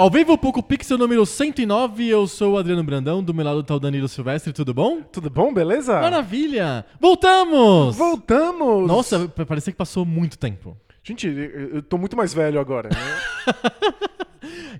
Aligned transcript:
Ao 0.00 0.08
vivo, 0.10 0.38
Poco 0.38 0.62
Pixel 0.62 0.96
número 0.96 1.26
109, 1.26 2.08
eu 2.08 2.26
sou 2.26 2.54
o 2.54 2.56
Adriano 2.58 2.82
Brandão, 2.82 3.22
do 3.22 3.34
meu 3.34 3.44
lado 3.44 3.62
tá 3.62 3.74
o 3.74 3.78
Danilo 3.78 4.08
Silvestre, 4.08 4.50
tudo 4.50 4.72
bom? 4.72 5.02
Tudo 5.02 5.28
bom, 5.28 5.52
beleza? 5.52 6.00
Maravilha! 6.00 6.86
Voltamos! 6.98 7.96
Voltamos! 7.96 8.88
Nossa, 8.88 9.28
pa- 9.28 9.44
parecia 9.44 9.70
que 9.70 9.76
passou 9.76 10.06
muito 10.06 10.38
tempo. 10.38 10.74
Gente, 11.02 11.26
eu 11.28 11.82
tô 11.82 11.98
muito 11.98 12.16
mais 12.16 12.32
velho 12.32 12.58
agora. 12.58 12.88
né? 12.88 12.96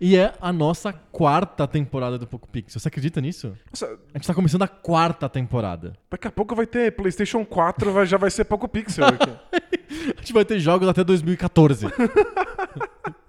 E 0.03 0.17
é 0.17 0.33
a 0.41 0.51
nossa 0.51 0.95
quarta 0.95 1.69
temporada 1.69 2.17
do 2.19 2.27
Poco 2.27 2.49
Pixel. 2.49 2.81
Você 2.81 2.89
acredita 2.89 3.21
nisso? 3.21 3.53
Nossa, 3.71 3.99
A 4.15 4.17
gente 4.19 4.27
tá 4.27 4.33
começando 4.33 4.63
a 4.63 4.69
quarta 4.69 5.29
temporada. 5.29 5.93
daqui 6.11 6.27
a 6.27 6.31
pouco 6.31 6.55
vai 6.55 6.67
ter 6.67 6.93
PlayStation 6.97 7.45
4, 7.45 7.93
vai- 7.93 8.07
já 8.07 8.17
vai 8.17 8.31
ser 8.31 8.45
pouco 8.45 8.67
pixel. 8.67 9.05
A 10.17 10.21
gente 10.21 10.33
vai 10.33 10.45
ter 10.47 10.59
jogos 10.59 10.89
até 10.89 11.05
2014. 11.05 11.87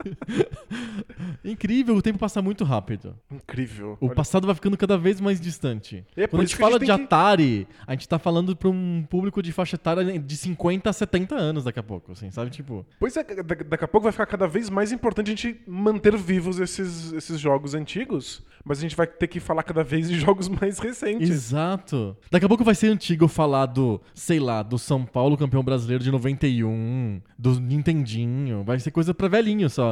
Incrível, 1.44 1.96
o 1.96 2.02
tempo 2.02 2.20
passa 2.20 2.42
muito 2.42 2.64
rápido. 2.64 3.16
Incrível. 3.32 3.98
O 4.00 4.08
Olha, 4.08 4.16
passado 4.16 4.46
vai 4.46 4.56
ficando 4.56 4.78
cada 4.78 4.98
vez 4.98 5.20
mais 5.20 5.40
distante. 5.40 6.06
É 6.16 6.28
Quando 6.28 6.42
a 6.42 6.46
gente 6.46 6.56
que 6.56 6.62
a 6.62 6.66
fala 6.66 6.74
gente 6.80 6.82
de 6.88 6.88
tem 6.92 6.98
que- 6.98 7.04
Atari, 7.04 7.68
a 7.86 7.92
gente 7.94 8.08
tá 8.08 8.20
falando 8.20 8.56
pra 8.56 8.70
um 8.70 9.04
público 9.10 9.42
de 9.42 9.52
faixa 9.52 9.76
etária 9.76 10.20
de 10.20 10.38
50 10.38 10.90
a 10.90 10.94
70 10.94 11.36
anos 11.36 11.64
daqui 11.64 11.80
a 11.80 11.84
pouco, 11.84 12.12
assim, 12.12 12.30
sabe? 12.32 12.52
Tipo, 12.52 12.86
Pois 13.00 13.16
é, 13.18 13.24
da- 13.24 13.44
daqui 13.44 13.84
a 13.86 13.88
pouco 13.88 14.04
vai 14.04 14.12
ficar 14.12 14.26
cada 14.26 14.48
vez 14.48 14.70
mais 14.70 14.92
importante 14.92 15.28
a 15.28 15.36
gente 15.36 15.60
manter 15.68 16.16
vivos 16.18 16.60
esses, 16.60 17.12
esses 17.14 17.40
jogos 17.40 17.74
antigos, 17.74 18.44
mas 18.64 18.78
a 18.80 18.82
gente 18.82 18.96
vai 18.96 19.08
ter 19.08 19.28
que 19.28 19.40
falar 19.40 19.64
cada 19.64 19.84
vez 19.84 20.08
de 20.10 20.20
jogos 20.20 20.48
mais 20.48 20.80
recentes. 20.80 21.30
exato. 21.30 22.16
Daqui 22.30 22.46
a 22.46 22.50
pouco 22.50 22.64
vai 22.64 22.76
ser 22.76 22.88
antigo 22.88 23.28
falar 23.28 23.66
do, 23.68 24.00
sei 24.14 24.40
lá, 24.40 24.62
do 24.64 24.78
São 24.78 25.06
Paulo 25.06 25.38
campeão 25.38 25.64
brasileiro 25.64 26.04
de 26.04 26.12
91, 26.12 27.22
do 27.38 27.60
Nintendinho, 27.60 28.64
vai 28.64 28.80
ser 28.80 28.92
coisa 28.92 29.14
pra 29.14 29.28
velhinho 29.28 29.70
só. 29.70 29.91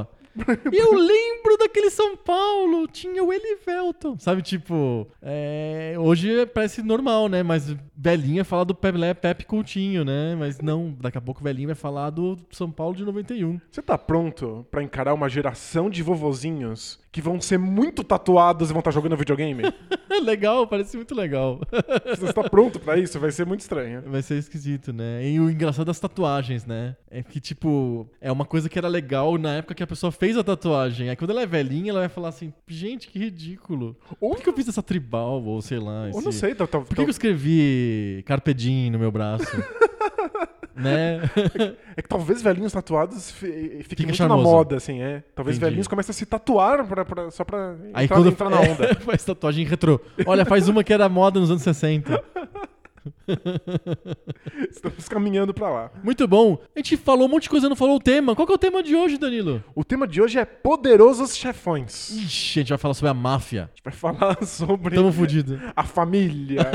E 0.71 0.77
eu 0.77 0.93
lembro 0.93 1.57
daquele 1.57 1.89
São 1.89 2.15
Paulo, 2.15 2.87
tinha 2.87 3.23
o 3.23 3.31
Elivelton. 3.33 4.17
Sabe, 4.19 4.41
tipo, 4.41 5.07
é, 5.21 5.95
hoje 5.97 6.45
parece 6.47 6.81
normal, 6.83 7.27
né? 7.27 7.43
Mas 7.43 7.75
velhinha 7.95 8.45
fala 8.45 8.65
do 8.65 8.75
Pelé 8.75 9.13
Pepe 9.13 9.45
Coutinho, 9.45 10.05
né? 10.05 10.35
Mas 10.37 10.59
não, 10.59 10.95
daqui 10.99 11.17
a 11.17 11.21
pouco 11.21 11.43
velhinho 11.43 11.67
vai 11.67 11.75
falar 11.75 12.09
do 12.09 12.37
São 12.51 12.71
Paulo 12.71 12.95
de 12.95 13.03
91. 13.03 13.59
Você 13.69 13.81
tá 13.81 13.97
pronto 13.97 14.65
pra 14.71 14.83
encarar 14.83 15.13
uma 15.13 15.29
geração 15.29 15.89
de 15.89 16.01
vovozinhos 16.03 16.99
que 17.11 17.21
vão 17.21 17.41
ser 17.41 17.57
muito 17.57 18.03
tatuados 18.03 18.69
e 18.69 18.73
vão 18.73 18.79
estar 18.79 18.91
jogando 18.91 19.17
videogame? 19.17 19.63
legal, 20.21 20.67
parece 20.67 20.97
muito 20.97 21.15
legal. 21.15 21.59
Você 22.17 22.33
tá 22.33 22.43
pronto 22.43 22.79
pra 22.79 22.97
isso? 22.97 23.19
Vai 23.19 23.31
ser 23.31 23.45
muito 23.45 23.61
estranho. 23.61 24.03
Vai 24.05 24.21
ser 24.21 24.35
esquisito, 24.37 24.91
né? 24.91 25.25
E 25.27 25.39
o 25.39 25.49
engraçado 25.49 25.85
das 25.85 25.99
tatuagens, 25.99 26.65
né? 26.65 26.95
É 27.09 27.23
que, 27.23 27.39
tipo, 27.39 28.07
é 28.19 28.31
uma 28.31 28.45
coisa 28.45 28.69
que 28.69 28.77
era 28.77 28.87
legal 28.87 29.37
na 29.37 29.55
época 29.55 29.73
que 29.75 29.83
a 29.83 29.87
pessoa 29.87 30.11
fez 30.11 30.37
a 30.37 30.43
tatuagem. 30.43 31.09
Aí 31.09 31.15
quando 31.15 31.31
ela 31.31 31.41
é 31.41 31.45
velhinha, 31.45 31.91
ela 31.91 32.01
vai 32.01 32.09
falar 32.09 32.29
assim: 32.29 32.53
gente, 32.67 33.07
que 33.07 33.17
ridículo. 33.17 33.95
Ou, 34.19 34.29
Por 34.31 34.37
que, 34.37 34.43
que 34.43 34.49
eu 34.49 34.53
fiz 34.53 34.67
essa 34.67 34.83
tribal? 34.83 35.43
Ou 35.43 35.61
sei 35.61 35.79
lá. 35.79 36.03
ou 36.03 36.09
esse- 36.09 36.25
não 36.25 36.31
sei, 36.31 36.53
tá, 36.53 36.67
tá, 36.67 36.79
Por 36.79 36.89
que, 36.89 36.95
que 36.95 37.01
eu 37.01 37.09
escrevi 37.09 38.23
Carpe 38.25 38.53
Diem 38.53 38.91
no 38.91 38.99
meu 38.99 39.11
braço? 39.11 39.45
né? 40.79 41.21
É 41.97 42.01
que 42.01 42.07
talvez 42.07 42.41
velhinhos 42.41 42.71
tatuados 42.71 43.29
fi- 43.31 43.83
fiquem 43.83 44.05
muito 44.05 44.15
charmoso. 44.17 44.41
na 44.43 44.49
moda, 44.49 44.77
assim, 44.77 45.01
é. 45.01 45.21
Talvez 45.35 45.57
Entendi. 45.57 45.69
velhinhos 45.69 45.87
comecem 45.87 46.11
a 46.11 46.13
se 46.13 46.25
tatuar 46.25 46.85
pra, 46.87 47.03
pra- 47.03 47.29
só 47.29 47.43
pra 47.43 47.75
Aí 47.93 48.05
entrar, 48.05 48.15
quando 48.17 48.29
entrar 48.29 48.49
na 48.49 48.59
onda. 48.71 48.85
É, 48.85 48.95
faz 48.95 49.23
tatuagem 49.25 49.65
retrô. 49.65 49.99
Olha, 50.25 50.45
faz 50.45 50.69
uma 50.69 50.81
que 50.83 50.93
era 50.93 51.09
moda 51.09 51.39
nos 51.39 51.49
anos 51.51 51.61
60. 51.63 52.23
Estamos 54.69 55.07
caminhando 55.07 55.53
pra 55.53 55.69
lá. 55.69 55.91
Muito 56.03 56.27
bom. 56.27 56.57
A 56.75 56.79
gente 56.79 56.97
falou 56.97 57.27
um 57.27 57.31
monte 57.31 57.43
de 57.43 57.49
coisa, 57.49 57.69
não 57.69 57.75
falou 57.75 57.95
o 57.97 57.99
tema. 57.99 58.35
Qual 58.35 58.45
que 58.45 58.51
é 58.51 58.55
o 58.55 58.59
tema 58.59 58.81
de 58.83 58.95
hoje, 58.95 59.17
Danilo? 59.17 59.63
O 59.75 59.83
tema 59.83 60.07
de 60.07 60.21
hoje 60.21 60.37
é 60.39 60.45
Poderosos 60.45 61.35
Chefões. 61.35 62.09
Ixi, 62.11 62.59
a 62.59 62.61
gente 62.63 62.69
vai 62.69 62.77
falar 62.77 62.93
sobre 62.93 63.09
a 63.09 63.13
máfia. 63.13 63.63
A 63.63 63.75
gente 63.75 63.83
vai 63.83 63.93
falar 63.93 64.43
sobre 64.45 64.95
Tamo 64.95 65.11
fudido. 65.11 65.59
a 65.75 65.83
família. 65.83 66.69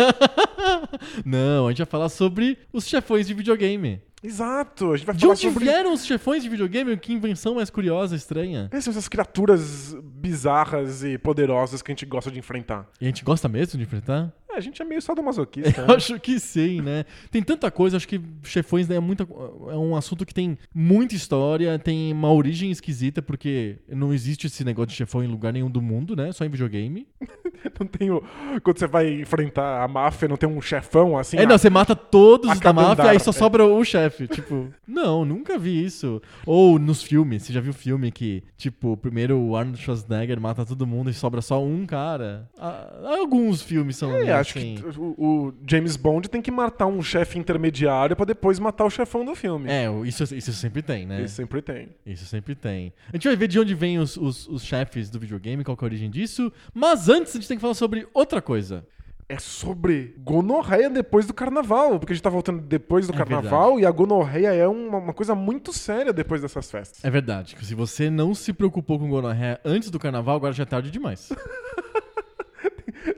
Não, 1.24 1.66
a 1.66 1.70
gente 1.70 1.78
vai 1.78 1.86
falar 1.86 2.08
sobre 2.08 2.58
os 2.72 2.86
chefões 2.86 3.26
de 3.26 3.34
videogame. 3.34 4.00
Exato, 4.22 4.92
a 4.92 4.96
gente 4.96 5.04
vai 5.04 5.14
De 5.14 5.20
falar 5.20 5.32
onde 5.34 5.42
sobre... 5.42 5.64
vieram 5.64 5.92
os 5.92 6.06
chefões 6.06 6.42
de 6.42 6.48
videogame? 6.48 6.96
Que 6.96 7.12
invenção 7.12 7.56
mais 7.56 7.68
curiosa, 7.68 8.16
estranha. 8.16 8.68
Essas 8.70 8.84
são 8.84 8.90
essas 8.92 9.06
criaturas 9.06 9.94
bizarras 10.02 11.04
e 11.04 11.18
poderosas 11.18 11.82
que 11.82 11.92
a 11.92 11.94
gente 11.94 12.06
gosta 12.06 12.30
de 12.30 12.38
enfrentar. 12.38 12.88
E 12.98 13.04
a 13.04 13.08
gente 13.08 13.22
gosta 13.22 13.50
mesmo 13.50 13.76
de 13.76 13.84
enfrentar? 13.84 14.32
É, 14.54 14.58
a 14.58 14.60
gente 14.60 14.80
é 14.80 14.84
meio 14.84 15.02
sadomasoquista, 15.02 15.86
né? 15.86 15.94
acho 15.94 16.18
que 16.20 16.38
sim, 16.38 16.80
né? 16.80 17.04
Tem 17.30 17.42
tanta 17.42 17.70
coisa, 17.70 17.96
acho 17.96 18.06
que 18.06 18.20
chefões 18.42 18.88
né, 18.88 18.96
é, 18.96 19.00
muita, 19.00 19.24
é 19.24 19.76
um 19.76 19.96
assunto 19.96 20.24
que 20.24 20.32
tem 20.32 20.56
muita 20.72 21.14
história, 21.14 21.78
tem 21.78 22.12
uma 22.12 22.32
origem 22.32 22.70
esquisita, 22.70 23.20
porque 23.20 23.78
não 23.88 24.12
existe 24.12 24.46
esse 24.46 24.64
negócio 24.64 24.90
de 24.90 24.94
chefão 24.94 25.22
em 25.22 25.26
lugar 25.26 25.52
nenhum 25.52 25.70
do 25.70 25.82
mundo, 25.82 26.14
né? 26.14 26.30
Só 26.32 26.44
em 26.44 26.48
videogame. 26.48 27.06
Não 27.80 27.86
tem 27.86 28.10
o... 28.10 28.22
Quando 28.62 28.78
você 28.78 28.86
vai 28.86 29.22
enfrentar 29.22 29.82
a 29.82 29.88
máfia, 29.88 30.28
não 30.28 30.36
tem 30.36 30.48
um 30.48 30.60
chefão 30.60 31.16
assim? 31.16 31.38
é, 31.38 31.46
não, 31.46 31.56
você 31.56 31.70
mata 31.70 31.96
todos 31.96 32.50
a 32.50 32.54
da 32.54 32.72
máfia, 32.72 32.92
andar, 32.92 33.08
aí 33.10 33.18
só 33.18 33.30
é. 33.30 33.32
sobra 33.32 33.64
o 33.64 33.82
chefe. 33.84 34.28
Tipo, 34.28 34.68
não, 34.86 35.24
nunca 35.24 35.58
vi 35.58 35.84
isso. 35.84 36.20
Ou 36.44 36.78
nos 36.78 37.02
filmes, 37.02 37.42
você 37.42 37.52
já 37.52 37.60
viu 37.60 37.72
filme 37.72 38.12
que, 38.12 38.44
tipo, 38.56 38.96
primeiro 38.98 39.38
o 39.38 39.56
Arnold 39.56 39.80
Schwarzenegger 39.80 40.40
mata 40.40 40.64
todo 40.64 40.86
mundo 40.86 41.10
e 41.10 41.14
sobra 41.14 41.40
só 41.40 41.62
um 41.62 41.86
cara? 41.86 42.48
Ah, 42.58 43.16
alguns 43.18 43.62
filmes 43.62 43.96
são 43.96 44.12
É, 44.12 44.43
acho 44.48 44.58
assim. 44.58 44.74
que 44.76 44.98
o, 44.98 45.14
o 45.18 45.54
James 45.68 45.96
Bond 45.96 46.28
tem 46.28 46.40
que 46.40 46.50
matar 46.50 46.86
um 46.86 47.02
chefe 47.02 47.38
intermediário 47.38 48.14
pra 48.14 48.24
depois 48.24 48.58
matar 48.58 48.84
o 48.84 48.90
chefão 48.90 49.24
do 49.24 49.34
filme. 49.34 49.70
É, 49.70 49.86
isso, 50.04 50.22
isso 50.34 50.52
sempre 50.52 50.82
tem, 50.82 51.06
né? 51.06 51.18
Ele 51.18 51.28
sempre 51.28 51.62
tem. 51.62 51.88
Isso 52.06 52.26
sempre 52.26 52.54
tem. 52.54 52.92
A 53.08 53.16
gente 53.16 53.26
vai 53.26 53.36
ver 53.36 53.48
de 53.48 53.58
onde 53.58 53.74
vêm 53.74 53.98
os, 53.98 54.16
os, 54.16 54.48
os 54.48 54.64
chefes 54.64 55.10
do 55.10 55.18
videogame, 55.18 55.64
qual 55.64 55.76
é 55.80 55.84
a 55.84 55.84
origem 55.84 56.10
disso. 56.10 56.52
Mas 56.72 57.08
antes 57.08 57.32
a 57.32 57.38
gente 57.38 57.48
tem 57.48 57.56
que 57.56 57.62
falar 57.62 57.74
sobre 57.74 58.06
outra 58.12 58.40
coisa. 58.40 58.86
É 59.26 59.38
sobre 59.38 60.14
gonorreia 60.18 60.90
depois 60.90 61.26
do 61.26 61.32
carnaval, 61.32 61.98
porque 61.98 62.12
a 62.12 62.14
gente 62.14 62.22
tá 62.22 62.28
voltando 62.28 62.60
depois 62.60 63.06
do 63.06 63.14
É 63.14 63.16
carnaval 63.16 63.80
e 63.80 63.86
a 63.86 63.90
gonorreia 63.90 64.52
é 64.52 64.68
uma, 64.68 64.98
uma 64.98 65.14
coisa 65.14 65.34
muito 65.34 65.72
séria 65.72 66.12
depois 66.12 66.42
dessas 66.42 66.70
festas. 66.70 67.02
É 67.02 67.08
verdade, 67.10 67.56
que 67.56 67.64
se 67.64 67.74
você 67.74 68.10
não 68.10 68.34
se 68.34 68.52
preocupou 68.52 68.98
com 68.98 69.08
gonorreia 69.08 69.58
antes 69.64 69.90
do 69.90 69.98
carnaval, 69.98 70.36
agora 70.36 70.52
já 70.52 70.64
é 70.64 70.66
tarde 70.66 70.90
demais. 70.90 71.32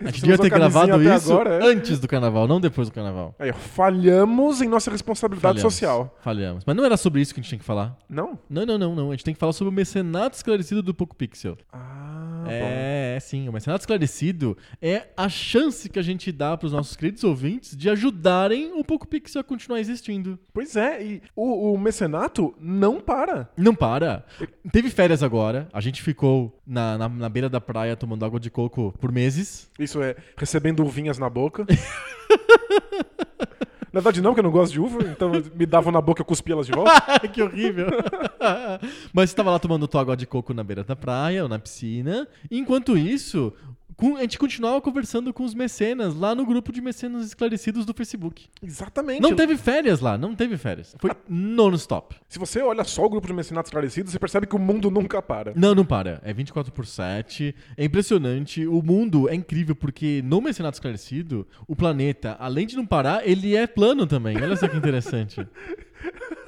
A 0.01 0.07
gente 0.07 0.21
devia 0.21 0.39
ter 0.39 0.51
gravado 0.51 1.03
isso 1.03 1.33
agora, 1.33 1.65
é? 1.65 1.69
antes 1.69 1.99
do 1.99 2.09
carnaval, 2.09 2.47
não 2.49 2.61
depois 2.61 2.89
do 2.89 2.95
carnaval. 2.95 3.35
Aí, 3.39 3.53
falhamos 3.53 4.61
em 4.61 4.69
nossa 4.69 4.91
responsabilidade 4.91 5.59
Falhamos, 5.59 5.75
social. 5.75 6.17
Falhamos. 6.21 6.65
Mas 6.67 6.77
não 6.77 6.85
era 6.85 6.97
sobre 6.97 7.21
isso 7.21 7.35
que 7.35 7.41
a 7.41 7.43
gente 7.43 7.51
tem 7.51 7.59
que 7.59 7.65
falar. 7.65 7.97
Não? 8.09 8.39
Não, 8.49 8.67
não, 8.67 8.79
não, 8.79 8.95
não. 8.95 9.09
A 9.11 9.13
gente 9.13 9.25
tem 9.25 9.35
que 9.35 9.41
falar 9.41 9.53
sobre 9.53 9.71
o 9.71 9.73
mecenato 9.73 10.37
esclarecido 10.37 10.83
do 10.83 10.95
Poco 10.95 11.15
Pixel. 11.15 11.57
Ah, 11.73 12.43
bom. 12.45 12.51
É, 12.51 13.17
é, 13.17 13.21
sim. 13.21 13.49
O 13.49 13.53
mecenato 13.53 13.83
esclarecido 13.83 14.57
é 14.81 15.09
a 15.17 15.29
chance 15.29 15.89
que 15.89 15.99
a 15.99 16.03
gente 16.03 16.31
dá 16.31 16.57
para 16.57 16.67
os 16.67 16.73
nossos 16.73 16.97
queridos 16.97 17.25
ouvintes 17.25 17.77
de 17.77 17.89
ajudarem 17.89 18.73
o 18.79 18.85
Poco 18.85 19.07
Pixel 19.07 19.41
a 19.41 19.45
continuar 19.45 19.81
existindo. 19.81 20.39
Pois 20.53 20.77
é, 20.77 21.03
e 21.03 21.23
o, 21.35 21.73
o 21.73 21.79
mecenato 21.79 22.55
não 22.61 23.01
para. 23.01 23.49
Não 23.57 23.75
para. 23.75 24.25
Teve 24.71 24.91
férias 24.91 25.23
agora. 25.23 25.69
A 25.73 25.81
gente 25.81 26.03
ficou 26.03 26.61
na, 26.67 26.99
na, 26.99 27.09
na 27.09 27.29
beira 27.29 27.49
da 27.49 27.61
praia 27.61 27.97
tomando 27.97 28.25
água 28.25 28.39
de 28.39 28.51
coco 28.51 28.95
por 29.01 29.11
meses. 29.11 29.66
Isso 29.79 30.03
é, 30.03 30.17
recebendo 30.37 30.85
uvinhas 30.85 31.19
na 31.19 31.29
boca. 31.29 31.67
Na 33.97 34.01
verdade, 34.01 34.21
não, 34.21 34.33
porque 34.33 34.41
eu 34.41 34.45
não 34.45 34.51
gosto 34.51 34.73
de 34.75 34.81
uva, 34.81 35.03
então 35.05 35.33
me 35.55 35.65
davam 35.65 35.91
na 35.91 36.03
boca 36.03 36.21
e 36.21 36.23
eu 36.23 36.27
cuspia 36.27 36.53
elas 36.53 36.67
de 36.67 36.73
volta. 36.73 36.93
que 37.33 37.41
horrível. 37.43 37.87
Mas 39.11 39.31
você 39.31 39.37
tava 39.37 39.51
lá 39.51 39.59
tomando 39.59 39.89
tua 39.89 40.03
água 40.03 40.15
de 40.15 40.27
coco 40.27 40.53
na 40.53 40.63
beira 40.63 40.85
da 40.85 40.95
praia 40.95 41.43
ou 41.43 41.49
na 41.49 41.59
piscina. 41.59 42.29
Enquanto 42.51 42.99
isso, 42.99 43.55
a 44.17 44.23
gente 44.23 44.39
continuava 44.39 44.81
conversando 44.81 45.33
com 45.33 45.43
os 45.43 45.55
mecenas 45.55 46.15
lá 46.15 46.35
no 46.35 46.45
grupo 46.45 46.71
de 46.71 46.81
mecenas 46.81 47.27
esclarecidos 47.27 47.87
do 47.87 47.95
Facebook. 47.95 48.47
Exatamente. 48.63 49.23
Não 49.23 49.35
teve 49.35 49.57
férias 49.57 50.01
lá, 50.01 50.19
não 50.19 50.35
teve 50.35 50.59
férias. 50.59 50.95
Foi 50.99 51.11
non-stop. 51.29 52.15
Se 52.29 52.39
você 52.39 52.61
olha 52.61 52.85
só 52.85 53.05
o 53.05 53.09
grupo 53.09 53.27
de 53.27 53.33
mecenatos 53.33 53.69
esclarecidos, 53.69 54.13
você 54.13 54.19
percebe 54.19 54.47
que 54.47 54.55
o 54.55 54.59
mundo 54.59 54.91
nunca 54.91 55.23
para. 55.23 55.53
Não, 55.57 55.75
não 55.75 55.85
para. 55.85 56.21
É 56.23 56.33
24 56.33 56.73
por 56.73 56.87
7. 56.87 57.55
É 57.77 57.85
impressionante. 57.85 58.67
O 58.67 58.83
mundo 58.83 59.29
é 59.29 59.35
incrível 59.35 59.75
porque 59.75 60.23
no 60.25 60.41
Mecenato 60.43 60.77
Esclarecido, 60.77 61.47
o 61.67 61.75
planeta, 61.75 62.37
além 62.39 62.67
de 62.67 62.77
não 62.77 62.87
parar, 62.87 63.27
ele 63.27 63.57
é 63.57 63.67
plano 63.67 64.07
também. 64.07 64.37
Olha 64.37 64.57
só 64.57 64.69
que 64.69 64.77
interessante. 64.77 65.47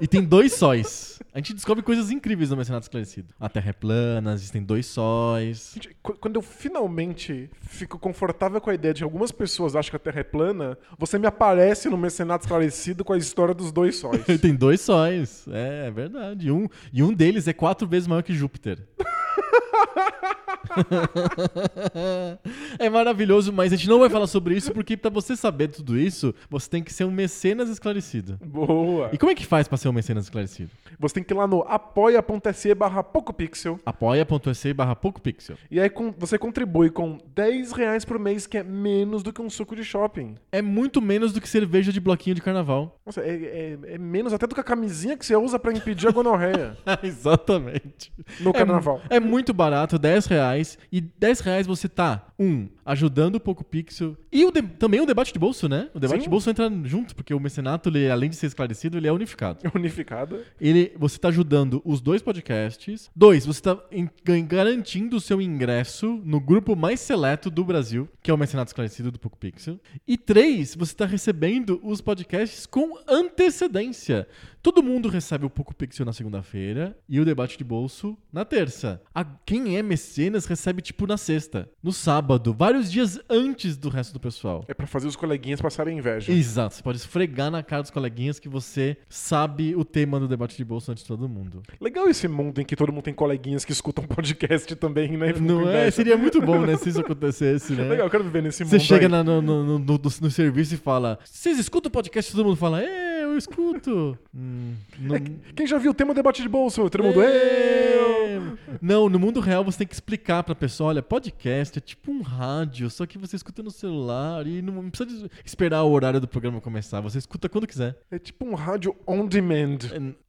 E 0.00 0.08
tem 0.08 0.22
dois 0.22 0.52
sóis. 0.54 1.20
A 1.32 1.38
gente 1.38 1.54
descobre 1.54 1.82
coisas 1.82 2.10
incríveis 2.10 2.50
no 2.50 2.56
Mecenato 2.56 2.84
Esclarecido. 2.84 3.32
A 3.38 3.48
Terra 3.48 3.70
é 3.70 3.72
plana, 3.72 4.34
existem 4.34 4.62
dois 4.62 4.86
sóis. 4.86 5.72
Gente, 5.74 5.96
qu- 6.02 6.14
quando 6.20 6.36
eu 6.36 6.42
finalmente 6.42 7.48
fico 7.62 7.98
confortável 7.98 8.60
com 8.60 8.70
a 8.70 8.74
ideia 8.74 8.92
de 8.94 8.98
que 9.00 9.04
algumas 9.04 9.30
pessoas 9.32 9.74
acham 9.76 9.90
que 9.90 9.96
a 9.96 10.00
Terra 10.00 10.20
é 10.20 10.24
plana, 10.24 10.76
você 10.98 11.18
me 11.18 11.26
aparece 11.26 11.88
no 11.88 11.96
Mecenato 11.96 12.44
Esclarecido 12.44 13.04
com 13.04 13.12
a 13.12 13.18
história 13.18 13.54
dos 13.54 13.70
dois 13.72 13.96
sóis. 13.96 14.24
Tem 14.40 14.54
dois 14.54 14.80
sóis. 14.80 15.46
É, 15.48 15.86
é 15.86 15.90
verdade. 15.90 16.48
E 16.48 16.50
um, 16.50 16.68
e 16.92 17.02
um 17.02 17.12
deles 17.12 17.46
é 17.48 17.52
quatro 17.52 17.86
vezes 17.86 18.06
maior 18.08 18.22
que 18.22 18.34
Júpiter. 18.34 18.78
é 22.78 22.88
maravilhoso, 22.88 23.52
mas 23.52 23.72
a 23.72 23.76
gente 23.76 23.88
não 23.88 23.98
vai 23.98 24.08
falar 24.10 24.26
sobre 24.26 24.56
isso 24.56 24.72
porque 24.72 24.96
pra 24.96 25.10
você 25.10 25.36
saber 25.36 25.68
tudo 25.68 25.98
isso, 25.98 26.34
você 26.48 26.68
tem 26.68 26.82
que 26.82 26.92
ser 26.92 27.04
um 27.04 27.10
mecenas 27.10 27.68
esclarecido. 27.68 28.38
Boa! 28.44 29.10
E 29.12 29.18
como 29.18 29.32
é 29.32 29.34
que 29.34 29.46
faz 29.46 29.68
pra 29.68 29.76
ser 29.76 29.88
um 29.88 29.92
mecenas 29.92 30.24
esclarecido? 30.24 30.70
Você 30.98 31.14
tem 31.14 31.24
que 31.24 31.32
ir 31.32 31.36
lá 31.36 31.46
no 31.46 31.62
apoia.se 31.62 32.74
barra 32.74 33.02
PocoPixel 33.02 33.78
apoia.se 33.84 34.72
barra 34.72 34.94
PocoPixel. 34.94 35.56
e 35.70 35.80
aí 35.80 35.90
com- 35.90 36.14
você 36.16 36.38
contribui 36.38 36.90
com 36.90 37.18
10 37.34 37.72
reais 37.72 38.04
por 38.04 38.18
mês, 38.18 38.46
que 38.46 38.58
é 38.58 38.62
menos 38.62 39.22
do 39.22 39.32
que 39.32 39.42
um 39.42 39.50
suco 39.50 39.74
de 39.74 39.84
shopping. 39.84 40.36
É 40.52 40.62
muito 40.62 41.02
menos 41.02 41.32
do 41.32 41.40
que 41.40 41.48
cerveja 41.48 41.92
de 41.92 42.00
bloquinho 42.00 42.34
de 42.36 42.42
carnaval. 42.42 43.00
Nossa, 43.04 43.20
é, 43.20 43.76
é- 43.84 43.94
é 43.94 43.98
menos 43.98 44.32
até 44.32 44.46
do 44.46 44.54
que 44.54 44.60
a 44.60 44.64
camisinha 44.64 45.16
que 45.16 45.26
você 45.26 45.34
usa 45.36 45.58
pra 45.58 45.72
impedir 45.72 46.08
a 46.08 46.12
gonorreia 46.12 46.76
Exatamente. 47.02 48.12
no 48.40 48.52
carnaval. 48.52 49.00
É, 49.10 49.16
é 49.16 49.20
muito 49.20 49.52
barato, 49.52 49.98
10 49.98 50.26
reais. 50.26 50.53
E 50.92 51.00
10 51.00 51.40
reais 51.40 51.66
você 51.66 51.88
tá, 51.88 52.26
um, 52.38 52.68
ajudando 52.84 53.36
o 53.36 53.40
Poco 53.40 53.62
Pixel. 53.64 54.16
E 54.32 54.44
o 54.44 54.50
de- 54.50 54.62
também 54.62 55.00
o 55.00 55.06
debate 55.06 55.32
de 55.32 55.38
bolso, 55.38 55.68
né? 55.68 55.88
O 55.94 56.00
debate 56.00 56.18
Sim. 56.20 56.24
de 56.24 56.30
bolso 56.30 56.50
entra 56.50 56.70
junto, 56.84 57.14
porque 57.14 57.32
o 57.32 57.38
mecenato, 57.40 57.88
ele, 57.88 58.10
além 58.10 58.28
de 58.30 58.36
ser 58.36 58.46
esclarecido, 58.46 58.96
ele 58.98 59.06
é 59.06 59.12
unificado. 59.12 59.60
Unificada. 59.74 60.42
Ele, 60.60 60.92
você 60.98 61.18
tá 61.18 61.28
ajudando 61.28 61.80
os 61.84 62.00
dois 62.00 62.22
podcasts. 62.22 63.10
Dois, 63.14 63.46
você 63.46 63.60
tá 63.62 63.78
gan- 64.24 64.44
garantindo 64.46 65.16
o 65.16 65.20
seu 65.20 65.40
ingresso 65.40 66.20
no 66.24 66.40
grupo 66.40 66.74
mais 66.74 67.00
seleto 67.00 67.50
do 67.50 67.64
Brasil, 67.64 68.08
que 68.22 68.30
é 68.30 68.34
o 68.34 68.38
Mecenato 68.38 68.70
Esclarecido 68.70 69.10
do 69.12 69.18
Poco 69.18 69.38
Pixel. 69.38 69.78
E 70.06 70.16
três, 70.16 70.74
você 70.74 70.94
tá 70.94 71.06
recebendo 71.06 71.80
os 71.84 72.00
podcasts 72.00 72.66
com 72.66 72.98
antecedência. 73.08 74.26
Todo 74.62 74.82
mundo 74.82 75.08
recebe 75.10 75.44
o 75.44 75.50
Poco 75.50 75.74
Pixel 75.74 76.06
na 76.06 76.12
segunda-feira 76.12 76.96
e 77.06 77.20
o 77.20 77.24
debate 77.24 77.58
de 77.58 77.64
bolso 77.64 78.16
na 78.32 78.44
terça. 78.46 79.02
A- 79.14 79.24
quem 79.24 79.76
é 79.76 79.82
mecenas 79.82 80.46
recebe 80.46 80.80
tipo 80.80 81.06
na 81.06 81.18
sexta, 81.18 81.68
no 81.82 81.92
sábado, 81.92 82.23
vários 82.56 82.90
dias 82.90 83.18
antes 83.28 83.76
do 83.76 83.88
resto 83.88 84.12
do 84.12 84.20
pessoal. 84.20 84.64
É 84.68 84.74
pra 84.74 84.86
fazer 84.86 85.06
os 85.06 85.16
coleguinhas 85.16 85.60
passarem 85.60 85.98
inveja. 85.98 86.32
Exato, 86.32 86.74
você 86.76 86.82
pode 86.82 86.98
esfregar 86.98 87.50
na 87.50 87.62
cara 87.62 87.82
dos 87.82 87.90
coleguinhas 87.90 88.38
que 88.38 88.48
você 88.48 88.96
sabe 89.08 89.74
o 89.76 89.84
tema 89.84 90.18
do 90.18 90.26
debate 90.28 90.56
de 90.56 90.64
bolso 90.64 90.90
antes 90.90 91.02
de 91.04 91.08
todo 91.08 91.28
mundo. 91.28 91.62
Legal 91.80 92.08
esse 92.08 92.26
mundo 92.28 92.60
em 92.60 92.64
que 92.64 92.74
todo 92.76 92.92
mundo 92.92 93.04
tem 93.04 93.14
coleguinhas 93.14 93.64
que 93.64 93.72
escutam 93.72 94.04
podcast 94.08 94.74
também, 94.76 95.16
né? 95.16 95.32
e 95.36 95.40
Não 95.40 95.68
é? 95.68 95.90
Seria 95.90 96.16
muito 96.16 96.40
bom, 96.40 96.60
né? 96.64 96.76
Se 96.76 96.88
isso 96.88 97.00
acontecesse, 97.04 97.72
né? 97.72 97.84
Legal, 97.88 98.06
eu 98.06 98.10
quero 98.10 98.24
viver 98.24 98.42
nesse 98.42 98.64
Você 98.64 98.76
mundo. 98.76 98.84
chega 98.86 99.06
aí. 99.06 99.10
na- 99.12 99.22
no, 99.24 99.40
no, 99.42 99.78
no, 99.78 100.00
no- 100.20 100.30
serviço 100.30 100.74
e 100.74 100.76
fala: 100.76 101.18
Vocês 101.24 101.58
escutam 101.58 101.88
o 101.88 101.92
podcast? 101.92 102.30
Todo 102.32 102.44
mundo 102.44 102.56
fala: 102.56 102.82
É, 102.82 103.13
eu 103.34 103.38
escuto. 103.38 104.18
Hum, 104.34 104.74
não- 104.98 105.16
Quem 105.54 105.66
já 105.66 105.78
viu 105.78 105.90
o 105.90 105.94
tema 105.94 106.14
debate 106.14 106.42
de 106.42 106.48
bolso? 106.48 106.88
Todo 106.88 107.02
mundo. 107.04 107.20
É. 107.22 107.94
Eu! 107.94 108.58
Não, 108.80 109.08
no 109.08 109.18
mundo 109.18 109.40
real 109.40 109.64
você 109.64 109.78
tem 109.78 109.86
que 109.86 109.94
explicar 109.94 110.42
pra 110.42 110.54
pessoa: 110.54 110.88
olha, 110.90 111.02
podcast 111.02 111.78
é 111.78 111.80
tipo 111.80 112.10
um 112.10 112.22
rádio, 112.22 112.90
só 112.90 113.06
que 113.06 113.16
você 113.18 113.36
escuta 113.36 113.62
no 113.62 113.70
celular 113.70 114.46
e 114.46 114.60
não 114.62 114.90
precisa 114.90 115.28
de 115.28 115.30
esperar 115.44 115.82
o 115.82 115.90
horário 115.90 116.20
do 116.20 116.26
programa 116.28 116.60
começar. 116.60 117.00
Você 117.00 117.18
escuta 117.18 117.48
quando 117.48 117.66
quiser. 117.66 117.96
É 118.10 118.18
tipo 118.18 118.44
um 118.44 118.54
rádio 118.54 118.94
on 119.06 119.26
demand. 119.26 119.78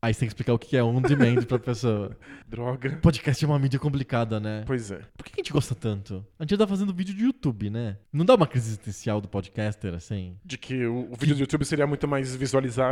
Aí 0.01 0.13
você 0.13 0.19
tem 0.22 0.28
que 0.28 0.34
explicar 0.34 0.54
o 0.54 0.60
que 0.60 0.78
é 0.78 0.84
on 0.84 1.01
demand 1.01 1.44
pra 1.48 1.58
pessoa. 1.60 2.16
Droga. 2.48 3.00
Podcast 3.01 3.44
é 3.44 3.48
uma 3.48 3.58
mídia 3.58 3.80
complicada, 3.80 4.40
né? 4.40 4.63
Pois 4.68 4.92
é. 4.92 5.00
Por 5.18 5.25
que 5.25 5.31
a 5.36 5.38
gente 5.38 5.51
gosta 5.51 5.74
tanto? 5.74 6.24
A 6.40 6.44
gente 6.44 6.58
tá 6.58 6.68
fazendo 6.68 6.94
vídeo 6.94 7.16
de 7.16 7.24
YouTube, 7.24 7.69
né? 7.69 7.98
Não 8.13 8.24
dá 8.24 8.36
uma 8.36 8.46
crise 8.48 8.68
existencial 8.69 9.19
do 9.19 9.28
podcaster, 9.28 9.94
assim? 9.94 10.38
De 10.46 10.58
que 10.58 10.86
o, 10.86 11.12
o 11.12 11.16
vídeo 11.16 11.36
do 11.36 11.42
YouTube 11.42 11.66
seria 11.66 11.88
muito 11.88 12.08
mais 12.08 12.36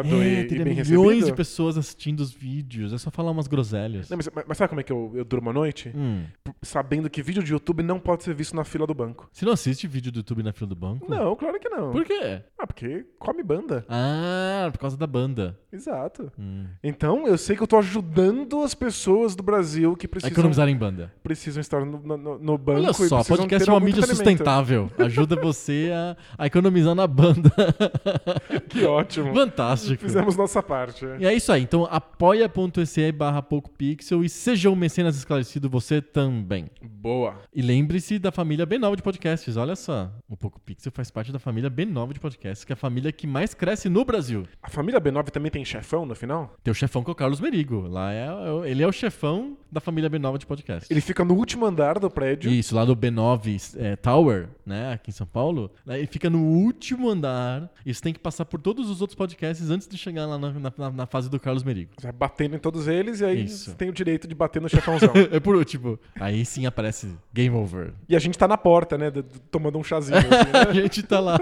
visualizado 0.03 0.23
É, 0.23 0.41
e, 0.41 0.45
e 0.61 0.63
bem 0.63 0.75
milhões 0.75 0.87
recebido. 1.07 1.25
de 1.25 1.33
pessoas 1.33 1.77
assistindo 1.77 2.19
os 2.19 2.31
vídeos. 2.31 2.93
É 2.93 2.97
só 2.97 3.09
falar 3.09 3.31
umas 3.31 3.47
groselhas. 3.47 4.09
Não, 4.09 4.17
mas, 4.17 4.29
mas 4.47 4.57
sabe 4.57 4.69
como 4.69 4.81
é 4.81 4.83
que 4.83 4.91
eu, 4.91 5.11
eu 5.15 5.25
durmo 5.25 5.49
à 5.49 5.53
noite? 5.53 5.91
Hum. 5.95 6.23
Sabendo 6.61 7.09
que 7.09 7.21
vídeo 7.21 7.43
de 7.43 7.51
YouTube 7.51 7.81
não 7.83 7.99
pode 7.99 8.23
ser 8.23 8.33
visto 8.33 8.55
na 8.55 8.63
fila 8.63 8.85
do 8.87 8.93
banco. 8.93 9.27
Você 9.31 9.45
não 9.45 9.53
assiste 9.53 9.87
vídeo 9.87 10.11
do 10.11 10.19
YouTube 10.19 10.43
na 10.43 10.53
fila 10.53 10.67
do 10.69 10.75
banco? 10.75 11.09
Não, 11.09 11.35
claro 11.35 11.59
que 11.59 11.69
não. 11.69 11.91
Por 11.91 12.05
quê? 12.05 12.41
Ah, 12.57 12.67
porque 12.67 13.05
come 13.19 13.43
banda. 13.43 13.85
Ah, 13.89 14.69
por 14.71 14.77
causa 14.79 14.95
da 14.97 15.07
banda. 15.07 15.57
Exato. 15.71 16.31
Hum. 16.37 16.65
Então, 16.83 17.27
eu 17.27 17.37
sei 17.37 17.55
que 17.55 17.63
eu 17.63 17.67
tô 17.67 17.77
ajudando 17.77 18.61
as 18.61 18.73
pessoas 18.73 19.35
do 19.35 19.43
Brasil 19.43 19.95
que 19.95 20.05
A 20.05 20.09
precisam, 20.09 20.31
economizar 20.31 20.67
em 20.69 20.75
banda. 20.77 21.11
precisam 21.23 21.59
estar 21.61 21.85
no, 21.85 21.99
no- 21.99 22.39
no 22.39 22.57
banco 22.57 22.79
Olha 22.79 22.93
só, 22.93 23.23
podcast 23.23 23.69
é 23.69 23.73
uma 23.73 23.79
mídia 23.79 24.03
sustentável. 24.05 24.89
Ajuda 24.97 25.35
você 25.35 25.91
a, 25.93 26.15
a 26.37 26.47
economizar 26.47 26.95
na 26.95 27.07
banda. 27.07 27.51
Que 28.69 28.85
ótimo. 28.85 29.33
Fantástico. 29.33 29.92
Fizemos 29.97 30.35
nossa 30.35 30.61
parte. 30.61 31.05
E 31.19 31.25
é 31.25 31.33
isso 31.33 31.51
aí. 31.51 31.61
Então 31.61 31.87
apoia.se 31.89 33.11
barra 33.11 33.41
PocoPixel 33.41 34.23
e 34.23 34.29
seja 34.29 34.69
um 34.69 34.75
mecenas 34.75 35.15
esclarecido 35.15 35.69
você 35.69 36.01
também. 36.01 36.69
Boa. 36.81 37.35
E 37.53 37.61
lembre-se 37.61 38.19
da 38.19 38.31
família 38.31 38.65
B9 38.65 38.97
de 38.97 39.03
podcasts. 39.03 39.57
Olha 39.57 39.75
só, 39.75 40.11
o 40.29 40.37
Poco 40.37 40.59
Pixel 40.59 40.91
faz 40.91 41.11
parte 41.11 41.31
da 41.31 41.39
família 41.39 41.69
B9 41.69 42.13
de 42.13 42.19
podcasts, 42.19 42.63
que 42.63 42.71
é 42.71 42.75
a 42.75 42.77
família 42.77 43.11
que 43.11 43.27
mais 43.27 43.53
cresce 43.53 43.89
no 43.89 44.05
Brasil. 44.05 44.47
A 44.61 44.69
família 44.69 44.99
B9 44.99 45.29
também 45.29 45.51
tem 45.51 45.63
chefão 45.65 46.05
no 46.05 46.15
final? 46.15 46.55
Tem 46.63 46.71
o 46.71 46.75
chefão 46.75 47.03
que 47.03 47.09
é 47.09 47.13
o 47.13 47.15
Carlos 47.15 47.39
Merigo. 47.39 47.87
Lá 47.87 48.13
é, 48.13 48.27
ele 48.65 48.83
é 48.83 48.87
o 48.87 48.91
chefão 48.91 49.57
da 49.71 49.79
família 49.79 50.09
B9 50.09 50.37
de 50.37 50.45
podcasts. 50.45 50.89
Ele 50.89 51.01
fica 51.01 51.25
no 51.25 51.33
último 51.33 51.65
andar 51.65 51.99
do 51.99 52.09
prédio. 52.09 52.51
Isso, 52.51 52.75
lá 52.75 52.85
do 52.85 52.95
B9 52.95 53.75
é, 53.77 53.95
Tower, 53.95 54.47
né, 54.65 54.93
aqui 54.93 55.09
em 55.09 55.13
São 55.13 55.27
Paulo. 55.27 55.71
Ele 55.87 56.07
fica 56.07 56.29
no 56.29 56.39
último 56.39 57.09
andar. 57.09 57.69
E 57.85 57.93
você 57.93 58.01
tem 58.01 58.13
que 58.13 58.19
passar 58.19 58.45
por 58.45 58.61
todos 58.61 58.89
os 58.89 59.01
outros 59.01 59.15
podcasts 59.15 59.69
antes 59.69 59.82
de 59.89 59.97
chegar 59.97 60.25
lá 60.25 60.37
na, 60.37 60.51
na- 60.77 60.91
na 60.91 61.05
fase 61.05 61.29
do 61.29 61.39
Carlos 61.39 61.63
Merigo. 61.63 61.91
Você 61.97 62.07
vai 62.07 62.11
batendo 62.11 62.55
em 62.55 62.59
todos 62.59 62.87
eles 62.87 63.19
e 63.21 63.25
aí 63.25 63.45
Isso. 63.45 63.71
você 63.71 63.75
tem 63.75 63.89
o 63.89 63.93
direito 63.93 64.27
de 64.27 64.35
bater 64.35 64.61
no 64.61 64.69
chefãozão. 64.69 65.11
é 65.31 65.39
por 65.39 65.55
último. 65.55 65.99
Aí 66.19 66.45
sim 66.45 66.65
aparece 66.65 67.09
Game 67.33 67.55
Over. 67.55 67.93
e 68.07 68.15
a 68.15 68.19
gente 68.19 68.37
tá 68.37 68.47
na 68.47 68.57
porta, 68.57 68.97
né? 68.97 69.11
Tomando 69.51 69.77
um 69.77 69.83
chazinho. 69.83 70.17
assim, 70.19 70.49
A 70.53 70.65
né? 70.67 70.73
gente 70.73 71.03
tá 71.03 71.19
lá. 71.19 71.37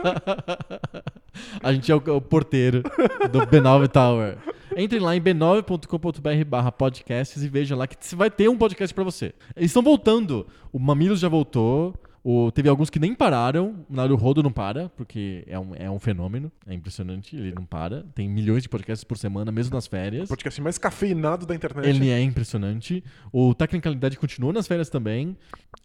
A 1.61 1.73
gente 1.73 1.91
é 1.91 1.95
o, 1.95 1.97
o 2.15 2.21
porteiro 2.21 2.83
do 3.31 3.39
B9 3.47 3.87
Tower. 3.87 4.37
Entrem 4.75 5.01
lá 5.01 5.15
em 5.15 5.21
b9.com.br 5.21 6.45
barra 6.47 6.71
podcasts 6.71 7.43
e 7.43 7.47
veja 7.49 7.75
lá 7.75 7.85
que 7.87 7.95
se 7.99 8.15
vai 8.15 8.29
ter 8.29 8.49
um 8.49 8.57
podcast 8.57 8.93
pra 8.93 9.03
você. 9.03 9.33
Eles 9.55 9.69
estão 9.71 9.81
voltando. 9.83 10.47
O 10.71 10.79
Mamilos 10.79 11.19
já 11.19 11.27
voltou. 11.29 11.93
O, 12.23 12.51
teve 12.51 12.69
alguns 12.69 12.89
que 12.89 12.99
nem 12.99 13.15
pararam. 13.15 13.83
O 13.89 13.93
Naruhodo 13.95 14.43
não 14.43 14.51
para, 14.51 14.89
porque 14.89 15.43
é 15.47 15.57
um, 15.59 15.73
é 15.75 15.89
um 15.89 15.97
fenômeno. 15.99 16.51
É 16.67 16.73
impressionante, 16.73 17.35
ele 17.35 17.51
não 17.53 17.65
para. 17.65 18.03
Tem 18.13 18.29
milhões 18.29 18.61
de 18.63 18.69
podcasts 18.69 19.03
por 19.03 19.17
semana, 19.17 19.51
mesmo 19.51 19.73
nas 19.73 19.87
férias. 19.87 20.25
O 20.25 20.27
podcast 20.29 20.61
mais 20.61 20.77
cafeinado 20.77 21.45
da 21.45 21.55
internet. 21.55 21.87
Ele 21.87 22.09
é 22.09 22.21
impressionante. 22.21 23.03
O 23.31 23.53
Tecnicalidade 23.55 24.17
continua 24.17 24.53
nas 24.53 24.67
férias 24.67 24.89
também. 24.89 25.35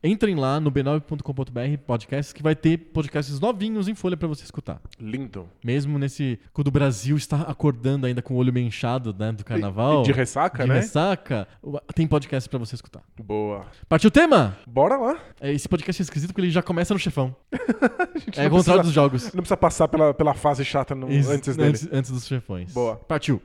Entrem 0.05 0.35
lá 0.35 0.61
no 0.61 0.71
b9.com.br 0.71 1.79
podcasts 1.87 2.33
que 2.33 2.43
vai 2.43 2.55
ter 2.55 2.77
podcasts 2.79 3.41
novinhos 3.41 3.89
em 3.89 3.95
folha 3.95 4.17
pra 4.17 4.29
você 4.29 4.45
escutar. 4.45 4.81
Lindo. 5.01 5.49
Mesmo 5.65 5.99
nesse. 5.99 6.39
Quando 6.53 6.69
o 6.69 6.71
Brasil 6.71 7.17
está 7.17 7.43
acordando 7.43 8.07
ainda 8.07 8.21
com 8.21 8.35
o 8.35 8.37
olho 8.37 8.53
meio 8.53 8.67
inchado 8.67 9.15
né, 9.19 9.33
do 9.33 9.45
carnaval. 9.45 10.03
E 10.03 10.05
de 10.05 10.13
ressaca, 10.13 10.65
de 10.65 10.69
né? 10.69 10.77
ressaca, 10.77 11.49
o- 11.63 11.79
tem 11.95 12.07
podcast 12.07 12.49
pra 12.49 12.59
você 12.59 12.75
escutar. 12.75 13.03
Boa. 13.23 13.67
Partiu 13.89 14.09
o 14.09 14.11
tema? 14.11 14.57
Bora 14.67 14.97
lá. 14.97 15.19
É, 15.41 15.53
Esse 15.53 15.69
podcast 15.69 16.03
é 16.03 16.05
esquisito 16.05 16.26
porque 16.33 16.41
ele 16.43 16.51
já 16.51 16.63
começa 16.63 16.93
no 16.95 17.01
chefão. 17.01 17.35
É 18.37 18.41
não 18.43 18.47
o 18.49 18.51
contrário 18.59 18.61
precisa- 18.61 18.83
dos 18.83 18.93
jogos. 18.93 19.25
Não 19.27 19.43
precisa 19.43 19.57
passar 19.57 19.89
pela, 19.89 20.13
pela 20.13 20.35
fase 20.35 20.65
chata 20.65 20.95
no- 20.95 21.11
Isso, 21.11 21.31
antes 21.31 21.57
dele. 21.57 21.69
Antes, 21.71 21.89
antes 21.93 22.11
dos 22.11 22.27
chefões. 22.27 22.73
Boa. 22.73 22.97
Partiu. 22.97 23.41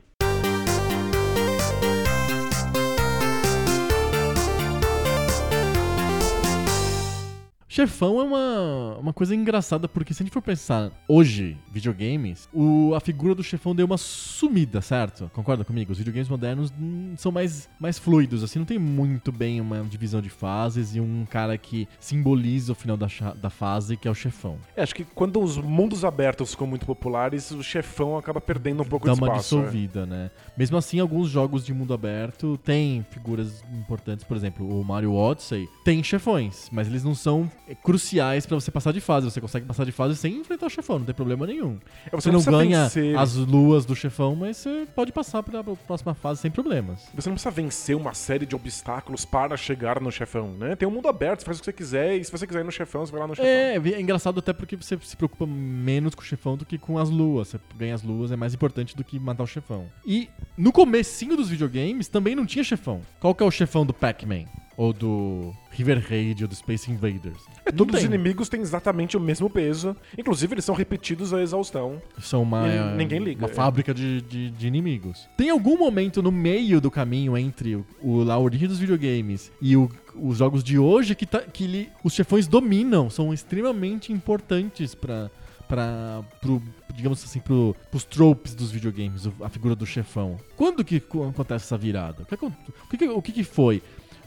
Chefão 7.72 8.20
é 8.20 8.22
uma, 8.22 8.98
uma 8.98 9.12
coisa 9.14 9.34
engraçada, 9.34 9.88
porque 9.88 10.12
se 10.12 10.22
a 10.22 10.26
gente 10.26 10.32
for 10.34 10.42
pensar 10.42 10.92
hoje, 11.08 11.56
videogames, 11.70 12.46
o, 12.52 12.92
a 12.94 13.00
figura 13.00 13.34
do 13.34 13.42
chefão 13.42 13.74
deu 13.74 13.86
uma 13.86 13.96
sumida, 13.96 14.82
certo? 14.82 15.30
Concorda 15.32 15.64
comigo? 15.64 15.90
Os 15.90 15.96
videogames 15.96 16.28
modernos 16.28 16.70
hum, 16.78 17.14
são 17.16 17.32
mais, 17.32 17.70
mais 17.80 17.98
fluidos, 17.98 18.44
assim, 18.44 18.58
não 18.58 18.66
tem 18.66 18.78
muito 18.78 19.32
bem 19.32 19.58
uma 19.58 19.82
divisão 19.84 20.20
de 20.20 20.28
fases 20.28 20.94
e 20.94 21.00
um 21.00 21.24
cara 21.24 21.56
que 21.56 21.88
simboliza 21.98 22.72
o 22.72 22.74
final 22.74 22.94
da, 22.94 23.06
da 23.40 23.48
fase, 23.48 23.96
que 23.96 24.06
é 24.06 24.10
o 24.10 24.14
chefão. 24.14 24.58
É, 24.76 24.82
acho 24.82 24.94
que 24.94 25.06
quando 25.06 25.40
os 25.40 25.56
mundos 25.56 26.04
abertos 26.04 26.50
ficam 26.50 26.66
muito 26.66 26.84
populares, 26.84 27.52
o 27.52 27.62
chefão 27.62 28.18
acaba 28.18 28.38
perdendo 28.38 28.82
um 28.82 28.86
pouco 28.86 29.06
Dá 29.06 29.14
de 29.14 29.18
uma 29.18 29.28
espaço. 29.28 29.56
é. 29.56 29.58
dissolvida, 29.60 30.04
né? 30.04 30.30
Mesmo 30.58 30.76
assim, 30.76 31.00
alguns 31.00 31.30
jogos 31.30 31.64
de 31.64 31.72
mundo 31.72 31.94
aberto 31.94 32.58
têm 32.58 33.02
figuras 33.08 33.64
importantes, 33.72 34.26
por 34.26 34.36
exemplo, 34.36 34.78
o 34.78 34.84
Mario 34.84 35.14
Odyssey 35.14 35.66
tem 35.82 36.02
chefões, 36.04 36.68
mas 36.70 36.86
eles 36.86 37.02
não 37.02 37.14
são 37.14 37.50
é, 37.61 37.61
cruciais 37.82 38.46
pra 38.46 38.54
você 38.54 38.70
passar 38.70 38.92
de 38.92 39.00
fase. 39.00 39.30
Você 39.30 39.40
consegue 39.40 39.66
passar 39.66 39.84
de 39.84 39.92
fase 39.92 40.16
sem 40.16 40.36
enfrentar 40.36 40.66
o 40.66 40.70
chefão, 40.70 40.98
não 40.98 41.06
tem 41.06 41.14
problema 41.14 41.46
nenhum. 41.46 41.78
É, 42.06 42.10
Você, 42.16 42.28
não 42.30 42.40
precisa 42.42 42.50
ganha 42.50 42.82
vencer- 42.84 43.18
as 43.18 43.34
luas 43.36 43.84
do 43.84 43.94
chefão, 43.96 44.34
mas 44.36 44.56
você 44.58 44.86
pode 44.94 45.12
passar 45.12 45.42
pra 45.42 45.62
próxima 45.62 46.14
fase 46.14 46.40
sem 46.40 46.50
problemas. 46.50 47.08
Você 47.14 47.28
não 47.28 47.34
precisa 47.34 47.50
vencer 47.50 47.96
uma 47.96 48.14
série 48.14 48.46
de 48.46 48.54
obstáculos 48.54 49.24
para 49.24 49.56
chegar 49.56 50.00
no 50.00 50.10
chefão, 50.10 50.52
né? 50.58 50.76
Tem 50.76 50.86
um 50.86 50.90
mundo 50.90 51.08
aberto, 51.08 51.40
você 51.40 51.46
faz 51.46 51.58
o 51.58 51.60
que 51.60 51.64
você 51.66 51.72
quiser, 51.72 52.16
e 52.16 52.24
se 52.24 52.30
você 52.32 52.46
quiser 52.46 52.60
ir 52.60 52.64
no 52.64 52.72
chefão, 52.72 53.04
você 53.06 53.12
vai 53.12 53.20
lá 53.20 53.26
no 53.26 53.34
chefão. 53.34 53.48
É, 53.50 53.76
é 53.76 54.00
engraçado 54.00 54.38
até 54.38 54.52
porque 54.52 54.76
você 54.76 54.98
se 55.02 55.16
preocupa 55.16 55.46
menos 55.46 56.14
com 56.14 56.22
o 56.22 56.24
chefão 56.24 56.56
do 56.56 56.64
que 56.64 56.78
com 56.78 56.98
as 56.98 57.08
luas. 57.10 57.48
Você 57.48 57.60
ganha 57.76 57.94
as 57.94 58.02
luas, 58.02 58.30
é 58.32 58.36
mais 58.36 58.54
importante 58.54 58.96
do 58.96 59.04
que 59.04 59.18
matar 59.18 59.42
o 59.44 59.46
chefão. 59.46 59.86
E 60.06 60.28
no 60.56 60.72
comecinho 60.72 61.36
dos 61.36 61.48
videogames 61.48 62.08
também 62.08 62.34
não 62.34 62.44
tinha 62.46 62.64
chefão. 62.64 63.00
Qual 63.20 63.34
que 63.34 63.42
é 63.42 63.46
o 63.46 63.50
chefão 63.50 63.84
do 63.86 63.94
Pac-Man? 63.94 64.44
Ou 64.76 64.92
do 64.92 65.52
River 65.70 66.02
Raid 66.08 66.42
ou 66.44 66.48
do 66.48 66.54
Space 66.54 66.90
Invaders? 66.90 67.42
É, 67.66 67.70
todos 67.70 67.96
os 67.96 68.02
inimigos 68.04 68.48
têm 68.48 68.60
exatamente 68.62 69.16
o 69.16 69.20
mesmo 69.20 69.50
peso. 69.50 69.94
Inclusive, 70.16 70.54
eles 70.54 70.64
são 70.64 70.74
repetidos 70.74 71.34
à 71.34 71.42
exaustão. 71.42 72.00
São 72.18 72.42
uma, 72.42 72.66
E 72.66 72.96
ninguém 72.96 73.18
liga, 73.20 73.44
uma 73.44 73.50
é. 73.50 73.54
fábrica 73.54 73.92
de, 73.92 74.22
de, 74.22 74.50
de 74.50 74.66
inimigos. 74.66 75.28
Tem 75.36 75.50
algum 75.50 75.76
momento 75.76 76.22
no 76.22 76.32
meio 76.32 76.80
do 76.80 76.90
caminho 76.90 77.36
entre 77.36 77.76
o, 77.76 77.86
o, 78.00 78.30
a 78.30 78.38
origem 78.38 78.66
dos 78.66 78.78
videogames 78.78 79.52
e 79.60 79.76
o- 79.76 79.90
os 80.14 80.38
jogos 80.38 80.64
de 80.64 80.78
hoje 80.78 81.14
que, 81.14 81.26
tá, 81.26 81.40
que 81.40 81.64
ele- 81.64 81.88
os 82.02 82.12
chefões 82.14 82.46
dominam, 82.46 83.10
são 83.10 83.32
extremamente 83.32 84.10
importantes 84.12 84.94
pra, 84.94 85.30
pra, 85.68 86.22
pro, 86.40 86.62
digamos 86.94 87.22
assim, 87.24 87.40
pro, 87.40 87.74
pros 87.90 88.04
tropes 88.04 88.54
dos 88.54 88.70
videogames, 88.70 89.28
a 89.42 89.48
figura 89.48 89.74
do 89.74 89.86
chefão. 89.86 90.38
Quando 90.56 90.84
que 90.84 90.98
co- 91.00 91.28
acontece 91.28 91.64
essa 91.66 91.78
virada? 91.78 92.22
O 92.22 92.26
que, 92.26 92.44
o 92.44 92.98
que, 92.98 93.08
o 93.08 93.22
que 93.22 93.44
foi? 93.44 93.82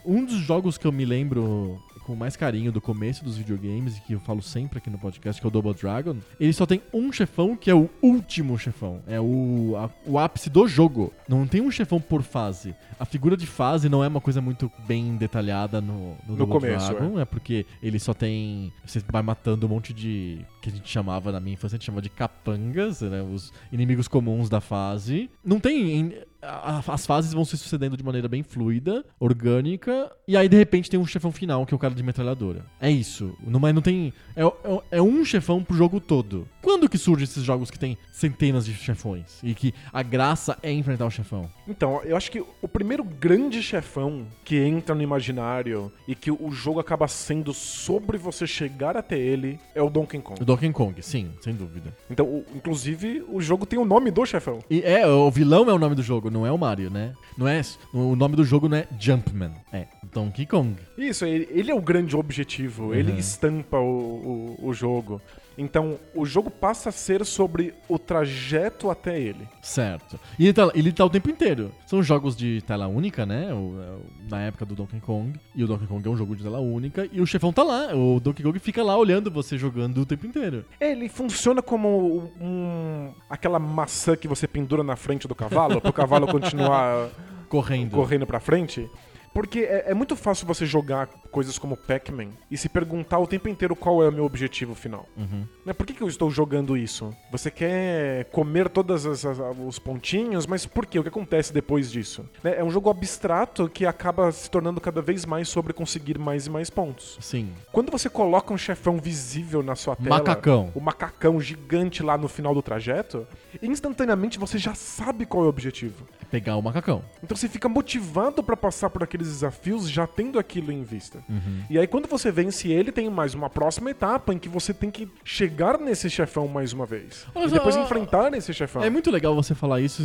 Um 0.06 0.24
dos 0.24 0.36
jogos 0.38 0.78
que 0.78 0.86
eu 0.86 0.92
me 0.92 1.04
lembro 1.04 1.78
com 2.04 2.14
mais 2.14 2.36
carinho 2.36 2.70
do 2.70 2.80
começo 2.80 3.24
dos 3.24 3.36
videogames 3.36 3.96
e 3.96 4.00
que 4.00 4.12
eu 4.12 4.20
falo 4.20 4.40
sempre 4.40 4.78
aqui 4.78 4.88
no 4.88 4.96
podcast, 4.96 5.40
que 5.40 5.44
é 5.46 5.48
o 5.48 5.50
Double 5.50 5.74
Dragon, 5.74 6.14
ele 6.38 6.52
só 6.52 6.64
tem 6.64 6.80
um 6.94 7.10
chefão 7.10 7.56
que 7.56 7.68
é 7.68 7.74
o 7.74 7.90
último 8.00 8.56
chefão. 8.56 9.02
É 9.08 9.20
o, 9.20 9.74
a- 9.76 9.90
o 10.08 10.16
ápice 10.16 10.48
do 10.48 10.68
jogo. 10.68 11.12
Não 11.28 11.48
tem 11.48 11.60
um 11.60 11.68
chefão 11.70 12.00
por 12.00 12.22
fase. 12.22 12.76
A 13.00 13.04
figura 13.04 13.36
de 13.36 13.44
fase 13.44 13.88
não 13.88 14.04
é 14.04 14.08
uma 14.08 14.20
coisa 14.20 14.40
muito 14.40 14.70
bem 14.86 15.16
detalhada 15.16 15.80
no, 15.80 16.10
no, 16.10 16.16
No 16.28 16.36
Double 16.36 16.60
começo, 16.60 16.92
Dragon. 16.94 17.18
É. 17.18 17.24
porque 17.24 17.66
ele 17.82 17.98
só 17.98 18.14
tem. 18.14 18.72
Você 18.86 19.02
vai 19.10 19.22
matando 19.22 19.66
um 19.66 19.68
monte 19.68 19.92
de. 19.92 20.38
que 20.62 20.68
a 20.68 20.72
gente 20.72 20.88
chamava 20.88 21.32
na 21.32 21.40
minha 21.40 21.54
infância, 21.54 21.74
a 21.74 21.78
gente 21.78 21.86
chamava 21.86 22.02
de 22.02 22.10
capangas, 22.10 23.00
né? 23.00 23.20
Os 23.20 23.52
inimigos 23.72 24.06
comuns 24.06 24.48
da 24.48 24.60
fase. 24.60 25.28
Não 25.44 25.58
tem. 25.58 26.14
A- 26.42 26.82
as 26.86 27.06
fases 27.06 27.32
vão 27.32 27.44
se 27.44 27.56
sucedendo 27.56 27.96
de 27.96 28.04
maneira 28.04 28.28
bem 28.28 28.42
fluida, 28.42 29.04
orgânica, 29.18 30.10
e 30.26 30.36
aí 30.36 30.48
de 30.48 30.56
repente 30.56 30.90
tem 30.90 30.98
um 30.98 31.06
chefão 31.06 31.30
final, 31.30 31.64
que 31.66 31.74
é 31.74 31.76
o 31.76 31.78
cara 31.78 31.94
de 31.94 32.02
metralhadora. 32.02 32.64
É 32.80 32.90
isso. 32.90 33.36
Não, 33.46 33.60
mas 33.60 33.74
não 33.74 33.82
tem. 33.82 34.12
É, 34.34 34.44
é- 34.44 34.82
é 34.92 35.02
um 35.02 35.24
chefão 35.24 35.62
pro 35.62 35.76
jogo 35.76 36.00
todo. 36.00 36.48
Quando 36.62 36.88
que 36.88 36.98
surgem 36.98 37.24
esses 37.24 37.44
jogos 37.44 37.70
que 37.70 37.78
tem 37.78 37.96
centenas 38.12 38.64
de 38.66 38.74
chefões? 38.74 39.38
E 39.42 39.54
que 39.54 39.72
a 39.92 40.02
graça 40.02 40.58
é 40.62 40.72
enfrentar 40.72 41.06
o 41.06 41.10
chefão? 41.10 41.48
Então, 41.68 42.00
eu 42.04 42.16
acho 42.16 42.30
que 42.30 42.42
o 42.62 42.68
primeiro 42.68 43.04
grande 43.04 43.62
chefão 43.62 44.26
que 44.44 44.56
entra 44.58 44.94
no 44.94 45.02
imaginário 45.02 45.92
e 46.08 46.14
que 46.14 46.30
o 46.30 46.50
jogo 46.50 46.80
acaba 46.80 47.06
sendo 47.08 47.52
sobre 47.54 48.18
você 48.18 48.46
chegar 48.46 48.96
até 48.96 49.18
ele 49.18 49.58
é 49.74 49.82
o 49.82 49.90
Donkey 49.90 50.18
O 50.18 50.22
Kong. 50.22 50.44
Donkey 50.44 50.72
Kong, 50.72 51.02
sim, 51.02 51.30
sem 51.40 51.54
dúvida. 51.54 51.94
Então, 52.10 52.26
o- 52.26 52.44
inclusive, 52.54 53.24
o 53.28 53.40
jogo 53.40 53.66
tem 53.66 53.78
o 53.78 53.84
nome 53.84 54.10
do 54.10 54.24
chefão. 54.26 54.58
E 54.70 54.82
é, 54.82 55.06
o 55.06 55.30
vilão 55.30 55.68
é 55.70 55.72
o 55.72 55.78
nome 55.78 55.94
do 55.94 56.02
jogo, 56.02 56.25
não 56.30 56.46
é 56.46 56.52
o 56.52 56.58
Mario, 56.58 56.90
né? 56.90 57.12
Não 57.36 57.46
é, 57.46 57.60
o 57.92 58.16
nome 58.16 58.34
do 58.36 58.44
jogo 58.44 58.68
não 58.68 58.76
é 58.78 58.86
Jumpman, 58.98 59.52
é 59.72 59.86
Donkey 60.12 60.46
Kong. 60.46 60.76
Isso, 60.96 61.24
ele, 61.24 61.46
ele 61.50 61.70
é 61.70 61.74
o 61.74 61.80
grande 61.82 62.16
objetivo, 62.16 62.94
ele 62.94 63.12
Uhum. 63.12 63.18
estampa 63.18 63.78
o, 63.78 64.56
o, 64.60 64.68
o 64.68 64.72
jogo. 64.74 65.20
Então, 65.58 65.98
o 66.14 66.26
jogo 66.26 66.50
passa 66.50 66.90
a 66.90 66.92
ser 66.92 67.24
sobre 67.24 67.72
o 67.88 67.98
trajeto 67.98 68.90
até 68.90 69.18
ele. 69.18 69.48
Certo. 69.62 70.20
E 70.38 70.44
ele 70.44 70.52
tá, 70.52 70.70
ele 70.74 70.92
tá 70.92 71.02
o 71.02 71.08
tempo 71.08 71.30
inteiro. 71.30 71.72
São 71.86 72.02
jogos 72.02 72.36
de 72.36 72.60
tela 72.66 72.86
única, 72.88 73.24
né? 73.24 73.54
O- 73.54 73.80
é 73.80 73.90
o- 73.92 74.02
na 74.28 74.42
época 74.42 74.66
do 74.66 74.74
Donkey 74.74 75.00
Kong. 75.00 75.38
E 75.54 75.64
o 75.64 75.66
Donkey 75.66 75.86
Kong 75.86 76.06
é 76.06 76.10
um 76.10 76.16
jogo 76.16 76.36
de 76.36 76.42
tela 76.42 76.58
única. 76.60 77.08
E 77.10 77.22
o 77.22 77.26
chefão 77.26 77.54
tá 77.54 77.62
lá. 77.62 77.94
O 77.94 78.20
Donkey 78.20 78.42
Kong 78.42 78.58
fica 78.58 78.82
lá 78.82 78.98
olhando 78.98 79.30
você 79.30 79.56
jogando 79.56 79.98
o 80.02 80.04
tempo 80.06 80.26
inteiro. 80.26 80.62
Ele 80.78 81.08
funciona 81.08 81.62
como 81.62 82.30
um, 82.38 83.10
aquela 83.30 83.58
maçã 83.58 84.14
que 84.14 84.28
você 84.28 84.46
pendura 84.46 84.82
na 84.82 84.94
frente 84.96 85.26
do 85.26 85.34
cavalo, 85.34 85.80
pro 85.80 85.90
cavalo 85.92 86.15
continuar 86.24 87.08
Correndo. 87.48 87.96
correndo 87.96 88.26
pra 88.26 88.40
frente. 88.40 88.88
Porque 89.36 89.58
é, 89.58 89.90
é 89.90 89.94
muito 89.94 90.16
fácil 90.16 90.46
você 90.46 90.64
jogar 90.64 91.08
coisas 91.30 91.58
como 91.58 91.76
Pac-Man 91.76 92.30
e 92.50 92.56
se 92.56 92.70
perguntar 92.70 93.18
o 93.18 93.26
tempo 93.26 93.50
inteiro 93.50 93.76
qual 93.76 94.02
é 94.02 94.08
o 94.08 94.12
meu 94.12 94.24
objetivo 94.24 94.74
final. 94.74 95.06
Uhum. 95.14 95.44
Né, 95.62 95.74
Por 95.74 95.84
que, 95.84 95.92
que 95.92 96.02
eu 96.02 96.08
estou 96.08 96.30
jogando 96.30 96.74
isso? 96.74 97.14
Você 97.30 97.50
quer 97.50 98.24
comer 98.30 98.70
todos 98.70 99.04
os 99.04 99.78
pontinhos, 99.78 100.46
mas 100.46 100.64
por 100.64 100.86
quê? 100.86 100.98
O 100.98 101.02
que 101.02 101.10
acontece 101.10 101.52
depois 101.52 101.92
disso? 101.92 102.26
Né, 102.42 102.54
É 102.56 102.64
um 102.64 102.70
jogo 102.70 102.88
abstrato 102.88 103.68
que 103.68 103.84
acaba 103.84 104.32
se 104.32 104.50
tornando 104.50 104.80
cada 104.80 105.02
vez 105.02 105.26
mais 105.26 105.50
sobre 105.50 105.74
conseguir 105.74 106.18
mais 106.18 106.46
e 106.46 106.50
mais 106.50 106.70
pontos. 106.70 107.18
Sim. 107.20 107.50
Quando 107.70 107.92
você 107.92 108.08
coloca 108.08 108.54
um 108.54 108.58
chefão 108.58 108.96
visível 108.96 109.62
na 109.62 109.76
sua 109.76 109.96
tela, 109.96 110.16
Macacão. 110.16 110.72
o 110.74 110.80
macacão 110.80 111.38
gigante 111.42 112.02
lá 112.02 112.16
no 112.16 112.26
final 112.26 112.54
do 112.54 112.62
trajeto, 112.62 113.26
instantaneamente 113.62 114.38
você 114.38 114.56
já 114.56 114.74
sabe 114.74 115.26
qual 115.26 115.42
é 115.42 115.46
o 115.46 115.50
objetivo. 115.50 116.06
Pegar 116.30 116.56
o 116.56 116.62
macacão. 116.62 117.02
Então 117.22 117.36
você 117.36 117.48
fica 117.48 117.68
motivado 117.68 118.42
pra 118.42 118.56
passar 118.56 118.90
por 118.90 119.02
aqueles 119.02 119.28
desafios 119.28 119.88
já 119.88 120.06
tendo 120.06 120.38
aquilo 120.38 120.72
em 120.72 120.82
vista. 120.82 121.22
Uhum. 121.28 121.62
E 121.70 121.78
aí 121.78 121.86
quando 121.86 122.08
você 122.08 122.30
vence 122.30 122.68
ele, 122.68 122.90
tem 122.92 123.08
mais 123.10 123.34
uma 123.34 123.48
próxima 123.50 123.90
etapa 123.90 124.32
em 124.34 124.38
que 124.38 124.48
você 124.48 124.72
tem 124.74 124.90
que 124.90 125.08
chegar 125.24 125.78
nesse 125.78 126.08
chefão 126.10 126.46
mais 126.48 126.72
uma 126.72 126.86
vez. 126.86 127.26
Olha 127.34 127.46
e 127.46 127.50
depois 127.50 127.76
enfrentar 127.76 128.32
esse 128.34 128.52
chefão. 128.52 128.82
É 128.82 128.90
muito 128.90 129.10
legal 129.10 129.34
você 129.34 129.54
falar 129.54 129.80
isso 129.80 130.02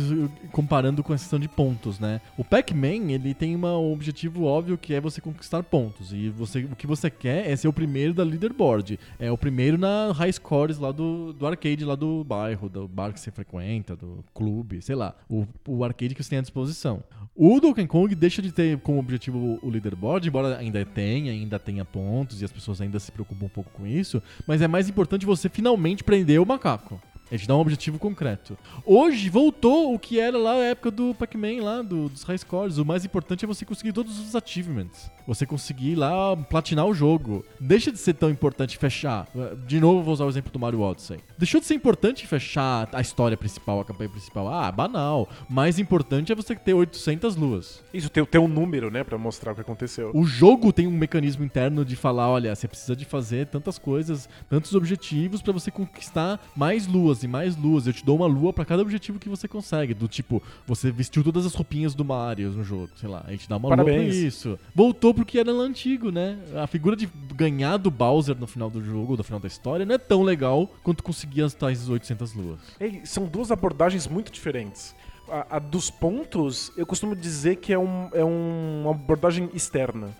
comparando 0.50 1.02
com 1.02 1.12
a 1.12 1.16
questão 1.16 1.38
de 1.38 1.48
pontos, 1.48 1.98
né? 1.98 2.20
O 2.36 2.44
Pac-Man, 2.44 3.12
ele 3.12 3.34
tem 3.34 3.54
uma- 3.54 3.78
um 3.78 3.92
objetivo 3.92 4.44
óbvio 4.44 4.76
que 4.78 4.94
é 4.94 5.00
você 5.00 5.20
conquistar 5.20 5.62
pontos. 5.62 6.12
E 6.12 6.28
você, 6.30 6.60
o 6.64 6.76
que 6.76 6.86
você 6.86 7.10
quer 7.10 7.50
é 7.50 7.56
ser 7.56 7.68
o 7.68 7.72
primeiro 7.72 8.14
da 8.14 8.22
leaderboard. 8.24 8.98
É 9.18 9.30
o 9.30 9.38
primeiro 9.38 9.78
na 9.78 10.12
high 10.12 10.32
scores 10.32 10.78
lá 10.78 10.92
do, 10.92 11.32
do 11.32 11.46
arcade, 11.46 11.84
lá 11.84 11.94
do 11.94 12.22
bairro, 12.24 12.68
do 12.68 12.86
bar 12.88 13.12
que 13.12 13.20
você 13.20 13.30
frequenta, 13.30 13.96
do 13.96 14.24
clube, 14.34 14.82
sei 14.82 14.94
lá. 14.94 15.14
O, 15.28 15.46
o 15.66 15.84
arcade 15.84 16.11
que 16.14 16.22
você 16.22 16.30
tem 16.30 16.38
à 16.38 16.42
disposição. 16.42 17.02
O 17.34 17.58
Donkey 17.60 17.86
Kong 17.86 18.14
deixa 18.14 18.42
de 18.42 18.52
ter 18.52 18.78
como 18.80 18.98
objetivo 18.98 19.58
o- 19.62 19.70
leaderboard, 19.70 20.28
embora 20.28 20.58
ainda 20.58 20.84
tenha, 20.84 21.32
ainda 21.32 21.58
tenha 21.58 21.84
pontos 21.84 22.42
e 22.42 22.44
as 22.44 22.52
pessoas 22.52 22.80
ainda 22.80 23.00
se 23.00 23.10
preocupam 23.10 23.46
um 23.46 23.48
pouco 23.48 23.70
com 23.70 23.86
isso, 23.86 24.22
mas 24.46 24.60
é 24.60 24.68
mais 24.68 24.88
importante 24.88 25.24
você 25.24 25.48
finalmente 25.48 26.04
prender 26.04 26.40
o 26.40 26.46
macaco. 26.46 27.00
Ele 27.32 27.38
te 27.40 27.48
dá 27.48 27.56
um 27.56 27.60
objetivo 27.60 27.98
concreto. 27.98 28.58
Hoje 28.84 29.30
voltou 29.30 29.94
o 29.94 29.98
que 29.98 30.20
era 30.20 30.36
lá 30.36 30.52
na 30.52 30.64
época 30.64 30.90
do 30.90 31.14
Pac-Man, 31.14 31.62
lá 31.62 31.80
do- 31.80 32.10
dos 32.10 32.22
high 32.24 32.36
scores. 32.36 32.76
O 32.76 32.84
mais 32.84 33.06
importante 33.06 33.42
é 33.42 33.48
você 33.48 33.64
conseguir 33.64 33.92
todos 33.94 34.20
os 34.20 34.36
achievements. 34.36 35.10
Você 35.26 35.46
conseguir 35.46 35.94
lá 35.94 36.36
platinar 36.36 36.84
o 36.84 36.92
jogo. 36.92 37.42
Deixa 37.58 37.90
de 37.90 37.96
ser 37.96 38.12
tão 38.14 38.28
importante 38.28 38.76
fechar. 38.76 39.26
De 39.66 39.80
novo, 39.80 40.02
vou 40.02 40.12
usar 40.12 40.26
o 40.26 40.28
exemplo 40.28 40.52
do 40.52 40.58
Mario 40.58 40.80
Odyssey. 40.82 41.20
Deixou 41.38 41.58
de 41.58 41.66
ser 41.66 41.74
importante 41.74 42.26
fechar 42.26 42.86
a 42.92 43.00
história 43.00 43.36
principal, 43.36 43.80
a 43.80 43.84
campanha 43.84 44.10
principal. 44.10 44.46
Ah, 44.52 44.70
banal. 44.70 45.26
Mais 45.48 45.78
importante 45.78 46.30
é 46.32 46.34
você 46.34 46.54
ter 46.54 46.74
800 46.74 47.34
luas. 47.34 47.82
Isso, 47.94 48.10
tem, 48.10 48.22
tem 48.26 48.40
um 48.40 48.46
número, 48.48 48.90
né, 48.90 49.02
pra 49.02 49.16
mostrar 49.16 49.52
o 49.52 49.54
que 49.54 49.62
aconteceu. 49.62 50.10
O 50.12 50.24
jogo 50.26 50.70
tem 50.70 50.86
um 50.86 50.90
mecanismo 50.90 51.44
interno 51.44 51.82
de 51.82 51.96
falar, 51.96 52.28
olha, 52.28 52.54
você 52.54 52.68
precisa 52.68 52.94
de 52.94 53.06
fazer 53.06 53.46
tantas 53.46 53.78
coisas, 53.78 54.28
tantos 54.50 54.74
objetivos 54.74 55.40
pra 55.40 55.52
você 55.52 55.70
conquistar 55.70 56.38
mais 56.54 56.86
luas 56.86 57.21
e 57.22 57.28
mais 57.28 57.56
luas. 57.56 57.86
Eu 57.86 57.92
te 57.92 58.04
dou 58.04 58.16
uma 58.16 58.26
lua 58.26 58.52
pra 58.52 58.64
cada 58.64 58.82
objetivo 58.82 59.18
que 59.18 59.28
você 59.28 59.46
consegue, 59.48 59.94
do 59.94 60.08
tipo, 60.08 60.42
você 60.66 60.90
vestiu 60.90 61.22
todas 61.22 61.46
as 61.46 61.54
roupinhas 61.54 61.94
do 61.94 62.04
Mario 62.04 62.50
no 62.50 62.64
jogo, 62.64 62.90
sei 62.96 63.08
lá, 63.08 63.22
a 63.26 63.30
gente 63.30 63.48
dá 63.48 63.56
uma 63.56 63.68
lua 63.68 63.76
Parabéns. 63.76 64.14
pra 64.16 64.26
isso. 64.26 64.58
Voltou 64.74 65.12
pro 65.14 65.24
que 65.24 65.38
era 65.38 65.52
lá 65.52 65.64
antigo, 65.64 66.10
né? 66.10 66.38
A 66.56 66.66
figura 66.66 66.96
de 66.96 67.08
ganhar 67.34 67.76
do 67.76 67.90
Bowser 67.90 68.36
no 68.38 68.46
final 68.46 68.70
do 68.70 68.82
jogo, 68.82 69.16
no 69.16 69.24
final 69.24 69.40
da 69.40 69.48
história, 69.48 69.84
não 69.86 69.94
é 69.94 69.98
tão 69.98 70.22
legal 70.22 70.68
quanto 70.82 71.02
conseguir 71.02 71.42
as 71.42 71.54
tais 71.54 71.88
800 71.88 72.34
luas. 72.34 72.60
Ei, 72.80 73.00
são 73.04 73.26
duas 73.26 73.50
abordagens 73.50 74.06
muito 74.06 74.30
diferentes. 74.32 74.94
A, 75.32 75.56
a 75.56 75.58
dos 75.58 75.90
pontos, 75.90 76.70
eu 76.76 76.84
costumo 76.84 77.16
dizer 77.16 77.56
que 77.56 77.72
é, 77.72 77.78
um, 77.78 78.08
é 78.12 78.24
um- 78.24 78.82
uma 78.82 78.90
abordagem 78.90 79.48
externa. 79.54 80.10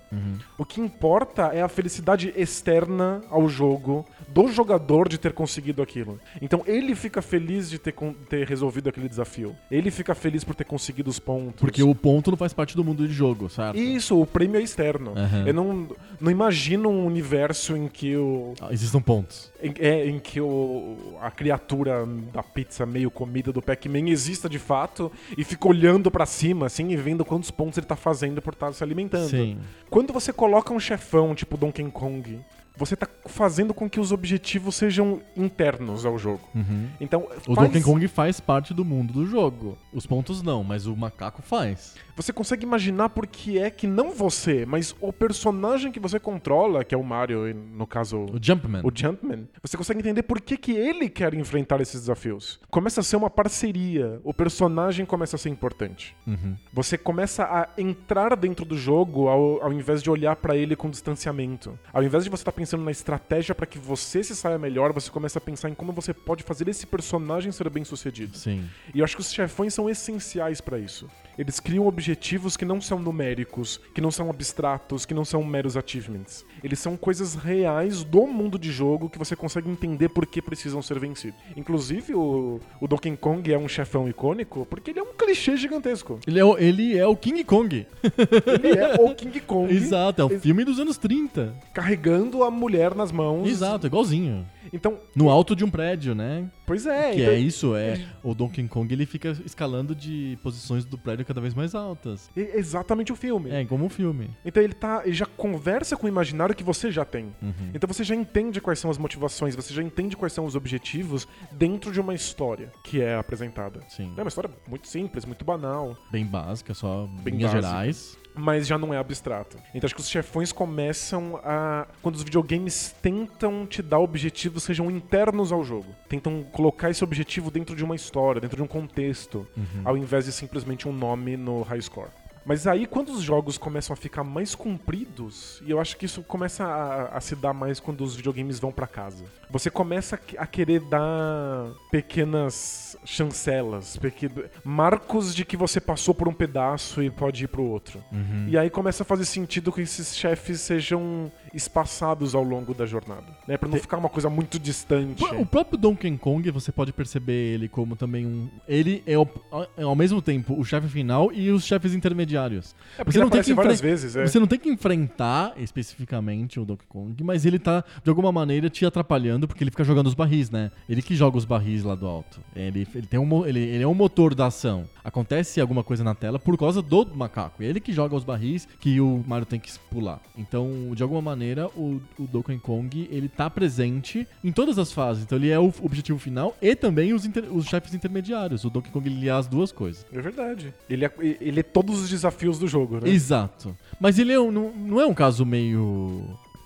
O 0.58 0.64
que 0.64 0.80
importa 0.80 1.50
é 1.52 1.60
a 1.62 1.68
felicidade 1.68 2.32
externa 2.36 3.20
ao 3.30 3.48
jogo 3.48 4.06
do 4.28 4.48
jogador 4.48 5.08
de 5.08 5.18
ter 5.18 5.32
conseguido 5.32 5.82
aquilo. 5.82 6.18
Então 6.40 6.62
ele 6.66 6.94
fica 6.94 7.20
feliz 7.20 7.68
de 7.68 7.78
ter, 7.78 7.92
ter 8.28 8.46
resolvido 8.46 8.88
aquele 8.88 9.08
desafio. 9.08 9.54
Ele 9.70 9.90
fica 9.90 10.14
feliz 10.14 10.44
por 10.44 10.54
ter 10.54 10.64
conseguido 10.64 11.10
os 11.10 11.18
pontos. 11.18 11.60
Porque 11.60 11.82
o 11.82 11.94
ponto 11.94 12.30
não 12.30 12.38
faz 12.38 12.52
parte 12.52 12.76
do 12.76 12.84
mundo 12.84 13.06
de 13.06 13.12
jogo, 13.12 13.48
certo? 13.50 13.76
Isso, 13.78 14.18
o 14.20 14.26
prêmio 14.26 14.58
é 14.60 14.62
externo. 14.62 15.12
Aham. 15.16 15.46
Eu 15.46 15.54
não, 15.54 15.88
não 16.20 16.30
imagino 16.30 16.88
um 16.88 17.04
universo 17.06 17.76
em 17.76 17.88
que 17.88 18.16
o. 18.16 18.54
Ah, 18.60 18.68
Existem 18.72 19.00
pontos. 19.00 19.50
Em, 19.62 19.74
é, 19.78 20.06
em 20.06 20.18
que 20.18 20.40
o, 20.40 21.16
a 21.20 21.30
criatura 21.30 22.06
da 22.32 22.42
pizza 22.42 22.84
meio 22.86 23.10
comida 23.10 23.52
do 23.52 23.60
Pac-Man 23.62 24.08
exista 24.08 24.48
de 24.48 24.58
fato 24.58 25.01
e 25.36 25.42
fica 25.42 25.66
olhando 25.66 26.10
pra 26.10 26.26
cima, 26.26 26.66
assim, 26.66 26.90
e 26.90 26.96
vendo 26.96 27.24
quantos 27.24 27.50
pontos 27.50 27.78
ele 27.78 27.86
tá 27.86 27.96
fazendo 27.96 28.42
por 28.42 28.52
estar 28.52 28.72
se 28.72 28.84
alimentando. 28.84 29.28
Sim. 29.28 29.58
Quando 29.88 30.12
você 30.12 30.32
coloca 30.32 30.72
um 30.72 30.80
chefão 30.80 31.34
tipo 31.34 31.56
Donkey 31.56 31.90
Kong, 31.90 32.40
você 32.76 32.96
tá 32.96 33.06
fazendo 33.26 33.72
com 33.74 33.88
que 33.88 34.00
os 34.00 34.12
objetivos 34.12 34.74
sejam 34.74 35.20
internos 35.36 36.04
ao 36.06 36.18
jogo. 36.18 36.40
Uhum. 36.54 36.88
Então, 37.00 37.26
O 37.46 37.54
faz- 37.54 37.68
Donkey 37.68 37.82
Kong 37.82 38.08
faz 38.08 38.40
parte 38.40 38.72
do 38.74 38.84
mundo 38.84 39.12
do 39.12 39.26
jogo. 39.26 39.76
Os 39.92 40.06
pontos 40.06 40.42
não, 40.42 40.64
mas 40.64 40.86
o 40.86 40.96
macaco 40.96 41.42
faz. 41.42 41.94
você 42.16 42.32
consegue 42.32 42.64
imaginar 42.64 43.08
por 43.08 43.26
que 43.26 43.58
é 43.58 43.70
que 43.70 43.86
não 43.86 44.12
você, 44.12 44.66
mas 44.66 44.94
o 45.00 45.12
personagem 45.12 45.90
que 45.90 45.98
você 46.00 46.18
controla, 46.20 46.84
que 46.84 46.94
é 46.94 46.98
o 46.98 47.02
Mario, 47.02 47.54
no 47.54 47.86
caso 47.86 48.26
O 48.32 48.38
Jumpman. 48.40 48.80
o 48.84 48.90
Jumpman, 48.94 49.48
você 49.62 49.76
consegue 49.78 50.00
entender 50.00 50.22
por 50.22 50.40
que, 50.40 50.56
que 50.58 50.72
ele 50.72 51.08
quer 51.08 51.32
enfrentar 51.34 51.80
esses 51.80 52.00
desafios. 52.00 52.60
Começa 52.70 53.00
a 53.00 53.04
ser 53.04 53.16
uma 53.16 53.30
parceria, 53.30 54.20
o 54.24 54.32
personagem 54.34 55.06
começa 55.06 55.36
a 55.36 55.38
ser 55.38 55.48
importante. 55.48 56.14
Uhum. 56.26 56.54
Você 56.72 56.98
começa 56.98 57.44
a 57.44 57.68
entrar 57.80 58.36
dentro 58.36 58.64
do 58.64 58.76
jogo 58.76 59.28
ao, 59.28 59.62
ao 59.62 59.72
invés 59.72 60.02
de 60.02 60.10
olhar 60.10 60.36
pra 60.36 60.54
ele 60.56 60.76
com 60.76 60.90
distanciamento. 60.90 61.78
Ao 61.92 62.02
invés 62.02 62.24
de 62.24 62.30
você 62.30 62.42
estar 62.42 62.52
pensando 62.62 62.84
na 62.84 62.92
estratégia 62.92 63.56
pra 63.56 63.66
que 63.66 63.76
você 63.76 64.22
se 64.22 64.36
saia 64.36 64.56
melhor, 64.56 64.92
você 64.92 65.10
começa 65.10 65.36
a 65.38 65.42
pensar 65.42 65.68
em 65.68 65.74
como 65.74 65.92
você 65.92 66.14
pode 66.14 66.44
fazer 66.44 66.68
esse 66.68 66.86
personagem 66.86 67.50
ser 67.50 67.68
bem 67.68 67.84
sucedido. 67.84 68.38
Sim. 68.38 68.68
E 68.94 69.00
eu 69.00 69.04
acho 69.04 69.16
que 69.16 69.20
os 69.20 69.32
chefões 69.32 69.74
são 69.74 69.90
essenciais 69.90 70.60
pra 70.60 70.78
isso. 70.78 71.08
Eles 71.38 71.60
criam 71.60 71.86
objetivos 71.86 72.56
que 72.56 72.64
não 72.64 72.80
são 72.80 72.98
numéricos, 72.98 73.80
que 73.94 74.00
não 74.00 74.10
são 74.10 74.28
abstratos, 74.28 75.06
que 75.06 75.14
não 75.14 75.24
são 75.24 75.42
meros 75.42 75.76
achievements. 75.76 76.44
Eles 76.62 76.78
são 76.78 76.96
coisas 76.96 77.34
reais 77.34 78.04
do 78.04 78.26
mundo 78.26 78.58
de 78.58 78.70
jogo 78.70 79.08
que 79.08 79.18
você 79.18 79.34
consegue 79.34 79.68
entender 79.68 80.08
por 80.08 80.26
que 80.26 80.42
precisam 80.42 80.82
ser 80.82 80.98
vencidos. 80.98 81.38
Inclusive, 81.56 82.14
o, 82.14 82.60
o 82.80 82.88
Donkey 82.88 83.16
Kong 83.16 83.52
é 83.52 83.58
um 83.58 83.68
chefão 83.68 84.08
icônico 84.08 84.66
porque 84.66 84.90
ele 84.90 85.00
é 85.00 85.02
um 85.02 85.14
clichê 85.14 85.56
gigantesco. 85.56 86.18
Ele 86.26 86.38
é, 86.38 86.44
o, 86.44 86.58
ele 86.58 86.98
é 86.98 87.06
o 87.06 87.16
King 87.16 87.42
Kong. 87.44 87.86
Ele 88.02 88.78
é 88.78 88.94
o 89.00 89.14
King 89.14 89.40
Kong 89.40 89.72
Exato, 89.74 90.22
é 90.22 90.24
um 90.24 90.40
filme 90.40 90.64
dos 90.64 90.78
anos 90.78 90.98
30. 90.98 91.54
carregando 91.72 92.44
a 92.44 92.50
mulher 92.50 92.94
nas 92.94 93.10
mãos. 93.10 93.48
Exato, 93.48 93.86
igualzinho. 93.86 94.46
Então, 94.72 94.98
No 95.14 95.28
alto 95.28 95.54
de 95.54 95.64
um 95.64 95.70
prédio, 95.70 96.14
né? 96.14 96.50
pois 96.66 96.86
é. 96.86 97.12
que 97.12 97.20
então- 97.22 97.32
é 97.34 97.38
isso, 97.38 97.76
é. 97.76 98.00
O 98.22 98.34
Donkey 98.34 98.66
Kong 98.68 98.92
ele 98.92 99.04
fica 99.04 99.36
escalando 99.44 99.94
de 99.94 100.38
posições 100.42 100.84
do 100.84 100.96
prédio 100.96 101.24
cada 101.26 101.40
vez 101.40 101.54
mais 101.54 101.74
altas. 101.74 102.30
é 102.36 102.58
exatamente 102.58 103.12
o 103.12 103.16
filme. 103.16 103.50
É, 103.50 103.64
como 103.64 103.84
um 103.84 103.88
filme. 103.88 104.30
Então 104.44 104.62
ele 104.62 104.72
tá, 104.72 105.02
ele 105.04 105.14
já 105.14 105.26
conversa 105.26 105.96
com 105.96 106.06
o 106.06 106.08
imaginário 106.08 106.54
que 106.54 106.64
você 106.64 106.90
já 106.90 107.04
tem. 107.04 107.26
Uhum. 107.42 107.52
Então 107.74 107.86
você 107.86 108.02
já 108.04 108.14
entende 108.14 108.60
quais 108.60 108.78
são 108.78 108.90
as 108.90 108.98
motivações, 108.98 109.54
você 109.54 109.74
já 109.74 109.82
entende 109.82 110.16
quais 110.16 110.32
são 110.32 110.44
os 110.46 110.54
objetivos 110.54 111.28
dentro 111.52 111.92
de 111.92 112.00
uma 112.00 112.14
história 112.14 112.70
que 112.84 113.00
é 113.00 113.14
apresentada. 113.14 113.80
Sim. 113.88 114.12
É 114.16 114.22
uma 114.22 114.28
história 114.28 114.50
muito 114.68 114.88
simples, 114.88 115.24
muito 115.24 115.44
banal, 115.44 115.96
Bem 116.10 116.24
básica, 116.26 116.74
só 116.74 117.06
Bem 117.22 117.34
linhas 117.36 117.50
gerais. 117.50 118.18
Mas 118.34 118.66
já 118.66 118.78
não 118.78 118.92
é 118.92 118.98
abstrato. 118.98 119.56
Então 119.74 119.86
acho 119.86 119.94
que 119.94 120.00
os 120.00 120.08
chefões 120.08 120.52
começam 120.52 121.40
a. 121.44 121.86
Quando 122.00 122.16
os 122.16 122.22
videogames 122.22 122.94
tentam 123.02 123.66
te 123.66 123.82
dar 123.82 123.98
objetivos 123.98 124.62
sejam 124.62 124.90
internos 124.90 125.52
ao 125.52 125.64
jogo. 125.64 125.94
Tentam 126.08 126.42
colocar 126.44 126.90
esse 126.90 127.04
objetivo 127.04 127.50
dentro 127.50 127.74
de 127.76 127.84
uma 127.84 127.94
história, 127.94 128.40
dentro 128.40 128.56
de 128.56 128.62
um 128.62 128.66
contexto, 128.66 129.46
ao 129.84 129.96
invés 129.96 130.24
de 130.24 130.32
simplesmente 130.32 130.88
um 130.88 130.92
nome 130.92 131.36
no 131.36 131.62
high 131.62 131.80
score. 131.82 132.10
Mas 132.44 132.66
aí, 132.66 132.86
quando 132.86 133.10
os 133.10 133.22
jogos 133.22 133.56
começam 133.56 133.94
a 133.94 133.96
ficar 133.96 134.24
mais 134.24 134.54
compridos, 134.54 135.62
e 135.64 135.70
eu 135.70 135.80
acho 135.80 135.96
que 135.96 136.06
isso 136.06 136.22
começa 136.22 136.64
a, 136.64 137.16
a 137.16 137.20
se 137.20 137.36
dar 137.36 137.52
mais 137.52 137.78
quando 137.78 138.02
os 138.02 138.16
videogames 138.16 138.58
vão 138.58 138.72
pra 138.72 138.86
casa. 138.86 139.24
Você 139.50 139.70
começa 139.70 140.16
a 140.16 140.18
que- 140.18 140.36
a 140.36 140.46
querer 140.46 140.80
dar 140.80 141.72
pequenas 141.90 142.96
chancelas, 143.04 143.96
peque- 143.96 144.30
marcos 144.64 145.34
de 145.34 145.44
que 145.44 145.56
você 145.56 145.80
passou 145.80 146.14
por 146.14 146.28
um 146.28 146.32
pedaço 146.32 147.02
e 147.02 147.10
pode 147.10 147.44
ir 147.44 147.48
pro 147.48 147.62
outro. 147.64 148.02
Uhum. 148.12 148.46
E 148.48 148.58
aí 148.58 148.68
começa 148.70 149.02
a 149.02 149.06
fazer 149.06 149.24
sentido 149.24 149.72
que 149.72 149.80
esses 149.82 150.16
chefes 150.16 150.60
sejam 150.60 151.30
espaçados 151.54 152.34
ao 152.34 152.42
longo 152.42 152.74
da 152.74 152.86
jornada, 152.86 153.26
né? 153.46 153.56
Pra 153.56 153.68
não 153.68 153.78
ficar 153.78 153.98
uma 153.98 154.08
coisa 154.08 154.30
muito 154.30 154.58
distante. 154.58 155.22
O 155.24 155.46
próprio 155.46 155.78
Donkey 155.78 156.16
Kong, 156.16 156.50
você 156.50 156.72
pode 156.72 156.92
perceber 156.92 157.54
ele 157.54 157.68
como 157.68 157.96
também 157.96 158.26
um. 158.26 158.48
Ele 158.66 159.02
é, 159.06 159.14
ao, 159.14 159.28
é 159.76 159.82
ao 159.82 159.94
mesmo 159.94 160.22
tempo 160.22 160.58
o 160.58 160.64
chefe 160.64 160.88
final 160.88 161.32
e 161.32 161.50
os 161.50 161.64
chefes 161.64 161.94
intermediários. 161.94 162.74
É 162.98 163.04
porque 163.04 163.18
ele 163.18 163.26
aparece 163.26 163.54
várias 163.54 163.80
vezes, 163.80 164.16
é. 164.16 164.26
Você 164.26 164.38
não 164.38 164.46
tem 164.46 164.58
que 164.58 164.68
enfrentar 164.68 165.54
especificamente 165.56 166.58
o 166.58 166.64
Donkey 166.64 166.86
Kong, 166.88 167.22
mas 167.22 167.44
ele 167.44 167.58
tá, 167.58 167.84
de 168.02 168.08
alguma 168.08 168.32
maneira, 168.32 168.70
te 168.70 168.84
atrapalhando 168.84 169.46
porque 169.46 169.62
ele 169.62 169.70
fica 169.70 169.84
jogando 169.84 170.06
os 170.06 170.14
barris, 170.14 170.50
né? 170.50 170.70
Ele 170.88 171.02
que 171.02 171.14
joga 171.14 171.36
os 171.36 171.44
barris 171.44 171.82
lá 171.82 171.94
do 171.94 172.06
alto. 172.06 172.40
Ele, 172.54 172.86
ele, 172.94 173.06
tem 173.06 173.20
um, 173.20 173.46
ele, 173.46 173.60
ele 173.60 173.82
é 173.82 173.88
um 173.88 173.94
motor 173.94 174.34
da 174.34 174.46
ação. 174.46 174.84
Acontece 175.04 175.60
alguma 175.60 175.82
coisa 175.82 176.04
na 176.04 176.14
tela 176.14 176.38
por 176.38 176.56
causa 176.56 176.80
do 176.80 177.06
macaco. 177.14 177.62
É 177.62 177.66
ele 177.66 177.80
que 177.80 177.92
joga 177.92 178.14
os 178.14 178.24
barris 178.24 178.66
que 178.80 179.00
o 179.00 179.22
Mario 179.26 179.46
tem 179.46 179.58
que 179.58 179.72
pular. 179.90 180.20
Então, 180.36 180.92
de 180.94 181.02
alguma 181.02 181.20
maneira, 181.20 181.41
o, 181.76 182.00
o 182.18 182.26
Donkey 182.26 182.58
Kong, 182.58 183.08
ele 183.10 183.28
tá 183.28 183.48
presente 183.50 184.26
em 184.42 184.52
todas 184.52 184.78
as 184.78 184.92
fases. 184.92 185.22
Então, 185.24 185.36
ele 185.38 185.50
é 185.50 185.58
o 185.58 185.72
objetivo 185.82 186.18
final 186.18 186.56
e 186.60 186.74
também 186.76 187.12
os, 187.12 187.24
inter- 187.24 187.52
os 187.54 187.66
chefes 187.66 187.94
intermediários. 187.94 188.64
O 188.64 188.70
Donkey 188.70 188.90
Kong, 188.90 189.08
ele 189.08 189.28
é 189.28 189.32
as 189.32 189.46
duas 189.46 189.72
coisas. 189.72 190.06
É 190.12 190.20
verdade. 190.20 190.72
Ele 190.88 191.04
é, 191.04 191.12
ele 191.40 191.60
é 191.60 191.62
todos 191.62 192.00
os 192.00 192.08
desafios 192.08 192.58
do 192.58 192.66
jogo, 192.68 193.00
né? 193.00 193.08
Exato. 193.10 193.76
Mas 194.00 194.18
ele 194.18 194.32
é 194.32 194.40
um- 194.40 194.50
não, 194.52 194.72
não 194.72 195.00
é 195.00 195.06
um 195.06 195.14
caso 195.14 195.44
meio 195.46 196.24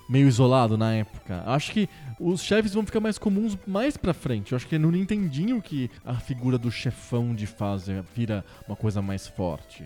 meio 0.09 0.29
isolado 0.29 0.79
na 0.79 0.95
época. 0.95 1.43
Acho 1.47 1.73
que 1.73 1.89
os 2.21 2.41
chefes 2.41 2.73
vão 2.73 2.87
ficar 2.87 3.01
mais 3.01 3.19
comuns 3.19 3.59
mais 3.67 3.97
pra 3.97 4.15
frente. 4.15 4.53
Eu 4.53 4.57
acho 4.57 4.67
que 4.69 4.77
é 4.77 4.79
no 4.79 4.89
Nintendinho 4.93 5.61
que 5.61 5.91
a 6.05 6.15
figura 6.15 6.57
do 6.57 6.71
chefão 6.71 7.35
de 7.35 7.45
fase 7.45 7.93
vira 8.15 8.45
uma 8.69 8.77
coisa 8.77 9.03
mais 9.03 9.27
forte. 9.27 9.83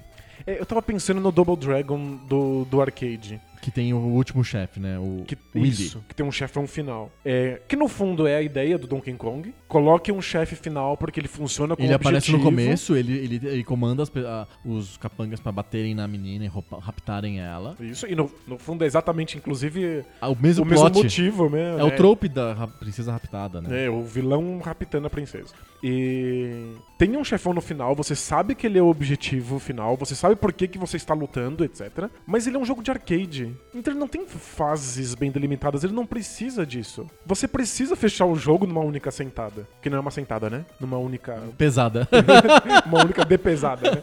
É, 0.47 0.61
eu 0.61 0.67
tava 0.67 0.83
pensando 0.83 1.21
no 1.23 1.33
Double 1.33 1.57
Dragon 1.57 2.17
do, 2.29 2.67
do 2.67 2.83
arcade. 2.83 3.41
Que 3.61 3.71
tem 3.71 3.93
o 3.93 3.99
último 3.99 4.43
chefe, 4.43 4.81
né? 4.81 4.99
O 4.99 5.23
Que, 5.27 5.37
isso, 5.55 6.03
que 6.09 6.15
tem 6.15 6.25
um 6.25 6.33
chefão 6.33 6.67
final. 6.67 7.11
É, 7.25 7.61
que 7.69 7.77
no 7.77 7.89
fundo 7.89 8.27
é 8.27 8.37
a 8.37 8.43
ideia 8.43 8.79
do 8.79 8.87
Donkey 8.87 9.13
Kong. 9.15 9.53
Coloque 9.69 10.11
um 10.11 10.23
chefe 10.23 10.57
final 10.57 10.97
porque 10.97 11.21
ele 11.21 11.29
funciona 11.29 11.77
com 11.77 11.83
Ele 11.83 11.93
aparece 11.93 12.31
no 12.33 12.39
objetivo. 12.39 12.63
começo, 12.63 12.97
ele, 12.97 13.13
ele, 13.19 13.41
ele 13.47 13.65
comanda 13.65 14.03
as 14.03 14.11
a- 14.17 14.47
os 14.65 14.97
capangas 14.97 15.41
pra 15.41 15.53
baterem 15.53 15.95
na 15.95 16.09
menina 16.09 16.45
e 16.45 16.49
roupa- 16.49 16.79
raptarem 16.81 17.39
ela. 17.41 17.77
Isso, 17.81 18.07
e 18.07 18.15
no, 18.15 18.31
no 18.47 18.59
fundo 18.59 18.83
é 18.83 18.87
exatamente, 18.87 19.37
inclusive, 19.37 20.05
Ah, 20.21 20.29
o 20.31 20.37
mesmo 20.41 20.65
o 20.65 20.67
mesmo 20.67 20.89
motivo, 20.91 21.51
né? 21.51 21.79
é 21.79 21.85
o 21.85 21.91
trope 21.97 22.29
da 22.29 22.67
princesa 22.67 23.13
raptada, 23.13 23.61
né? 23.61 23.85
É, 23.85 23.91
o 23.91 24.03
vilão 24.03 24.59
raptando 24.65 25.07
a 25.07 25.11
princesa. 25.11 25.53
E 25.83 26.75
tem 26.97 27.17
um 27.17 27.25
chefão 27.25 27.53
no 27.53 27.61
final, 27.61 27.95
você 27.95 28.15
sabe 28.15 28.55
que 28.55 28.67
ele 28.67 28.79
é 28.79 28.83
o 28.83 28.87
objetivo 28.89 29.59
final, 29.59 29.97
você 29.97 30.15
sabe 30.15 30.37
por 30.37 30.53
que, 30.53 30.67
que 30.69 30.79
você 30.79 30.97
está 30.97 31.13
lutando, 31.15 31.65
etc. 31.65 32.09
Mas 32.27 32.47
ele 32.47 32.57
é 32.57 32.59
um 32.59 32.65
jogo 32.65 32.83
de 32.83 32.91
arcade. 32.91 33.50
Então 33.75 33.93
ele 33.93 34.01
não 34.01 34.09
tem 34.09 34.27
fases 34.27 35.15
bem 35.15 35.31
delimitadas, 35.31 35.85
ele 35.85 35.93
não 35.93 36.07
precisa 36.07 36.67
disso. 36.67 37.07
Você 37.25 37.47
precisa 37.49 37.95
fechar 37.97 38.27
o 38.27 38.37
jogo 38.37 38.67
numa 38.67 38.81
única 38.81 39.11
sentada. 39.11 39.67
Que 39.81 39.89
não 39.91 39.99
é 39.99 40.01
uma 40.01 40.11
sentada, 40.11 40.49
né? 40.51 40.65
Numa 40.81 40.99
única. 40.99 41.43
Pesada. 41.57 42.09
uma 42.87 43.05
única 43.05 43.25
de 43.25 43.39
pesada, 43.39 43.91
né? 43.91 44.03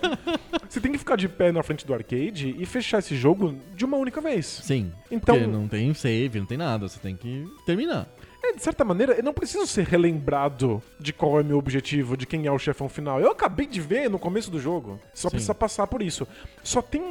Você 0.70 0.82
tem 0.82 0.92
que 0.92 0.98
ficar 0.98 1.16
de 1.16 1.30
pé 1.30 1.52
na 1.52 1.64
frente 1.64 1.86
do 1.86 1.94
arcade 1.94 2.56
e 2.58 2.66
fechar 2.66 3.00
esse 3.00 3.16
jogo 3.16 3.56
de 3.76 3.86
uma 3.86 3.98
única 3.98 4.20
vez. 4.22 4.46
Sim. 4.64 4.92
Então- 5.10 5.36
Porque 5.36 5.50
não 5.52 5.68
tem 5.68 5.94
save, 5.94 6.40
não 6.40 6.46
tem 6.46 6.58
nada. 6.58 6.88
Você 6.88 7.00
tem 7.00 7.16
que 7.16 7.46
terminar. 7.66 8.08
É, 8.50 8.54
de 8.56 8.62
certa 8.64 8.84
maneira, 8.86 9.14
eu 9.14 9.24
não 9.24 9.34
preciso 9.34 9.66
ser 9.68 9.86
relembrado 9.86 10.82
de 11.00 11.12
qual 11.12 11.40
é 11.40 11.44
meu 11.44 11.58
objetivo, 11.58 12.16
de 12.16 12.26
quem 12.26 12.46
é 12.46 12.52
o 12.52 12.58
chefão 12.60 12.88
final. 12.88 13.20
Eu 13.20 13.32
acabei 13.32 13.66
de 13.66 13.82
ver 13.82 14.10
no 14.10 14.18
começo 14.20 14.50
do 14.50 14.60
jogo. 14.60 15.00
Só 15.14 15.28
Sim. 15.28 15.32
precisa 15.32 15.56
passar 15.56 15.88
por 15.88 16.02
isso. 16.02 16.28
Só 16.64 16.82
tem 16.82 17.02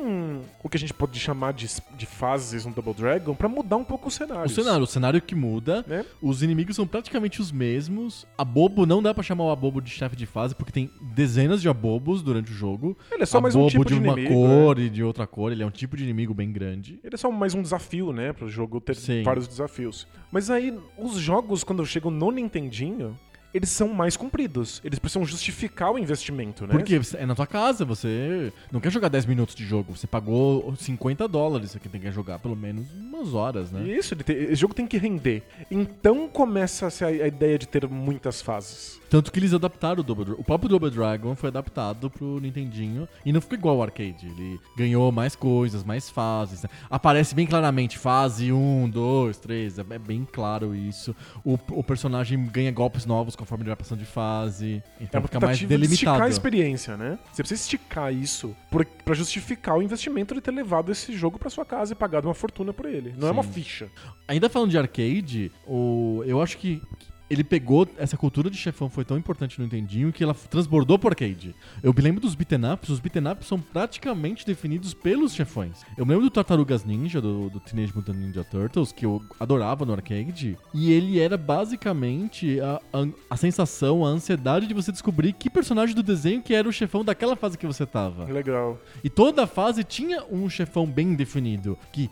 o 0.62 0.68
que 0.68 0.76
a 0.76 0.80
gente 0.80 0.94
pode 0.94 1.18
chamar 1.18 1.52
de, 1.52 1.66
de 1.96 2.06
fases 2.06 2.64
no 2.64 2.72
Double 2.72 2.94
Dragon 2.94 3.34
pra 3.34 3.48
mudar 3.48 3.76
um 3.76 3.84
pouco 3.84 4.08
o 4.08 4.10
cenário. 4.10 4.46
O 4.46 4.48
cenário, 4.48 4.82
o 4.84 4.86
cenário 4.86 5.20
que 5.20 5.34
muda, 5.34 5.84
Né? 5.86 6.04
os 6.22 6.42
inimigos 6.42 6.76
são 6.76 6.86
praticamente 6.86 7.40
os 7.40 7.50
mesmos. 7.52 8.26
Abobo 8.38 8.86
não 8.86 9.02
dá 9.02 9.12
pra 9.12 9.22
chamar 9.22 9.44
o 9.44 9.50
Abobo 9.50 9.80
de 9.80 9.90
chefe 9.90 10.16
de 10.16 10.26
fase, 10.26 10.54
porque 10.54 10.72
tem 10.72 10.90
dezenas 11.00 11.60
de 11.60 11.68
Abobos 11.68 12.22
durante 12.22 12.50
o 12.50 12.54
jogo. 12.54 12.96
Ele 13.10 13.22
é 13.22 13.26
só 13.26 13.40
mais 13.40 13.54
um 13.54 13.66
tipo 13.66 13.84
de 13.84 13.94
de 13.94 14.00
uma 14.00 14.12
inimigo, 14.12 14.34
cor 14.34 14.78
e 14.78 14.88
de 14.90 15.02
outra 15.02 15.26
cor, 15.26 15.52
ele 15.52 15.62
é 15.62 15.66
um 15.66 15.70
tipo 15.70 15.96
de 15.96 16.02
inimigo 16.04 16.34
bem 16.34 16.50
grande. 16.52 16.98
Ele 17.02 17.14
é 17.14 17.18
só 17.18 17.30
mais 17.30 17.54
um 17.54 17.62
desafio, 17.62 18.12
né? 18.12 18.32
Pro 18.32 18.48
jogo 18.48 18.80
ter 18.80 18.96
Sim. 18.96 19.22
vários 19.22 19.46
desafios. 19.48 20.06
Mas 20.30 20.50
aí, 20.50 20.76
os 20.98 21.18
jogos, 21.26 21.64
quando 21.64 21.84
chegam 21.84 22.10
no 22.10 22.30
Nintendinho, 22.30 23.18
eles 23.54 23.70
são 23.70 23.88
mais 23.88 24.16
compridos. 24.18 24.82
Eles 24.84 24.98
precisam 24.98 25.24
justificar 25.24 25.90
o 25.90 25.98
investimento, 25.98 26.66
né? 26.66 26.74
Porque 26.74 27.00
é 27.16 27.24
na 27.24 27.34
tua 27.34 27.46
casa, 27.46 27.84
você 27.86 28.52
não 28.70 28.80
quer 28.80 28.92
jogar 28.92 29.08
10 29.08 29.24
minutos 29.24 29.54
de 29.54 29.64
jogo. 29.64 29.96
Você 29.96 30.06
pagou 30.06 30.74
50 30.76 31.26
dólares, 31.26 31.70
você 31.70 31.78
tem 31.78 31.98
que 32.00 32.10
jogar 32.12 32.38
pelo 32.38 32.54
menos 32.54 32.86
umas 32.92 33.32
horas, 33.32 33.72
né? 33.72 33.82
Isso, 33.88 34.14
tem- 34.16 34.36
esse 34.36 34.56
jogo 34.56 34.74
tem 34.74 34.86
que 34.86 34.98
render. 34.98 35.42
Então 35.70 36.28
começa 36.28 36.86
a 36.86 36.90
ser 36.90 37.04
a, 37.04 37.08
a 37.08 37.28
ideia 37.28 37.58
de 37.58 37.66
ter 37.66 37.88
muitas 37.88 38.42
fases. 38.42 39.00
Tanto 39.08 39.30
que 39.30 39.38
eles 39.38 39.54
adaptaram 39.54 40.00
o 40.00 40.02
Double 40.02 40.24
Dragon. 40.24 40.40
O 40.40 40.44
próprio 40.44 40.68
Double 40.68 40.90
Dragon 40.90 41.34
foi 41.36 41.48
adaptado 41.48 42.10
pro 42.10 42.40
Nintendinho 42.40 43.08
e 43.24 43.32
não 43.32 43.40
ficou 43.40 43.56
igual 43.58 43.76
ao 43.76 43.82
arcade. 43.82 44.26
Ele 44.26 44.60
ganhou 44.76 45.10
mais 45.12 45.36
coisas, 45.36 45.84
mais 45.84 46.10
fases. 46.10 46.62
né? 46.62 46.68
Aparece 46.90 47.34
bem 47.34 47.46
claramente 47.46 47.98
fase 47.98 48.52
1, 48.52 48.88
2, 48.90 49.38
3. 49.38 49.78
É 49.78 49.98
bem 49.98 50.26
claro 50.30 50.74
isso. 50.74 51.14
O, 51.44 51.58
o 51.70 51.82
personagem 51.84 52.44
ganha 52.46 52.70
golpes 52.70 53.06
novos 53.06 53.36
conforme 53.36 53.62
ele 53.62 53.70
vai 53.70 53.76
passando 53.76 54.00
de 54.00 54.06
fase. 54.06 54.82
Então 55.00 55.20
é 55.20 55.22
fica 55.22 55.40
mais 55.40 55.58
tentativa 55.58 55.78
de 55.78 55.92
esticar 55.92 56.14
delimitado. 56.14 56.24
a 56.24 56.28
experiência, 56.28 56.96
né? 56.96 57.18
Você 57.32 57.42
precisa 57.42 57.60
esticar 57.62 58.12
isso 58.12 58.56
pra 59.04 59.14
justificar 59.14 59.76
o 59.76 59.82
investimento 59.82 60.34
de 60.34 60.40
ter 60.40 60.50
levado 60.50 60.90
esse 60.90 61.12
jogo 61.16 61.38
pra 61.38 61.48
sua 61.50 61.64
casa 61.64 61.92
e 61.92 61.96
pagado 61.96 62.28
uma 62.28 62.34
fortuna 62.34 62.72
por 62.72 62.86
ele. 62.86 63.14
Não 63.16 63.28
é 63.28 63.30
uma 63.30 63.42
Sim. 63.42 63.52
ficha. 63.52 63.88
Ainda 64.26 64.48
falando 64.48 64.70
de 64.70 64.78
arcade, 64.78 65.52
o, 65.66 66.22
eu 66.26 66.40
acho 66.42 66.58
que 66.58 66.82
ele 67.28 67.44
pegou 67.44 67.88
essa 67.98 68.16
cultura 68.16 68.48
de 68.48 68.56
chefão 68.56 68.88
foi 68.88 69.04
tão 69.04 69.16
importante 69.16 69.58
no 69.58 69.64
Nintendinho 69.64 70.12
que 70.12 70.22
ela 70.22 70.34
transbordou 70.34 70.98
pro 70.98 71.08
arcade. 71.08 71.54
Eu 71.82 71.92
me 71.92 72.00
lembro 72.00 72.20
dos 72.20 72.34
beaten 72.34 72.72
ups, 72.72 72.88
os 72.88 73.00
beaten 73.00 73.28
ups 73.30 73.46
são 73.46 73.60
praticamente 73.60 74.46
definidos 74.46 74.94
pelos 74.94 75.34
chefões. 75.34 75.82
Eu 75.96 76.06
me 76.06 76.12
lembro 76.12 76.26
do 76.26 76.30
Tartarugas 76.30 76.84
Ninja, 76.84 77.20
do, 77.20 77.50
do 77.50 77.60
Teenage 77.60 77.94
Mutant 77.94 78.16
Ninja 78.16 78.44
Turtles, 78.44 78.92
que 78.92 79.04
eu 79.04 79.22
adorava 79.40 79.84
no 79.84 79.92
arcade, 79.92 80.56
e 80.72 80.92
ele 80.92 81.18
era 81.18 81.36
basicamente 81.36 82.60
a, 82.60 82.80
a, 82.92 83.06
a 83.30 83.36
sensação, 83.36 84.04
a 84.04 84.08
ansiedade 84.08 84.66
de 84.66 84.74
você 84.74 84.92
descobrir 84.92 85.32
que 85.32 85.50
personagem 85.50 85.94
do 85.94 86.02
desenho 86.02 86.42
que 86.42 86.54
era 86.54 86.68
o 86.68 86.72
chefão 86.72 87.04
daquela 87.04 87.36
fase 87.36 87.58
que 87.58 87.66
você 87.66 87.84
tava. 87.84 88.24
Legal. 88.24 88.78
E 89.02 89.10
toda 89.10 89.46
fase 89.46 89.82
tinha 89.82 90.24
um 90.30 90.48
chefão 90.48 90.86
bem 90.86 91.14
definido, 91.14 91.78
que 91.92 92.10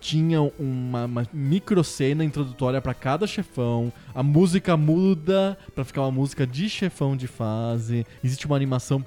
tinha 0.00 0.40
uma, 0.58 1.04
uma 1.04 1.26
micro 1.32 1.84
cena 1.84 2.24
introdutória 2.24 2.80
pra 2.80 2.94
cada 2.94 3.26
chefão. 3.26 3.92
A 4.14 4.22
música 4.22 4.76
muda 4.76 5.58
pra 5.74 5.84
ficar 5.84 6.02
uma 6.02 6.10
música 6.10 6.46
de 6.46 6.68
chefão 6.70 7.14
de 7.16 7.26
fase. 7.26 8.06
Existe 8.24 8.46
uma 8.46 8.56
animação 8.56 9.00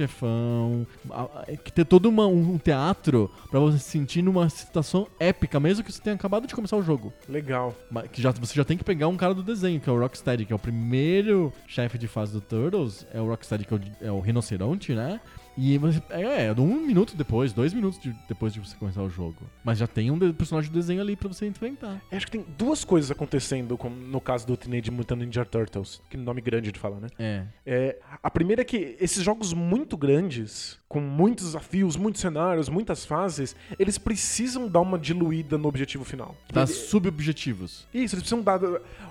pós-chefão. 0.00 0.86
A- 1.10 1.46
Que 1.62 1.72
tem 1.72 1.84
todo 1.84 2.06
uma- 2.08 2.26
um 2.26 2.56
teatro 2.58 3.30
pra 3.50 3.60
você 3.60 3.78
se 3.78 3.84
sentir 3.90 4.22
numa 4.22 4.48
situação 4.48 5.06
épica, 5.18 5.60
mesmo 5.60 5.84
que 5.84 5.92
você 5.92 6.00
tenha 6.00 6.16
acabado 6.16 6.46
de 6.46 6.54
começar 6.54 6.76
o 6.76 6.82
jogo. 6.82 7.12
Legal. 7.28 7.74
Mas 7.90 8.08
Que 8.10 8.22
já, 8.22 8.30
você 8.30 8.54
já 8.54 8.64
tem 8.64 8.76
que 8.78 8.84
pegar 8.84 9.08
um 9.08 9.16
cara 9.16 9.34
do 9.34 9.42
desenho, 9.42 9.80
que 9.80 9.88
é 9.88 9.92
o 9.92 9.98
Rocksteady, 9.98 10.44
que 10.46 10.52
é 10.52 10.56
o 10.56 10.58
primeiro 10.58 11.52
chefe 11.66 11.98
de 11.98 12.08
fase 12.08 12.32
do 12.32 12.40
Turtles. 12.40 13.06
É 13.12 13.20
o 13.20 13.26
Rocksteady, 13.28 13.64
que 13.66 13.74
é 13.74 13.76
o, 13.76 13.80
é 14.08 14.12
o 14.12 14.20
rinoceronte, 14.20 14.94
né? 14.94 15.20
E 15.62 15.76
você, 15.78 16.02
é, 16.10 16.46
é, 16.46 16.52
um 16.58 16.80
minuto 16.86 17.14
depois, 17.16 17.52
dois 17.52 17.74
minutos 17.74 18.00
de- 18.00 18.16
depois 18.26 18.54
de 18.54 18.60
você 18.60 18.74
começar 18.76 19.02
o 19.02 19.10
jogo. 19.10 19.36
Mas 19.62 19.76
já 19.78 19.86
tem 19.86 20.10
um 20.10 20.18
de- 20.18 20.32
personagem 20.32 20.70
do 20.70 20.74
desenho 20.74 21.00
ali 21.02 21.14
pra 21.16 21.28
você 21.28 21.46
enfrentar. 21.46 22.00
Eu 22.10 22.16
Acho 22.16 22.26
que 22.26 22.32
tem 22.32 22.46
duas 22.56 22.82
coisas 22.84 23.10
acontecendo 23.10 23.76
com- 23.76 23.90
no 23.90 24.20
caso 24.20 24.46
do 24.46 24.56
Teenage 24.56 24.90
Mutant 24.90 25.18
Ninja 25.18 25.44
Turtles. 25.44 26.00
Que 26.08 26.16
nome 26.16 26.40
grande 26.40 26.72
de 26.72 26.78
falar, 26.78 26.98
né? 27.00 27.08
É. 27.18 27.42
É, 27.66 27.98
a 28.22 28.30
primeira 28.30 28.62
é 28.62 28.64
que 28.64 28.96
esses 29.00 29.22
jogos 29.22 29.52
muito 29.52 29.96
grandes, 29.96 30.78
com 30.88 31.00
muitos 31.00 31.44
desafios, 31.46 31.94
muitos 31.96 32.20
cenários, 32.20 32.68
muitas 32.68 33.04
fases, 33.04 33.54
eles 33.78 33.98
precisam 33.98 34.66
dar 34.66 34.80
uma 34.80 34.98
diluída 34.98 35.58
no 35.58 35.68
objetivo 35.68 36.04
final. 36.04 36.34
Dá 36.52 36.62
Ele- 36.62 36.72
subobjetivos. 36.72 37.86
Isso, 37.92 38.14
eles 38.14 38.22
precisam 38.22 38.42
dar. 38.42 38.60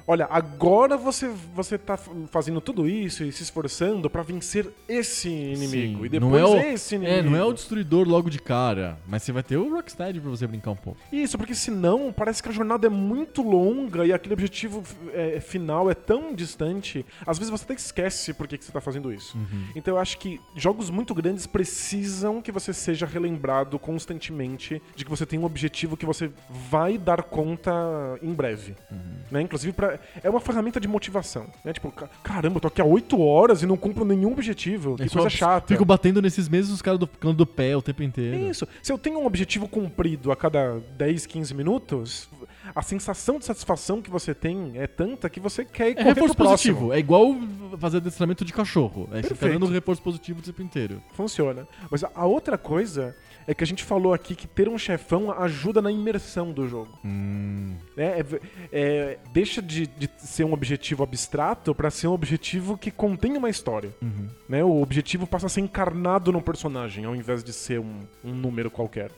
Olha, 0.07 0.27
agora 0.29 0.97
você, 0.97 1.29
você 1.53 1.77
tá 1.77 1.95
fazendo 2.31 2.59
tudo 2.59 2.87
isso 2.87 3.23
e 3.23 3.31
se 3.31 3.43
esforçando 3.43 4.09
pra 4.09 4.23
vencer 4.23 4.67
esse 4.87 5.29
inimigo. 5.29 5.99
Sim, 5.99 6.05
E 6.05 6.09
depois 6.09 6.31
não 6.31 6.38
é 6.39 6.45
o, 6.45 6.57
esse 6.73 6.95
inimigo. 6.95 7.17
É, 7.17 7.21
não 7.23 7.35
é 7.35 7.43
o 7.43 7.53
destruidor 7.53 8.07
logo 8.07 8.29
de 8.29 8.39
cara. 8.39 8.97
Mas 9.07 9.23
você 9.23 9.31
vai 9.31 9.43
ter 9.43 9.57
o 9.57 9.73
Rocksteady 9.73 10.19
pra 10.19 10.29
você 10.29 10.45
brincar 10.47 10.71
um 10.71 10.75
pouco. 10.75 10.99
Isso, 11.11 11.37
porque 11.37 11.55
senão 11.55 12.11
parece 12.15 12.41
que 12.41 12.49
a 12.49 12.51
jornada 12.51 12.87
é 12.87 12.89
muito 12.89 13.41
longa 13.41 14.05
e 14.05 14.13
aquele 14.13 14.33
objetivo 14.33 14.83
é, 15.13 15.39
final 15.39 15.89
é 15.89 15.93
tão 15.93 16.33
distante. 16.33 17.05
Às 17.25 17.37
vezes 17.37 17.49
você 17.51 17.63
até 17.63 17.73
esquece 17.73 18.33
por 18.33 18.47
que, 18.47 18.57
que 18.57 18.65
você 18.65 18.71
tá 18.71 18.81
fazendo 18.81 19.11
isso. 19.13 19.37
Uhum. 19.37 19.65
Então 19.75 19.95
eu 19.95 19.99
acho 20.01 20.17
que 20.17 20.39
jogos 20.55 20.89
muito 20.89 21.13
grandes 21.13 21.45
precisam 21.47 22.41
que 22.41 22.51
você 22.51 22.73
seja 22.73 23.05
relembrado 23.05 23.77
constantemente 23.79 24.81
de 24.95 25.03
que 25.05 25.09
você 25.09 25.25
tem 25.25 25.39
um 25.39 25.45
objetivo 25.45 25.95
que 25.95 26.05
você 26.05 26.31
vai 26.69 26.97
dar 26.97 27.23
conta 27.23 27.71
em 28.21 28.33
breve. 28.33 28.75
Uhum. 28.91 28.97
Né? 29.31 29.41
Inclusive, 29.41 29.73
pra, 29.73 29.99
é 30.23 30.29
uma 30.29 30.39
ferramenta 30.39 30.79
de 30.79 30.87
motivação. 30.87 31.47
Né? 31.63 31.73
Tipo, 31.73 31.91
ca- 31.91 32.09
caramba, 32.23 32.57
eu 32.57 32.61
tô 32.61 32.67
aqui 32.67 32.81
há 32.81 32.85
8 32.85 33.19
horas 33.21 33.61
e 33.61 33.65
não 33.65 33.77
cumpro 33.77 34.03
nenhum 34.03 34.31
objetivo. 34.31 34.95
Que 34.95 35.03
É 35.03 35.07
coisa 35.09 35.29
chata. 35.29 35.67
Fico 35.67 35.85
batendo 35.85 36.18
nesses 36.21 36.47
mesmos 36.49 36.81
caras 36.81 36.99
do 36.99 37.07
canto 37.07 37.37
do 37.37 37.45
pé 37.45 37.75
o 37.75 37.81
tempo 37.81 38.03
inteiro. 38.03 38.35
É 38.35 38.49
isso. 38.49 38.67
Se 38.81 38.91
eu 38.91 38.97
tenho 38.97 39.19
um 39.19 39.25
objetivo 39.25 39.67
cumprido 39.67 40.31
a 40.31 40.35
cada 40.35 40.79
10, 40.97 41.25
15 41.25 41.53
minutos, 41.53 42.29
a 42.75 42.81
sensação 42.81 43.39
de 43.39 43.45
satisfação 43.45 44.01
que 44.01 44.09
você 44.09 44.33
tem 44.33 44.73
é 44.75 44.87
tanta 44.87 45.29
que 45.29 45.39
você 45.39 45.65
quer 45.65 45.91
ir 45.91 45.97
É 45.97 46.03
reforço 46.03 46.35
positivo. 46.35 46.93
É 46.93 46.99
igual 46.99 47.35
fazer 47.77 47.97
adestramento 47.97 48.45
de 48.45 48.53
cachorro. 48.53 49.09
É, 49.11 49.17
você 49.17 49.21
tá 49.21 49.27
Perfeito. 49.29 49.59
dando 49.59 49.71
reforço 49.71 50.01
positivo 50.01 50.39
o 50.39 50.43
tempo 50.43 50.61
inteiro. 50.61 51.01
Funciona. 51.13 51.67
Mas 51.89 52.03
a 52.03 52.25
outra 52.25 52.57
coisa 52.57 53.15
é 53.47 53.53
que 53.53 53.63
a 53.63 53.67
gente 53.67 53.83
falou 53.83 54.13
aqui 54.13 54.35
que 54.35 54.47
ter 54.47 54.69
um 54.69 54.77
chefão 54.77 55.31
ajuda 55.31 55.81
na 55.81 55.91
imersão 55.91 56.51
do 56.51 56.67
jogo. 56.67 56.97
Hum. 57.03 57.75
né? 57.97 58.19
É 58.19 58.23
v- 58.23 58.41
é, 58.71 59.17
deixa 59.33 59.61
de, 59.61 59.87
de 59.87 60.09
ser 60.17 60.43
um 60.43 60.53
objetivo 60.53 61.03
abstrato 61.03 61.73
pra 61.73 61.89
ser 61.89 62.07
um 62.07 62.13
objetivo 62.13 62.77
que 62.77 62.91
contém 62.91 63.35
uma 63.37 63.49
história. 63.49 63.89
Uhum. 64.01 64.27
né? 64.47 64.63
O 64.63 64.81
objetivo 64.81 65.25
passa 65.27 65.47
a 65.47 65.49
ser 65.49 65.61
encarnado 65.61 66.31
no 66.31 66.41
personagem, 66.41 67.05
ao 67.05 67.15
invés 67.15 67.43
de 67.43 67.51
ser 67.53 67.79
um, 67.79 68.01
um 68.23 68.33
número 68.33 68.69
qualquer. 68.69 69.11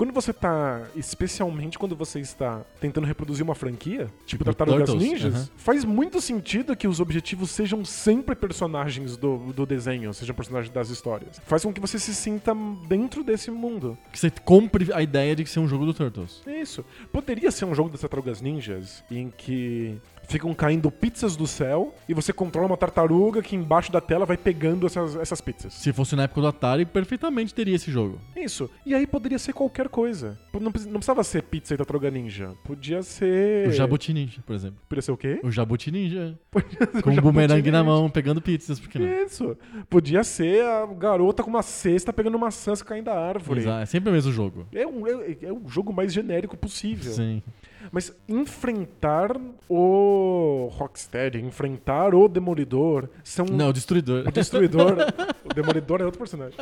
Quando 0.00 0.14
você 0.14 0.32
tá, 0.32 0.88
especialmente 0.96 1.78
quando 1.78 1.94
você 1.94 2.20
está 2.20 2.64
tentando 2.80 3.06
reproduzir 3.06 3.44
uma 3.44 3.54
franquia, 3.54 4.06
tipo 4.24 4.42
Tipo 4.42 4.44
Tartarugas 4.46 4.94
Ninjas, 4.94 5.52
faz 5.58 5.84
muito 5.84 6.22
sentido 6.22 6.74
que 6.74 6.88
os 6.88 7.00
objetivos 7.00 7.50
sejam 7.50 7.84
sempre 7.84 8.34
personagens 8.34 9.18
do, 9.18 9.52
do 9.52 9.66
desenho, 9.66 10.14
sejam 10.14 10.34
personagens 10.34 10.72
das 10.72 10.88
histórias. 10.88 11.38
Faz 11.44 11.64
com 11.64 11.70
que 11.70 11.78
você 11.78 11.98
se 11.98 12.14
sinta 12.14 12.56
dentro 12.88 13.22
desse 13.22 13.50
mundo. 13.50 13.98
Que 14.10 14.18
você 14.18 14.30
compre 14.30 14.90
a 14.90 15.02
ideia 15.02 15.36
de 15.36 15.44
que 15.44 15.50
ser 15.50 15.60
um 15.60 15.68
jogo 15.68 15.84
do 15.84 15.92
Turtles. 15.92 16.40
Isso. 16.46 16.82
Poderia 17.12 17.50
ser 17.50 17.66
um 17.66 17.74
jogo 17.74 17.90
das 17.90 18.00
Tartarugas 18.00 18.40
Ninjas 18.40 19.04
em 19.10 19.28
que 19.28 20.00
ficam 20.30 20.54
caindo 20.54 20.90
pizzas 20.90 21.36
do 21.36 21.46
céu 21.46 21.94
e 22.08 22.14
você 22.14 22.32
controla 22.32 22.66
uma 22.68 22.76
tartaruga 22.76 23.42
que 23.42 23.54
embaixo 23.56 23.90
da 23.92 24.00
tela 24.00 24.24
vai 24.24 24.36
pegando 24.36 24.86
essas, 24.86 25.16
essas 25.16 25.40
pizzas. 25.40 25.74
Se 25.74 25.92
fosse 25.92 26.14
na 26.16 26.22
época 26.24 26.40
do 26.40 26.46
Atari, 26.46 26.84
perfeitamente 26.86 27.52
teria 27.54 27.74
esse 27.76 27.90
jogo. 27.90 28.18
Isso. 28.36 28.70
E 28.86 28.94
aí 28.94 29.06
poderia 29.06 29.38
ser 29.38 29.52
qualquer 29.52 29.88
coisa. 29.88 30.38
Não, 30.60 30.70
precis- 30.70 30.86
não 30.88 30.94
precisava 31.00 31.22
ser 31.24 31.42
pizza 31.42 31.74
e 31.74 31.76
tartaruga 31.76 32.10
ninja. 32.10 32.52
Podia 32.64 33.02
ser. 33.02 33.68
O 33.68 33.72
Jabuti 33.72 34.12
Ninja, 34.12 34.42
por 34.46 34.54
exemplo. 34.54 34.78
Podia 34.88 35.02
ser 35.02 35.12
o 35.12 35.16
quê? 35.16 35.40
O 35.42 35.50
Jabuti 35.50 35.90
Ninja. 35.90 36.38
O 36.52 37.02
Com 37.02 37.10
um 37.10 37.14
Jabuti 37.14 37.20
bumerangue 37.20 37.70
na 37.70 37.80
Ninja. 37.80 37.90
mão, 37.90 38.10
pegando 38.10 38.40
pizzas, 38.40 38.78
por 38.80 38.88
que 38.88 38.98
não? 38.98 39.06
Isso. 39.24 39.56
Podia 39.88 40.22
ser 40.24 40.64
a 40.64 40.86
garota 40.86 41.42
com 41.42 41.50
uma 41.50 41.62
cesta 41.62 42.12
pegando 42.12 42.38
maçãs 42.38 42.82
caindo 42.82 43.06
da 43.06 43.18
árvore. 43.18 43.60
Exato, 43.60 43.82
É 43.82 43.86
sempre 43.86 44.10
o 44.10 44.12
mesmo 44.12 44.30
jogo. 44.32 44.66
É, 44.72 44.86
um, 44.86 45.06
é, 45.06 45.36
é 45.42 45.52
o 45.52 45.62
jogo 45.68 45.92
mais 45.92 46.12
genérico 46.12 46.56
possível. 46.56 47.12
Sim. 47.12 47.42
Mas 47.90 48.12
enfrentar 48.28 49.36
o 49.68 50.68
Rocksteady, 50.72 51.38
enfrentar 51.40 52.14
o 52.14 52.28
Demolidor, 52.28 53.08
são 53.24 53.46
Não, 53.46 53.68
o 53.68 53.72
Destruidor. 53.72 54.26
o 54.26 54.30
Destruidor. 54.32 54.96
o 55.44 55.54
Demolidor 55.54 56.00
é 56.00 56.04
outro 56.04 56.18
personagem. 56.18 56.58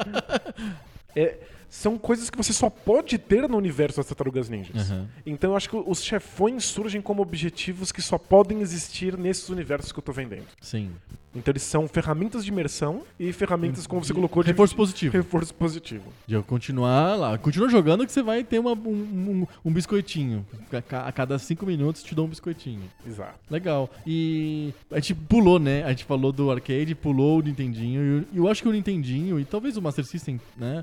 É, 1.14 1.36
são 1.68 1.98
coisas 1.98 2.30
que 2.30 2.36
você 2.36 2.52
só 2.52 2.70
pode 2.70 3.18
ter 3.18 3.48
no 3.48 3.56
universo 3.56 3.98
das 3.98 4.06
Tartarugas 4.06 4.48
Ninjas. 4.48 4.90
Aham. 4.90 5.06
Então 5.26 5.50
eu 5.50 5.56
acho 5.56 5.68
que 5.68 5.76
os 5.76 6.02
chefões 6.02 6.64
surgem 6.64 7.00
como 7.02 7.20
objetivos 7.22 7.92
que 7.92 8.00
só 8.02 8.16
podem 8.18 8.60
existir 8.60 9.16
nesses 9.18 9.48
universos 9.48 9.92
que 9.92 9.98
eu 9.98 10.02
tô 10.02 10.12
vendendo. 10.12 10.46
Sim. 10.60 10.90
Então 11.36 11.52
eles 11.52 11.62
são 11.62 11.86
ferramentas 11.86 12.42
de 12.42 12.50
imerção 12.50 13.02
e 13.20 13.30
ferramentas, 13.34 13.86
como 13.86 14.02
você 14.02 14.14
colocou, 14.14 14.42
de 14.42 14.50
Reforço 14.50 14.74
positivo. 14.74 15.12
reforço 15.12 15.54
positivo. 15.54 16.04
De 16.26 16.34
eu 16.34 16.42
continuar 16.42 17.14
lá. 17.16 17.36
Continua 17.36 17.68
jogando 17.68 18.04
que 18.06 18.10
você 18.10 18.22
vai 18.22 18.42
ter 18.42 18.58
uma- 18.58 18.72
um, 18.72 18.76
um, 18.88 19.46
um 19.66 19.70
biscoitinho. 19.72 20.44
A 20.72 20.80
ca- 20.82 21.06
A 21.06 21.12
cada 21.12 21.38
cinco 21.38 21.66
minutos 21.66 22.02
te 22.02 22.14
dou 22.14 22.24
um 22.24 22.28
biscoitinho. 22.28 22.82
Exato. 23.06 23.34
Legal. 23.50 23.90
E 24.06 24.72
a 24.90 24.96
gente 24.96 25.14
pulou, 25.14 25.58
né? 25.58 25.84
A 25.84 25.90
gente 25.90 26.04
falou 26.06 26.32
do 26.32 26.50
arcade, 26.50 26.94
pulou 26.94 27.38
o 27.38 27.42
Nintendinho. 27.42 28.24
E 28.34 28.38
eu- 28.38 28.44
eu 28.44 28.50
acho 28.50 28.62
que 28.62 28.68
o 28.68 28.72
Nintendinho, 28.72 29.38
e 29.38 29.44
talvez 29.44 29.76
o 29.76 29.82
Master 29.82 30.06
System, 30.06 30.40
né? 30.56 30.82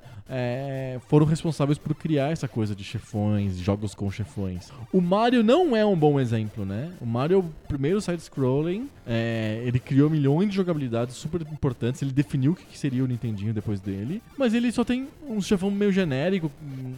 É, 0.75 0.99
foram 1.07 1.25
responsáveis 1.25 1.77
por 1.77 1.95
criar 1.95 2.31
essa 2.31 2.47
coisa 2.47 2.75
de 2.75 2.83
chefões, 2.83 3.57
jogos 3.57 3.95
com 3.95 4.11
chefões. 4.11 4.69
O 4.91 4.99
Mario 4.99 5.41
não 5.41 5.75
é 5.75 5.85
um 5.85 5.95
bom 5.95 6.19
exemplo, 6.19 6.65
né? 6.65 6.91
O 6.99 7.05
Mario 7.05 7.35
é 7.35 7.39
o 7.39 7.43
primeiro 7.67 8.01
side-scrolling, 8.01 8.89
é, 9.07 9.61
ele 9.65 9.79
criou 9.79 10.09
milhões 10.09 10.49
de 10.49 10.55
jogabilidades 10.55 11.15
super 11.15 11.41
importantes, 11.41 12.01
ele 12.01 12.11
definiu 12.11 12.51
o 12.51 12.55
que 12.55 12.77
seria 12.77 13.03
o 13.03 13.07
Nintendinho 13.07 13.53
depois 13.53 13.79
dele, 13.79 14.21
mas 14.37 14.53
ele 14.53 14.71
só 14.71 14.83
tem 14.83 15.07
um 15.27 15.41
chefão 15.41 15.71
meio 15.71 15.91
genérico 15.91 16.51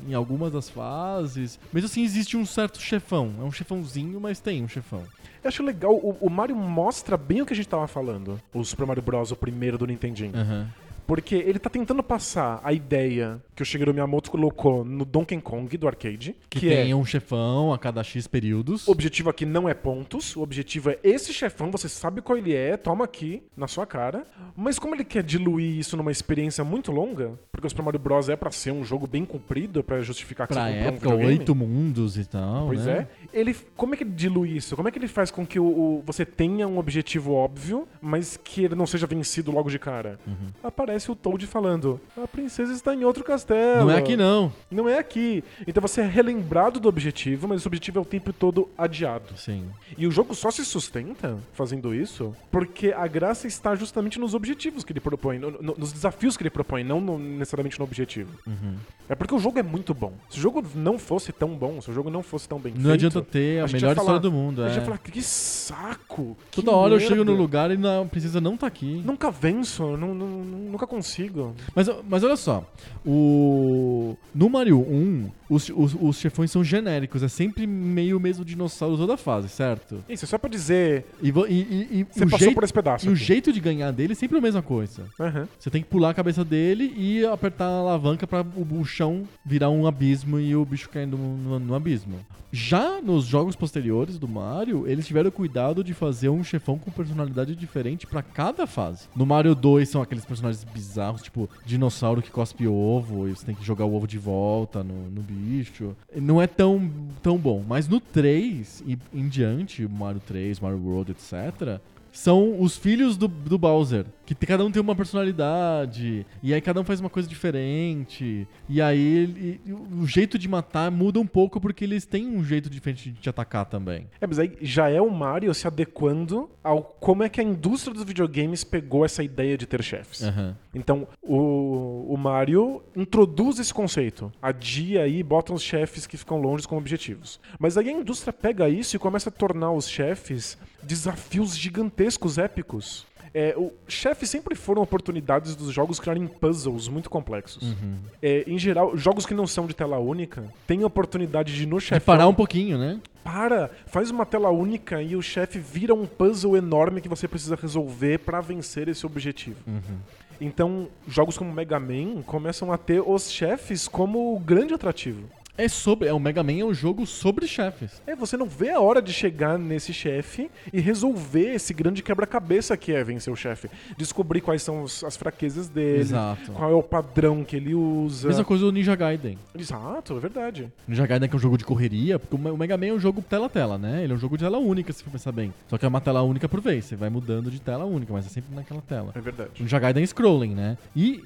em 0.07 0.13
algumas 0.13 0.51
das 0.51 0.69
fases. 0.69 1.59
Mesmo 1.71 1.85
assim, 1.87 2.03
existe 2.03 2.35
um 2.35 2.45
certo 2.45 2.81
chefão. 2.81 3.33
É 3.39 3.43
um 3.43 3.51
chefãozinho, 3.51 4.19
mas 4.19 4.39
tem 4.39 4.63
um 4.63 4.67
chefão. 4.67 5.03
Eu 5.43 5.49
acho 5.49 5.63
legal, 5.63 5.93
o, 5.93 6.17
o 6.19 6.29
Mario 6.29 6.55
mostra 6.55 7.15
bem 7.15 7.41
o 7.41 7.45
que 7.45 7.53
a 7.53 7.55
gente 7.55 7.67
tava 7.67 7.87
falando. 7.87 8.41
O 8.53 8.63
Super 8.63 8.87
Mario 8.87 9.03
Bros., 9.03 9.31
o 9.31 9.35
primeiro 9.35 9.77
do 9.77 9.85
Nintendinho. 9.85 10.35
Aham. 10.35 10.67
Porque 11.07 11.33
ele 11.35 11.57
tá 11.57 11.69
tentando 11.69 12.03
passar 12.03 12.59
a 12.63 12.73
ideia 12.73 13.41
que 13.55 13.61
o 13.63 13.65
Shigeru 13.65 13.93
Miyamoto 13.93 14.29
colocou 14.29 14.83
no 14.83 15.05
Donkey 15.05 15.39
Kong 15.41 15.75
do 15.77 15.87
arcade, 15.87 16.35
Que, 16.49 16.59
que, 16.59 16.67
tem 16.69 16.91
é 16.91 16.95
um 16.95 17.05
chefão 17.05 17.73
a 17.73 17.79
cada 17.79 18.03
X 18.03 18.27
períodos. 18.27 18.87
o 18.87 18.91
objetivo 18.91 19.29
aqui 19.29 19.45
não 19.45 19.67
é 19.69 19.73
pontos, 19.73 20.35
o 20.35 20.41
objetivo 20.41 20.89
é 20.91 20.99
esse 21.03 21.33
chefão, 21.33 21.71
você 21.71 21.87
sabe 21.89 22.21
qual 22.21 22.37
ele 22.37 22.53
é, 22.53 22.75
toma 22.75 23.05
aqui 23.05 23.41
na 23.55 23.67
sua 23.67 23.85
cara. 23.85 24.25
Mas 24.55 24.77
como 24.77 24.93
ele 24.95 25.03
quer 25.05 25.23
diluir 25.23 25.77
isso 25.79 25.95
numa 25.95 26.11
experiência 26.11 26.63
muito 26.63 26.91
longa, 26.91 27.39
porque 27.51 27.65
o 27.65 27.69
Super 27.69 27.83
Mario 27.83 27.99
Bros 27.99 28.27
é 28.29 28.35
pra 28.35 28.51
ser 28.51 28.71
um 28.71 28.83
jogo 28.83 29.07
bem 29.07 29.23
comprido, 29.25 29.81
pra 29.83 30.01
justificar 30.01 30.45
que 30.47 30.53
Pra 30.53 30.65
você 30.67 30.73
época, 30.75 31.09
um 31.09 31.25
oito 31.25 31.55
mundos 31.55 32.17
e 32.17 32.25
tal. 32.25 32.67
Pois 32.67 32.85
né? 32.85 33.07
é. 33.33 33.39
Ele, 33.39 33.55
como 33.75 33.93
é 33.93 33.97
que 33.97 34.03
ele 34.03 34.11
dilui 34.11 34.57
isso? 34.57 34.75
Como 34.75 34.87
é 34.87 34.91
que 34.91 34.99
ele 34.99 35.07
faz 35.07 35.31
com 35.31 35.45
que 35.45 35.59
o, 35.59 35.65
o- 35.65 36.03
você 36.05 36.25
tenha 36.25 36.67
um 36.67 36.77
objetivo 36.77 37.33
óbvio, 37.33 37.87
mas 38.01 38.37
que 38.43 38.65
ele 38.65 38.75
não 38.75 38.85
seja 38.85 39.07
vencido 39.07 39.51
logo 39.51 39.69
de 39.69 39.79
cara? 39.79 40.19
Uhum. 40.27 40.47
Aparece 40.63 40.96
o 41.11 41.15
Toad 41.15 41.45
falando: 41.47 41.99
A 42.21 42.27
princesa 42.27 42.73
está 42.73 42.93
em 42.93 43.03
outro 43.03 43.23
castelo. 43.23 43.85
Não 43.85 43.91
é 43.91 43.97
aqui 43.97 44.15
não. 44.17 44.51
Não 44.71 44.89
é 44.89 44.97
aqui. 44.97 45.43
Então 45.67 45.81
você 45.81 46.01
é 46.01 46.05
relembrado 46.07 46.79
do 46.79 46.89
objetivo, 46.89 47.47
mas 47.47 47.59
esse 47.59 47.67
objetivo 47.67 47.99
é 47.99 48.01
o 48.01 48.05
tempo 48.05 48.31
todo 48.33 48.67
adiado. 48.77 49.37
Sim. 49.37 49.65
E 49.97 50.07
o 50.07 50.11
jogo 50.11 50.33
só 50.35 50.49
se 50.51 50.63
sustenta 50.65 51.37
fazendo 51.53 51.93
isso 51.93 52.35
porque 52.51 52.91
a 52.95 53.05
graça 53.07 53.47
está 53.47 53.75
justamente 53.75 54.19
nos 54.19 54.33
objetivos 54.33 54.83
que 54.83 54.91
ele 54.93 54.99
propõe, 54.99 55.37
no- 55.39 55.51
no- 55.51 55.75
nos 55.77 55.91
desafios 55.93 56.35
que 56.35 56.43
ele 56.43 56.49
propõe, 56.49 56.83
não 56.83 56.99
no- 56.99 57.19
necessariamente 57.19 57.77
no 57.79 57.85
objetivo. 57.85 58.31
Uhum. 58.45 58.75
É 59.09 59.15
porque 59.15 59.33
o 59.33 59.39
jogo 59.39 59.59
é 59.59 59.63
muito 59.63 59.93
bom. 59.93 60.13
Se 60.29 60.37
o 60.37 60.41
jogo 60.41 60.63
não 60.75 60.97
fosse 60.99 61.31
tão 61.31 61.49
bom, 61.49 61.79
se 61.81 61.89
o 61.89 61.93
jogo 61.93 62.09
não 62.09 62.21
fosse 62.23 62.47
tão 62.47 62.59
bem 62.59 62.73
Não 62.73 62.81
feito, 62.81 62.93
adianta 62.93 63.21
ter 63.21 63.61
a, 63.61 63.65
a 63.65 63.67
melhor 63.67 63.95
falar- 63.95 64.01
história 64.03 64.19
do 64.19 64.31
mundo. 64.31 64.63
a 64.63 64.65
É. 64.65 64.69
gente 64.69 64.79
ia 64.79 64.85
falar, 64.85 64.97
que 64.97 65.21
saco! 65.21 66.35
que 66.51 66.61
Toda 66.61 66.75
hora 66.75 66.93
eu 66.93 66.97
merda. 66.97 67.13
chego 67.13 67.23
no 67.25 67.33
lugar 67.35 67.69
e 67.71 67.73
a 67.75 68.05
princesa 68.05 68.41
não 68.41 68.57
tá 68.57 68.67
aqui. 68.67 69.01
Nunca 69.05 69.29
venço, 69.31 69.95
não- 69.97 70.13
não- 70.13 70.27
nunca 70.43 70.86
consigo. 70.87 71.53
Mas, 71.75 71.87
mas 72.09 72.23
olha 72.23 72.35
só, 72.35 72.63
o 73.05 74.15
no 74.33 74.49
Mario 74.49 74.79
1, 74.79 75.29
os, 75.49 75.69
os, 75.69 75.95
os 75.99 76.17
chefões 76.19 76.51
são 76.51 76.63
genéricos, 76.63 77.23
é 77.23 77.27
sempre 77.27 77.65
meio 77.65 78.17
o 78.17 78.19
mesmo 78.19 78.43
dinossauro 78.45 78.97
toda 78.97 79.13
a 79.15 79.17
fase, 79.17 79.49
certo? 79.49 80.03
Isso 80.09 80.25
é 80.25 80.27
só 80.27 80.37
pra 80.37 80.49
dizer, 80.49 81.05
E, 81.21 81.29
e, 81.29 81.31
e- 81.31 82.07
você 82.11 82.23
o, 82.23 82.29
passou 82.29 82.39
jeito, 82.39 82.53
por 82.55 82.63
esse 82.63 82.73
pedaço. 82.73 83.05
e 83.05 83.09
o 83.09 83.13
aqui. 83.13 83.23
jeito 83.23 83.51
de 83.53 83.59
ganhar 83.59 83.91
dele 83.91 84.13
é 84.13 84.15
sempre 84.15 84.37
a 84.37 84.41
mesma 84.41 84.61
coisa. 84.61 85.05
Aham. 85.19 85.47
Você 85.59 85.69
tem 85.69 85.81
que 85.81 85.87
pular 85.89 86.09
a 86.11 86.13
cabeça 86.13 86.43
dele 86.43 86.93
e 86.97 87.25
apertar 87.25 87.65
a 87.65 87.79
alavanca 87.79 88.27
pra 88.27 88.41
o, 88.41 88.79
o 88.81 88.85
chão 88.85 89.23
virar 89.45 89.69
um 89.69 89.87
abismo 89.87 90.39
e 90.39 90.55
o 90.55 90.65
bicho 90.65 90.89
cair 90.89 91.07
no, 91.07 91.17
no- 91.17 91.59
no 91.59 91.75
abismo. 91.75 92.19
Já 92.51 93.01
nos 93.01 93.25
jogos 93.25 93.55
posteriores 93.57 94.17
do 94.17 94.27
Mario, 94.27 94.87
eles 94.87 95.05
tiveram 95.05 95.29
cuidado 95.29 95.83
de 95.83 95.93
fazer 95.93 96.29
um 96.29 96.43
chefão 96.45 96.77
com 96.77 96.89
personalidade 96.89 97.53
diferente 97.55 98.07
pra 98.07 98.21
cada 98.21 98.65
fase. 98.65 99.07
No 99.15 99.25
Mario 99.25 99.53
2 99.53 99.89
são 99.89 100.01
aqueles 100.01 100.23
personagens 100.23 100.63
bizarros, 100.77 101.23
tipo 101.23 101.49
dinossauro 101.65 102.21
que 102.21 102.29
cospe 102.29 102.67
ovo 102.67 103.27
e 103.27 103.35
você 103.35 103.47
tem 103.47 103.55
que 103.55 103.65
jogar 103.65 103.85
o 103.85 103.95
ovo 103.95 104.07
de 104.07 104.19
volta 104.19 104.83
no, 104.83 105.09
no 105.09 105.21
bicho. 105.23 105.95
Não 106.15 106.39
é 106.39 106.45
tão, 106.45 106.91
tão 107.23 107.37
bom. 107.37 107.63
Mas 107.67 107.87
no 107.87 107.99
3 107.99 108.83
e 108.85 108.97
em 109.11 109.27
diante, 109.27 109.87
Mario 109.87 110.21
3, 110.25 110.59
Mario 110.59 110.79
World, 110.79 111.11
etc., 111.11 111.79
são 112.17 112.59
os 112.59 112.75
filhos 112.75 113.15
do, 113.15 113.27
do 113.27 113.59
Bowser. 113.59 114.07
Que 114.25 114.33
cada 114.33 114.65
um 114.65 114.71
tem 114.71 114.81
uma 114.81 114.95
personalidade. 114.95 116.25
E 116.41 116.51
aí 116.51 116.59
cada 116.59 116.81
um 116.81 116.83
faz 116.83 116.99
uma 116.99 117.11
coisa 117.11 117.29
diferente. 117.29 118.47
E 118.67 118.81
aí 118.81 119.59
e 119.63 119.71
o 119.71 120.05
jeito 120.07 120.37
de 120.37 120.47
matar 120.47 120.89
muda 120.89 121.19
um 121.19 121.27
pouco 121.27 121.61
porque 121.61 121.85
eles 121.85 122.05
têm 122.05 122.27
um 122.27 122.43
jeito 122.43 122.71
diferente 122.71 123.11
de 123.11 123.21
te 123.21 123.29
atacar 123.29 123.65
também. 123.65 124.07
É, 124.19 124.25
mas 124.25 124.39
aí 124.39 124.57
já 124.61 124.89
é 124.89 124.99
o 124.99 125.11
Mario 125.11 125.53
se 125.53 125.67
adequando 125.67 126.49
ao 126.63 126.81
como 126.81 127.23
é 127.23 127.29
que 127.29 127.39
a 127.39 127.43
indústria 127.43 127.93
dos 127.93 128.03
videogames 128.03 128.63
pegou 128.63 129.05
essa 129.05 129.23
ideia 129.23 129.55
de 129.55 129.67
ter 129.67 129.83
chefes. 129.83 130.23
Aham. 130.23 130.57
Então, 130.73 131.07
o, 131.21 132.13
o 132.13 132.17
Mario 132.17 132.83
introduz 132.95 133.59
esse 133.59 133.73
conceito. 133.73 134.31
Adia 134.41 135.03
aí 135.03 135.21
bota 135.21 135.53
os 135.53 135.61
chefes 135.61 136.07
que 136.07 136.17
ficam 136.17 136.41
longe 136.41 136.67
como 136.67 136.81
objetivos. 136.81 137.39
Mas 137.59 137.77
aí 137.77 137.89
a 137.89 137.93
indústria 137.93 138.33
pega 138.33 138.67
isso 138.67 138.95
e 138.95 138.99
começa 138.99 139.29
a 139.29 139.31
tornar 139.31 139.71
os 139.71 139.87
chefes 139.87 140.57
desafios 140.81 141.57
gigantescos, 141.57 142.37
épicos. 142.37 143.05
É, 143.33 143.53
o 143.57 143.71
chefes 143.87 144.29
sempre 144.29 144.55
foram 144.55 144.81
oportunidades 144.81 145.55
dos 145.55 145.71
jogos 145.71 145.99
criarem 145.99 146.25
puzzles 146.25 146.87
muito 146.87 147.09
complexos. 147.09 147.63
Uhum. 147.63 147.97
É, 148.21 148.43
em 148.47 148.57
geral, 148.57 148.97
jogos 148.97 149.25
que 149.25 149.33
não 149.33 149.45
são 149.45 149.67
de 149.67 149.75
tela 149.75 149.99
única 149.99 150.43
têm 150.65 150.81
a 150.83 150.87
oportunidade 150.87 151.53
de 151.53 151.65
no 151.65 151.79
chefe 151.79 152.05
parar 152.05 152.27
um 152.27 152.33
pouquinho, 152.33 152.77
né? 152.77 152.99
para, 153.27 153.69
faz 153.87 154.09
uma 154.09 154.25
tela 154.25 154.49
única 154.49 155.01
e 155.01 155.13
o 155.13 155.21
chefe 155.21 155.59
vira 155.59 155.93
um 155.93 156.05
puzzle 156.05 156.55
enorme 156.55 157.01
que 157.01 157.09
você 157.09 157.27
precisa 157.27 157.57
resolver 157.61 158.19
pra 158.19 158.39
vencer 158.39 158.87
esse 158.87 159.05
objetivo. 159.05 159.57
Uhum. 159.67 159.97
Então, 160.39 160.87
jogos 161.05 161.37
como 161.37 161.51
Mega 161.51 161.77
Man 161.77 162.21
começam 162.25 162.71
a 162.71 162.77
ter 162.77 163.01
os 163.01 163.29
chefes 163.29 163.85
como 163.85 164.33
o 164.33 164.39
grande 164.39 164.73
atrativo. 164.73 165.27
É 165.57 165.67
sobre. 165.67 166.07
É, 166.07 166.13
o 166.13 166.19
Mega 166.19 166.43
Man 166.43 166.59
é 166.59 166.63
um 166.63 166.73
jogo 166.73 167.05
sobre 167.07 167.47
chefes. 167.47 168.01
É, 168.05 168.15
você 168.15 168.37
não 168.37 168.45
vê 168.47 168.69
a 168.71 168.79
hora 168.79 169.01
de 169.01 169.11
chegar 169.11 169.57
nesse 169.57 169.91
chefe 169.93 170.51
e 170.71 170.79
resolver 170.79 171.55
esse 171.55 171.73
grande 171.73 172.03
quebra-cabeça 172.03 172.77
que 172.77 172.91
é 172.91 173.03
vencer 173.03 173.33
o 173.33 173.35
chefe. 173.35 173.69
Descobrir 173.97 174.41
quais 174.41 174.61
são 174.61 174.83
os- 174.83 175.03
as 175.03 175.17
fraquezas 175.17 175.67
dele, 175.67 176.01
Exato. 176.01 176.51
qual 176.51 176.71
é 176.71 176.75
o 176.75 176.83
padrão 176.83 177.43
que 177.43 177.55
ele 177.55 177.73
usa. 177.73 178.27
Mesma 178.27 178.43
coisa 178.45 178.65
do 178.65 178.71
Ninja 178.71 178.95
Gaiden. 178.95 179.37
Exato, 179.57 180.15
é 180.15 180.19
verdade. 180.19 180.71
Ninja 180.87 181.07
Gaiden 181.07 181.27
que 181.27 181.35
é 181.35 181.37
um 181.37 181.41
jogo 181.41 181.57
de 181.57 181.65
correria, 181.65 182.19
porque 182.19 182.35
o 182.35 182.39
Me- 182.39 182.51
o 182.51 182.57
Mega 182.57 182.77
Man 182.77 182.87
é 182.87 182.93
um 182.93 182.99
jogo 182.99 183.21
tela-tela, 183.21 183.77
né? 183.77 184.03
Ele 184.03 184.13
é 184.13 184.15
um 184.15 184.19
jogo 184.19 184.37
de 184.37 184.43
tela 184.43 184.59
única, 184.59 184.93
se 184.93 185.03
for 185.03 185.09
pensar 185.11 185.31
bem. 185.31 185.51
Só 185.67 185.77
que 185.77 185.85
é 185.85 185.87
uma 185.87 186.01
tela 186.01 186.21
única 186.21 186.47
por 186.47 186.61
vez. 186.61 186.85
Você 186.85 186.95
vai 186.95 187.09
mudando 187.09 187.49
de 187.49 187.59
tela 187.59 187.83
única, 187.85 188.13
mas 188.13 188.25
é 188.25 188.29
sempre 188.29 188.53
naquela 188.55 188.81
tela. 188.81 189.11
É 189.15 189.19
verdade. 189.21 189.49
O 189.59 189.63
Ninja 189.63 189.79
Gaiden 189.79 190.03
é 190.03 190.05
scrolling, 190.05 190.53
né? 190.53 190.77
E 190.95 191.23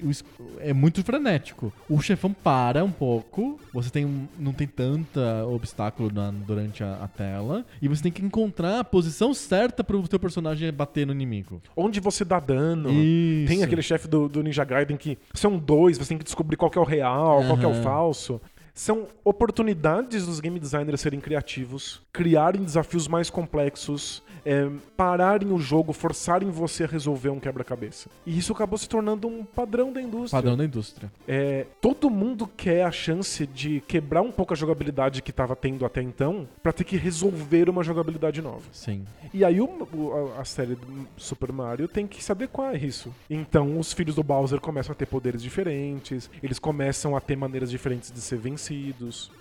é 0.60 0.72
muito 0.72 1.02
frenético. 1.04 1.72
O 1.88 2.00
chefão 2.00 2.32
para 2.32 2.82
um 2.82 2.90
pouco, 2.90 3.60
você 3.74 3.90
tem 3.90 4.06
um- 4.06 4.21
não 4.38 4.52
tem 4.52 4.66
tanta 4.66 5.44
obstáculo 5.46 6.10
na- 6.12 6.30
durante 6.30 6.82
a, 6.82 6.94
a 7.04 7.08
tela, 7.08 7.64
e 7.80 7.88
você 7.88 8.02
tem 8.02 8.12
que 8.12 8.24
encontrar 8.24 8.80
a 8.80 8.84
posição 8.84 9.32
certa 9.34 9.82
pro 9.84 10.06
teu 10.08 10.18
personagem 10.18 10.72
bater 10.72 11.06
no 11.06 11.12
inimigo. 11.12 11.60
Onde 11.76 12.00
você 12.00 12.24
dá 12.24 12.40
dano. 12.40 12.90
Isso. 12.90 13.48
Tem 13.52 13.62
aquele 13.62 13.82
chefe 13.82 14.08
do, 14.08 14.28
do 14.28 14.42
Ninja 14.42 14.64
Gaiden 14.64 14.96
que 14.96 15.18
são 15.34 15.58
dois, 15.58 15.98
você 15.98 16.08
tem 16.10 16.18
que 16.18 16.24
descobrir 16.24 16.56
qual 16.56 16.70
que 16.70 16.78
é 16.78 16.80
o 16.80 16.84
real, 16.84 17.44
qual 17.44 17.58
que 17.58 17.64
é 17.64 17.68
o 17.68 17.82
falso. 17.82 18.40
São 18.74 19.06
oportunidades 19.24 20.24
dos 20.26 20.40
game 20.40 20.58
designers 20.58 21.00
serem 21.00 21.20
criativos, 21.20 22.00
criarem 22.12 22.62
desafios 22.64 23.06
mais 23.06 23.28
complexos, 23.28 24.22
é, 24.46 24.68
pararem 24.96 25.52
o 25.52 25.58
jogo, 25.58 25.92
forçarem 25.92 26.50
você 26.50 26.84
a 26.84 26.86
resolver 26.86 27.28
um 27.28 27.38
quebra-cabeça. 27.38 28.08
E 28.24 28.36
isso 28.38 28.52
acabou 28.52 28.78
se 28.78 28.88
tornando 28.88 29.28
um 29.28 29.44
padrão 29.44 29.92
da 29.92 30.00
indústria. 30.00 30.38
Padrão 30.40 30.56
da 30.56 30.64
indústria. 30.64 31.12
É, 31.28 31.66
todo 31.80 32.08
mundo 32.08 32.46
quer 32.56 32.84
a 32.84 32.90
chance 32.90 33.46
de 33.46 33.80
quebrar 33.86 34.22
um 34.22 34.32
pouco 34.32 34.54
a 34.54 34.56
jogabilidade 34.56 35.20
que 35.22 35.30
estava 35.30 35.54
tendo 35.54 35.84
até 35.84 36.00
então, 36.00 36.48
pra 36.62 36.72
ter 36.72 36.84
que 36.84 36.96
resolver 36.96 37.68
uma 37.68 37.82
jogabilidade 37.84 38.40
nova. 38.40 38.62
Sim. 38.72 39.04
E 39.34 39.44
aí 39.44 39.60
o- 39.60 39.86
o- 39.92 40.32
a, 40.36 40.40
a 40.40 40.44
série 40.44 40.74
do 40.76 41.06
Super 41.16 41.52
Mario 41.52 41.86
tem 41.88 42.06
que 42.06 42.24
se 42.24 42.32
adequar 42.32 42.70
a 42.70 42.76
isso. 42.76 43.12
Então 43.28 43.78
os 43.78 43.92
filhos 43.92 44.14
do 44.14 44.22
Bowser 44.22 44.60
começam 44.60 44.92
a 44.92 44.94
ter 44.94 45.06
poderes 45.06 45.42
diferentes, 45.42 46.30
eles 46.42 46.58
começam 46.58 47.14
a 47.14 47.20
ter 47.20 47.36
maneiras 47.36 47.70
diferentes 47.70 48.10
de 48.10 48.20
ser 48.20 48.38
vencidos. 48.38 48.61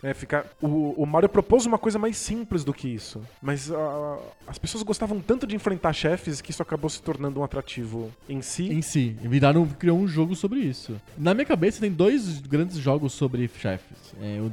Né? 0.02 0.14
Fica, 0.14 0.46
o, 0.62 0.94
o 1.02 1.06
Mario 1.06 1.30
propôs 1.30 1.66
uma 1.66 1.78
coisa 1.78 1.98
mais 2.00 2.18
simples 2.18 2.64
do 2.64 2.74
que 2.74 2.88
isso. 2.88 3.22
Mas 3.42 3.72
ah, 3.72 4.18
as 4.48 4.58
pessoas 4.58 4.84
gostavam 4.84 5.20
tanto 5.20 5.46
de 5.48 5.56
enfrentar 5.56 5.94
chefes 5.94 6.42
que 6.42 6.52
isso 6.52 6.62
acabou 6.62 6.90
se 6.90 7.02
tornando 7.02 7.40
um 7.40 7.44
atrativo 7.44 8.12
em 8.28 8.42
si. 8.42 8.64
Em 8.72 8.82
si. 8.82 9.16
E 9.24 9.28
Viraram, 9.28 9.66
criou 9.68 9.98
um 10.00 10.08
jogo 10.08 10.36
sobre 10.36 10.60
isso. 10.60 11.00
Na 11.18 11.34
minha 11.34 11.46
cabeça 11.46 11.80
tem 11.80 11.92
dois 11.92 12.40
grandes 12.42 12.78
jogos 12.78 13.14
sobre 13.14 13.48
chefes. 13.48 14.14
É, 14.22 14.40
eu- 14.40 14.52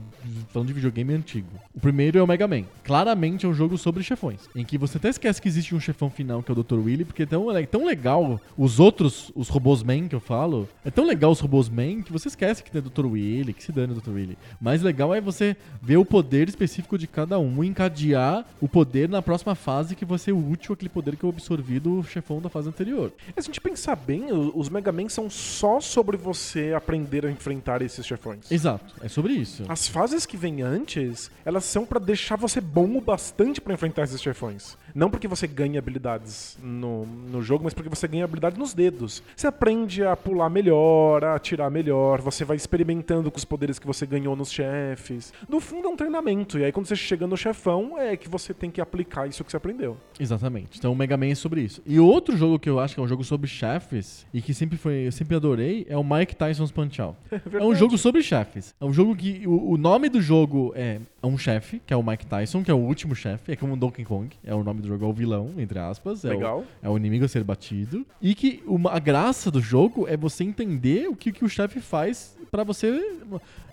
falando 0.53 0.69
de 0.69 0.75
videogame 0.75 1.15
antigo. 1.15 1.49
O 1.75 1.81
primeiro 1.81 2.19
é 2.19 2.23
o 2.23 2.27
Mega 2.27 2.47
Man. 2.47 2.65
Claramente 2.85 3.47
é 3.47 3.49
um 3.49 3.55
jogo 3.55 3.77
sobre 3.79 4.03
chefões. 4.03 4.49
Em 4.55 4.65
que 4.65 4.79
você 4.79 4.99
até 4.99 5.09
esquece 5.09 5.41
que 5.41 5.49
existe 5.49 5.75
um 5.75 5.81
chefão 5.81 6.11
final 6.11 6.43
que 6.43 6.51
é 6.51 6.55
o 6.55 6.63
Dr. 6.63 6.75
Willy, 6.77 7.05
porque 7.05 7.23
é 7.23 7.27
tão, 7.27 7.51
é 7.57 7.67
tão 7.67 7.85
legal 7.87 8.41
os 8.57 8.79
outros, 8.81 9.31
os 9.35 9.49
robôs 9.49 9.83
Man 9.83 10.09
que 10.09 10.15
eu 10.15 10.21
falo, 10.21 10.69
é 10.85 10.91
tão 10.91 11.05
legal 11.07 11.31
os 11.31 11.41
robôs 11.41 11.69
Man 11.69 12.03
que 12.03 12.13
você 12.13 12.29
esquece 12.29 12.63
que 12.63 12.71
tem 12.71 12.81
o 12.81 12.85
Dr. 12.85 13.07
Willy, 13.07 13.53
que 13.53 13.63
se 13.63 13.73
dane 13.73 13.93
o 13.93 14.01
Dr. 14.01 14.11
Willy. 14.11 14.39
Mais 14.61 14.83
legal 14.83 15.14
é 15.14 15.21
você 15.21 15.57
ver 15.81 15.97
o 15.97 16.05
poder 16.05 16.49
específico 16.49 16.99
de 16.99 17.07
cada 17.07 17.38
um 17.38 17.62
e 17.62 17.68
encadear 17.68 18.44
o 18.61 18.68
poder 18.68 19.09
na 19.09 19.23
próxima 19.23 19.55
fase 19.55 19.94
que 19.94 20.05
vai 20.05 20.18
ser 20.18 20.33
útil 20.33 20.75
aquele 20.75 20.88
poder 20.88 21.16
que 21.16 21.25
eu 21.25 21.31
absorvi 21.31 21.79
do 21.79 22.03
chefão 22.03 22.40
da 22.40 22.49
fase 22.49 22.68
anterior. 22.68 23.12
E 23.29 23.33
se 23.33 23.40
a 23.40 23.42
gente 23.42 23.61
pensar 23.61 23.97
bem, 23.97 24.27
os 24.33 24.68
Mega 24.68 24.90
Man 24.90 25.09
são 25.09 25.31
só 25.31 25.81
sobre 25.81 26.16
você 26.16 26.73
aprender 26.75 27.25
a 27.25 27.31
enfrentar 27.31 27.83
esses 27.83 28.05
chefões. 28.05 28.51
Exato, 28.51 28.94
é 29.01 29.09
sobre 29.09 29.33
isso. 29.35 29.64
As 29.68 29.87
fases 29.87 30.27
que 30.27 30.37
vêm 30.37 30.62
antes, 30.62 31.31
elas 31.44 31.64
são 31.64 31.87
pra 31.87 32.01
deixar 32.01 32.37
você 32.37 32.61
bom 32.61 32.97
o 32.97 33.01
bastante 33.01 33.61
pra 33.61 33.75
enfrentar 33.75 34.05
esses 34.05 34.21
chefões. 34.21 34.77
Não 34.94 35.11
porque 35.11 35.29
você 35.29 35.47
ganha 35.47 35.79
habilidades 35.79 36.59
no, 36.61 37.07
no 37.07 37.42
jogo, 37.42 37.64
mas 37.64 37.75
porque 37.75 37.88
você 37.88 38.09
ganha 38.09 38.25
habilidade 38.25 38.59
nos 38.59 38.75
dedos. 38.75 39.23
Você 39.37 39.47
aprende 39.47 40.03
a 40.03 40.16
pular 40.16 40.51
melhor, 40.51 41.25
a 41.25 41.35
atirar 41.35 41.71
melhor, 41.71 42.21
você 42.21 42.44
vai 42.44 42.57
experimentando 42.57 43.31
com 43.31 43.38
os 43.38 43.44
poderes 43.44 43.79
que 43.79 43.87
você 43.87 44.05
ganhou 44.07 44.35
nos 44.35 44.48
chefes. 44.51 45.33
No 45.49 45.61
fundo 45.61 45.89
é 45.89 45.91
um 45.91 45.97
treinamento, 45.97 46.59
e 46.59 46.65
aí 46.65 46.73
quando 46.73 46.87
você 46.87 46.97
chega 46.97 47.27
no 47.27 47.37
chefão, 47.37 47.99
é 47.99 48.17
que 48.17 48.29
você 48.29 48.53
tem 48.55 48.71
que 48.71 48.81
aplicar 48.81 49.29
isso 49.29 49.45
que 49.45 49.51
você 49.51 49.57
aprendeu. 49.57 49.97
Exatamente. 50.19 50.79
Então 50.79 50.93
o 50.93 50.97
Mega 50.97 51.17
Man 51.17 51.27
é 51.27 51.35
sobre 51.35 51.61
isso. 51.61 51.83
E 51.87 51.99
outro 51.99 52.37
jogo 52.37 52.59
que 52.59 52.69
eu 52.69 52.81
acho 52.81 52.95
que 52.95 53.01
é 53.01 53.03
um 53.03 53.09
jogo 53.09 53.25
sobre 53.25 53.49
chefes 53.49 54.27
e 54.33 54.41
que 54.43 54.53
sempre 54.55 54.77
foi, 54.77 55.07
eu 55.07 55.13
sempre 55.13 55.37
adorei 55.37 55.87
é 55.89 55.97
o 55.97 56.05
Mike 56.05 56.35
Tyson's 56.37 56.71
Punch 56.71 57.01
Out. 57.01 57.17
É 57.59 57.65
um 57.65 57.75
jogo 57.75 57.97
sobre 57.99 58.23
chefes. 58.23 58.75
É 58.81 58.85
um 58.85 58.93
jogo 58.93 59.17
que 59.17 59.47
o, 59.47 59.73
o 59.73 59.77
nome 59.77 60.09
do 60.09 60.21
jogo 60.21 60.73
é, 60.77 61.01
é 61.18 61.18
um 61.27 61.37
chefe, 61.37 61.81
que 61.85 61.93
é 61.93 61.97
o 61.97 62.03
Mike 62.03 62.27
Tyson, 62.27 62.63
que 62.63 62.71
é 62.71 62.75
o 62.75 62.79
último 62.79 63.15
chefe, 63.15 63.51
é 63.53 63.57
como 63.57 63.75
o 63.75 63.77
Donkey 63.77 64.05
Kong, 64.05 64.29
é 64.45 64.55
o 64.55 64.63
nome 64.63 64.81
do 64.81 64.87
jogo, 64.89 65.05
é 65.05 65.09
o 65.09 65.13
vilão, 65.13 65.51
entre 65.59 65.79
aspas. 65.79 66.25
É 66.25 66.29
o- 66.29 66.33
Legal. 66.33 66.65
é 66.83 66.89
o 66.89 66.97
inimigo 66.97 67.25
a 67.25 67.29
ser 67.29 67.43
batido. 67.43 68.07
E 68.23 68.35
que 68.35 68.63
uma, 68.67 68.93
a 68.93 68.99
graça 68.99 69.51
do 69.51 69.61
jogo 69.61 70.07
é 70.09 70.17
você 70.17 70.45
entender 70.45 71.09
o 71.09 71.17
que, 71.17 71.33
que 71.33 71.45
o 71.45 71.49
chefe 71.49 71.81
faz 71.81 72.37
pra 72.51 72.63
você 72.65 73.19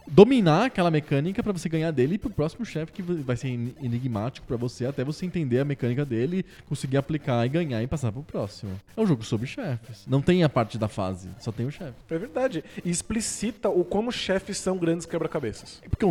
dominar 0.07 0.65
aquela 0.65 0.91
mecânica 0.91 1.41
pra 1.41 1.51
você 1.51 1.67
ganhar 1.67 1.89
dele 1.91 2.15
e 2.15 2.17
pro 2.19 2.29
próximo 2.29 2.63
chefe 2.63 2.91
que 2.91 3.01
vai 3.01 3.35
ser 3.35 3.47
en- 3.47 3.73
enigmático 3.81 4.45
pra 4.45 4.55
você 4.55 4.85
até 4.85 5.03
você 5.03 5.25
entender 5.25 5.59
a 5.59 5.65
mecânica 5.65 6.05
dele, 6.05 6.45
conseguir 6.69 6.97
aplicar 6.97 7.43
e 7.45 7.49
ganhar 7.49 7.81
e 7.81 7.87
passar 7.87 8.11
pro 8.11 8.21
próximo. 8.21 8.71
É 8.95 9.01
um 9.01 9.07
jogo 9.07 9.23
sobre 9.23 9.47
chefes. 9.47 10.05
Não 10.05 10.21
tem 10.21 10.43
a 10.43 10.49
parte 10.49 10.77
da 10.77 10.87
fase, 10.87 11.29
só 11.39 11.51
tem 11.51 11.65
o 11.65 11.71
chefe. 11.71 11.93
É 12.09 12.17
verdade. 12.19 12.63
E 12.83 12.89
explicita 12.89 13.67
o 13.69 13.83
como 13.83 14.11
chefes 14.11 14.57
são 14.57 14.77
grandes 14.77 15.07
quebra-cabeças. 15.07 15.81
Porque 15.89 16.05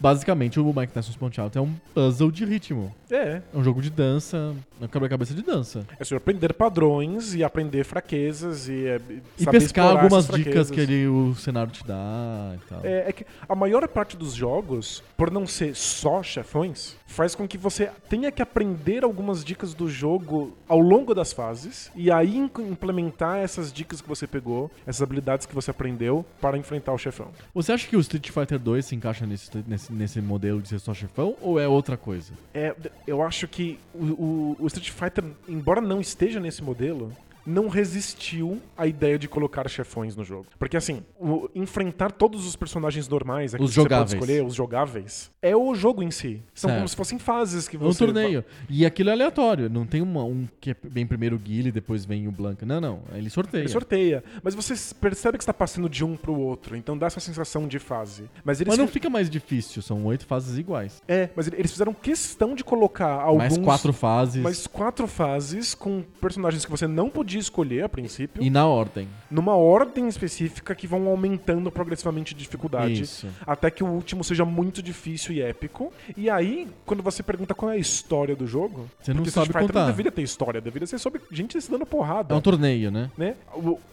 basicamente 0.00 0.60
o 0.60 0.64
Mike 0.80 0.92
Tyson's 0.92 1.16
Punch 1.16 1.40
Out 1.40 1.58
é 1.58 1.60
um 1.60 1.74
puzzle 1.94 2.30
de 2.30 2.44
ritmo. 2.44 2.94
É. 3.10 3.42
É 3.52 3.56
um 3.56 3.62
jogo 3.62 3.82
de 3.82 3.90
dança, 3.90 4.54
é 4.80 4.84
um 4.84 4.88
quebra-cabeça 4.88 5.34
de 5.34 5.42
dança. 5.42 5.86
É 5.98 6.04
sobre 6.04 6.22
aprender 6.22 6.54
padrões 6.54 7.34
e 7.34 7.44
aprender 7.44 7.84
fraquezas 7.84 8.68
e, 8.68 8.86
é, 8.86 9.00
E 9.38 9.46
pescar 9.46 9.96
algumas 9.96 10.26
dicas 10.28 10.70
que 10.70 10.80
ele, 10.80 11.06
o 11.06 11.34
cenário 11.34 11.72
te 11.72 11.86
dá 11.86 12.54
e 12.54 12.68
tal. 12.68 12.80
É, 12.82 13.08
é 13.08 13.12
que 13.12 13.26
a 13.48 13.54
maior 13.54 13.86
parte 13.88 14.16
dos 14.16 14.32
jogos, 14.32 15.02
por 15.16 15.30
não 15.30 15.46
ser 15.46 15.74
só 15.74 16.22
chefões, 16.22 16.96
faz 17.06 17.34
com 17.34 17.46
que 17.46 17.58
você 17.58 17.90
tenha 18.08 18.30
que 18.30 18.40
aprender 18.40 19.04
algumas 19.04 19.44
dicas 19.44 19.74
do 19.74 19.88
jogo 19.88 20.56
ao 20.68 20.78
longo 20.78 21.14
das 21.14 21.32
fases 21.32 21.90
e 21.94 22.10
aí 22.10 22.36
implementar 22.36 23.38
essas 23.38 23.72
dicas 23.72 24.00
que 24.00 24.08
você 24.08 24.26
pegou, 24.26 24.70
essas 24.86 25.02
habilidades 25.02 25.44
que 25.44 25.54
você 25.54 25.70
aprendeu 25.70 26.24
para 26.40 26.56
enfrentar 26.56 26.92
o 26.92 26.98
chefão. 26.98 27.28
Você 27.52 27.72
acha 27.72 27.88
que 27.88 27.96
o 27.96 28.00
Street 28.00 28.30
Fighter 28.30 28.58
2 28.58 28.86
se 28.86 28.94
encaixa 28.94 29.26
nesse, 29.26 29.50
nesse, 29.66 29.92
nesse 29.92 30.20
modelo 30.20 30.62
de 30.62 30.68
ser 30.70 30.78
só 30.80 30.94
chefão 30.94 31.36
ou 31.40 31.58
é 31.60 31.66
outra 31.68 31.96
coisa? 31.96 32.32
É, 32.54 32.74
eu 33.06 33.22
acho 33.22 33.46
que 33.48 33.78
o, 33.94 34.04
o- 34.04 34.56
o 34.60 34.66
Street 34.66 34.90
Fighter, 34.90 35.24
embora 35.48 35.80
não 35.80 36.00
esteja 36.00 36.40
nesse 36.40 36.62
modelo, 36.62 37.12
não 37.46 37.68
resistiu 37.68 38.60
à 38.76 38.86
ideia 38.86 39.18
de 39.18 39.28
colocar 39.28 39.68
chefões 39.68 40.14
no 40.16 40.24
jogo. 40.24 40.46
Porque 40.58 40.76
assim, 40.76 41.02
o- 41.18 41.48
enfrentar 41.54 42.12
todos 42.12 42.46
os 42.46 42.56
personagens 42.56 43.08
normais, 43.08 43.54
aqui 43.54 43.62
Os 43.64 43.70
que 43.70 43.74
você 43.74 43.80
jogáveis. 43.82 44.10
pode 44.14 44.22
escolher, 44.24 44.46
os 44.46 44.54
jogáveis, 44.54 45.30
é 45.42 45.54
o 45.56 45.74
jogo 45.74 46.02
em 46.02 46.10
si. 46.10 46.42
São 46.54 46.68
Certo. 46.68 46.78
como 46.78 46.88
se 46.88 46.96
fossem 46.96 47.18
fases 47.18 47.66
que 47.68 47.76
É 47.76 47.78
você 47.78 48.04
um 48.04 48.06
torneio. 48.06 48.44
E 48.68 48.84
aquilo 48.86 49.10
é 49.10 49.12
aleatório. 49.12 49.68
Não 49.70 49.84
tem 49.86 50.00
uma- 50.00 50.24
um 50.24 50.46
que 50.60 50.70
é- 50.72 50.76
vem 50.82 51.06
primeiro 51.06 51.36
o 51.36 51.38
Guile, 51.38 51.70
depois 51.72 52.04
vem 52.04 52.28
o 52.28 52.32
Blanca. 52.32 52.64
Não, 52.66 52.80
não. 52.80 53.00
Ele 53.12 53.30
sorteia. 53.30 53.62
Ele 53.62 53.68
sorteia. 53.68 54.24
Mas 54.42 54.54
você 54.54 54.74
percebe 54.94 55.38
que 55.38 55.42
está 55.42 55.54
passando 55.54 55.88
de 55.88 56.04
um 56.04 56.16
pro 56.16 56.34
outro. 56.38 56.76
Então 56.76 56.96
dá 56.96 57.06
essa 57.06 57.20
sensação 57.20 57.66
de 57.66 57.78
fase. 57.78 58.24
Mas 58.44 58.60
eles 58.60 58.70
Mas 58.70 58.78
não 58.78 58.86
fi- 58.86 58.94
fica 58.94 59.10
mais 59.10 59.28
difícil. 59.30 59.82
São 59.82 60.04
oito 60.06 60.26
fases 60.26 60.58
iguais. 60.58 61.02
É, 61.08 61.30
mas 61.34 61.46
eles 61.48 61.70
fizeram 61.70 61.92
questão 61.94 62.54
de 62.54 62.62
colocar 62.64 63.20
alguns. 63.20 63.38
Mais 63.38 63.58
quatro 63.58 63.92
fases. 63.92 64.42
mais 64.42 64.66
quatro 64.66 65.06
fases 65.06 65.74
com 65.74 66.02
personagens 66.20 66.64
que 66.64 66.70
você 66.70 66.86
não 66.86 67.08
podia 67.08 67.29
escolher 67.38 67.84
a 67.84 67.88
princípio. 67.88 68.42
E 68.42 68.50
na 68.50 68.66
ordem. 68.66 69.08
numa 69.30 69.54
ordem 69.54 70.08
específica 70.08 70.74
que 70.74 70.86
vão 70.86 71.06
aumentando 71.08 71.70
progressivamente 71.70 72.34
de 72.34 72.42
dificuldade. 72.42 73.02
Isso. 73.02 73.26
Até 73.46 73.70
que 73.70 73.82
o 73.84 73.86
último 73.86 74.22
seja 74.24 74.44
muito 74.44 74.82
difícil 74.82 75.34
e 75.34 75.40
épico. 75.42 75.92
E 76.16 76.28
aí, 76.30 76.68
quando 76.84 77.02
você 77.02 77.22
pergunta 77.22 77.54
qual 77.54 77.70
é 77.70 77.74
a 77.74 77.78
história 77.78 78.34
do 78.36 78.46
jogo, 78.46 78.88
Você 79.00 79.12
não 79.14 79.24
sabe 79.26 79.46
Street 79.48 79.66
contar. 79.66 79.80
não 79.80 79.86
deveria 79.88 80.12
ter 80.12 80.22
história, 80.22 80.60
deveria 80.60 80.86
ser 80.86 80.98
sobre 80.98 81.20
gente 81.30 81.60
se 81.60 81.70
dando 81.70 81.86
porrada. 81.86 82.34
É 82.34 82.36
um 82.36 82.40
torneio, 82.40 82.90
né? 82.90 83.10
né? 83.16 83.34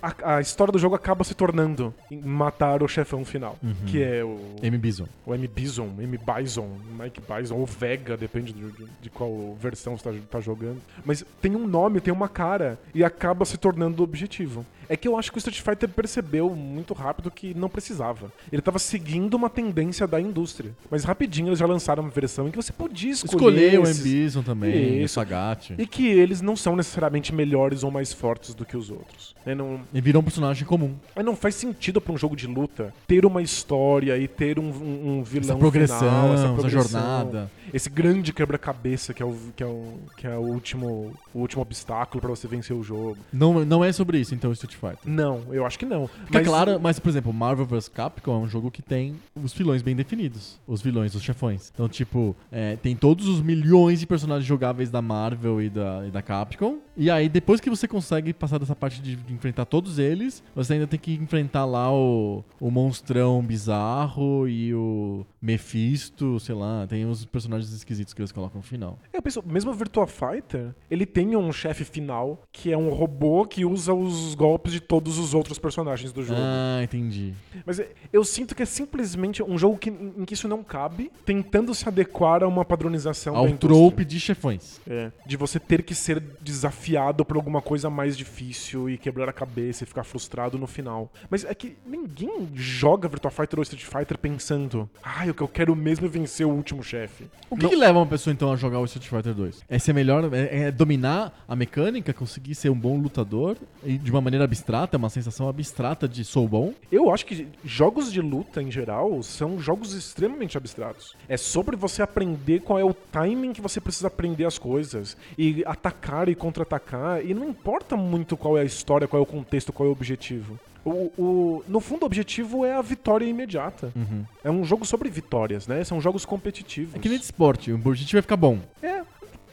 A, 0.01 0.35
a 0.37 0.41
história 0.41 0.71
do 0.71 0.79
jogo 0.79 0.95
acaba 0.95 1.23
se 1.23 1.33
tornando 1.33 1.93
matar 2.11 2.81
o 2.83 2.87
chefão 2.87 3.23
final, 3.25 3.57
Uhum. 3.61 3.73
que 3.87 4.01
é 4.01 4.23
o, 4.23 4.39
M. 4.61 4.77
Bison. 4.77 5.07
o 5.25 5.33
M. 5.33 5.47
Bison, 5.47 5.89
M. 5.99 6.17
Bison, 6.17 6.69
Mike 6.99 7.21
Bison, 7.21 7.55
ou 7.55 7.65
Vega, 7.65 8.15
depende 8.17 8.53
de, 8.53 8.63
de 9.01 9.09
qual 9.09 9.55
versão 9.59 9.97
você 9.97 10.03
tá, 10.11 10.15
tá 10.31 10.39
jogando. 10.39 10.81
Mas 11.05 11.23
tem 11.41 11.55
um 11.55 11.67
nome, 11.67 11.99
tem 12.01 12.13
uma 12.13 12.27
cara, 12.29 12.79
e 12.93 13.03
acaba 13.27 13.43
se 13.45 13.57
tornando 13.57 14.03
objetivo. 14.03 14.65
É 14.89 14.95
que 14.95 15.07
eu 15.07 15.17
acho 15.17 15.31
que 15.31 15.37
o 15.37 15.39
Street 15.39 15.59
Fighter 15.61 15.89
percebeu 15.89 16.49
muito 16.55 16.93
rápido 16.93 17.29
que 17.29 17.53
não 17.53 17.69
precisava. 17.69 18.31
Ele 18.51 18.61
tava 18.61 18.79
seguindo 18.79 19.33
uma 19.33 19.49
tendência 19.49 20.07
da 20.07 20.19
indústria. 20.21 20.71
Mas 20.89 21.03
rapidinho 21.03 21.49
eles 21.49 21.59
já 21.59 21.65
lançaram 21.65 22.03
uma 22.03 22.09
versão 22.09 22.47
em 22.47 22.51
que 22.51 22.57
você 22.57 22.71
podia 22.71 23.11
escolher. 23.11 23.35
Escolher 23.35 23.79
o 23.79 23.83
esses- 23.83 24.03
Bison 24.03 24.43
também, 24.43 25.01
o 25.01 25.03
Isso. 25.03 25.15
Sagat. 25.15 25.73
E 25.77 25.85
que 25.87 26.07
eles 26.07 26.41
não 26.41 26.55
são 26.55 26.75
necessariamente 26.75 27.33
melhores 27.33 27.83
ou 27.83 27.91
mais 27.91 28.13
fortes 28.13 28.53
do 28.53 28.65
que 28.65 28.77
os 28.77 28.89
outros. 28.89 29.35
né? 29.45 29.53
Não, 29.55 29.79
E 29.93 29.99
virou 30.01 30.21
um 30.21 30.25
personagem 30.25 30.65
comum. 30.65 30.95
mas 31.15 31.25
não 31.25 31.35
faz 31.35 31.55
sentido 31.55 31.99
pra 31.99 32.13
um 32.13 32.17
jogo 32.17 32.35
de 32.35 32.47
luta 32.47 32.93
ter 33.07 33.25
uma 33.25 33.41
história 33.41 34.17
e 34.17 34.27
ter 34.27 34.59
um, 34.59 34.69
um, 34.69 35.17
um 35.19 35.23
vilão 35.23 35.49
Essa 35.51 35.55
progressão, 35.57 35.99
final, 35.99 36.33
essa, 36.33 36.43
essa 36.45 36.53
progressão, 36.53 37.01
jornada. 37.01 37.51
esse 37.73 37.89
grande 37.89 38.31
quebra-cabeça 38.33 39.13
que 39.13 39.21
é 39.23 39.25
o 39.25 39.35
que 39.55 39.63
é 39.63 39.65
o, 39.65 39.93
que 40.17 40.27
é 40.27 40.35
o 40.35 40.41
último 40.41 41.13
o 41.33 41.39
último 41.39 41.61
obstáculo 41.61 42.19
pra 42.21 42.29
você 42.29 42.47
vencer 42.47 42.75
o 42.75 42.83
jogo. 42.83 43.17
Não, 43.31 43.63
não 43.65 43.83
é 43.83 43.91
sobre 43.91 44.19
isso, 44.19 44.33
então, 44.33 44.49
o 44.49 44.53
Street 44.53 44.75
Fighter. 44.77 44.99
Não, 45.05 45.43
eu 45.51 45.65
acho 45.65 45.77
que 45.77 45.85
não. 45.85 46.07
Fica 46.07 46.43
claro, 46.43 46.79
mas, 46.79 46.99
por 46.99 47.09
exemplo, 47.09 47.33
Marvel 47.33 47.65
vs 47.65 47.87
Capcom 47.89 48.35
é 48.35 48.37
um 48.45 48.47
jogo 48.47 48.71
que 48.71 48.81
tem 48.81 49.15
os 49.35 49.53
vilões 49.53 49.81
bem 49.81 49.95
definidos. 49.95 50.59
Os 50.67 50.81
vilões, 50.81 51.15
os 51.15 51.23
chefões. 51.23 51.71
Então, 51.73 51.87
tipo, 51.89 52.35
é, 52.51 52.75
tem 52.75 52.95
todos 52.95 53.27
os 53.27 53.41
milhões 53.41 53.99
de 53.99 54.07
personagens 54.07 54.45
jogáveis 54.45 54.89
da 54.89 55.01
Marvel 55.01 55.61
e 55.61 55.69
da, 55.69 56.07
e 56.07 56.11
da 56.11 56.21
Capcom. 56.21 56.79
E 56.99 57.11
aí, 57.11 57.29
depois 57.29 57.61
que 57.61 57.69
você 57.69 57.87
consegue 57.87 58.33
passar 58.33 58.57
dessa 58.57 58.75
parte 58.75 58.99
de 58.99 59.19
enfrentar 59.31 59.65
todos 59.65 59.99
eles, 59.99 60.43
você 60.55 60.73
ainda 60.73 60.87
tem 60.87 60.99
que 60.99 61.13
enfrentar 61.13 61.63
lá 61.63 61.93
o, 61.93 62.43
o 62.59 62.71
monstrão 62.71 63.39
bizarro 63.43 64.47
e 64.47 64.73
o 64.73 65.23
Mephisto, 65.39 66.39
sei 66.39 66.55
lá. 66.55 66.87
Tem 66.87 67.05
os 67.05 67.23
personagens 67.23 67.71
esquisitos 67.71 68.15
que 68.15 68.21
eles 68.21 68.31
colocam 68.31 68.57
no 68.57 68.63
final. 68.63 68.97
Eu 69.13 69.21
penso, 69.21 69.43
mesmo 69.45 69.69
o 69.69 69.73
Virtua 69.75 70.07
Fighter, 70.07 70.73
ele 70.89 71.05
tem 71.05 71.35
um 71.35 71.51
chefe 71.51 71.83
final 71.83 72.41
que 72.51 72.71
é 72.73 72.77
um 72.77 72.89
robô 72.89 73.45
que 73.45 73.63
usa 73.63 73.93
os 73.93 74.33
golpes 74.33 74.73
de 74.73 74.79
todos 74.79 75.19
os 75.19 75.35
outros 75.35 75.59
personagens 75.59 76.11
do 76.11 76.23
jogo. 76.23 76.39
Ah, 76.41 76.81
entendi. 76.83 77.31
Mas 77.63 77.79
é- 77.79 77.91
eu 78.11 78.23
sinto 78.23 78.55
que 78.55 78.63
é 78.63 78.65
simplesmente 78.65 79.43
um 79.43 79.55
jogo 79.57 79.77
que, 79.77 79.91
em 79.91 80.25
que 80.25 80.33
isso 80.33 80.47
não 80.47 80.63
cabe, 80.63 81.11
tentando 81.23 81.75
se 81.75 81.87
adequar 81.87 82.41
a 82.41 82.47
uma 82.47 82.65
padronização 82.65 83.35
Ao 83.35 83.51
trope 83.51 84.03
de 84.03 84.19
chefões. 84.19 84.81
É, 84.87 85.11
de 85.27 85.37
você 85.37 85.59
ter 85.59 85.83
que 85.83 85.93
ser 85.93 86.19
desafiado 86.41 86.86
por 87.25 87.35
alguma 87.35 87.61
coisa 87.61 87.89
mais 87.89 88.17
difícil 88.17 88.89
e 88.89 88.97
quebrar 88.97 89.27
a 89.27 89.33
cabeça 89.33 89.83
e 89.83 89.87
ficar 89.87 90.03
frustrado 90.03 90.57
no 90.57 90.67
final. 90.67 91.11
Mas 91.29 91.43
é 91.43 91.53
que 91.53 91.75
ninguém 91.85 92.49
joga 92.53 93.07
Virtua 93.07 93.31
Fighter 93.31 93.59
ou 93.59 93.63
Street 93.63 93.83
Fighter 93.83 94.17
pensando, 94.17 94.89
ah, 95.03 95.25
o 95.29 95.33
que 95.33 95.41
eu 95.41 95.47
quero 95.47 95.75
mesmo 95.75 96.05
é 96.05 96.09
vencer 96.09 96.45
o 96.45 96.51
último 96.51 96.83
chefe. 96.83 97.25
O 97.49 97.57
que, 97.57 97.67
que 97.67 97.75
leva 97.75 97.99
uma 97.99 98.05
pessoa 98.05 98.33
então 98.33 98.51
a 98.51 98.55
jogar 98.55 98.79
o 98.79 98.85
Street 98.85 99.07
Fighter 99.07 99.33
2? 99.33 99.63
É 99.67 99.79
ser 99.79 99.93
melhor, 99.93 100.33
é, 100.33 100.67
é 100.67 100.71
dominar 100.71 101.43
a 101.47 101.55
mecânica, 101.55 102.13
conseguir 102.13 102.55
ser 102.55 102.69
um 102.69 102.79
bom 102.79 102.97
lutador 102.97 103.57
e 103.83 103.97
de 103.97 104.11
uma 104.11 104.21
maneira 104.21 104.45
abstrata, 104.45 104.95
é 104.95 104.99
uma 104.99 105.09
sensação 105.09 105.49
abstrata 105.49 106.07
de 106.07 106.23
sou 106.23 106.47
bom. 106.47 106.73
Eu 106.91 107.11
acho 107.11 107.25
que 107.25 107.47
jogos 107.63 108.11
de 108.11 108.21
luta, 108.21 108.61
em 108.61 108.71
geral, 108.71 109.21
são 109.23 109.59
jogos 109.59 109.93
extremamente 109.93 110.57
abstratos. 110.57 111.15
É 111.27 111.37
sobre 111.37 111.75
você 111.75 112.01
aprender 112.01 112.61
qual 112.61 112.79
é 112.79 112.83
o 112.83 112.93
timing 112.93 113.53
que 113.53 113.61
você 113.61 113.81
precisa 113.81 114.07
aprender 114.07 114.45
as 114.45 114.57
coisas. 114.57 115.17
E 115.37 115.63
atacar 115.65 116.29
e 116.29 116.35
contra-atacar. 116.35 116.76
E 117.23 117.33
não 117.33 117.47
importa 117.49 117.95
muito 117.97 118.35
qual 118.37 118.57
é 118.57 118.61
a 118.61 118.65
história, 118.65 119.07
qual 119.07 119.19
é 119.19 119.23
o 119.23 119.25
contexto, 119.25 119.71
qual 119.73 119.87
é 119.87 119.89
o 119.89 119.91
objetivo. 119.93 120.59
O, 120.85 121.11
o- 121.17 121.63
no 121.67 121.79
fundo, 121.81 122.03
o 122.03 122.05
objetivo 122.05 122.63
é 122.65 122.73
a 122.73 122.81
vitória 122.81 123.25
imediata. 123.25 123.91
Uhum. 123.95 124.23
É 124.43 124.49
um 124.49 124.63
jogo 124.63 124.85
sobre 124.85 125.09
vitórias, 125.09 125.67
né? 125.67 125.83
São 125.83 125.99
jogos 125.99 126.23
competitivos. 126.25 126.95
É 126.95 126.99
que 126.99 127.09
nem 127.09 127.17
de 127.17 127.25
esporte, 127.25 127.71
o 127.71 127.75
objetivo 127.75 128.19
é 128.19 128.21
ficar 128.21 128.37
bom. 128.37 128.59
É, 128.81 129.01
O 129.01 129.05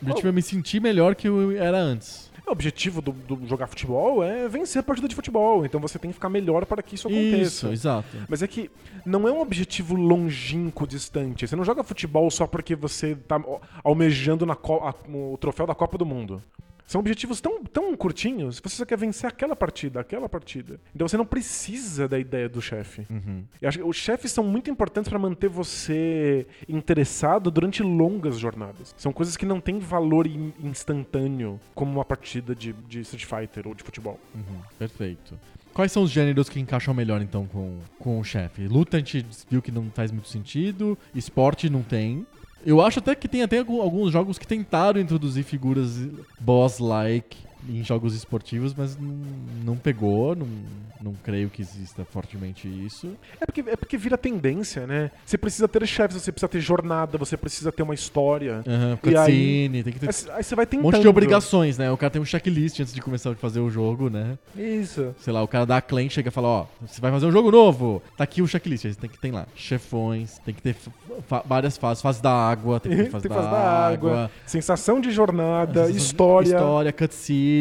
objetivo 0.02 0.28
é 0.28 0.32
me 0.32 0.42
sentir 0.42 0.80
melhor 0.80 1.14
que 1.16 1.26
eu 1.26 1.50
era 1.52 1.78
antes. 1.78 2.32
O 2.46 2.52
objetivo 2.52 3.00
do, 3.00 3.10
do 3.10 3.46
jogar 3.48 3.66
futebol 3.68 4.22
é 4.22 4.46
vencer 4.48 4.78
a 4.78 4.82
partida 4.82 5.08
de 5.08 5.14
futebol. 5.14 5.64
Então 5.64 5.80
você 5.80 5.98
tem 5.98 6.10
que 6.10 6.14
ficar 6.14 6.28
melhor 6.28 6.66
para 6.66 6.82
que 6.82 6.94
isso 6.94 7.08
aconteça. 7.08 7.38
Isso, 7.38 7.68
exato. 7.72 8.06
Mas 8.28 8.42
é 8.42 8.46
que 8.46 8.70
não 9.06 9.26
é 9.26 9.32
um 9.32 9.40
objetivo 9.40 9.94
longínquo, 9.96 10.86
distante. 10.86 11.48
Você 11.48 11.56
não 11.56 11.64
joga 11.64 11.82
futebol 11.82 12.30
só 12.30 12.46
porque 12.46 12.76
você 12.76 13.14
tá 13.16 13.40
ó, 13.46 13.60
almejando 13.82 14.44
na 14.44 14.54
o 15.08 15.38
troféu 15.40 15.66
da 15.66 15.74
Copa 15.74 15.96
do 15.96 16.04
Mundo. 16.04 16.42
São 16.86 17.00
objetivos 17.00 17.40
tão, 17.40 17.64
tão 17.64 17.96
curtinhos, 17.96 18.60
você 18.60 18.76
só 18.76 18.84
quer 18.84 18.98
vencer 18.98 19.26
aquela 19.26 19.56
partida, 19.56 20.00
aquela 20.00 20.28
partida. 20.28 20.78
Então 20.94 21.08
você 21.08 21.16
não 21.16 21.24
precisa 21.24 22.06
da 22.06 22.18
ideia 22.18 22.48
do 22.48 22.60
chefe. 22.60 23.06
Eu 23.60 23.68
acho 23.68 23.78
que 23.78 23.84
os 23.84 23.96
chefes 23.96 24.30
são 24.32 24.44
muito 24.44 24.70
importantes 24.70 25.08
para 25.08 25.18
manter 25.18 25.48
você 25.48 26.46
interessado 26.68 27.50
durante 27.50 27.82
longas 27.82 28.38
jornadas. 28.38 28.94
São 28.98 29.12
coisas 29.12 29.36
que 29.36 29.46
não 29.46 29.60
têm 29.60 29.78
valor 29.78 30.26
in- 30.26 30.52
instantâneo, 30.62 31.58
como 31.74 31.90
uma 31.92 32.04
partida 32.04 32.54
de, 32.54 32.72
de 32.88 33.00
Street 33.00 33.24
Fighter 33.24 33.66
ou 33.66 33.74
de 33.74 33.82
futebol. 33.82 34.20
Uhum, 34.34 34.60
perfeito. 34.78 35.38
Quais 35.72 35.90
são 35.90 36.02
os 36.04 36.10
gêneros 36.10 36.48
que 36.48 36.60
encaixam 36.60 36.94
melhor, 36.94 37.20
então, 37.20 37.46
com, 37.46 37.78
com 37.98 38.20
o 38.20 38.24
chefe? 38.24 38.68
Luta 38.68 38.96
a 38.96 39.00
gente 39.00 39.26
viu 39.50 39.60
que 39.60 39.72
não 39.72 39.90
faz 39.90 40.12
muito 40.12 40.28
sentido, 40.28 40.96
esporte 41.14 41.68
não 41.68 41.82
tem. 41.82 42.24
Eu 42.66 42.80
acho 42.80 42.98
até 42.98 43.14
que 43.14 43.28
tem 43.28 43.42
até 43.42 43.58
alguns 43.58 44.12
jogos 44.12 44.38
que 44.38 44.46
tentaram 44.46 45.00
introduzir 45.00 45.44
figuras 45.44 46.08
boss-like 46.40 47.36
em 47.68 47.82
jogos 47.84 48.14
esportivos, 48.14 48.74
mas 48.74 48.96
não, 48.98 49.16
não 49.64 49.76
pegou, 49.76 50.34
não, 50.36 50.46
não 51.02 51.14
creio 51.22 51.48
que 51.50 51.62
exista 51.62 52.04
fortemente 52.04 52.66
isso. 52.68 53.14
É 53.40 53.46
porque, 53.46 53.60
é 53.66 53.76
porque 53.76 53.96
vira 53.96 54.16
tendência, 54.18 54.86
né? 54.86 55.10
Você 55.24 55.36
precisa 55.38 55.66
ter 55.68 55.86
chefes, 55.86 56.16
você 56.22 56.30
precisa 56.32 56.48
ter 56.48 56.60
jornada, 56.60 57.16
você 57.18 57.36
precisa 57.36 57.70
ter 57.72 57.82
uma 57.82 57.94
história. 57.94 58.62
Aí- 58.66 58.96
cutscene, 58.98 59.82
tem 59.82 59.92
que 59.92 59.98
ter 60.00 60.08
Aí, 60.08 60.36
aí 60.36 60.42
você 60.44 60.54
vai 60.54 60.64
um 60.64 60.68
tentando. 60.68 60.84
monte 60.92 61.00
de 61.00 61.08
obrigações, 61.08 61.78
né? 61.78 61.90
O 61.90 61.96
cara 61.96 62.10
tem 62.10 62.20
um 62.20 62.24
checklist 62.24 62.80
antes 62.80 62.92
de 62.94 63.00
começar 63.00 63.30
a 63.30 63.34
fazer 63.34 63.60
o 63.60 63.70
jogo, 63.70 64.08
né? 64.10 64.38
Isso. 64.56 65.14
Sei 65.18 65.32
lá, 65.32 65.42
o 65.42 65.48
cara 65.48 65.64
da 65.66 65.76
Acclaim 65.78 66.08
chega 66.10 66.28
e 66.28 66.32
fala, 66.32 66.48
ó, 66.48 66.66
você 66.86 67.00
vai 67.00 67.10
fazer 67.10 67.26
um 67.26 67.32
jogo 67.32 67.50
novo, 67.50 68.02
tá 68.16 68.24
aqui 68.24 68.40
o 68.42 68.46
checklist, 68.46 68.84
aí 68.86 68.94
tem 68.94 69.08
que 69.10 69.18
tem 69.18 69.30
lá, 69.32 69.46
chefões, 69.54 70.38
tem 70.44 70.54
que 70.54 70.62
ter 70.62 70.76
fa- 71.26 71.42
várias 71.46 71.76
fases, 71.78 72.02
fase 72.02 72.22
da 72.22 72.32
água, 72.32 72.78
tem 72.80 72.92
que 72.96 73.04
ter 73.04 73.10
fase, 73.10 73.22
Tem 73.28 73.36
da, 73.36 73.42
fase 73.42 73.50
da 73.50 73.58
água, 73.86 74.10
água, 74.12 74.30
sensação 74.46 75.00
de 75.00 75.10
jornada, 75.10 75.86
sensação- 75.86 75.96
história. 75.96 76.48
história, 76.48 76.92
cutscenes, 76.92 77.53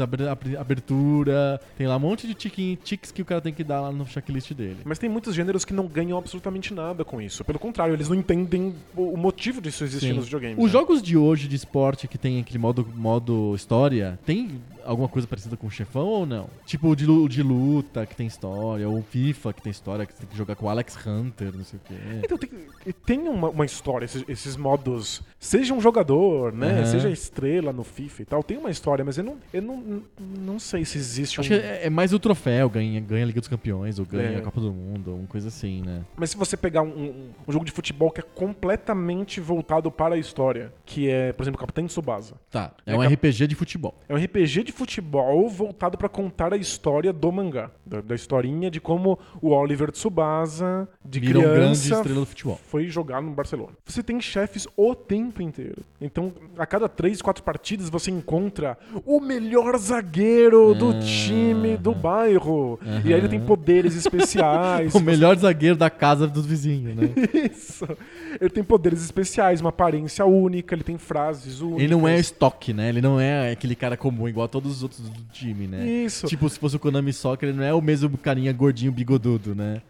abri- 0.00 0.56
abertura, 0.56 1.60
tem 1.76 1.86
lá 1.86 1.96
um 1.96 2.00
monte 2.00 2.26
de 2.26 2.34
tics 2.34 3.10
que 3.10 3.22
o 3.22 3.24
cara 3.24 3.40
tem 3.40 3.52
que 3.52 3.64
dar 3.64 3.80
lá 3.80 3.92
no 3.92 4.06
checklist 4.06 4.52
dele. 4.52 4.78
Mas 4.84 4.98
tem 4.98 5.08
muitos 5.10 5.34
gêneros 5.34 5.64
que 5.64 5.72
não 5.72 5.86
ganham 5.86 6.16
absolutamente 6.16 6.72
nada 6.72 7.04
com 7.04 7.20
isso. 7.20 7.44
Pelo 7.44 7.58
contrário, 7.58 7.94
eles 7.94 8.08
não 8.08 8.16
entendem 8.16 8.74
o 8.96 9.16
motivo 9.16 9.60
disso 9.60 9.84
existir 9.84 10.08
Sim. 10.08 10.14
nos 10.14 10.24
videogames. 10.24 10.58
Os 10.58 10.64
né? 10.66 10.70
jogos 10.70 11.02
de 11.02 11.16
hoje 11.16 11.48
de 11.48 11.56
esporte 11.56 12.06
que 12.08 12.18
tem 12.18 12.40
aquele 12.40 12.58
modo, 12.58 12.86
modo 12.94 13.54
história, 13.54 14.18
tem 14.24 14.60
alguma 14.84 15.08
coisa 15.08 15.26
parecida 15.26 15.56
com 15.56 15.66
o 15.66 15.70
chefão 15.70 16.06
ou 16.06 16.26
não? 16.26 16.48
Tipo 16.66 16.88
o 16.88 16.96
de, 16.96 17.06
de 17.28 17.42
luta 17.42 18.06
que 18.06 18.14
tem 18.14 18.26
história, 18.26 18.88
ou 18.88 18.98
o 18.98 19.02
FIFA 19.02 19.52
que 19.52 19.62
tem 19.62 19.70
história, 19.70 20.06
que 20.06 20.12
você 20.12 20.20
tem 20.20 20.28
que 20.28 20.36
jogar 20.36 20.54
com 20.54 20.66
o 20.66 20.68
Alex 20.68 20.96
Hunter, 21.06 21.52
não 21.54 21.64
sei 21.64 21.78
o 21.78 21.82
quê. 21.88 21.94
Então 22.22 22.38
tem, 22.38 22.50
tem 23.06 23.28
uma, 23.28 23.48
uma 23.48 23.64
história, 23.64 24.04
esses, 24.04 24.24
esses 24.28 24.56
modos. 24.56 25.22
Seja 25.38 25.74
um 25.74 25.80
jogador, 25.80 26.52
né? 26.52 26.80
Aham. 26.80 26.86
Seja 26.86 27.10
estrela 27.10 27.72
no 27.72 27.84
FIFA 27.84 28.22
e 28.22 28.24
tal, 28.24 28.42
tem 28.42 28.56
uma 28.58 28.70
história, 28.70 29.04
mas 29.04 29.18
eu 29.18 29.24
não, 29.24 29.33
eu 29.52 29.62
não, 29.62 30.02
não 30.18 30.58
sei 30.58 30.84
se 30.84 30.98
existe 30.98 31.40
Acho 31.40 31.52
um. 31.54 31.56
que 31.58 31.62
é, 31.64 31.86
é 31.86 31.90
mais 31.90 32.12
o 32.12 32.18
troféu, 32.18 32.68
ganha, 32.70 33.00
ganha 33.00 33.24
a 33.24 33.26
Liga 33.26 33.40
dos 33.40 33.48
Campeões, 33.48 33.98
ou 33.98 34.04
ganha 34.06 34.30
É. 34.30 34.36
a 34.38 34.42
Copa 34.42 34.60
do 34.60 34.72
Mundo, 34.72 35.10
ou 35.12 35.18
uma 35.18 35.26
coisa 35.26 35.48
assim, 35.48 35.82
né? 35.82 36.02
Mas 36.16 36.30
se 36.30 36.36
você 36.36 36.56
pegar 36.56 36.82
um, 36.82 36.88
um- 36.88 37.30
um 37.48 37.52
jogo 37.52 37.64
de 37.64 37.72
futebol 37.72 38.10
que 38.10 38.20
é 38.20 38.24
completamente 38.24 39.40
voltado 39.40 39.90
para 39.90 40.14
a 40.14 40.18
história, 40.18 40.72
que 40.84 41.08
é, 41.08 41.32
por 41.32 41.42
exemplo, 41.42 41.58
Capitão 41.60 41.86
Tsubasa. 41.86 42.34
Tá. 42.50 42.72
É, 42.86 42.92
É 42.92 42.96
um 42.96 43.00
cap- 43.02 43.14
RPG 43.14 43.46
de 43.46 43.54
futebol. 43.54 43.94
É 44.08 44.14
um 44.14 44.18
RPG 44.18 44.62
de 44.64 44.72
futebol 44.72 45.48
voltado 45.48 45.96
para 45.98 46.08
contar 46.08 46.52
a 46.52 46.56
história 46.56 47.12
do 47.12 47.30
mangá. 47.32 47.70
Da, 47.86 48.00
da 48.00 48.14
historinha 48.14 48.70
de 48.70 48.80
como 48.80 49.18
o 49.42 49.50
Oliver 49.50 49.90
Tsubasa, 49.92 50.88
de 51.04 51.20
Vira 51.20 51.38
um 51.38 51.42
grande 51.42 51.58
criança, 51.60 51.94
estrela 51.96 52.20
do 52.20 52.26
futebol. 52.26 52.58
foi 52.66 52.88
jogar 52.88 53.20
no 53.20 53.30
Barcelona. 53.32 53.72
Você 53.84 54.02
tem 54.02 54.20
chefes 54.20 54.66
o 54.76 54.94
tempo 54.94 55.42
inteiro. 55.42 55.82
Então, 56.00 56.32
a 56.58 56.66
cada 56.66 56.88
três, 56.88 57.20
quatro 57.22 57.42
partidas, 57.42 57.88
você 57.88 58.10
encontra 58.10 58.78
o 59.04 59.20
melhor 59.24 59.76
zagueiro 59.78 60.74
do 60.74 60.90
Ah, 60.90 61.00
time 61.00 61.76
do 61.76 61.94
bairro. 61.94 62.78
E 63.04 63.12
aí 63.12 63.18
ele 63.20 63.28
tem 63.28 63.40
poderes 63.40 63.96
especiais. 63.96 64.94
O 64.94 65.00
melhor 65.00 65.36
zagueiro 65.36 65.76
da 65.76 65.90
casa 65.90 66.26
dos 66.26 66.46
vizinhos, 66.46 66.94
né? 66.94 67.10
Isso. 67.52 67.86
Ele 68.40 68.50
tem 68.50 68.64
poderes 68.64 69.02
especiais, 69.02 69.60
uma 69.60 69.70
aparência 69.70 70.24
única, 70.24 70.74
ele 70.74 70.82
tem 70.82 70.98
frases 70.98 71.60
únicas. 71.60 71.82
Ele 71.82 71.94
não 71.94 72.06
é 72.08 72.18
estoque, 72.18 72.72
né? 72.72 72.88
Ele 72.88 73.00
não 73.00 73.20
é 73.20 73.52
aquele 73.52 73.74
cara 73.74 73.96
comum, 73.96 74.28
igual 74.28 74.46
a 74.46 74.48
todos 74.48 74.70
os 74.72 74.82
outros 74.82 75.00
do 75.00 75.24
time, 75.32 75.66
né? 75.66 75.86
Isso. 75.86 76.26
Tipo, 76.26 76.48
se 76.48 76.58
fosse 76.58 76.76
o 76.76 76.78
Konami 76.78 77.12
Soccer, 77.12 77.48
ele 77.48 77.58
não 77.58 77.64
é 77.64 77.74
o 77.74 77.80
mesmo 77.80 78.16
carinha 78.18 78.52
gordinho 78.52 78.92
bigodudo, 78.92 79.54
né? 79.54 79.82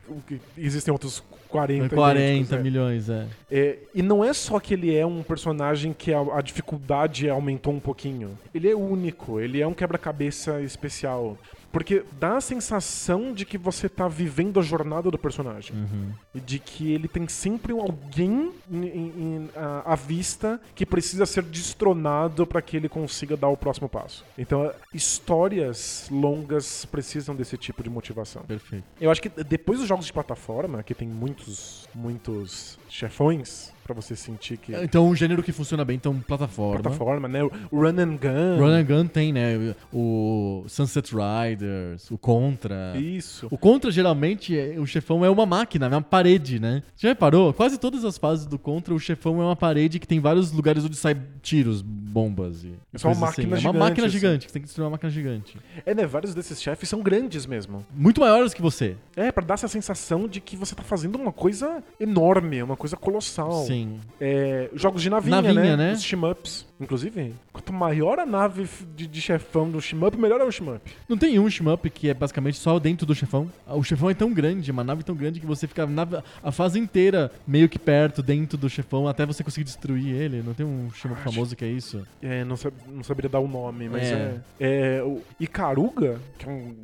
Existem 0.56 0.92
outros 0.92 1.22
40 1.54 1.94
40 1.94 2.20
idênticos, 2.20 2.52
é. 2.52 2.62
milhões, 2.62 3.08
é. 3.08 3.26
É, 3.50 3.78
e 3.94 4.02
não 4.02 4.24
é 4.24 4.32
só 4.32 4.58
que 4.58 4.74
ele 4.74 4.94
é 4.94 5.06
um 5.06 5.22
personagem 5.22 5.92
que 5.92 6.12
a, 6.12 6.20
a 6.20 6.40
dificuldade 6.40 7.28
aumentou 7.28 7.72
um 7.72 7.78
pouquinho. 7.78 8.36
Ele 8.52 8.68
é 8.68 8.74
único, 8.74 9.38
ele 9.38 9.60
é 9.60 9.66
um 9.66 9.72
quebra-cabeça 9.72 10.60
especial. 10.60 11.38
Porque 11.74 12.04
dá 12.18 12.36
a 12.36 12.40
sensação 12.40 13.34
de 13.34 13.44
que 13.44 13.58
você 13.58 13.88
tá 13.88 14.06
vivendo 14.08 14.60
a 14.60 14.62
jornada 14.62 15.10
do 15.10 15.18
personagem. 15.18 15.76
Uhum. 15.76 16.12
E 16.34 16.40
de 16.40 16.58
que 16.60 16.92
ele 16.92 17.08
tem 17.08 17.26
sempre 17.28 17.72
alguém 17.72 18.52
em- 18.70 18.86
em- 18.86 19.50
à 19.84 19.94
vista 19.96 20.60
que 20.74 20.86
precisa 20.86 21.26
ser 21.26 21.42
destronado 21.42 22.46
para 22.46 22.62
que 22.62 22.76
ele 22.76 22.88
consiga 22.88 23.36
dar 23.36 23.48
o 23.48 23.56
próximo 23.56 23.88
passo. 23.88 24.24
Então, 24.38 24.72
histórias 24.92 26.06
longas 26.10 26.84
precisam 26.84 27.34
desse 27.34 27.56
tipo 27.58 27.82
de 27.82 27.90
motivação. 27.90 28.42
Perfeito. 28.42 28.84
Eu 29.00 29.10
acho 29.10 29.20
que 29.20 29.28
depois 29.28 29.80
dos 29.80 29.88
jogos 29.88 30.06
de 30.06 30.12
plataforma, 30.12 30.82
que 30.82 30.94
tem 30.94 31.08
muitos, 31.08 31.88
muitos 31.92 32.78
chefões 32.88 33.73
pra 33.84 33.94
você 33.94 34.16
sentir 34.16 34.56
que 34.56 34.72
Então, 34.74 35.06
um 35.06 35.14
gênero 35.14 35.42
que 35.42 35.52
funciona 35.52 35.84
bem, 35.84 35.96
então, 35.96 36.18
plataforma. 36.20 36.80
plataforma, 36.82 37.28
né? 37.28 37.42
O 37.44 37.50
Run 37.72 37.98
and 38.00 38.16
Gun. 38.16 38.56
Run 38.58 38.72
and 38.72 38.84
Gun 38.84 39.06
tem, 39.06 39.32
né? 39.32 39.74
O 39.92 40.64
Sunset 40.66 41.12
Riders, 41.14 42.10
o 42.10 42.18
Contra. 42.18 42.94
Isso. 42.98 43.46
O 43.50 43.58
Contra, 43.58 43.90
geralmente, 43.90 44.58
é- 44.58 44.78
o 44.78 44.86
chefão 44.86 45.24
é 45.24 45.30
uma 45.30 45.46
máquina, 45.46 45.86
é 45.86 45.88
uma 45.90 46.02
parede, 46.02 46.58
né? 46.58 46.82
Você 46.96 47.06
já 47.06 47.08
reparou? 47.10 47.52
Quase 47.52 47.78
todas 47.78 48.04
as 48.04 48.18
fases 48.18 48.46
do 48.46 48.58
Contra, 48.58 48.94
o 48.94 48.98
chefão 48.98 49.40
é 49.40 49.44
uma 49.44 49.56
parede 49.56 49.98
que 49.98 50.06
tem 50.06 50.18
vários 50.20 50.50
lugares 50.52 50.84
onde 50.84 50.96
sai 50.96 51.16
tiros, 51.42 51.82
bombas 51.82 52.64
e 52.64 52.72
É 52.92 52.98
só 52.98 53.08
uma 53.08 53.12
assim. 53.12 53.20
máquina 53.42 53.46
É 53.46 53.48
uma 53.48 53.56
gigante, 53.58 53.78
máquina 53.78 54.06
assim. 54.06 54.16
gigante, 54.16 54.46
que 54.46 54.52
tem 54.52 54.62
que 54.62 54.66
destruir 54.66 54.84
uma 54.84 54.90
máquina 54.92 55.10
gigante. 55.10 55.58
É, 55.84 55.94
né? 55.94 56.06
Vários 56.06 56.34
desses 56.34 56.60
chefes 56.62 56.88
são 56.88 57.02
grandes 57.02 57.44
mesmo. 57.44 57.84
Muito 57.94 58.20
maiores 58.20 58.54
que 58.54 58.62
você. 58.62 58.96
É, 59.16 59.30
pra 59.32 59.44
dar 59.44 59.54
essa 59.54 59.68
sensação 59.68 60.28
de 60.28 60.40
que 60.40 60.56
você 60.56 60.74
tá 60.74 60.82
fazendo 60.82 61.16
uma 61.16 61.32
coisa 61.32 61.82
enorme, 61.98 62.62
uma 62.62 62.76
coisa 62.76 62.96
colossal. 62.96 63.64
Sim. 63.66 63.73
É, 64.20 64.68
jogos 64.74 65.02
de 65.02 65.10
navinha, 65.10 65.42
Navinha, 65.42 65.76
né? 65.76 65.88
né? 65.88 65.92
Os 65.92 66.02
shmups. 66.02 66.66
Inclusive, 66.80 67.32
quanto 67.52 67.72
maior 67.72 68.18
a 68.18 68.26
nave 68.26 68.68
de, 68.96 69.06
de 69.06 69.20
chefão 69.20 69.70
do 69.70 69.80
shmup, 69.80 70.16
melhor 70.18 70.40
é 70.40 70.44
o 70.44 70.50
shmup. 70.50 70.80
Não 71.08 71.16
tem 71.16 71.38
um 71.38 71.48
shmup 71.48 71.88
que 71.88 72.08
é 72.10 72.14
basicamente 72.14 72.58
só 72.58 72.78
dentro 72.78 73.06
do 73.06 73.14
chefão. 73.14 73.50
O 73.66 73.82
chefão 73.82 74.10
é 74.10 74.14
tão 74.14 74.32
grande, 74.32 74.70
uma 74.70 74.82
nave 74.84 75.02
tão 75.04 75.14
grande 75.14 75.38
que 75.40 75.46
você 75.46 75.66
fica 75.66 75.84
a, 75.84 75.86
nave- 75.86 76.18
a 76.42 76.50
fase 76.52 76.78
inteira 76.78 77.30
meio 77.46 77.68
que 77.68 77.78
perto, 77.78 78.22
dentro 78.22 78.58
do 78.58 78.68
chefão, 78.68 79.06
até 79.08 79.24
você 79.24 79.44
conseguir 79.44 79.64
destruir 79.64 80.14
ele. 80.14 80.42
Não 80.42 80.52
tem 80.52 80.66
um 80.66 80.90
shmup 80.92 81.20
Acho- 81.20 81.30
famoso 81.32 81.54
que 81.56 81.64
é 81.64 81.68
isso? 81.68 82.04
É, 82.20 82.44
não, 82.44 82.56
sab- 82.56 82.74
não 82.88 83.04
saberia 83.04 83.30
dar 83.30 83.40
o 83.40 83.48
nome, 83.48 83.88
mas 83.88 84.02
é. 84.02 84.40
É. 84.60 84.96
é 84.98 85.02
o 85.02 85.22
Ikaruga, 85.38 86.20
que 86.38 86.46
é 86.46 86.50
um, 86.50 86.74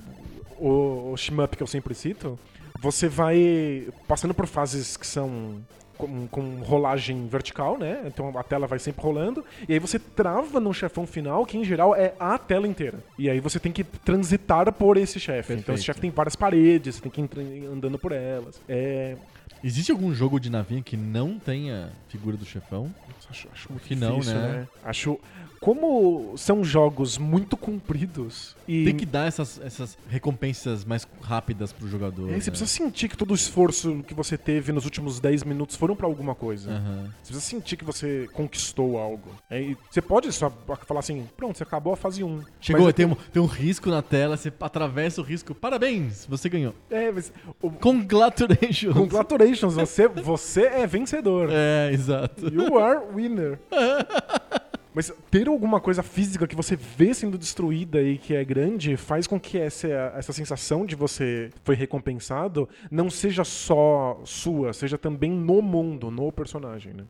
o, 0.59 1.13
o 1.13 1.17
shmup 1.17 1.57
que 1.57 1.63
eu 1.63 1.67
sempre 1.67 1.95
cito, 1.95 2.39
você 2.81 3.09
vai 3.09 3.89
passando 4.07 4.33
por 4.33 4.47
fases 4.47 4.97
que 4.97 5.07
são 5.07 5.57
com, 6.01 6.27
com 6.29 6.61
rolagem 6.61 7.27
vertical, 7.27 7.79
né? 7.79 8.03
Então 8.07 8.37
a 8.37 8.43
tela 8.43 8.67
vai 8.67 8.79
sempre 8.79 9.03
rolando. 9.03 9.45
E 9.69 9.73
aí 9.73 9.79
você 9.79 9.99
trava 9.99 10.59
no 10.59 10.73
chefão 10.73 11.07
final, 11.07 11.45
que 11.47 11.57
em 11.57 11.65
geral 11.65 11.95
é 11.95 12.15
a 12.19 12.39
tela 12.39 12.67
inteira. 12.67 12.99
E 13.19 13.29
aí 13.29 13.41
você 13.41 13.59
tem 13.59 13.73
que 13.73 13.85
transitar 13.85 14.73
por 14.73 14.97
esse 14.97 15.21
chefe. 15.21 15.55
Então 15.55 15.75
esse 15.75 15.85
chefe 15.85 16.01
tem 16.01 16.11
várias 16.11 16.37
paredes, 16.37 16.97
você 16.97 17.09
tem 17.09 17.27
que 17.27 17.41
ir 17.41 17.67
andando 17.67 17.99
por 17.99 18.13
elas. 18.13 18.61
É. 18.69 19.17
Existe 19.63 19.93
algum 19.93 20.15
jogo 20.15 20.41
de 20.41 20.49
navinha 20.49 20.83
que 20.83 20.97
não 20.97 21.39
tenha 21.39 21.91
figura 22.09 22.37
do 22.37 22.47
chefão? 22.47 22.93
Acho, 23.29 23.49
acho 23.53 23.71
muito 23.71 23.87
Que 23.87 23.95
não, 23.95 24.19
difícil, 24.19 24.35
né? 24.39 24.49
né? 24.49 24.69
Acho. 24.83 25.21
Como 25.61 26.33
são 26.39 26.65
jogos 26.65 27.19
muito 27.19 27.55
compridos 27.55 28.57
e. 28.67 28.87
Tem 28.87 28.97
que 28.97 29.05
dar 29.05 29.29
essas, 29.29 29.61
essas 29.63 29.99
recompensas 30.09 30.87
mais 30.87 31.07
rápidas 31.21 31.71
pro 31.71 31.87
jogador. 31.87 32.31
É, 32.31 32.41
você 32.41 32.51
né? 32.51 32.57
precisa 32.57 32.67
sentir 32.67 33.09
que 33.09 33.17
todo 33.17 33.33
o 33.33 33.35
esforço 33.35 34.03
que 34.07 34.15
você 34.15 34.39
teve 34.39 34.73
nos 34.73 34.87
últimos 34.87 35.21
10 35.21 35.45
minutos 35.45 35.77
foram 35.77 35.95
pra 35.95 36.07
alguma 36.07 36.35
coisa. 36.35 36.71
Aham. 36.71 37.03
Você 37.23 37.33
precisa 37.33 37.41
sentir 37.41 37.77
que 37.77 37.85
você 37.85 38.27
conquistou 38.33 38.99
algo. 38.99 39.33
É, 39.51 39.61
e 39.61 39.77
você 39.91 40.01
pode 40.01 40.33
só 40.33 40.51
falar 40.87 41.01
assim, 41.01 41.29
pronto, 41.37 41.59
você 41.59 41.63
acabou 41.63 41.93
a 41.93 41.97
fase 41.97 42.25
1. 42.25 42.41
Chegou, 42.59 42.85
Mas 42.87 42.91
é 42.91 42.93
tem, 42.95 43.07
um, 43.07 43.15
tem 43.15 43.43
um 43.43 43.47
risco 43.47 43.91
na 43.91 44.01
tela, 44.01 44.39
você 44.39 44.51
atravessa 44.61 45.21
o 45.21 45.25
risco. 45.25 45.55
Parabéns, 45.55 46.25
você 46.25 46.49
ganhou. 46.49 46.75
É, 46.89 47.13
mas. 47.13 47.31
O, 47.61 47.71
Congratulations. 47.71 48.95
congratulations, 48.95 49.75
você, 49.75 50.09
você 50.09 50.63
é 50.63 50.87
vencedor. 50.87 51.51
É, 51.53 51.93
exato. 51.93 52.49
You 52.49 52.79
are 52.79 53.01
winner. 53.15 53.61
Mas 54.95 55.13
ter 55.31 55.47
alguma 55.49 55.81
coisa 55.81 56.03
física 56.03 56.47
que 56.47 56.57
você 56.57 56.75
vê 56.77 57.15
sendo 57.15 57.39
destruída 57.39 58.03
e 58.03 58.19
que 58.19 58.35
é 58.35 58.45
grande 58.45 58.97
faz 58.97 59.27
com 59.27 59.39
que 59.39 59.57
essa, 59.59 59.87
essa 60.17 60.33
sensação 60.33 60.85
de 60.85 60.95
você 60.97 61.51
foi 61.63 61.75
recompensado 61.77 62.69
não 62.91 63.09
seja 63.09 63.45
só 63.45 64.21
sua, 64.25 64.73
seja 64.73 64.99
também 64.99 65.31
no 65.31 65.63
mundo, 65.63 66.11
no 66.11 66.33
personagem, 66.33 66.93
né? 66.93 67.05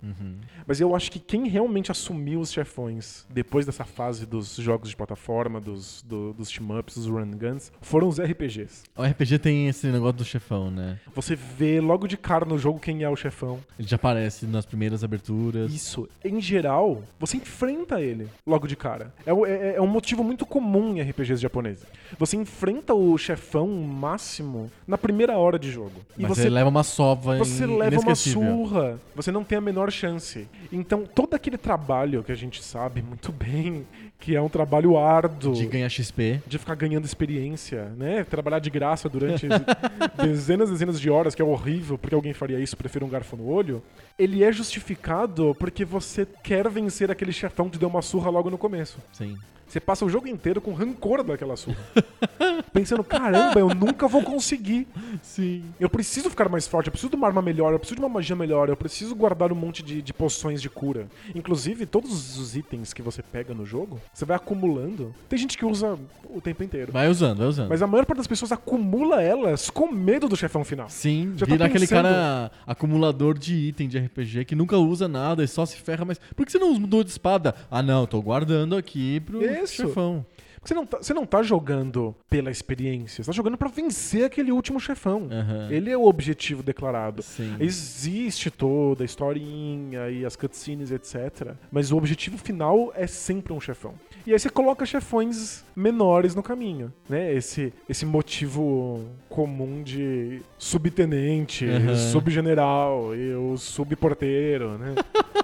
Mas 0.66 0.80
eu 0.80 0.94
acho 0.94 1.10
que 1.10 1.18
quem 1.18 1.48
realmente 1.48 1.90
assumiu 1.90 2.40
os 2.40 2.52
chefões 2.52 3.24
depois 3.30 3.64
dessa 3.64 3.84
fase 3.84 4.26
dos 4.26 4.56
jogos 4.56 4.90
de 4.90 4.96
plataforma, 4.96 5.60
dos, 5.60 6.02
do- 6.02 6.32
dos 6.34 6.50
team-ups, 6.50 6.94
dos 6.96 7.06
run 7.06 7.30
guns, 7.30 7.72
foram 7.80 8.08
os 8.08 8.18
RPGs. 8.20 8.82
O 8.96 9.02
RPG 9.02 9.38
tem 9.38 9.68
esse 9.68 9.86
negócio 9.86 10.18
do 10.18 10.24
chefão, 10.24 10.70
né? 10.70 10.98
Você 11.14 11.34
vê 11.34 11.80
logo 11.80 12.06
de 12.06 12.16
cara 12.16 12.44
no 12.44 12.58
jogo 12.58 12.78
quem 12.78 13.02
é 13.02 13.08
o 13.08 13.16
chefão. 13.16 13.58
Ele 13.78 13.88
já 13.88 13.96
aparece 13.96 14.46
nas 14.46 14.66
primeiras 14.66 15.02
aberturas. 15.02 15.72
Isso, 15.72 16.08
em 16.24 16.40
geral, 16.40 17.02
você 17.18 17.36
enfrenta 17.38 17.69
ele 18.00 18.28
logo 18.46 18.66
de 18.66 18.76
cara. 18.76 19.12
É, 19.24 19.32
o- 19.32 19.46
é- 19.46 19.76
é 19.76 19.80
um 19.80 19.86
motivo 19.86 20.22
muito 20.24 20.44
comum 20.46 20.96
em 20.96 21.00
RPGs 21.00 21.40
japoneses. 21.40 21.84
Você 22.18 22.36
enfrenta 22.36 22.94
o 22.94 23.16
chefão 23.16 23.68
máximo 23.68 24.70
na 24.86 24.98
primeira 24.98 25.36
hora 25.38 25.58
de 25.58 25.70
jogo. 25.70 25.92
E 26.18 26.22
Mas 26.22 26.32
você 26.36 26.48
leva 26.48 26.68
uma 26.68 26.82
sova 26.82 27.38
Você 27.38 27.66
leva 27.66 28.00
uma 28.00 28.14
surra, 28.14 29.00
você 29.14 29.30
não 29.30 29.44
tem 29.44 29.58
a 29.58 29.60
menor 29.60 29.90
chance. 29.90 30.46
Então, 30.72 31.04
todo 31.04 31.34
aquele 31.34 31.56
trabalho 31.58 32.22
que 32.24 32.32
a 32.32 32.36
gente 32.36 32.62
sabe 32.62 33.02
muito 33.02 33.30
bem, 33.32 33.86
que 34.20 34.36
é 34.36 34.40
um 34.40 34.48
trabalho 34.48 34.98
árduo 34.98 35.54
De 35.54 35.66
ganhar 35.66 35.88
XP. 35.88 36.42
de 36.46 36.58
ficar 36.58 36.74
ganhando 36.74 37.04
experiência, 37.06 37.86
né? 37.96 38.22
Trabalhar 38.22 38.58
de 38.58 38.68
graça 38.70 39.08
durante 39.08 39.48
dezenas 40.22 40.68
e 40.68 40.72
dezenas 40.72 41.00
de 41.00 41.10
horas, 41.10 41.34
que 41.34 41.40
é 41.40 41.44
horrível, 41.44 41.96
porque 41.96 42.14
alguém 42.14 42.32
faria 42.34 42.60
isso, 42.60 42.76
prefiro 42.76 43.06
um 43.06 43.08
garfo 43.08 43.36
no 43.36 43.48
olho. 43.48 43.82
Ele 44.18 44.44
é 44.44 44.52
justificado 44.52 45.56
porque 45.58 45.84
você 45.84 46.26
quer 46.44 46.68
vencer 46.68 47.10
aquele 47.10 47.32
chefão 47.32 47.68
que 47.70 47.78
deu 47.78 47.88
uma 47.88 48.02
surra 48.02 48.30
logo 48.30 48.50
no 48.50 48.58
começo. 48.58 48.98
Sim. 49.12 49.36
Você 49.70 49.78
passa 49.78 50.04
o 50.04 50.08
jogo 50.10 50.26
inteiro 50.26 50.60
com 50.60 50.74
rancor 50.74 51.22
daquela 51.22 51.56
surra. 51.56 51.78
Pensando, 52.72 53.04
caramba, 53.04 53.58
eu 53.58 53.68
nunca 53.72 54.08
vou 54.08 54.22
conseguir. 54.22 54.86
Sim. 55.22 55.64
Eu 55.78 55.88
preciso 55.88 56.28
ficar 56.28 56.48
mais 56.48 56.66
forte, 56.66 56.86
eu 56.88 56.90
preciso 56.90 57.10
de 57.10 57.16
uma 57.16 57.26
arma 57.28 57.40
melhor, 57.40 57.72
eu 57.72 57.78
preciso 57.78 57.96
de 58.00 58.02
uma 58.04 58.08
magia 58.08 58.34
melhor, 58.34 58.68
eu 58.68 58.76
preciso 58.76 59.14
guardar 59.14 59.52
um 59.52 59.56
monte 59.56 59.82
de, 59.82 60.02
de 60.02 60.12
poções 60.12 60.60
de 60.60 60.68
cura. 60.68 61.06
Inclusive, 61.34 61.86
todos 61.86 62.36
os 62.38 62.56
itens 62.56 62.92
que 62.92 63.00
você 63.00 63.22
pega 63.22 63.54
no 63.54 63.64
jogo, 63.64 64.00
você 64.12 64.24
vai 64.24 64.36
acumulando. 64.36 65.14
Tem 65.28 65.38
gente 65.38 65.56
que 65.56 65.64
usa 65.64 65.96
o 66.28 66.40
tempo 66.40 66.62
inteiro. 66.64 66.90
Vai 66.92 67.08
usando, 67.08 67.38
vai 67.38 67.46
usando. 67.46 67.68
Mas 67.68 67.80
a 67.80 67.86
maior 67.86 68.04
parte 68.04 68.18
das 68.18 68.26
pessoas 68.26 68.50
acumula 68.50 69.22
elas 69.22 69.70
com 69.70 69.90
medo 69.90 70.28
do 70.28 70.36
chefão 70.36 70.64
final. 70.64 70.88
Sim, 70.90 71.34
Já 71.36 71.46
tá 71.46 71.52
vira 71.52 71.66
aquele 71.66 71.86
pensando- 71.86 72.02
cara 72.04 72.50
acumulador 72.66 73.38
de 73.38 73.54
item 73.54 73.88
de 73.88 73.98
RPG 73.98 74.44
que 74.44 74.54
nunca 74.56 74.76
usa 74.76 75.06
nada 75.06 75.44
e 75.44 75.48
só 75.48 75.64
se 75.64 75.76
ferra, 75.76 76.04
mas 76.04 76.18
por 76.34 76.44
que 76.44 76.50
você 76.52 76.58
não 76.58 76.74
mudou 76.74 77.04
de 77.04 77.10
espada? 77.10 77.54
Ah, 77.70 77.82
não, 77.82 78.04
tô 78.06 78.20
guardando 78.20 78.76
aqui 78.76 79.20
pro 79.20 79.40
Isso. 79.64 79.86
chefão. 79.86 80.24
Você 80.62 80.74
não, 80.74 80.84
tá, 80.84 80.98
você 80.98 81.14
não 81.14 81.24
tá 81.24 81.42
jogando 81.42 82.14
pela 82.28 82.50
experiência, 82.50 83.24
você 83.24 83.30
tá 83.30 83.34
jogando 83.34 83.56
pra 83.56 83.68
vencer 83.68 84.24
aquele 84.24 84.52
último 84.52 84.78
chefão. 84.78 85.26
Aham. 85.30 85.68
Ele 85.70 85.90
é 85.90 85.96
o 85.96 86.04
objetivo 86.04 86.62
declarado. 86.62 87.22
Sim. 87.22 87.56
Existe 87.58 88.50
toda 88.50 89.02
a 89.02 89.06
historinha 89.06 90.10
e 90.10 90.22
as 90.24 90.36
cutscenes, 90.36 90.90
etc. 90.90 91.54
Mas 91.72 91.90
o 91.90 91.96
objetivo 91.96 92.36
final 92.36 92.92
é 92.94 93.06
sempre 93.06 93.54
um 93.54 93.60
chefão. 93.60 93.94
E 94.26 94.34
aí 94.34 94.38
você 94.38 94.50
coloca 94.50 94.84
chefões 94.84 95.64
menores 95.74 96.34
no 96.34 96.42
caminho, 96.42 96.92
né? 97.08 97.32
Esse, 97.32 97.72
esse 97.88 98.04
motivo 98.04 99.02
comum 99.30 99.82
de 99.82 100.42
subtenente, 100.58 101.64
Aham. 101.64 101.96
subgeneral 101.96 103.16
e 103.16 103.34
o 103.34 103.56
subporteiro, 103.56 104.76
né? 104.76 104.94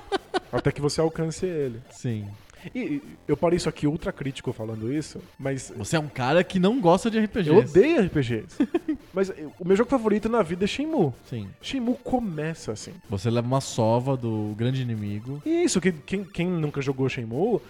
Até 0.52 0.70
que 0.70 0.80
você 0.80 1.00
alcance 1.00 1.46
ele. 1.46 1.80
Sim. 1.90 2.26
E 2.74 3.02
eu 3.26 3.36
parei 3.36 3.56
isso 3.56 3.68
aqui 3.68 3.86
ultra 3.86 4.12
crítico 4.12 4.52
falando 4.52 4.92
isso, 4.92 5.20
mas 5.38 5.72
Você 5.76 5.96
é 5.96 6.00
um 6.00 6.08
cara 6.08 6.42
que 6.44 6.58
não 6.58 6.80
gosta 6.80 7.10
de 7.10 7.18
RPGs. 7.18 7.48
eu 7.48 7.56
odeio 7.58 8.02
RPGs. 8.04 8.56
mas 9.12 9.28
eu- 9.30 9.52
o 9.58 9.66
meu 9.66 9.76
jogo 9.76 9.90
favorito 9.90 10.28
na 10.28 10.42
vida 10.42 10.64
é 10.64 10.66
Shenmue. 10.66 11.12
Sim. 11.28 11.48
Shenmue 11.60 11.96
começa 12.02 12.72
assim. 12.72 12.92
Você 13.08 13.30
leva 13.30 13.46
uma 13.46 13.60
sova 13.60 14.16
do 14.16 14.54
grande 14.56 14.82
inimigo. 14.82 15.42
Isso, 15.44 15.80
que, 15.80 15.92
quem, 15.92 16.24
quem 16.24 16.46
nunca 16.46 16.80
jogou 16.82 17.08
Shenmue, 17.08 17.60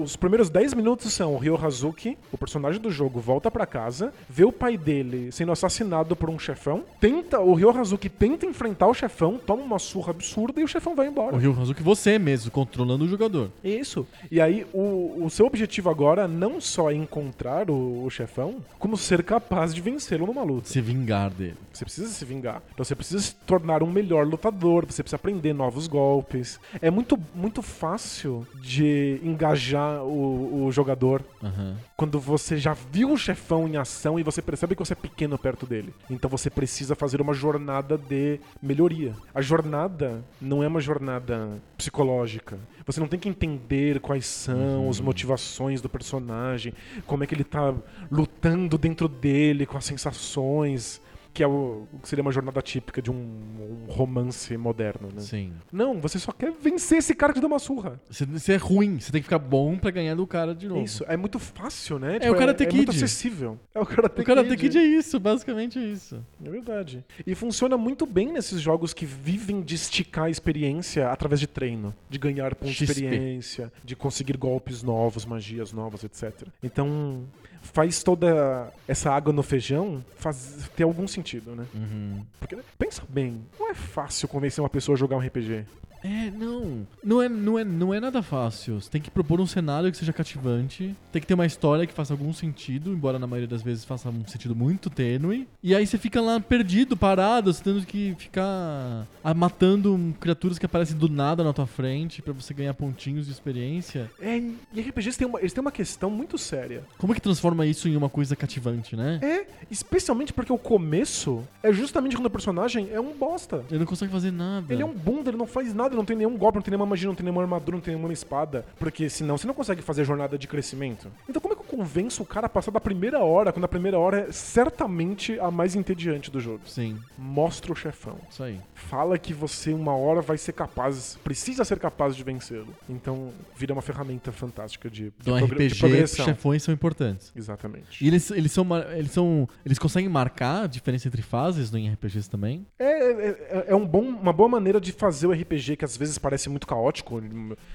os 0.00 0.16
primeiros 0.16 0.48
10 0.48 0.72
minutos 0.74 1.12
são 1.12 1.34
o 1.34 1.38
Ryo 1.38 1.56
Hazuki, 1.62 2.16
o 2.32 2.38
personagem 2.38 2.80
do 2.80 2.90
jogo, 2.90 3.20
volta 3.20 3.50
pra 3.50 3.66
casa, 3.66 4.12
vê 4.28 4.42
o 4.44 4.50
pai 4.52 4.78
dele 4.78 5.30
sendo 5.30 5.52
assassinado 5.52 6.16
por 6.16 6.30
um 6.30 6.38
chefão, 6.38 6.82
tenta, 6.98 7.40
o 7.40 7.52
Ryo 7.52 7.70
Hazuki 7.78 8.08
tenta 8.08 8.46
enfrentar 8.46 8.86
o 8.86 8.94
chefão, 8.94 9.36
toma 9.38 9.62
uma 9.62 9.78
surra 9.78 10.12
absurda 10.12 10.60
e 10.60 10.64
o 10.64 10.68
chefão 10.68 10.94
vai 10.94 11.08
embora. 11.08 11.36
O 11.36 11.38
Ryu 11.38 11.54
Hazuki 11.60 11.82
você 11.82 12.18
mesmo, 12.18 12.50
controlando 12.50 13.04
o 13.04 13.08
jogador. 13.08 13.50
Isso. 13.62 14.06
E 14.30 14.35
aí, 14.40 14.66
o, 14.72 15.24
o 15.24 15.30
seu 15.30 15.46
objetivo 15.46 15.88
agora 15.90 16.26
não 16.26 16.60
só 16.60 16.90
é 16.90 16.94
encontrar 16.94 17.70
o, 17.70 18.04
o 18.04 18.10
chefão, 18.10 18.56
como 18.78 18.96
ser 18.96 19.22
capaz 19.22 19.74
de 19.74 19.80
vencê-lo 19.80 20.26
numa 20.26 20.42
luta. 20.42 20.68
Se 20.68 20.80
vingar 20.80 21.30
dele. 21.30 21.56
Você 21.72 21.84
precisa 21.84 22.08
se 22.08 22.24
vingar. 22.24 22.62
Então 22.72 22.84
você 22.84 22.94
precisa 22.94 23.22
se 23.22 23.34
tornar 23.34 23.82
um 23.82 23.90
melhor 23.90 24.26
lutador, 24.26 24.86
você 24.86 25.02
precisa 25.02 25.16
aprender 25.16 25.52
novos 25.52 25.86
golpes. 25.86 26.58
É 26.80 26.90
muito, 26.90 27.18
muito 27.34 27.62
fácil 27.62 28.46
de 28.60 29.20
engajar 29.22 30.02
o, 30.02 30.66
o 30.66 30.72
jogador 30.72 31.22
Aham. 31.42 31.76
quando 31.96 32.18
você 32.18 32.56
já 32.56 32.74
viu 32.74 33.12
o 33.12 33.18
chefão 33.18 33.68
em 33.68 33.76
ação 33.76 34.18
e 34.18 34.22
você 34.22 34.42
percebe 34.42 34.74
que 34.74 34.84
você 34.84 34.92
é 34.92 34.96
pequeno 34.96 35.38
perto 35.38 35.66
dele. 35.66 35.94
Então 36.10 36.28
você 36.28 36.50
precisa 36.50 36.94
fazer 36.94 37.20
uma 37.20 37.34
jornada 37.34 37.96
de 37.96 38.40
melhoria. 38.60 39.14
A 39.34 39.40
jornada 39.40 40.24
não 40.40 40.62
é 40.62 40.68
uma 40.68 40.80
jornada 40.80 41.60
psicológica. 41.76 42.58
Você 42.86 43.00
não 43.00 43.08
tem 43.08 43.18
que 43.18 43.28
entender 43.28 44.00
quais 44.00 44.25
são 44.26 44.88
as 44.90 45.00
motivações 45.00 45.80
do 45.80 45.88
personagem, 45.88 46.72
como 47.06 47.24
é 47.24 47.26
que 47.26 47.34
ele 47.34 47.44
tá 47.44 47.74
lutando 48.10 48.76
dentro 48.76 49.08
dele 49.08 49.64
com 49.66 49.76
as 49.76 49.84
sensações. 49.84 51.00
Que 51.36 51.42
é 51.42 51.46
o 51.46 51.86
o 51.92 51.98
que 51.98 52.08
seria 52.08 52.22
uma 52.22 52.32
jornada 52.32 52.62
típica 52.62 53.02
de 53.02 53.10
um, 53.10 53.14
um 53.14 53.92
romance 53.92 54.56
moderno, 54.56 55.08
né? 55.14 55.20
Sim. 55.20 55.52
Não, 55.70 56.00
você 56.00 56.18
só 56.18 56.32
quer 56.32 56.50
vencer 56.50 56.98
esse 56.98 57.14
cara 57.14 57.34
que 57.34 57.40
deu 57.40 57.46
uma 57.48 57.58
surra. 57.58 58.00
Você, 58.08 58.54
é 58.54 58.56
ruim, 58.56 58.98
você 58.98 59.12
tem 59.12 59.20
que 59.20 59.26
ficar 59.26 59.38
bom 59.38 59.76
pra 59.76 59.90
ganhar 59.90 60.14
do 60.14 60.26
cara 60.26 60.54
de 60.54 60.66
novo. 60.66 60.82
Isso, 60.82 61.04
é 61.06 61.16
muito 61.16 61.38
fácil, 61.38 61.98
né? 61.98 62.18
É 62.22 62.30
o 62.30 62.34
Karate 62.36 62.64
é, 62.64 62.72
muito 62.72 62.90
Kid. 62.90 63.04
acessível. 63.04 63.58
É 63.74 63.78
o 63.80 63.84
Karate 63.84 64.20
O 64.20 64.24
cara 64.24 64.42
Kid. 64.44 64.70
que 64.70 64.78
é 64.78 64.82
isso, 64.82 65.20
basicamente 65.20 65.78
é 65.78 65.82
isso. 65.82 66.24
É 66.42 66.48
verdade. 66.48 67.04
E 67.26 67.34
funciona 67.34 67.76
muito 67.76 68.06
bem 68.06 68.32
nesses 68.32 68.60
jogos 68.60 68.94
que 68.94 69.04
vivem 69.04 69.60
de 69.60 69.74
esticar 69.74 70.24
a 70.24 70.30
experiência 70.30 71.10
através 71.10 71.38
de 71.38 71.46
treino, 71.46 71.94
de 72.08 72.18
ganhar 72.18 72.54
pontos 72.54 72.74
de 72.76 72.86
XP. 72.86 73.04
experiência, 73.04 73.72
de 73.84 73.94
conseguir 73.94 74.38
golpes 74.38 74.82
novos, 74.82 75.26
magias 75.26 75.72
novas, 75.72 76.02
etc. 76.02 76.48
Então, 76.62 77.24
faz 77.62 78.02
toda 78.02 78.72
essa 78.86 79.10
água 79.10 79.32
no 79.32 79.42
feijão 79.42 80.04
faz, 80.16 80.68
ter 80.76 80.84
algum 80.84 81.06
sentido, 81.06 81.54
né? 81.54 81.66
Uhum. 81.74 82.24
Porque, 82.38 82.56
pensa 82.78 83.02
bem, 83.08 83.42
não 83.58 83.70
é 83.70 83.74
fácil 83.74 84.28
convencer 84.28 84.62
uma 84.62 84.70
pessoa 84.70 84.94
a 84.94 84.98
jogar 84.98 85.16
um 85.16 85.20
RPG. 85.20 85.64
É, 86.06 86.30
não. 86.30 86.86
Não 87.02 87.22
é, 87.22 87.28
não, 87.28 87.58
é, 87.58 87.64
não 87.64 87.94
é 87.94 87.98
nada 87.98 88.22
fácil. 88.22 88.80
Você 88.80 88.88
tem 88.88 89.00
que 89.00 89.10
propor 89.10 89.40
um 89.40 89.46
cenário 89.46 89.90
que 89.90 89.96
seja 89.96 90.12
cativante. 90.12 90.94
Tem 91.10 91.20
que 91.20 91.26
ter 91.26 91.34
uma 91.34 91.46
história 91.46 91.86
que 91.86 91.92
faça 91.92 92.14
algum 92.14 92.32
sentido, 92.32 92.92
embora 92.92 93.18
na 93.18 93.26
maioria 93.26 93.48
das 93.48 93.62
vezes 93.62 93.84
faça 93.84 94.08
um 94.08 94.26
sentido 94.26 94.54
muito 94.54 94.88
tênue. 94.88 95.48
E 95.62 95.74
aí 95.74 95.86
você 95.86 95.98
fica 95.98 96.20
lá 96.20 96.38
perdido, 96.38 96.96
parado, 96.96 97.52
você 97.52 97.62
tendo 97.62 97.84
que 97.84 98.14
ficar 98.18 99.06
ah, 99.24 99.34
matando 99.34 100.14
criaturas 100.20 100.58
que 100.58 100.66
aparecem 100.66 100.96
do 100.96 101.08
nada 101.08 101.42
na 101.42 101.52
tua 101.52 101.66
frente 101.66 102.22
pra 102.22 102.32
você 102.32 102.54
ganhar 102.54 102.74
pontinhos 102.74 103.26
de 103.26 103.32
experiência. 103.32 104.10
É, 104.20 104.40
e 104.72 104.80
RPGs 104.80 105.18
têm 105.18 105.26
uma, 105.26 105.40
eles 105.40 105.52
têm 105.52 105.60
uma 105.60 105.72
questão 105.72 106.10
muito 106.10 106.38
séria. 106.38 106.84
Como 106.98 107.12
é 107.12 107.16
que 107.16 107.20
transforma 107.20 107.66
isso 107.66 107.88
em 107.88 107.96
uma 107.96 108.08
coisa 108.08 108.36
cativante, 108.36 108.94
né? 108.94 109.18
É, 109.22 109.46
especialmente 109.70 110.32
porque 110.32 110.52
o 110.52 110.58
começo 110.58 111.42
é 111.62 111.72
justamente 111.72 112.14
quando 112.16 112.26
o 112.26 112.30
personagem 112.30 112.88
é 112.92 113.00
um 113.00 113.12
bosta. 113.12 113.64
Ele 113.68 113.80
não 113.80 113.86
consegue 113.86 114.12
fazer 114.12 114.30
nada. 114.30 114.72
Ele 114.72 114.82
é 114.82 114.86
um 114.86 114.94
bunda, 114.94 115.30
ele 115.30 115.36
não 115.36 115.46
faz 115.46 115.74
nada, 115.74 115.95
não 115.96 116.04
tem 116.04 116.16
nenhum 116.16 116.36
golpe, 116.36 116.56
não 116.56 116.62
tem 116.62 116.70
nenhuma 116.70 116.86
magia, 116.86 117.08
não 117.08 117.14
tem 117.14 117.24
nenhuma 117.24 117.42
armadura, 117.42 117.76
não 117.76 117.82
tem 117.82 117.94
nenhuma 117.94 118.12
espada. 118.12 118.64
Porque 118.78 119.08
senão 119.08 119.36
você 119.36 119.46
não 119.46 119.54
consegue 119.54 119.82
fazer 119.82 120.04
jornada 120.04 120.38
de 120.38 120.46
crescimento. 120.46 121.10
Então 121.28 121.40
como 121.40 121.55
é 121.76 121.86
convenço 121.86 122.22
o 122.22 122.26
cara 122.26 122.46
a 122.46 122.48
passar 122.48 122.70
da 122.70 122.80
primeira 122.80 123.18
hora, 123.20 123.52
quando 123.52 123.64
a 123.64 123.68
primeira 123.68 123.98
hora 123.98 124.26
é 124.28 124.32
certamente 124.32 125.38
a 125.40 125.50
mais 125.50 125.74
entediante 125.74 126.30
do 126.30 126.40
jogo? 126.40 126.60
Sim, 126.66 126.98
Mostra 127.18 127.72
o 127.72 127.76
chefão. 127.76 128.16
isso 128.30 128.42
aí. 128.42 128.58
Fala 128.74 129.18
que 129.18 129.32
você 129.34 129.72
uma 129.72 129.94
hora 129.96 130.20
vai 130.20 130.38
ser 130.38 130.52
capaz, 130.52 131.18
precisa 131.22 131.64
ser 131.64 131.78
capaz 131.78 132.14
de 132.16 132.22
vencê-lo. 132.24 132.68
Então 132.88 133.30
vira 133.56 133.72
uma 133.72 133.82
ferramenta 133.82 134.32
fantástica 134.32 134.88
de, 134.90 135.04
de, 135.04 135.12
Então, 135.20 135.38
progre- 135.38 135.58
de 135.68 135.74
RPG, 135.74 135.78
progressão. 135.80 136.24
chefões 136.24 136.62
são 136.62 136.72
importantes. 136.72 137.32
Exatamente. 137.34 138.02
E 138.04 138.08
eles, 138.08 138.30
eles 138.30 138.52
são. 138.52 138.66
Eles 138.96 139.10
são. 139.12 139.48
Eles 139.64 139.78
conseguem 139.78 140.08
marcar 140.08 140.64
a 140.64 140.66
diferença 140.66 141.08
entre 141.08 141.22
fases 141.22 141.70
no 141.70 141.78
em 141.78 141.90
RPGs 141.92 142.28
também? 142.30 142.66
É, 142.78 142.84
é, 142.86 143.28
é- 143.28 143.64
é 143.68 143.74
um 143.76 143.86
bom, 143.86 144.02
uma 144.02 144.32
boa 144.32 144.48
maneira 144.48 144.80
de 144.80 144.92
fazer 144.92 145.26
o 145.26 145.32
RPG 145.32 145.76
que 145.76 145.84
às 145.84 145.96
vezes 145.96 146.16
parece 146.18 146.48
muito 146.48 146.66
caótico, 146.66 147.20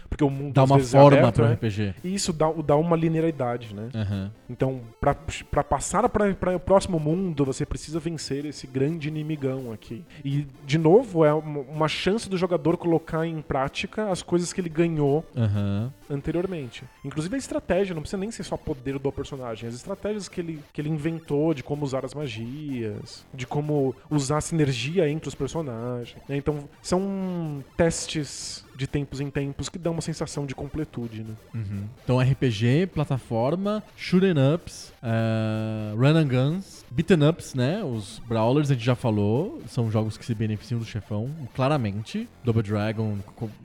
porque 0.09 0.23
o 0.23 0.29
mundo 0.29 0.53
Dá 0.53 0.63
uma 0.63 0.77
vezes 0.77 0.91
forma 0.91 1.17
é 1.17 1.19
aberto, 1.19 1.35
pro 1.35 1.45
né? 1.45 1.53
RPG. 1.53 1.95
E 2.03 2.13
isso 2.13 2.31
dá, 2.33 2.51
dá 2.51 2.75
uma 2.75 2.95
linearidade, 2.95 3.73
né? 3.75 3.89
Aham. 3.93 4.31
Então, 4.49 4.81
pra, 4.99 5.15
pra 5.49 5.63
passar 5.63 6.07
pra 6.09 6.55
o 6.55 6.59
próximo 6.59 6.99
mundo, 6.99 7.45
você 7.45 7.65
precisa 7.65 7.99
vencer 7.99 8.45
esse 8.45 8.67
grande 8.67 9.07
inimigão 9.07 9.71
aqui. 9.71 10.03
E, 10.23 10.47
de 10.65 10.77
novo, 10.77 11.23
é 11.25 11.33
uma 11.33 11.87
chance 11.87 12.29
do 12.29 12.37
jogador 12.37 12.77
colocar 12.77 13.25
em 13.25 13.41
prática 13.41 14.09
as 14.09 14.21
coisas 14.21 14.51
que 14.53 14.61
ele 14.61 14.69
ganhou 14.69 15.25
Aham. 15.35 15.91
anteriormente. 16.09 16.83
Inclusive 17.03 17.35
a 17.35 17.37
estratégia, 17.39 17.93
não 17.93 18.01
precisa 18.01 18.19
nem 18.19 18.31
ser 18.31 18.43
só 18.43 18.57
poder 18.57 18.97
do 18.99 19.11
personagem, 19.11 19.67
as 19.67 19.75
estratégias 19.75 20.27
que 20.27 20.39
ele, 20.41 20.61
que 20.73 20.81
ele 20.81 20.89
inventou 20.89 21.53
de 21.53 21.63
como 21.63 21.83
usar 21.85 22.05
as 22.05 22.13
magias, 22.13 23.25
de 23.33 23.45
como 23.47 23.95
usar 24.09 24.37
a 24.37 24.41
sinergia 24.41 25.09
entre 25.09 25.27
os 25.27 25.35
personagens. 25.35 26.17
né? 26.27 26.37
Então, 26.37 26.67
são 26.81 27.63
testes 27.75 28.65
de 28.81 28.87
tempos 28.87 29.21
em 29.21 29.29
tempos 29.29 29.69
que 29.69 29.77
dão 29.77 29.93
uma 29.93 30.01
sensação 30.01 30.43
de 30.47 30.55
completude, 30.55 31.21
né? 31.23 31.35
Uhum. 31.53 31.83
Então 32.03 32.17
RPG, 32.19 32.87
plataforma, 32.91 33.83
shooting 33.95 34.33
ups, 34.55 34.91
eh, 35.03 35.93
run 35.95 36.17
and 36.17 36.27
guns, 36.27 36.83
beaten 36.89 37.23
ups, 37.29 37.53
né? 37.53 37.83
Os 37.83 38.19
brawlers 38.27 38.71
a 38.71 38.73
gente 38.73 38.83
já 38.83 38.95
falou, 38.95 39.61
são 39.67 39.91
jogos 39.91 40.17
que 40.17 40.25
se 40.25 40.33
beneficiam 40.33 40.79
do 40.79 40.85
chefão, 40.85 41.29
claramente. 41.53 42.27
Double 42.43 42.63
Dragon 42.63 43.19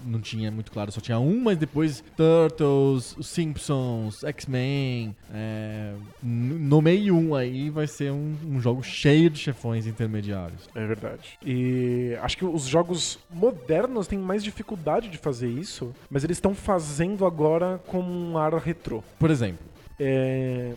não 0.04 0.20
tinha 0.20 0.50
muito 0.50 0.70
claro, 0.70 0.92
só 0.92 1.00
tinha 1.00 1.18
um, 1.18 1.40
mas 1.42 1.56
depois 1.56 2.04
Turtles, 2.14 3.16
Simpsons, 3.22 4.22
X-Men, 4.22 5.16
é, 5.32 5.94
n- 6.22 6.58
no 6.58 6.82
meio 6.82 7.16
um 7.16 7.34
aí 7.34 7.70
vai 7.70 7.86
ser 7.86 8.12
um, 8.12 8.36
um 8.46 8.60
jogo 8.60 8.82
cheio 8.82 9.30
de 9.30 9.38
chefões 9.38 9.86
intermediários. 9.86 10.68
É 10.74 10.86
verdade. 10.86 11.38
E 11.42 12.14
acho 12.22 12.36
que 12.36 12.44
os 12.44 12.66
jogos 12.66 13.18
modernos 13.32 14.06
têm 14.06 14.18
mais 14.18 14.44
dificuldade 14.44 15.05
de 15.09 15.18
fazer 15.18 15.48
isso, 15.48 15.94
mas 16.11 16.24
eles 16.24 16.36
estão 16.36 16.54
fazendo 16.54 17.24
agora 17.24 17.80
com 17.86 18.00
um 18.00 18.38
ar 18.38 18.54
retrô. 18.54 19.02
Por 19.18 19.30
exemplo, 19.30 19.64
É, 19.98 20.74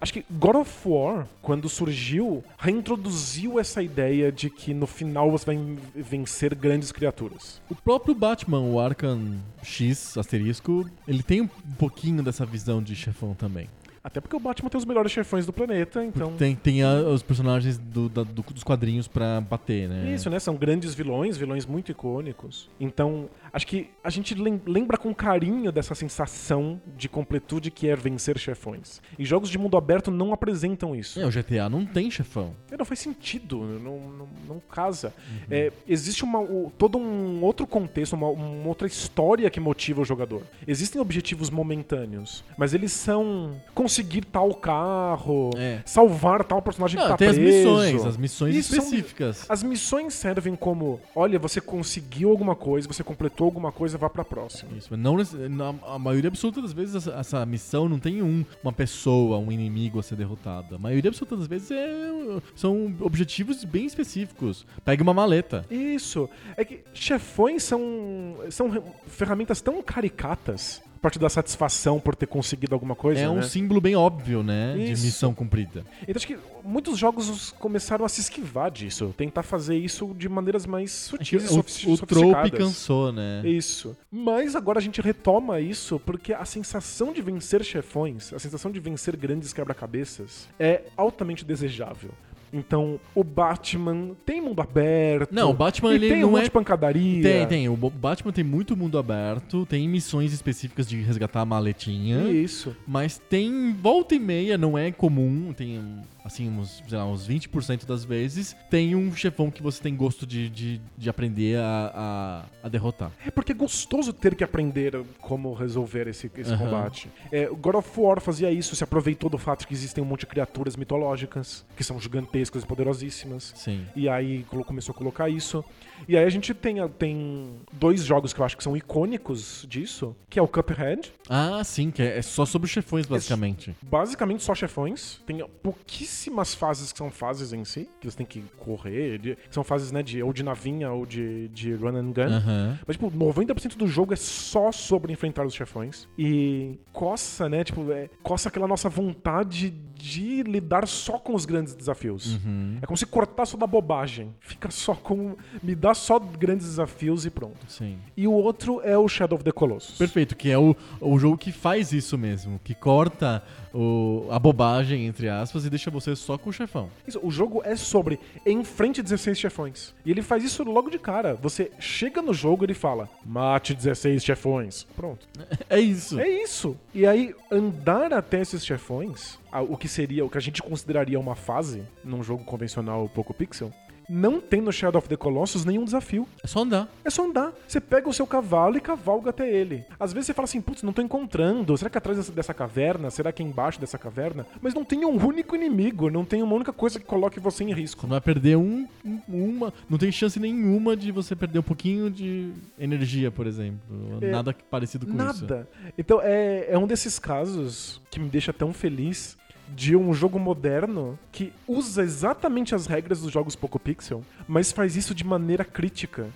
Acho 0.00 0.12
que 0.12 0.24
God 0.30 0.56
of 0.56 0.70
War, 0.88 1.26
quando 1.40 1.68
surgiu, 1.68 2.44
reintroduziu 2.58 3.58
essa 3.58 3.82
ideia 3.82 4.30
de 4.30 4.50
que 4.50 4.74
no 4.74 4.86
final 4.86 5.30
você 5.30 5.46
vai 5.46 5.58
vencer 5.94 6.54
grandes 6.54 6.92
criaturas. 6.92 7.60
O 7.68 7.74
próprio 7.74 8.14
Batman, 8.14 8.60
o 8.60 8.78
Arkham 8.78 9.38
X 9.62 10.16
asterisco, 10.18 10.88
ele 11.08 11.22
tem 11.22 11.40
um 11.40 11.48
pouquinho 11.78 12.22
dessa 12.22 12.44
visão 12.44 12.82
de 12.82 12.94
chefão 12.94 13.34
também. 13.34 13.68
Até 14.06 14.20
porque 14.20 14.36
o 14.36 14.38
Batman 14.38 14.70
tem 14.70 14.78
os 14.78 14.84
melhores 14.84 15.10
chefões 15.10 15.44
do 15.46 15.52
planeta, 15.52 16.04
então. 16.04 16.30
Tem, 16.36 16.54
tem 16.54 16.80
a- 16.80 16.94
os 17.12 17.24
personagens 17.24 17.76
do- 17.76 18.08
da- 18.08 18.22
do- 18.22 18.40
dos 18.54 18.62
quadrinhos 18.62 19.08
pra 19.08 19.40
bater, 19.40 19.88
né? 19.88 20.14
Isso, 20.14 20.30
né? 20.30 20.38
São 20.38 20.54
grandes 20.54 20.94
vilões, 20.94 21.36
vilões 21.36 21.66
muito 21.66 21.90
icônicos. 21.90 22.70
Então, 22.78 23.28
acho 23.56 23.66
que 23.66 23.88
a 24.04 24.10
gente 24.10 24.34
lem- 24.34 24.60
lembra 24.66 24.98
com 24.98 25.14
carinho 25.14 25.72
dessa 25.72 25.94
sensação 25.94 26.78
de 26.96 27.08
completude 27.08 27.70
que 27.70 27.88
é 27.88 27.96
vencer 27.96 28.38
chefões. 28.38 29.00
E 29.18 29.24
jogos 29.24 29.48
de 29.48 29.56
mundo 29.58 29.76
aberto 29.76 30.10
não 30.10 30.32
apresentam 30.32 30.94
isso. 30.94 31.18
É, 31.18 31.24
o 31.26 31.30
GTA 31.30 31.68
não 31.70 31.86
tem 31.86 32.10
chefão. 32.10 32.54
É, 32.70 32.76
Não 32.76 32.84
faz 32.84 33.00
sentido, 33.00 33.58
não, 33.64 33.98
não, 34.00 34.28
não 34.46 34.60
casa. 34.60 35.12
É, 35.50 35.72
existe 35.88 36.22
uma, 36.24 36.38
o- 36.40 36.70
todo 36.76 36.98
um 36.98 37.42
outro 37.42 37.66
contexto, 37.66 38.12
uma, 38.12 38.28
uma 38.28 38.68
outra 38.68 38.86
história 38.86 39.48
que 39.48 39.58
motiva 39.58 40.02
o 40.02 40.04
jogador. 40.04 40.42
Existem 40.66 41.00
objetivos 41.00 41.48
momentâneos, 41.48 42.44
mas 42.58 42.74
eles 42.74 42.92
são 42.92 43.60
conseguir 43.74 44.24
tal 44.26 44.52
carro, 44.54 45.50
É. 45.56 45.80
salvar 45.86 46.44
tal 46.44 46.60
personagem 46.60 46.96
que 46.98 47.02
Não, 47.02 47.10
tá 47.12 47.16
tem 47.16 47.28
as 47.28 47.36
preso. 47.36 47.56
missões, 47.70 48.04
as 48.04 48.16
missões 48.16 48.54
Isso 48.54 48.74
são- 48.74 48.84
específicas. 48.84 49.46
As 49.48 49.62
missões 49.62 50.12
servem 50.14 50.54
como, 50.54 51.00
olha, 51.14 51.38
você 51.38 51.60
conseguiu 51.60 52.30
alguma 52.30 52.54
coisa, 52.54 52.86
você 52.86 53.02
completou 53.02 53.45
alguma 53.46 53.72
coisa, 53.72 53.96
vá 53.98 54.08
pra 54.08 54.24
próxima. 54.24 54.72
Isso, 54.76 54.88
mas 54.90 54.98
não, 55.00 55.16
na 55.50 55.74
a 55.86 55.98
maioria 55.98 56.28
absoluta 56.28 56.60
das 56.62 56.72
vezes 56.72 56.94
essa, 56.94 57.12
essa 57.12 57.46
missão 57.46 57.88
não 57.88 57.98
tem 57.98 58.22
um, 58.22 58.44
uma 58.62 58.72
pessoa, 58.72 59.38
um 59.38 59.50
inimigo 59.50 59.98
a 59.98 60.02
ser 60.02 60.16
derrotado. 60.16 60.74
A 60.74 60.78
maioria 60.78 61.08
absoluta 61.10 61.36
das 61.36 61.46
vezes 61.46 61.70
é- 61.70 62.40
são 62.54 62.94
objetivos 63.00 63.64
bem 63.64 63.86
específicos. 63.86 64.66
Pegue 64.84 65.02
uma 65.02 65.14
maleta. 65.14 65.64
Isso. 65.70 66.28
É 66.56 66.64
que 66.64 66.82
chefões 66.92 67.62
são, 67.62 68.36
são 68.50 68.82
ferramentas 69.06 69.60
tão 69.60 69.82
caricatas 69.82 70.82
pra 71.00 71.10
te 71.10 71.18
dar 71.18 71.28
satisfação 71.28 72.00
por 72.00 72.14
ter 72.14 72.26
conseguido 72.26 72.74
alguma 72.74 72.94
coisa. 72.94 73.20
é 73.20 73.28
um 73.28 73.36
né? 73.36 73.42
símbolo 73.42 73.80
bem 73.80 73.94
óbvio, 73.96 74.42
né? 74.42 74.74
De 74.74 74.92
Isso. 74.92 75.04
missão 75.04 75.34
cumprida. 75.34 75.84
Então 76.02 76.14
acho 76.16 76.26
que 76.26 76.38
muitos 76.64 76.98
jogos 76.98 77.52
começaram 77.58 78.04
a 78.04 78.08
se 78.08 78.20
esquivar 78.20 78.70
disso, 78.70 79.14
tentar 79.16 79.42
fazer 79.42 79.76
isso 79.76 80.14
de 80.18 80.28
maneiras 80.28 80.66
mais 80.66 80.90
sutis 80.92 81.32
e 81.32 81.36
o, 81.36 81.40
sofis- 81.48 81.84
o 81.86 81.96
trope 81.96 82.14
sofisticadas. 82.14 82.58
cansou, 82.58 83.12
né? 83.12 83.42
Isso. 83.44 83.96
Mas 84.10 84.56
agora 84.56 84.78
a 84.78 84.82
gente 84.82 85.00
retoma 85.00 85.60
isso 85.60 86.00
porque 86.00 86.32
a 86.32 86.44
sensação 86.44 87.12
de 87.12 87.22
vencer 87.22 87.62
chefões, 87.64 88.32
a 88.32 88.38
sensação 88.38 88.70
de 88.70 88.80
vencer 88.80 89.16
grandes 89.16 89.52
quebra-cabeças 89.52 90.48
é 90.58 90.82
altamente 90.96 91.44
desejável. 91.44 92.10
Então, 92.58 92.98
o 93.14 93.22
Batman 93.22 94.10
tem 94.24 94.40
mundo 94.40 94.60
aberto. 94.60 95.32
Não, 95.32 95.50
o 95.50 95.54
Batman, 95.54 95.94
ele 95.94 96.08
tem 96.08 96.20
não 96.20 96.28
um 96.28 96.30
monte 96.32 96.42
é- 96.42 96.44
de 96.44 96.50
pancadaria. 96.50 97.22
Tem, 97.22 97.46
tem. 97.46 97.68
O 97.68 97.76
Batman 97.76 98.32
tem 98.32 98.44
muito 98.44 98.76
mundo 98.76 98.98
aberto, 98.98 99.66
tem 99.66 99.88
missões 99.88 100.32
específicas 100.32 100.88
de 100.88 101.00
resgatar 101.00 101.40
a 101.40 101.44
maletinha. 101.44 102.28
Isso. 102.30 102.76
Mas 102.86 103.18
tem 103.18 103.72
volta 103.72 104.14
e 104.14 104.18
meia, 104.18 104.56
não 104.58 104.76
é 104.76 104.90
comum, 104.90 105.52
tem 105.56 105.80
assim, 106.26 106.50
uns, 106.50 106.82
sei 106.88 106.98
lá, 106.98 107.06
uns 107.06 107.28
20% 107.28 107.86
das 107.86 108.04
vezes, 108.04 108.56
tem 108.68 108.96
um 108.96 109.14
chefão 109.14 109.48
que 109.48 109.62
você 109.62 109.80
tem 109.80 109.94
gosto 109.94 110.26
de, 110.26 110.50
de, 110.50 110.80
de 110.98 111.08
aprender 111.08 111.56
a, 111.56 111.92
a, 111.94 112.66
a 112.66 112.68
derrotar. 112.68 113.12
É 113.24 113.30
porque 113.30 113.52
é 113.52 113.54
gostoso 113.54 114.12
ter 114.12 114.34
que 114.34 114.42
aprender 114.42 115.00
como 115.20 115.54
resolver 115.54 116.08
esse, 116.08 116.30
esse 116.36 116.52
Aham. 116.52 116.64
combate. 116.64 117.08
É, 117.30 117.46
God 117.46 117.76
of 117.76 118.00
War 118.00 118.20
fazia 118.20 118.50
isso, 118.50 118.74
se 118.74 118.82
aproveitou 118.82 119.30
do 119.30 119.38
fato 119.38 119.66
que 119.68 119.72
existem 119.72 120.02
um 120.02 120.06
monte 120.06 120.20
de 120.20 120.26
criaturas 120.26 120.74
mitológicas, 120.74 121.64
que 121.76 121.84
são 121.84 122.00
gigantescas 122.00 122.64
e 122.64 122.66
poderosíssimas. 122.66 123.52
Sim. 123.54 123.86
E 123.94 124.08
aí 124.08 124.44
começou 124.66 124.92
a 124.92 124.98
colocar 124.98 125.28
isso. 125.28 125.64
E 126.08 126.16
aí 126.16 126.24
a 126.24 126.28
gente 126.30 126.52
tem, 126.54 126.76
tem 126.90 127.56
dois 127.72 128.04
jogos 128.04 128.32
que 128.32 128.40
eu 128.40 128.44
acho 128.44 128.56
que 128.56 128.62
são 128.62 128.76
icônicos 128.76 129.66
disso, 129.68 130.14
que 130.30 130.38
é 130.38 130.42
o 130.42 130.48
Cuphead, 130.48 131.12
Ah, 131.28 131.62
sim, 131.64 131.90
que 131.90 132.02
é, 132.02 132.18
é 132.18 132.22
só 132.22 132.44
sobre 132.46 132.68
chefões, 132.68 133.06
basicamente. 133.06 133.74
basicamente 133.82 134.42
só 134.42 134.54
chefões. 134.54 135.20
Tem 135.26 135.44
pouquíssimas 135.62 136.54
fases 136.54 136.92
que 136.92 136.98
são 136.98 137.10
fases 137.10 137.52
em 137.52 137.64
si, 137.64 137.88
que 138.00 138.10
você 138.10 138.16
tem 138.16 138.26
que 138.26 138.42
correr, 138.58 139.18
de- 139.18 139.36
que 139.36 139.54
são 139.54 139.62
fases, 139.64 139.92
né, 139.92 140.02
de, 140.02 140.22
ou 140.22 140.32
de 140.32 140.42
navinha 140.42 140.90
ou 140.92 141.06
de, 141.06 141.48
de 141.48 141.72
run 141.74 141.96
and 141.96 142.12
gun. 142.12 142.22
Aham. 142.32 142.78
Mas, 142.86 142.96
tipo, 142.96 143.10
90% 143.10 143.76
do 143.76 143.86
jogo 143.86 144.12
é 144.12 144.16
só 144.16 144.70
sobre 144.72 145.12
enfrentar 145.12 145.44
os 145.46 145.54
chefões. 145.54 146.08
E 146.18 146.78
coça, 146.92 147.48
né? 147.48 147.64
Tipo, 147.64 147.90
é, 147.92 148.08
coça 148.22 148.48
aquela 148.48 148.66
nossa 148.68 148.88
vontade 148.88 149.70
de 150.06 150.42
lidar 150.44 150.86
só 150.86 151.18
com 151.18 151.34
os 151.34 151.44
grandes 151.44 151.74
desafios. 151.74 152.34
Uhum. 152.34 152.78
É 152.80 152.86
como 152.86 152.96
se 152.96 153.04
cortar 153.04 153.44
só 153.44 153.56
da 153.56 153.66
bobagem. 153.66 154.34
Fica 154.40 154.70
só 154.70 154.94
com. 154.94 155.36
Me 155.62 155.74
dá 155.74 155.94
só 155.94 156.18
grandes 156.18 156.66
desafios 156.66 157.26
e 157.26 157.30
pronto. 157.30 157.58
Sim. 157.68 157.98
E 158.16 158.26
o 158.28 158.32
outro 158.32 158.80
é 158.82 158.96
o 158.96 159.08
Shadow 159.08 159.36
of 159.36 159.44
the 159.44 159.50
Colossus. 159.50 159.98
Perfeito, 159.98 160.36
que 160.36 160.50
é 160.50 160.58
o, 160.58 160.76
o 161.00 161.18
jogo 161.18 161.36
que 161.36 161.50
faz 161.50 161.92
isso 161.92 162.16
mesmo, 162.16 162.60
que 162.62 162.74
corta 162.74 163.42
o, 163.74 164.26
a 164.30 164.38
bobagem, 164.38 165.06
entre 165.06 165.28
aspas, 165.28 165.64
e 165.64 165.70
deixa 165.70 165.90
você 165.90 166.14
só 166.16 166.38
com 166.38 166.50
o 166.50 166.52
chefão. 166.52 166.90
Isso, 167.06 167.20
o 167.22 167.30
jogo 167.30 167.62
é 167.64 167.76
sobre 167.76 168.18
enfrente 168.44 169.02
16 169.02 169.38
chefões. 169.38 169.94
E 170.04 170.10
ele 170.10 170.22
faz 170.22 170.44
isso 170.44 170.62
logo 170.64 170.90
de 170.90 170.98
cara. 170.98 171.34
Você 171.34 171.70
chega 171.78 172.22
no 172.22 172.32
jogo 172.32 172.64
e 172.64 172.66
ele 172.66 172.74
fala: 172.74 173.08
mate 173.24 173.74
16 173.74 174.24
chefões. 174.24 174.84
Pronto. 174.96 175.26
É 175.68 175.80
isso. 175.80 176.18
É 176.20 176.28
isso. 176.28 176.76
E 176.94 177.06
aí, 177.06 177.34
andar 177.50 178.12
até 178.12 178.40
esses 178.40 178.64
chefões, 178.64 179.38
o 179.68 179.76
que 179.76 179.88
seria, 179.88 180.24
o 180.24 180.30
que 180.30 180.38
a 180.38 180.40
gente 180.40 180.62
consideraria 180.62 181.18
uma 181.18 181.34
fase 181.34 181.82
num 182.04 182.22
jogo 182.22 182.44
convencional 182.44 183.08
pouco 183.08 183.34
pixel, 183.34 183.72
não 184.08 184.40
tem 184.40 184.60
no 184.60 184.72
Shadow 184.72 184.98
of 184.98 185.08
the 185.08 185.16
Colossus 185.16 185.64
nenhum 185.64 185.84
desafio. 185.84 186.28
É 186.42 186.46
só 186.46 186.60
andar. 186.62 186.88
É 187.04 187.10
só 187.10 187.24
andar. 187.24 187.52
Você 187.66 187.80
pega 187.80 188.08
o 188.08 188.12
seu 188.12 188.26
cavalo 188.26 188.76
e 188.76 188.80
cavalga 188.80 189.30
até 189.30 189.50
ele. 189.52 189.84
Às 189.98 190.12
vezes 190.12 190.26
você 190.26 190.34
fala 190.34 190.44
assim, 190.44 190.60
putz, 190.60 190.82
não 190.82 190.92
tô 190.92 191.02
encontrando. 191.02 191.76
Será 191.76 191.90
que 191.90 191.98
atrás 191.98 192.16
dessa, 192.18 192.32
dessa 192.32 192.54
caverna? 192.54 193.10
Será 193.10 193.32
que 193.32 193.42
é 193.42 193.46
embaixo 193.46 193.80
dessa 193.80 193.98
caverna? 193.98 194.46
Mas 194.60 194.74
não 194.74 194.84
tem 194.84 195.04
um 195.04 195.16
único 195.26 195.56
inimigo. 195.56 196.08
Não 196.10 196.24
tem 196.24 196.42
uma 196.42 196.54
única 196.54 196.72
coisa 196.72 196.98
que 197.00 197.04
coloque 197.04 197.40
você 197.40 197.64
em 197.64 197.72
risco. 197.72 198.02
Você 198.02 198.06
não 198.06 198.10
vai 198.12 198.20
perder 198.20 198.56
um, 198.56 198.86
um- 199.04 199.20
uma. 199.28 199.72
Não 199.90 199.98
tem 199.98 200.12
chance 200.12 200.38
nenhuma 200.38 200.96
de 200.96 201.10
você 201.10 201.34
perder 201.34 201.58
um 201.58 201.62
pouquinho 201.62 202.10
de 202.10 202.52
energia, 202.78 203.30
por 203.30 203.46
exemplo. 203.46 203.78
É, 204.20 204.30
Nada 204.30 204.54
parecido 204.70 205.06
com 205.06 205.12
isso. 205.14 205.24
Nada. 205.46 205.68
Então 205.98 206.20
é, 206.22 206.66
é 206.70 206.78
um 206.78 206.86
desses 206.86 207.18
casos 207.18 208.00
que 208.10 208.20
me 208.20 208.28
deixa 208.28 208.52
tão 208.52 208.72
feliz 208.72 209.36
de 209.74 209.96
um 209.96 210.12
jogo 210.14 210.38
moderno 210.38 211.18
que 211.32 211.52
usa 211.66 212.02
exatamente 212.02 212.74
as 212.74 212.86
regras 212.86 213.20
dos 213.20 213.32
jogos 213.32 213.56
Poco 213.56 213.78
Pixel, 213.78 214.22
mas 214.48 214.72
faz 214.72 214.96
isso 214.96 215.14
de 215.14 215.24
maneira 215.24 215.64
crítica. 215.64 216.26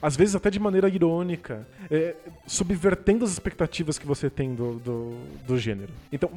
Às 0.00 0.16
vezes 0.16 0.34
até 0.34 0.50
de 0.50 0.58
maneira 0.58 0.88
irônica, 0.88 1.66
é, 1.90 2.14
subvertendo 2.46 3.24
as 3.24 3.30
expectativas 3.32 3.98
que 3.98 4.06
você 4.06 4.28
tem 4.30 4.54
do, 4.54 4.74
do, 4.80 5.16
do 5.46 5.58
gênero. 5.58 5.92
Então, 6.10 6.30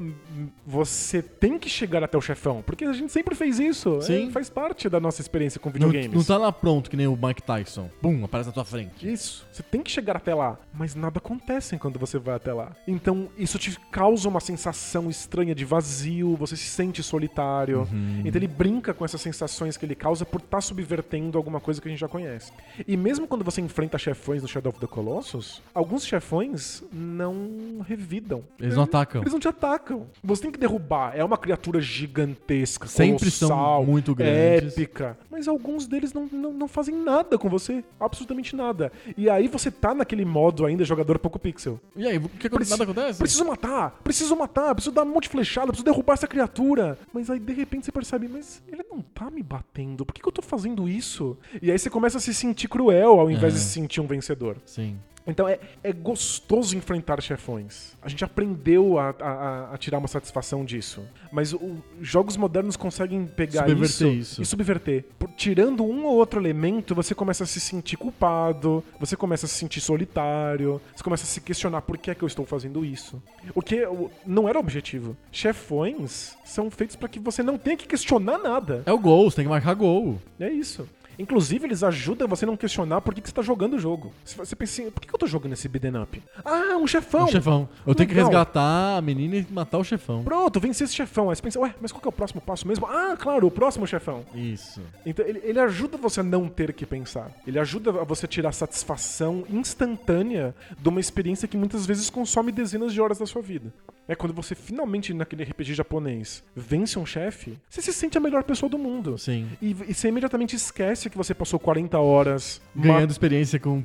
você 0.65 1.21
tem 1.21 1.57
que 1.57 1.69
chegar 1.69 2.03
até 2.03 2.17
o 2.17 2.21
chefão, 2.21 2.61
porque 2.65 2.86
a 2.86 2.93
gente 2.93 3.11
sempre 3.11 3.36
fez 3.36 3.59
isso. 3.59 3.97
é, 3.97 4.01
Sim. 4.01 4.31
faz 4.31 4.49
parte 4.49 4.89
da 4.89 4.99
nossa 4.99 5.21
experiência 5.21 5.59
com 5.59 5.69
Não, 5.69 5.73
videogames. 5.73 6.13
não 6.13 6.23
tá 6.23 6.38
lá 6.38 6.51
pronto, 6.51 6.89
que 6.89 6.97
nem 6.97 7.07
o 7.07 7.17
Mike 7.21 7.43
Tyson. 7.43 7.89
Bum, 8.01 8.23
aparece 8.25 8.47
na 8.49 8.53
tua 8.53 8.65
frente. 8.65 9.11
Isso. 9.11 9.45
Você 9.51 9.63
tem 9.63 9.81
que 9.81 9.91
chegar 9.91 10.17
até 10.17 10.33
lá. 10.33 10.57
Mas 10.73 10.95
nada 10.95 11.17
acontece 11.19 11.77
quando 11.77 11.97
você 11.97 12.17
vai 12.19 12.36
até 12.36 12.53
lá. 12.53 12.71
Então, 12.88 13.29
isso 13.38 13.57
te 13.57 13.77
causa 13.91 14.27
uma 14.27 14.39
sensação 14.39 15.09
estranha 15.09 15.55
de 15.55 15.63
vazio, 15.65 16.24
você 16.36 16.55
se 16.55 16.65
sente 16.65 17.03
solitário. 17.03 17.88
Então, 18.23 18.39
ele 18.39 18.47
brinca 18.47 18.93
com 18.93 19.03
essas 19.05 19.21
sensações 19.21 19.78
que 19.78 19.86
ele 19.86 19.95
causa 19.95 20.26
por 20.26 20.39
estar 20.41 20.61
subvertendo 20.61 21.38
alguma 21.38 21.59
coisa 21.59 21.82
que 21.82 21.88
a 21.88 21.91
gente 21.91 21.99
já 21.99 22.07
conhece. 22.07 22.51
E 22.88 22.95
mesmo 22.97 23.28
quando 23.28 23.43
você 23.43 23.61
enfrenta 23.61 23.97
chefões 23.97 24.41
no 24.41 24.47
Shadow 24.47 24.69
of 24.71 24.80
the 24.80 24.88
Colossus, 24.88 25.61
alguns 25.73 26.05
chefões 26.05 26.84
não 26.91 27.86
revidam. 27.88 28.43
Eles 28.59 28.76
não 28.76 28.84
atacam. 28.84 29.21
Eles 29.21 29.34
não 29.34 29.39
te 29.39 29.47
atacam. 29.47 30.07
Você 30.23 30.43
tem 30.43 30.51
que 30.51 30.59
derrubar. 30.59 31.13
É 31.15 31.23
uma 31.23 31.38
criatura 31.38 31.80
gigantesca, 31.82 32.88
Sempre 32.88 33.30
são 33.30 33.49
colossal, 33.49 33.86
muito 33.86 34.15
grandes. 34.15 34.73
épica. 34.78 35.17
Mas 35.30 35.47
alguns 35.47 35.86
deles 35.88 36.13
não, 36.13 36.28
não, 36.32 36.53
não 36.53 36.67
fazem 36.67 36.95
nada 36.95 37.38
com 37.38 37.49
você. 37.49 37.84
Absolutamente 37.99 38.55
nada. 38.55 38.91
E 39.17 39.30
aí 39.30 39.47
você 39.47 39.69
tá 39.69 39.93
naquele 39.93 40.23
modo 40.26 40.65
ainda 40.65 40.84
jogador 40.86 41.19
pouco 41.19 41.38
pixel. 41.38 41.80
E 41.95 42.07
aí, 42.07 42.17
o 42.17 42.30
que 42.30 42.49
Preci- 42.49 42.71
nada 42.71 42.84
acontece? 42.84 43.19
Preciso 43.19 43.43
matar, 43.45 43.99
preciso 44.03 44.36
matar, 44.36 44.73
preciso 44.76 44.95
dar 44.95 45.03
um 45.03 45.13
monte 45.13 45.23
de 45.23 45.30
flechada, 45.30 45.67
preciso 45.67 45.84
derrubar 45.86 46.14
essa 46.16 46.28
criatura. 46.28 46.97
Mas 47.13 47.30
aí 47.30 47.39
de 47.39 47.53
repente 47.53 47.86
você 47.86 47.91
percebe, 47.91 48.28
mas 48.28 48.61
ele 48.68 48.84
não 48.89 49.01
tá 49.01 49.30
me 49.30 49.43
batendo, 49.43 50.05
por 50.05 50.13
que, 50.13 50.22
que 50.22 50.28
eu 50.28 50.32
tô 50.32 50.41
fazendo 50.41 50.89
isso? 50.89 51.38
E 51.61 51.72
aí 51.72 51.78
você 51.78 51.89
começa 51.89 52.18
a 52.18 52.22
se 52.22 52.34
sentir 52.34 52.68
cruel 52.68 53.20
ao 53.20 53.30
invés 53.30 53.53
É. 53.53 53.57
de 53.57 53.63
se 53.63 53.70
sentir 53.70 54.01
um 54.01 54.07
vencedor. 54.07 54.57
Sim. 54.66 54.97
Então 55.28 55.47
é, 55.47 55.59
é 55.84 55.91
gostoso 55.91 56.78
enfrentar 56.78 57.19
chefões. 57.21 57.93
A 58.01 58.07
gente 58.07 58.23
aprendeu 58.23 58.99
a, 58.99 59.09
a- 59.19 59.73
a 59.73 59.78
tirar 59.78 59.97
uma 59.97 60.07
satisfação 60.07 60.63
disso. 60.63 61.01
Mas 61.32 61.51
o- 61.53 61.78
jogos 61.99 62.38
modernos 62.38 62.76
conseguem 62.78 63.26
pegar 63.26 63.67
isso, 63.69 64.05
isso. 64.07 64.41
e 64.41 64.45
subverter. 64.45 65.03
Por- 65.17 65.30
tirando 65.32 65.84
um 65.84 66.05
ou 66.05 66.15
outro 66.15 66.39
elemento, 66.39 66.93
você 66.93 67.15
começa 67.15 67.43
a 67.43 67.47
se 67.47 67.59
sentir 67.59 67.97
culpado, 67.97 68.84
você 68.99 69.15
começa 69.15 69.45
a 69.45 69.49
se 69.49 69.55
sentir 69.55 69.82
solitário, 69.82 70.80
você 70.95 71.03
começa 71.03 71.23
a 71.23 71.28
se 71.28 71.41
questionar 71.41 71.82
por 71.82 71.97
que 71.97 72.11
é 72.11 72.15
que 72.15 72.23
eu 72.23 72.28
estou 72.28 72.45
fazendo 72.45 72.86
isso. 72.86 73.21
O 73.55 73.61
que 73.61 73.84
o- 73.86 74.11
não 74.26 74.47
era 74.47 74.57
o 74.57 74.61
objetivo. 74.61 75.17
Chefões 75.32 76.38
são 76.45 76.69
feitos 76.69 76.95
para 76.95 77.07
que 77.09 77.19
você 77.19 77.41
não 77.41 77.57
tenha 77.57 77.78
que 77.78 77.88
questionar 77.88 78.38
nada. 78.38 78.84
É 78.86 78.91
o 78.93 78.99
gol, 78.99 79.30
você 79.30 79.38
tem 79.38 79.45
que 79.45 79.49
marcar 79.49 79.73
gol. 79.73 80.19
É 80.39 80.49
isso. 80.49 80.88
Inclusive, 81.18 81.66
eles 81.66 81.84
ajudam 81.84 82.28
você 82.28 82.45
a 82.45 82.47
não 82.47 82.57
questionar 82.57 83.01
por 83.01 83.13
que, 83.13 83.22
que 83.22 83.30
você 83.30 83.36
tá 83.36 83.41
jogando 83.41 83.76
o 83.76 83.80
jogo. 83.80 84.13
Você 84.24 84.55
pensa 84.55 84.82
assim, 84.82 84.91
por 84.91 85.01
que, 85.01 85.07
que 85.07 85.13
eu 85.13 85.20
tô 85.20 85.28
jogando 85.28 85.53
esse 85.53 85.68
beat'em 85.68 86.01
up? 86.01 86.22
Ah, 86.43 86.78
um 86.78 86.88
chefão! 86.88 87.26
Um 87.26 87.28
chefão. 87.28 87.70
Eu 87.86 87.95
tenho 87.95 88.07
que 88.07 88.16
Legal. 88.16 88.30
resgatar 88.30 88.97
a 88.97 89.01
menina 89.01 89.38
e 89.38 89.47
matar 89.49 89.78
o 89.78 89.84
chefão. 89.84 90.24
Pronto, 90.24 90.59
venci 90.59 90.84
esse 90.84 90.93
chefão. 90.93 91.30
Aí 91.30 91.36
você 91.36 91.41
pensa, 91.41 91.59
ué, 91.59 91.74
mas 91.82 91.91
qual 91.91 92.01
que 92.01 92.07
é 92.07 92.09
o 92.09 92.11
próximo 92.11 92.41
passo 92.41 92.68
mesmo? 92.68 92.86
Ah, 92.86 93.16
claro, 93.18 93.47
o 93.47 93.51
próximo 93.51 93.88
chefão. 93.88 94.26
Isso. 94.34 94.82
Então 95.05 95.26
ele, 95.26 95.41
ele 95.43 95.59
ajuda 95.59 95.97
você 95.97 96.20
a 96.20 96.24
não 96.24 96.47
ter 96.47 96.74
que 96.74 96.86
pensar. 96.86 97.32
Ele 97.45 97.59
ajuda 97.59 97.89
a 97.89 98.03
você 98.03 98.28
tirar 98.28 98.51
satisfação 98.51 99.45
instantânea 99.49 100.55
de 100.78 100.89
uma 100.89 100.99
experiência 100.99 101.47
que 101.47 101.57
muitas 101.57 101.86
vezes 101.86 102.09
consome 102.09 102.51
dezenas 102.51 102.93
de 102.93 103.01
horas 103.01 103.18
da 103.18 103.26
sua 103.26 103.41
vida. 103.41 103.74
É 104.07 104.16
quando 104.16 104.34
você 104.34 104.53
finalmente, 104.53 105.13
naquele 105.13 105.43
RPG 105.43 105.74
japonês, 105.74 106.43
vence 106.55 106.97
um 106.99 107.05
chefe, 107.05 107.57
você 107.68 107.82
se 107.82 107.91
sente 107.91 108.18
a 108.18 108.22
melhor 108.22 108.43
pessoa 108.43 108.70
do 108.70 108.78
mundo. 108.78 109.18
Sim. 109.18 109.49
E, 109.61 109.72
e 109.88 109.93
você 109.93 110.09
imediatamente 110.09 110.55
esquece 110.55 111.05
que 111.10 111.18
você 111.18 111.34
passou 111.34 111.60
40 111.60 111.97
horas 111.99 112.62
Ganhando 112.76 113.12
experiência 113.12 113.60
com 113.60 113.84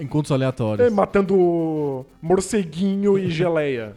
encontros 0.00 0.32
aleatórios. 0.32 0.86
é, 0.86 0.90
matando 0.90 2.06
morceguinho 2.22 3.18
e 3.18 3.28
geleia. 3.30 3.94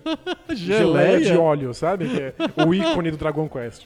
Geleia 0.50 1.22
de 1.22 1.34
óleo, 1.38 1.74
sabe? 1.74 2.10
Que 2.10 2.22
é 2.22 2.66
o 2.66 2.74
ícone 2.74 3.12
do 3.12 3.18
Dragon 3.18 3.48
Quest. 3.48 3.86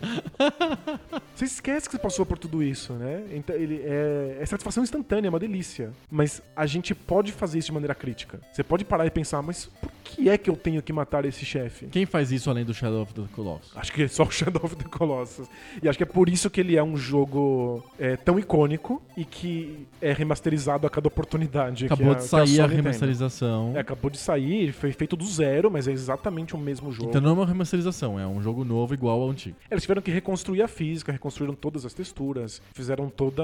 Você 1.36 1.46
esquece 1.46 1.88
que 1.88 1.96
você 1.96 2.02
passou 2.02 2.26
por 2.26 2.38
tudo 2.40 2.64
isso, 2.64 2.94
né? 2.94 3.24
Então, 3.32 3.56
ele 3.56 3.82
é, 3.86 4.38
é 4.42 4.46
satisfação 4.46 4.84
instantânea, 4.84 5.28
é 5.28 5.30
uma 5.30 5.40
delícia. 5.40 5.92
Mas 6.10 6.42
a 6.56 6.66
gente 6.66 6.96
pode 6.96 7.32
fazer 7.32 7.60
isso 7.60 7.68
de 7.68 7.74
maneira 7.74 7.94
crítica. 7.94 8.40
Você 8.52 8.64
pode 8.64 8.84
parar 8.84 9.06
e 9.06 9.12
pensar, 9.12 9.42
mas 9.44 9.66
por 9.80 9.92
que 10.04 10.30
é 10.30 10.38
que 10.38 10.50
eu 10.50 10.56
tenho 10.56 10.82
que 10.82 10.92
matar 10.92 11.26
esse 11.26 11.46
chefe? 11.46 11.86
Quem 11.88 12.06
faz 12.06 12.32
isso 12.32 12.50
além 12.50 12.66
do 12.66 12.74
Shadow 12.74 13.04
of 13.04 13.14
the 13.14 13.22
Colossus? 13.36 13.72
Acho 13.76 13.94
que 13.94 14.04
é 14.04 14.08
só 14.08 14.24
o 14.24 14.32
Shadow 14.32 14.66
of 14.66 14.76
the 14.76 14.86
Colossus. 14.86 15.48
E 15.82 15.88
acho 15.88 15.98
que 15.98 16.04
é 16.04 16.08
por 16.08 16.28
isso 16.28 16.50
que 16.50 16.60
ele 16.60 16.76
é 16.76 16.84
um 16.84 16.98
jogo 16.98 17.84
é, 18.00 18.16
tão 18.16 18.40
icônico 18.40 18.77
e 19.16 19.26
que 19.26 19.88
é 20.02 20.12
remasterizado 20.14 20.86
a 20.88 20.90
cada 20.90 21.08
oportunidade. 21.08 21.86
Acabou 21.86 22.12
a- 22.12 22.16
de 22.16 22.24
sair 22.24 22.42
a, 22.42 22.48
Sony 22.64 22.68
tem. 22.68 22.76
remasterização. 22.78 23.74
É, 23.76 23.80
acabou 23.80 24.10
de 24.12 24.18
sair, 24.18 24.72
foi 24.72 24.92
feito 24.92 25.16
do 25.16 25.26
zero, 25.26 25.70
mas 25.72 25.88
é 25.88 25.92
exatamente 25.92 26.56
o 26.56 26.58
mesmo 26.58 26.92
jogo. 26.92 27.10
Então 27.10 27.22
não 27.22 27.32
é 27.32 27.34
uma 27.34 27.46
remasterização, 27.46 28.20
é 28.20 28.26
um 28.28 28.42
jogo 28.42 28.64
novo 28.64 28.94
igual 28.94 29.22
ao 29.22 29.30
antigo. 29.30 29.56
Eles 29.70 29.84
tiveram 29.84 30.02
que 30.02 30.12
reconstruir 30.12 30.62
a 30.62 30.68
física, 30.68 31.12
reconstruíram 31.12 31.54
todas 31.56 31.86
as 31.86 31.94
texturas, 31.94 32.62
fizeram 32.74 33.10
toda 33.10 33.44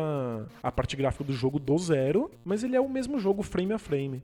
a 0.61 0.71
parte 0.71 0.95
gráfica 0.95 1.23
do 1.23 1.33
jogo 1.33 1.59
do 1.59 1.77
zero, 1.77 2.29
mas 2.45 2.63
ele 2.63 2.75
é 2.75 2.81
o 2.81 2.89
mesmo 2.89 3.19
jogo 3.19 3.43
frame 3.43 3.73
a 3.73 3.79
frame. 3.79 4.21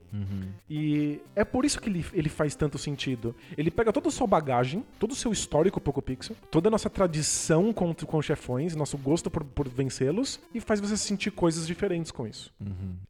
E 0.68 1.20
é 1.34 1.44
por 1.44 1.64
isso 1.64 1.80
que 1.80 1.88
ele, 1.88 2.04
ele 2.12 2.28
faz 2.28 2.54
tanto 2.54 2.78
sentido. 2.78 3.34
Ele 3.56 3.70
pega 3.70 3.92
toda 3.92 4.08
a 4.08 4.10
sua 4.10 4.26
bagagem, 4.26 4.84
todo 4.98 5.12
o 5.12 5.14
seu 5.14 5.32
histórico 5.32 5.80
Poco 5.80 6.00
Pixel, 6.02 6.36
toda 6.50 6.68
a 6.68 6.70
nossa 6.70 6.88
tradição 6.88 7.72
com, 7.72 7.92
com 7.94 8.22
chefões, 8.22 8.76
nosso 8.76 8.96
gosto 8.98 9.30
por, 9.30 9.44
por 9.44 9.68
vencê-los, 9.68 10.40
e 10.54 10.60
faz 10.60 10.80
você 10.80 10.96
sentir 11.00 11.30
coisas 11.30 11.66
diferentes 11.66 12.10
com 12.10 12.26
isso. 12.26 12.52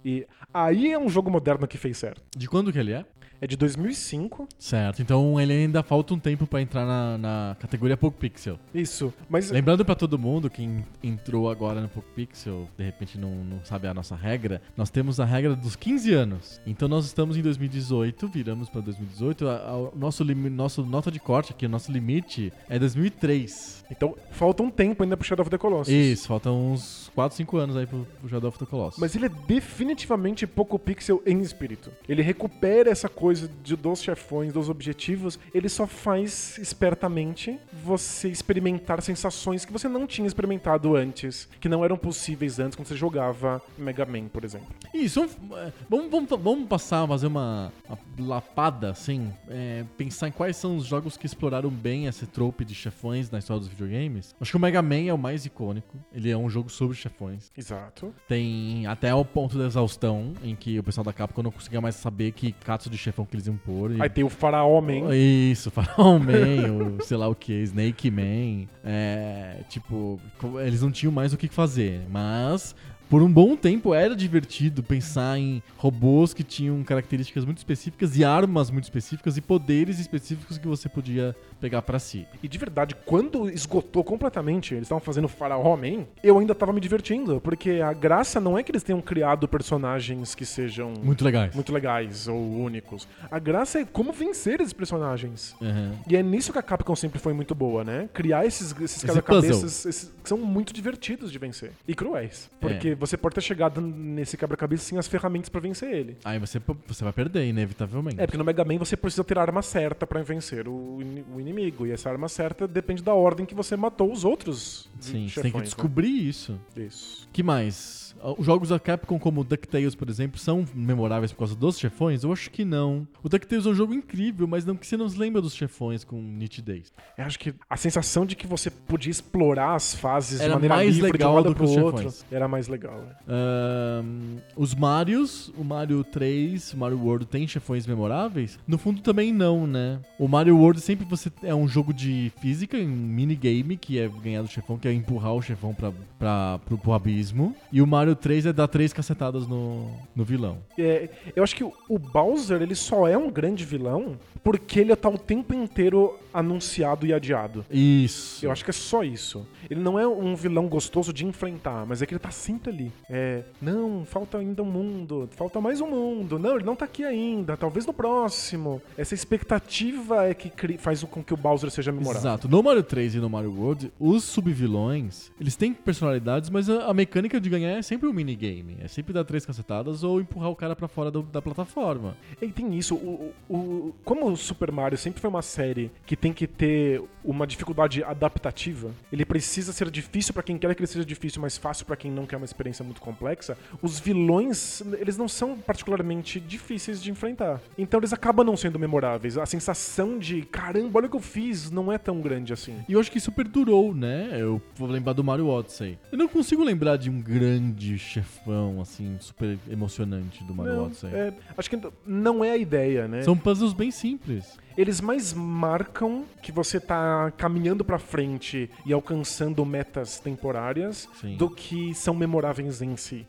E 0.04 0.26
aí 0.52 0.92
é 0.92 0.98
um 0.98 1.08
jogo 1.08 1.30
moderno 1.30 1.66
que 1.66 1.76
fez 1.76 1.98
certo. 1.98 2.22
De 2.36 2.48
quando 2.48 2.72
que 2.72 2.78
ele 2.78 2.92
é? 2.92 3.04
É 3.40 3.46
de 3.46 3.56
2005, 3.56 4.46
Certo, 4.58 5.00
então 5.00 5.40
ele 5.40 5.52
ainda 5.52 5.82
falta 5.82 6.12
um 6.12 6.18
tempo 6.18 6.46
pra 6.46 6.60
entrar 6.60 6.84
na, 6.84 7.16
na 7.18 7.56
categoria 7.58 7.96
Poco 7.96 8.18
Pixel. 8.18 8.58
isso. 8.74 9.12
Mas 9.28 9.50
Lembrando 9.50 9.84
pra 9.84 9.94
todo 9.94 10.18
mundo 10.18 10.50
que 10.50 10.62
en- 10.62 10.84
entrou 11.02 11.50
agora 11.50 11.80
no 11.80 11.88
Poco 11.88 12.08
Pixel, 12.14 12.68
de 12.76 12.84
repente 12.84 13.16
não, 13.16 13.30
não 13.44 13.64
sabe 13.64 13.86
a 13.88 13.94
nossa 13.94 14.14
regra, 14.14 14.60
nós 14.76 14.90
temos 14.90 15.18
a 15.18 15.24
regra 15.24 15.56
dos 15.56 15.74
15 15.74 16.12
anos. 16.12 16.60
Então 16.66 16.86
nós 16.88 17.06
estamos 17.06 17.36
em 17.36 17.42
2018, 17.42 18.28
viramos 18.28 18.68
pra 18.68 18.80
2018, 18.82 19.48
a, 19.48 19.56
a- 19.56 19.76
o 19.78 19.92
nosso, 19.96 20.22
nosso 20.24 20.84
nota 20.84 21.10
de 21.10 21.18
corte 21.18 21.52
aqui, 21.52 21.64
o 21.64 21.68
nosso 21.68 21.90
limite 21.90 22.52
é 22.68 22.78
2003. 22.78 23.84
Então, 23.90 24.14
falta 24.30 24.62
um 24.62 24.70
tempo 24.70 25.02
ainda 25.02 25.16
pro 25.16 25.26
Shadow 25.26 25.42
of 25.42 25.50
the 25.50 25.58
Colossus. 25.58 25.92
Isso, 25.92 26.28
faltam 26.28 26.72
uns 26.72 27.10
4, 27.14 27.36
5 27.36 27.56
anos 27.56 27.76
aí 27.76 27.86
pro, 27.86 28.06
pro 28.20 28.28
Shadow 28.28 28.48
of 28.48 28.58
the 28.58 28.66
Colossus. 28.66 29.00
Mas 29.00 29.16
ele 29.16 29.26
é 29.26 29.28
definitivamente 29.28 30.46
pouco 30.46 30.78
pixel 30.78 31.22
em 31.26 31.40
espírito. 31.40 31.90
Ele 32.08 32.22
recupera 32.22 32.90
essa 32.90 33.08
coisa 33.08 33.29
de, 33.38 33.76
dos 33.76 34.02
chefões, 34.02 34.52
dos 34.52 34.68
objetivos. 34.68 35.38
Ele 35.54 35.68
só 35.68 35.86
faz 35.86 36.58
espertamente 36.58 37.58
você 37.84 38.28
experimentar 38.28 39.02
sensações 39.02 39.64
que 39.64 39.72
você 39.72 39.88
não 39.88 40.06
tinha 40.06 40.26
experimentado 40.26 40.96
antes, 40.96 41.48
que 41.60 41.68
não 41.68 41.84
eram 41.84 41.96
possíveis 41.96 42.58
antes 42.58 42.76
quando 42.76 42.88
você 42.88 42.96
jogava 42.96 43.62
Mega 43.78 44.04
Man, 44.04 44.28
por 44.28 44.44
exemplo. 44.44 44.68
Isso, 44.92 45.20
vamos, 45.20 45.58
é, 45.58 45.72
vamos, 45.88 46.28
vamos, 46.42 46.68
passar, 46.68 47.06
fazer 47.06 47.26
uma, 47.26 47.72
uma 47.88 47.98
lapada, 48.18 48.90
assim, 48.90 49.32
é, 49.48 49.84
pensar 49.96 50.28
em 50.28 50.32
quais 50.32 50.56
são 50.56 50.76
os 50.76 50.84
jogos 50.84 51.16
que 51.16 51.26
exploraram 51.26 51.70
bem 51.70 52.06
esse 52.06 52.26
trope 52.26 52.64
de 52.64 52.74
chefões 52.74 53.30
na 53.30 53.38
história 53.38 53.60
dos 53.60 53.68
videogames. 53.68 54.34
Acho 54.40 54.50
que 54.50 54.56
o 54.56 54.60
Mega 54.60 54.82
Man 54.82 55.06
é 55.06 55.12
o 55.12 55.18
mais 55.18 55.44
icônico. 55.44 55.98
Ele 56.12 56.30
é 56.30 56.36
um 56.36 56.48
jogo 56.48 56.70
sobre 56.70 56.96
chefões. 56.96 57.50
Exato. 57.56 58.14
Tem 58.26 58.86
até 58.86 59.14
o 59.14 59.24
ponto 59.24 59.58
da 59.58 59.66
exaustão, 59.66 60.34
em 60.42 60.54
que 60.54 60.78
o 60.78 60.82
pessoal 60.82 61.04
da 61.04 61.12
Capcom 61.12 61.42
não 61.42 61.50
conseguia 61.50 61.80
mais 61.80 61.94
saber 61.94 62.32
que 62.32 62.52
katsu 62.52 62.90
de 62.90 62.98
chefão 62.98 63.19
que 63.24 63.36
eles 63.36 63.46
iam 63.46 63.56
pôr. 63.56 63.92
E... 63.92 64.02
Aí 64.02 64.08
tem 64.08 64.24
o 64.24 64.28
Faraó 64.28 64.80
Man. 64.80 65.14
Isso, 65.14 65.70
Pharaoh 65.70 66.18
Man, 66.18 66.96
o 66.98 67.04
sei 67.04 67.16
lá 67.16 67.28
o 67.28 67.34
que, 67.34 67.52
Snake 67.62 68.10
Man. 68.10 68.66
É, 68.84 69.62
tipo, 69.68 70.20
eles 70.64 70.82
não 70.82 70.90
tinham 70.90 71.12
mais 71.12 71.32
o 71.32 71.36
que 71.36 71.48
fazer. 71.48 72.02
Mas, 72.10 72.74
por 73.10 73.20
um 73.22 73.30
bom 73.30 73.56
tempo, 73.56 73.92
era 73.92 74.16
divertido 74.16 74.82
pensar 74.82 75.36
em 75.38 75.62
robôs 75.76 76.32
que 76.32 76.42
tinham 76.44 76.82
características 76.84 77.44
muito 77.44 77.58
específicas 77.58 78.16
e 78.16 78.24
armas 78.24 78.70
muito 78.70 78.84
específicas 78.84 79.36
e 79.36 79.40
poderes 79.40 79.98
específicos 79.98 80.56
que 80.56 80.66
você 80.68 80.88
podia 80.88 81.34
pegar 81.60 81.82
pra 81.82 81.98
si. 81.98 82.26
E 82.42 82.48
de 82.48 82.56
verdade, 82.56 82.94
quando 83.04 83.50
esgotou 83.50 84.02
completamente, 84.04 84.72
eles 84.74 84.84
estavam 84.84 85.00
fazendo 85.02 85.26
Faraó 85.28 85.76
Man, 85.76 86.06
eu 86.22 86.38
ainda 86.38 86.54
tava 86.54 86.72
me 86.72 86.80
divertindo, 86.80 87.40
porque 87.40 87.80
a 87.84 87.92
graça 87.92 88.40
não 88.40 88.56
é 88.56 88.62
que 88.62 88.70
eles 88.70 88.82
tenham 88.84 89.00
criado 89.02 89.48
personagens 89.48 90.34
que 90.34 90.46
sejam 90.46 90.94
Muito 91.02 91.24
legais. 91.24 91.54
muito 91.54 91.72
legais 91.72 92.28
ou 92.28 92.38
únicos. 92.60 93.08
A 93.30 93.38
graça 93.40 93.80
é 93.80 93.84
como 93.84 94.12
vencer 94.12 94.60
esses 94.60 94.72
personagens. 94.72 95.54
Uhum. 95.60 95.92
E 96.08 96.16
é 96.16 96.22
nisso 96.22 96.52
que 96.52 96.58
a 96.58 96.62
Capcom 96.62 96.94
sempre 96.94 97.18
foi 97.18 97.32
muito 97.32 97.54
boa, 97.54 97.82
né? 97.82 98.08
Criar 98.14 98.46
esses, 98.46 98.72
esses 98.80 99.02
Esse 99.04 99.64
esses- 99.66 100.12
que 100.22 100.28
são 100.28 100.38
muito 100.38 100.72
divertidos 100.72 101.32
de 101.32 101.38
vencer. 101.38 101.72
E 101.88 101.94
cruéis. 101.94 102.48
Porque 102.60 102.94
você 103.00 103.16
pode 103.16 103.34
ter 103.34 103.40
chegado 103.40 103.80
nesse 103.80 104.36
quebra-cabeça 104.36 104.84
sem 104.84 104.98
as 104.98 105.08
ferramentas 105.08 105.48
pra 105.48 105.60
vencer 105.60 105.90
ele. 105.90 106.18
Aí 106.22 106.38
você, 106.38 106.60
você 106.86 107.02
vai 107.02 107.12
perder, 107.12 107.46
inevitavelmente. 107.46 108.20
É, 108.20 108.26
porque 108.26 108.36
no 108.36 108.44
Mega 108.44 108.62
Man 108.64 108.76
você 108.76 108.96
precisa 108.96 109.24
ter 109.24 109.38
a 109.38 109.42
arma 109.42 109.62
certa 109.62 110.06
pra 110.06 110.22
vencer 110.22 110.68
o, 110.68 110.98
o 111.34 111.40
inimigo. 111.40 111.86
E 111.86 111.92
essa 111.92 112.10
arma 112.10 112.28
certa 112.28 112.68
depende 112.68 113.02
da 113.02 113.14
ordem 113.14 113.46
que 113.46 113.54
você 113.54 113.74
matou 113.74 114.12
os 114.12 114.22
outros 114.24 114.88
Sim, 115.00 115.26
você 115.26 115.28
chefões. 115.28 115.42
tem 115.42 115.52
que 115.52 115.58
né? 115.58 115.64
descobrir 115.64 116.28
isso. 116.28 116.60
Isso. 116.76 117.26
que 117.32 117.42
mais? 117.42 118.09
Os 118.38 118.44
jogos 118.46 118.68
da 118.68 118.78
Capcom, 118.78 119.18
como 119.18 119.42
DuckTales, 119.44 119.94
por 119.94 120.08
exemplo, 120.08 120.38
são 120.38 120.64
memoráveis 120.74 121.32
por 121.32 121.38
causa 121.40 121.54
dos 121.54 121.78
chefões? 121.78 122.22
Eu 122.22 122.32
acho 122.32 122.50
que 122.50 122.64
não. 122.64 123.06
O 123.22 123.28
DuckTales 123.28 123.66
é 123.66 123.70
um 123.70 123.74
jogo 123.74 123.94
incrível, 123.94 124.46
mas 124.46 124.64
não 124.64 124.76
que 124.76 124.86
você 124.86 124.96
não 124.96 125.08
se 125.08 125.18
lembra 125.18 125.40
dos 125.40 125.54
chefões 125.54 126.04
com 126.04 126.20
nitidez. 126.20 126.92
Eu 127.16 127.24
acho 127.24 127.38
que 127.38 127.54
a 127.68 127.76
sensação 127.76 128.26
de 128.26 128.36
que 128.36 128.46
você 128.46 128.70
podia 128.70 129.10
explorar 129.10 129.74
as 129.74 129.94
fases 129.94 130.40
Era 130.40 130.48
de 130.50 130.54
maneira 130.54 130.74
mais 130.76 130.94
livre 130.94 131.06
de 131.06 131.12
legal 131.12 131.32
um 131.32 131.34
lado 131.36 131.48
do 131.50 131.54
que 131.54 131.62
os 131.62 131.76
outro 131.76 131.98
chefões. 131.98 132.26
era 132.30 132.46
mais 132.48 132.68
legal. 132.68 132.98
né? 132.98 133.14
Ahn, 133.28 134.38
os 134.56 134.74
Marios, 134.74 135.52
o 135.56 135.64
Mario 135.64 136.02
3, 136.04 136.74
o 136.74 136.76
Mario 136.76 136.98
World 137.02 137.26
tem 137.26 137.46
chefões 137.46 137.86
memoráveis? 137.86 138.58
No 138.66 138.78
fundo 138.78 139.00
também 139.00 139.32
não, 139.32 139.66
né? 139.66 140.00
O 140.18 140.28
Mario 140.28 140.56
World 140.56 140.80
sempre 140.80 141.06
você 141.06 141.30
é 141.42 141.54
um 141.54 141.66
jogo 141.68 141.92
de 141.92 142.32
física, 142.40 142.76
um 142.76 142.86
minigame, 142.86 143.76
que 143.76 143.98
é 143.98 144.08
ganhar 144.22 144.42
do 144.42 144.48
chefão, 144.48 144.78
que 144.78 144.86
é 144.88 144.92
empurrar 144.92 145.34
o 145.34 145.42
chefão 145.42 145.74
pra, 145.74 145.92
pra, 146.18 146.60
pro, 146.66 146.78
pro 146.78 146.92
abismo. 146.92 147.54
E 147.72 147.80
o 147.80 147.86
Mario 147.86 148.09
3 148.16 148.46
é 148.46 148.52
dar 148.52 148.68
três 148.68 148.92
cacetadas 148.92 149.46
no, 149.46 149.90
no 150.14 150.24
vilão. 150.24 150.58
É, 150.78 151.08
eu 151.34 151.42
acho 151.42 151.54
que 151.56 151.64
o- 151.64 151.72
o 151.88 151.98
Bowser 151.98 152.60
ele 152.62 152.74
só 152.74 153.06
é 153.08 153.16
um 153.16 153.30
grande 153.30 153.64
vilão 153.64 154.16
porque 154.42 154.80
ele 154.80 154.94
tá 154.96 155.08
o 155.08 155.18
tempo 155.18 155.52
inteiro 155.54 156.18
anunciado 156.32 157.06
e 157.06 157.12
adiado. 157.12 157.64
Isso. 157.70 158.44
Eu 158.44 158.50
acho 158.52 158.64
que 158.64 158.70
é 158.70 158.72
só 158.72 159.02
isso. 159.02 159.46
Ele 159.68 159.80
não 159.80 159.98
é 159.98 160.06
um 160.06 160.34
vilão 160.34 160.66
gostoso 160.68 161.12
de 161.12 161.26
enfrentar, 161.26 161.84
mas 161.86 162.00
é 162.00 162.06
que 162.06 162.14
ele 162.14 162.18
tá 162.20 162.30
sempre 162.30 162.70
ali. 162.70 162.92
É, 163.10 163.42
não, 163.60 164.04
falta 164.06 164.38
ainda 164.38 164.62
um 164.62 164.66
mundo, 164.66 165.28
falta 165.36 165.60
mais 165.60 165.80
um 165.80 165.88
mundo. 165.88 166.38
Não, 166.38 166.54
ele 166.56 166.64
não 166.64 166.76
tá 166.76 166.84
aqui 166.84 167.04
ainda, 167.04 167.56
talvez 167.56 167.84
no 167.84 167.92
próximo. 167.92 168.80
Essa 168.96 169.14
expectativa 169.14 170.24
é 170.28 170.32
que 170.34 170.50
faz 170.78 171.02
com 171.04 171.22
que 171.22 171.34
o 171.34 171.36
Bowser 171.36 171.70
seja 171.70 171.90
memorável. 171.92 172.20
Exato. 172.20 172.48
No 172.48 172.62
Mario 172.62 172.82
3 172.82 173.16
e 173.16 173.18
no 173.18 173.28
Mario 173.28 173.52
World, 173.52 173.92
os 173.98 174.24
subvilões, 174.24 175.30
eles 175.40 175.56
têm 175.56 175.72
personalidades, 175.72 176.48
mas 176.50 176.68
a, 176.70 176.86
a 176.86 176.94
mecânica 176.94 177.40
de 177.40 177.48
ganhar 177.50 177.70
é 177.70 177.82
sempre 177.82 177.99
um 178.08 178.12
minigame. 178.12 178.76
É 178.82 178.88
sempre 178.88 179.12
dar 179.12 179.24
três 179.24 179.44
cacetadas 179.46 180.02
ou 180.02 180.20
empurrar 180.20 180.50
o 180.50 180.56
cara 180.56 180.74
pra 180.76 180.88
fora 180.88 181.10
do- 181.10 181.22
da 181.22 181.40
plataforma. 181.42 182.16
E 182.40 182.48
tem 182.48 182.74
isso, 182.76 182.94
o, 182.94 183.32
o- 183.48 183.94
como 184.04 184.26
o 184.30 184.36
Super 184.36 184.70
Mario 184.72 184.96
sempre 184.98 185.20
foi 185.20 185.28
uma 185.30 185.42
série 185.42 185.90
que 186.06 186.16
tem 186.16 186.32
que 186.32 186.46
ter 186.46 187.02
uma 187.24 187.46
dificuldade 187.46 188.02
adaptativa, 188.02 188.90
ele 189.12 189.24
precisa 189.24 189.72
ser 189.72 189.90
difícil 189.90 190.32
pra 190.32 190.42
quem 190.42 190.56
quer 190.58 190.74
que 190.74 190.80
ele 190.80 190.86
seja 190.86 191.04
difícil, 191.04 191.40
mas 191.42 191.56
fácil 191.58 191.84
pra 191.86 191.96
quem 191.96 192.10
não 192.10 192.26
quer 192.26 192.36
uma 192.36 192.44
experiência 192.44 192.84
muito 192.84 193.00
complexa. 193.00 193.56
Os 193.82 193.98
vilões, 194.00 194.82
eles 194.98 195.16
não 195.16 195.28
são 195.28 195.56
particularmente 195.58 196.38
difíceis 196.40 197.02
de 197.02 197.10
enfrentar. 197.10 197.60
Então 197.76 198.00
eles 198.00 198.12
acabam 198.12 198.44
não 198.46 198.56
sendo 198.56 198.78
memoráveis. 198.78 199.36
A 199.38 199.46
sensação 199.46 200.18
de, 200.18 200.42
caramba, 200.42 200.98
olha 200.98 201.06
o 201.06 201.10
que 201.10 201.16
eu 201.16 201.20
fiz, 201.20 201.70
não 201.70 201.90
é 201.92 201.98
tão 201.98 202.20
grande 202.20 202.52
assim. 202.52 202.76
E 202.88 202.92
eu 202.92 203.00
acho 203.00 203.10
que 203.10 203.18
isso 203.18 203.32
perdurou, 203.32 203.94
né? 203.94 204.30
Eu 204.38 204.60
vou 204.76 204.88
lembrar 204.88 205.12
do 205.12 205.24
Mario 205.24 205.46
Odyssey. 205.48 205.98
Eu 206.12 206.18
não 206.18 206.28
consigo 206.28 206.62
lembrar 206.64 206.96
de 206.96 207.10
um 207.10 207.20
grande 207.20 207.89
chefão, 207.98 208.80
assim, 208.80 209.16
super 209.20 209.58
emocionante 209.70 210.42
do 210.44 210.54
Mario 210.54 210.84
Odyssey. 210.84 211.10
é, 211.12 211.32
acho 211.56 211.70
que 211.70 211.78
não 212.06 212.44
é 212.44 212.52
a 212.52 212.56
ideia, 212.56 213.06
né? 213.08 213.22
São 213.22 213.36
puzzles 213.36 213.72
bem 213.72 213.90
simples. 213.90 214.58
Eles 214.78 215.00
mais 215.00 215.34
marcam 215.34 216.24
que 216.40 216.50
você 216.52 216.80
tá 216.80 217.30
caminhando 217.36 217.84
pra 217.84 217.98
frente 217.98 218.70
e 218.86 218.92
alcançando 218.92 219.62
metas 219.66 220.20
temporárias 220.20 221.08
Sim. 221.20 221.36
do 221.36 221.50
que 221.50 221.92
são 221.92 222.14
memoráveis 222.14 222.80
em 222.80 222.96
si. 222.96 223.26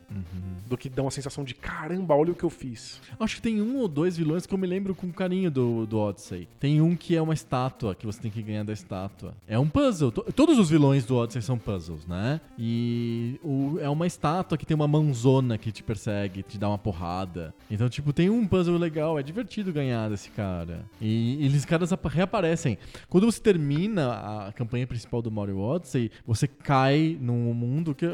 Do 0.67 0.77
que 0.77 0.87
dão 0.87 1.07
a 1.07 1.11
sensação 1.11 1.43
de 1.43 1.53
caramba, 1.55 2.15
olha 2.15 2.31
o 2.31 2.35
que 2.35 2.43
eu 2.43 2.49
fiz. 2.49 3.01
Acho 3.19 3.37
que 3.37 3.41
tem 3.41 3.59
um 3.61 3.77
ou 3.79 3.87
dois 3.87 4.15
vilões 4.15 4.45
que 4.45 4.53
eu 4.53 4.57
me 4.57 4.67
lembro 4.67 4.93
com 4.95 5.11
carinho 5.11 5.49
do, 5.51 5.85
do 5.87 5.97
Odyssey. 5.99 6.47
Tem 6.59 6.79
um 6.79 6.95
que 6.95 7.17
é 7.17 7.21
uma 7.21 7.33
estátua, 7.33 7.95
que 7.95 8.05
você 8.05 8.21
tem 8.21 8.31
que 8.31 8.41
ganhar 8.41 8.63
da 8.63 8.71
estátua. 8.71 9.33
É 9.47 9.57
um 9.59 9.67
puzzle. 9.67 10.11
To- 10.11 10.31
todos 10.33 10.57
os 10.57 10.69
vilões 10.69 11.05
do 11.05 11.17
Odyssey 11.17 11.41
são 11.41 11.57
puzzles, 11.57 12.05
né? 12.05 12.39
E 12.57 13.39
o- 13.43 13.77
é 13.81 13.89
uma 13.89 14.05
estátua 14.07 14.50
que 14.57 14.65
tem 14.65 14.75
uma 14.75 14.87
mãozona 14.87 15.57
que 15.57 15.71
te 15.71 15.83
persegue, 15.83 16.43
te 16.43 16.57
dá 16.57 16.67
uma 16.69 16.77
porrada. 16.77 17.53
Então, 17.69 17.89
tipo, 17.89 18.13
tem 18.13 18.29
um 18.29 18.45
puzzle 18.47 18.77
legal. 18.77 19.17
É 19.19 19.23
divertido 19.23 19.71
ganhar 19.71 20.09
desse 20.09 20.29
cara. 20.31 20.85
E, 20.99 21.37
e 21.41 21.45
eles 21.45 21.65
caras 21.65 21.91
apa- 21.93 22.09
reaparecem. 22.09 22.77
Quando 23.09 23.25
você 23.29 23.41
termina 23.41 24.47
a 24.47 24.51
campanha 24.53 24.85
principal 24.87 25.21
do 25.21 25.31
Mario 25.31 25.59
Odyssey, 25.59 26.11
você 26.25 26.47
cai 26.47 27.17
num 27.19 27.53
mundo 27.53 27.93
que... 27.95 28.05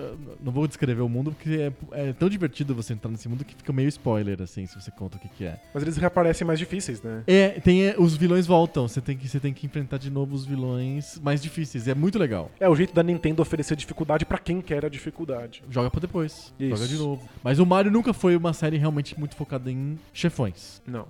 Não 0.43 0.51
vou 0.51 0.67
descrever 0.67 1.01
o 1.01 1.09
mundo, 1.09 1.31
porque 1.31 1.71
é, 1.91 2.09
é 2.09 2.13
tão 2.13 2.29
divertido 2.29 2.73
você 2.75 2.93
entrar 2.93 3.09
nesse 3.11 3.27
mundo 3.29 3.43
que 3.45 3.55
fica 3.55 3.71
meio 3.73 3.87
spoiler, 3.89 4.41
assim, 4.41 4.65
se 4.65 4.79
você 4.79 4.91
conta 4.91 5.17
o 5.17 5.19
que, 5.19 5.27
que 5.29 5.45
é. 5.45 5.59
Mas 5.73 5.83
eles 5.83 5.97
reaparecem 5.97 6.45
mais 6.45 6.59
difíceis, 6.59 7.01
né? 7.01 7.23
É, 7.27 7.49
tem, 7.59 7.83
é, 7.87 7.95
os 7.97 8.15
vilões 8.15 8.45
voltam. 8.45 8.87
Você 8.87 9.01
tem, 9.01 9.17
que, 9.17 9.27
você 9.27 9.39
tem 9.39 9.53
que 9.53 9.65
enfrentar 9.65 9.97
de 9.97 10.09
novo 10.09 10.35
os 10.35 10.45
vilões 10.45 11.19
mais 11.23 11.41
difíceis. 11.41 11.87
É 11.87 11.95
muito 11.95 12.17
legal. 12.17 12.51
É 12.59 12.67
o 12.69 12.75
jeito 12.75 12.93
da 12.93 13.03
Nintendo 13.03 13.41
oferecer 13.41 13.75
dificuldade 13.75 14.25
pra 14.25 14.37
quem 14.37 14.61
quer 14.61 14.85
a 14.85 14.89
dificuldade. 14.89 15.63
Joga 15.69 15.89
pra 15.89 15.99
depois. 15.99 16.26
Isso. 16.59 16.75
Joga 16.75 16.87
de 16.87 16.95
novo. 16.97 17.29
Mas 17.43 17.59
o 17.59 17.65
Mario 17.65 17.91
nunca 17.91 18.13
foi 18.13 18.35
uma 18.35 18.53
série 18.53 18.77
realmente 18.77 19.17
muito 19.19 19.35
focada 19.35 19.71
em 19.71 19.97
chefões. 20.13 20.81
Não, 20.85 21.07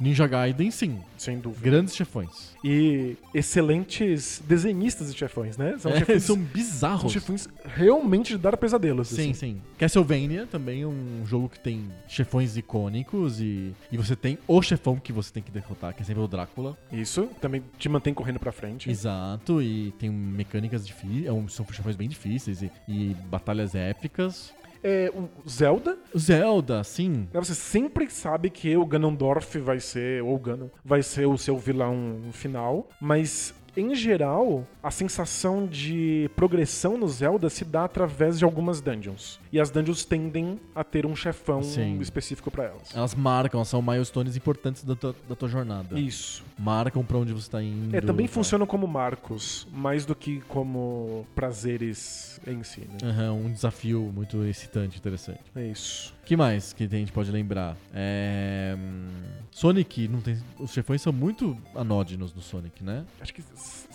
Ninja 0.00 0.26
Gaiden, 0.26 0.70
sim. 0.70 0.98
sem 1.18 1.38
dúvida. 1.38 1.62
Grandes 1.62 1.94
chefões. 1.94 2.54
E 2.64 3.16
excelentes 3.34 4.42
desenhistas 4.46 5.12
de 5.12 5.18
chefões, 5.18 5.58
né? 5.58 5.76
São 5.78 5.90
É, 5.92 5.98
chefões, 5.98 6.22
são 6.22 6.36
são 6.36 6.44
bizarros. 6.44 7.12
chefões 7.12 7.48
realmente 7.66 8.28
de 8.32 8.38
dar 8.38 8.56
pesadelos. 8.56 9.08
Sim, 9.08 9.32
assim. 9.32 9.34
sim. 9.34 9.60
Castlevania 9.76 10.46
também 10.46 10.80
é 10.82 10.86
um 10.86 11.22
jogo 11.26 11.50
que 11.50 11.60
tem 11.60 11.90
chefões 12.08 12.56
icônicos 12.56 13.40
e, 13.42 13.74
e 13.92 13.96
você 13.98 14.16
tem 14.16 14.38
o 14.48 14.62
chefão 14.62 14.96
que 14.96 15.12
você 15.12 15.30
tem 15.32 15.42
que 15.42 15.50
derrotar, 15.50 15.92
que 15.94 16.00
é 16.00 16.04
sempre 16.04 16.22
o 16.22 16.26
Drácula. 16.26 16.78
Isso 16.90 17.28
também 17.38 17.62
te 17.78 17.88
mantém 17.90 18.14
correndo 18.14 18.38
pra 18.40 18.52
frente. 18.52 18.90
Exato, 18.90 19.60
e 19.60 19.92
tem 19.98 20.08
mecânicas 20.08 20.86
difíceis, 20.86 21.26
são 21.52 21.66
chefões 21.70 21.96
bem 21.96 22.08
difíceis 22.08 22.62
e, 22.62 22.70
e 22.88 23.14
batalhas 23.30 23.74
épicas. 23.74 24.54
É, 24.82 25.12
o 25.14 25.48
Zelda, 25.48 25.98
Zelda, 26.16 26.82
sim. 26.82 27.28
né, 27.32 27.40
você 27.40 27.54
sempre 27.54 28.08
sabe 28.10 28.48
que 28.50 28.76
o 28.76 28.86
Ganondorf 28.86 29.58
vai 29.58 29.78
ser, 29.78 30.22
ou 30.22 30.34
o 30.34 30.38
Ganon, 30.38 30.68
vai 30.84 31.02
ser 31.02 31.26
o 31.26 31.36
seu 31.36 31.58
vilão 31.58 32.20
final, 32.32 32.88
mas 33.00 33.54
em 33.76 33.94
geral, 33.94 34.66
a 34.82 34.90
sensação 34.90 35.66
de 35.66 36.30
progressão 36.34 36.96
no 36.96 37.08
Zelda 37.08 37.48
se 37.50 37.64
dá 37.64 37.84
através 37.84 38.38
de 38.38 38.44
algumas 38.44 38.80
dungeons. 38.80 39.40
E 39.52 39.60
as 39.60 39.70
dungeons 39.70 40.04
tendem 40.04 40.60
a 40.74 40.84
ter 40.84 41.06
um 41.06 41.14
chefão 41.14 41.62
Sim. 41.62 41.98
específico 42.00 42.50
pra 42.50 42.64
elas. 42.64 42.94
Elas 42.94 43.14
marcam, 43.14 43.64
são 43.64 43.82
milestones 43.82 44.36
importantes 44.36 44.84
da 44.84 44.94
tua, 44.94 45.14
da 45.28 45.34
tua 45.34 45.48
jornada. 45.48 45.98
Isso. 45.98 46.44
Marcam 46.58 47.04
pra 47.04 47.18
onde 47.18 47.32
você 47.32 47.50
tá 47.50 47.62
indo. 47.62 47.96
É, 47.96 48.00
também 48.00 48.26
tá. 48.26 48.32
funcionam 48.32 48.66
como 48.66 48.86
marcos, 48.86 49.66
mais 49.72 50.04
do 50.04 50.14
que 50.14 50.40
como 50.42 51.26
prazeres 51.34 52.40
em 52.46 52.62
si, 52.62 52.80
né? 52.80 52.98
Aham, 53.02 53.32
um 53.32 53.52
desafio 53.52 54.10
muito 54.14 54.44
excitante, 54.44 54.98
interessante. 54.98 55.40
É 55.54 55.66
isso. 55.66 56.14
Que 56.30 56.36
mais 56.36 56.72
que 56.72 56.84
a 56.84 56.86
gente 56.86 57.10
pode 57.10 57.28
lembrar? 57.32 57.76
É... 57.92 58.76
hum, 58.78 59.08
Sonic, 59.50 60.06
não 60.06 60.20
tem... 60.20 60.38
os 60.60 60.70
chefões 60.70 61.02
são 61.02 61.12
muito 61.12 61.58
anódinos 61.74 62.32
no 62.32 62.40
Sonic, 62.40 62.84
né? 62.84 63.04
Acho 63.20 63.34
que 63.34 63.42